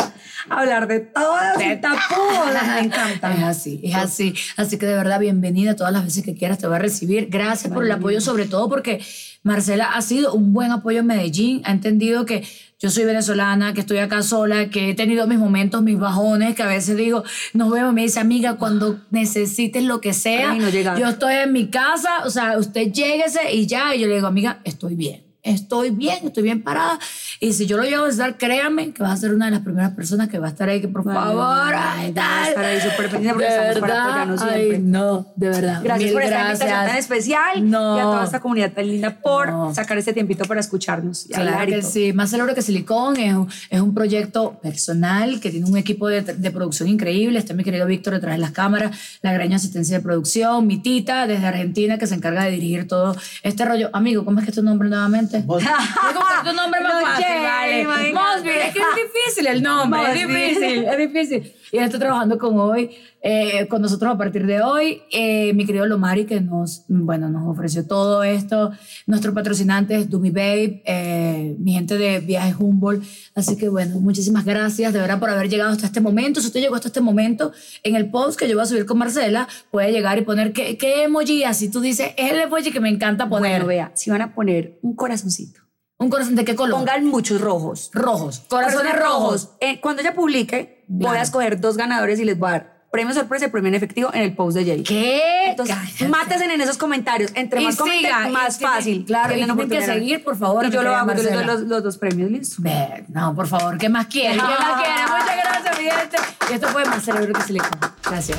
hablar 0.49 0.89
de 0.89 1.01
todas 1.01 1.59
De 1.59 1.75
y 1.75 1.77
tapudas. 1.79 2.67
Me 2.75 2.81
encanta. 2.87 3.35
Es 3.35 3.43
así, 3.43 3.81
es 3.85 3.95
así. 3.95 4.35
Así 4.57 4.79
que 4.79 4.87
de 4.87 4.95
verdad, 4.95 5.21
bienvenida 5.21 5.77
todas 5.77 5.93
las 5.93 6.05
veces 6.07 6.25
que 6.25 6.35
quieras, 6.35 6.57
te 6.57 6.67
voy 6.67 6.77
a 6.77 6.79
recibir. 6.79 7.29
Gracias 7.29 7.71
por 7.71 7.85
el 7.85 7.93
apoyo, 7.93 8.23
sobre 8.23 8.47
todo 8.47 8.71
porque 8.71 9.05
Marcela 9.47 9.93
ha 9.93 10.03
sido 10.03 10.35
un 10.35 10.53
buen 10.53 10.73
apoyo 10.73 10.99
en 10.99 11.07
Medellín, 11.07 11.63
ha 11.65 11.71
entendido 11.71 12.27
que 12.27 12.45
yo 12.81 12.91
soy 12.91 13.05
venezolana, 13.05 13.75
que 13.75 13.81
estoy 13.81 13.99
acá 13.99 14.23
sola, 14.23 14.71
que 14.71 14.91
he 14.91 14.95
tenido 14.95 15.29
mis 15.29 15.39
momentos, 15.39 15.83
mis 15.83 15.97
bajones, 15.97 16.57
que 16.57 16.65
a 16.65 16.67
veces 16.67 16.97
digo, 16.97 17.23
nos 17.55 17.71
vemos, 17.71 17.95
me 17.95 18.03
dice, 18.03 18.19
amiga, 18.19 18.55
cuando 18.55 18.99
necesites 19.13 19.85
lo 19.85 20.01
que 20.01 20.15
sea, 20.15 20.51
Ay, 20.51 20.59
no 20.59 20.69
yo 20.99 21.07
estoy 21.07 21.35
en 21.35 21.53
mi 21.53 21.69
casa, 21.69 22.25
o 22.25 22.31
sea, 22.31 22.59
usted 22.59 22.91
lléguese 22.93 23.55
y 23.55 23.69
ya, 23.69 23.95
y 23.95 24.01
yo 24.01 24.09
le 24.09 24.17
digo, 24.17 24.27
amiga, 24.27 24.61
estoy 24.65 24.97
bien. 24.97 25.26
Estoy 25.47 25.91
bien, 25.91 26.19
estoy 26.25 26.43
bien 26.43 26.63
parada. 26.63 26.99
Y 27.41 27.53
si 27.53 27.67
yo 27.67 27.77
lo 27.77 27.85
llevo 27.85 28.05
a 28.05 28.09
estar, 28.09 28.37
créame 28.37 28.93
que 28.93 29.03
vas 29.03 29.13
a 29.13 29.17
ser 29.17 29.33
una 29.35 29.45
de 29.47 29.53
las 29.53 29.61
primeras 29.61 29.93
personas 29.93 30.29
que 30.29 30.39
va 30.39 30.47
a 30.49 30.51
estar 30.51 30.69
ahí, 30.69 30.81
que 30.81 30.89
por 30.89 31.05
Vale, 31.05 31.21
favor, 31.21 31.75
ay, 31.75 32.13
tal. 32.13 32.49
estar 32.49 32.65
ahí 32.65 32.81
súper 32.81 33.09
pendientes 33.11 33.33
porque 33.33 33.45
De 33.47 33.69
estamos 33.69 33.81
para 33.81 33.93
verdad, 33.95 34.11
apoyarnos 34.11 34.43
ay, 34.43 34.79
no, 34.83 35.27
de 35.37 35.49
verdad. 35.49 35.81
Gracias 35.85 36.05
Mil 36.05 36.13
por 36.13 36.23
esta 36.23 36.41
invitación 36.51 36.87
tan 36.87 36.97
especial 36.97 37.71
No. 37.71 37.97
y 37.97 38.01
a 38.01 38.03
toda 38.03 38.25
esta 38.25 38.41
comunidad 38.41 38.73
tan 38.73 38.87
linda 38.89 39.19
por 39.23 39.49
No. 39.51 39.75
sacar 39.75 39.97
este 39.99 40.13
tiempito 40.13 40.45
para 40.47 40.61
escucharnos. 40.61 41.27
y 41.27 41.33
Claro 41.33 41.67
que 41.67 41.83
sí. 41.83 42.13
Más 42.13 42.31
celebro 42.31 42.55
que 42.55 42.63
Silicón 42.63 43.17
es 43.17 43.35
un, 43.35 43.49
es 43.71 43.81
un 43.81 43.95
proyecto 43.95 44.59
personal 44.63 45.39
que 45.41 45.51
tiene 45.51 45.67
un 45.67 45.77
equipo 45.77 46.09
de, 46.09 46.23
de 46.23 46.51
producción 46.51 46.89
increíble. 46.89 47.39
Está 47.39 47.55
mi 47.55 47.63
querido 47.63 47.87
Víctor 47.87 48.15
detrás 48.15 48.35
de 48.35 48.39
las 48.39 48.51
cámaras, 48.51 48.97
la 49.23 49.33
gran 49.33 49.53
asistencia 49.53 49.99
de 49.99 50.03
producción, 50.03 50.67
mi 50.67 50.79
tita 50.79 51.27
desde 51.27 51.47
Argentina 51.47 51.99
que 51.99 52.07
se 52.07 52.15
encarga 52.15 52.45
de 52.45 52.51
dirigir 52.51 52.89
todo 52.89 53.17
este 53.43 53.65
rollo. 53.65 53.91
Amigo, 53.93 54.25
¿cómo 54.25 54.41
es 54.41 54.45
que 54.45 54.51
es 54.51 54.55
tu 54.57 54.63
nombre 54.63 54.89
nuevamente? 54.89 55.36
Vos- 55.45 55.63
tu 56.45 56.53
nombre 56.53 56.81
más 56.81 56.95
No, 56.95 57.07
fácil, 57.07 57.25
Jay, 57.27 57.85
vale. 57.85 58.13
Mosby, 58.13 58.51
es 58.51 58.73
que 58.73 58.79
es 58.81 58.87
difícil 58.97 59.47
el 59.47 59.63
nombre, 59.63 60.01
es 60.03 60.09
Mosby. 60.09 60.35
difícil, 60.35 60.85
es 60.85 60.99
difícil. 60.99 61.55
Y 61.73 61.79
estoy 61.79 61.99
trabajando 61.99 62.39
con 62.39 62.59
hoy, 62.59 62.91
eh, 63.23 63.67
con 63.69 63.83
nosotros 63.83 64.15
a 64.15 64.19
partir 64.19 64.47
de 64.47 64.63
hoy. 64.63 65.03
Eh, 65.11 65.53
mi 65.55 65.67
querido 65.67 65.85
Lomari, 65.87 66.25
que 66.25 66.41
nos, 66.41 66.85
bueno, 66.89 67.29
nos 67.29 67.49
ofreció 67.49 67.87
todo 67.87 68.23
esto. 68.23 68.71
Nuestro 69.07 69.35
patrocinante 69.35 69.97
es 69.97 70.09
Dumi 70.09 70.31
Babe, 70.31 70.83
eh, 70.85 71.57
mi 71.59 71.73
gente 71.73 71.99
de 71.99 72.21
Viajes 72.21 72.57
Humboldt. 72.59 73.05
Así 73.35 73.57
que, 73.57 73.69
bueno, 73.69 73.99
muchísimas 73.99 74.45
gracias 74.45 74.93
de 74.93 75.01
verdad 75.01 75.19
por 75.19 75.31
haber 75.31 75.49
llegado 75.49 75.71
hasta 75.71 75.87
este 75.87 76.01
momento. 76.01 76.41
Si 76.41 76.47
usted 76.47 76.61
llegó 76.61 76.77
hasta 76.77 76.89
este 76.89 77.01
momento, 77.01 77.53
en 77.83 77.97
el 77.97 78.11
post 78.11 78.39
que 78.39 78.49
yo 78.49 78.55
voy 78.55 78.63
a 78.63 78.67
subir 78.67 78.87
con 78.87 78.99
Marcela, 78.99 79.49
puede 79.71 79.91
llegar 79.91 80.19
y 80.19 80.23
poner 80.23 80.53
qué, 80.53 80.79
qué 80.79 81.05
emoji 81.05 81.43
así. 81.45 81.69
Tú 81.69 81.81
dices, 81.81 82.13
es 82.17 82.31
el 82.31 82.41
emoji 82.41 82.71
que 82.71 82.81
me 82.81 82.91
encanta 82.91 83.29
poner. 83.29 83.65
Bueno, 83.65 83.67
vea, 83.67 83.93
si 83.95 84.11
van 84.11 84.23
a 84.23 84.35
poner 84.35 84.79
un 84.83 84.95
corazoncito, 84.95 85.66
¿Un 85.99 86.11
corazón 86.11 86.35
de 86.35 86.45
qué 86.45 86.55
color? 86.55 86.79
pongan 86.81 87.07
muchos 87.07 87.41
rojos. 87.41 87.91
rojos. 87.95 88.43
Corazones 88.49 88.99
rojos. 88.99 89.51
Eh, 89.61 89.81
cuando 89.81 90.03
ella 90.03 90.15
publique, 90.15 90.85
voy 90.89 91.01
Claro. 91.07 91.19
a 91.19 91.23
escoger 91.23 91.61
dos 91.61 91.77
ganadores 91.79 92.21
y 92.21 92.25
les 92.25 92.39
voy 92.39 92.51
a 92.51 92.53
dar 92.53 92.77
premio 92.91 93.13
sorpresa 93.15 93.47
y 93.47 93.49
premio 93.49 93.69
en 93.69 93.75
efectivo 93.75 94.11
en 94.15 94.23
el 94.23 94.35
post 94.35 94.57
de 94.57 94.65
Jay. 94.65 94.83
¿Qué? 94.83 95.51
Entonces, 95.51 95.75
Cállate. 95.77 96.09
mátense 96.09 96.45
en 96.45 96.61
esos 96.61 96.77
comentarios. 96.79 97.31
Entre 97.35 97.61
más 97.61 97.77
comenten, 97.77 98.11
siga, 98.11 98.29
y 98.29 98.33
más 98.33 98.59
fácil. 98.59 99.05
claro, 99.07 99.33
y 99.33 99.37
Tienen 99.37 99.57
tienen 99.57 99.69
que 99.71 99.77
oportunidad. 99.77 99.95
seguir, 100.01 100.25
por 100.25 100.37
favor, 100.37 100.67
Y 100.67 100.71
yo 100.71 100.83
lo 100.83 100.95
hago, 100.95 101.13
yo 101.15 101.23
les 101.23 101.33
doy 101.33 101.45
los, 101.45 101.61
los 101.63 101.83
dos 101.83 101.97
premios, 101.99 102.31
listo. 102.31 102.57
Ve, 102.59 103.05
No, 103.09 103.35
por 103.35 103.47
favor, 103.49 103.77
¿qué 103.79 103.89
más 103.89 104.07
quiere? 104.07 104.35
¿Qué 104.37 104.43
más 104.43 104.83
quiere? 104.83 105.03
Muchas 105.03 105.37
gracias, 105.45 105.79
mi 105.79 105.85
gente. 105.91 106.17
Y 106.51 106.53
esto 106.55 106.69
fue 106.69 106.85
más 106.85 107.03
cerebro 107.05 107.33
que 107.35 107.43
silicón. 107.43 107.71
Gracias. 108.05 108.39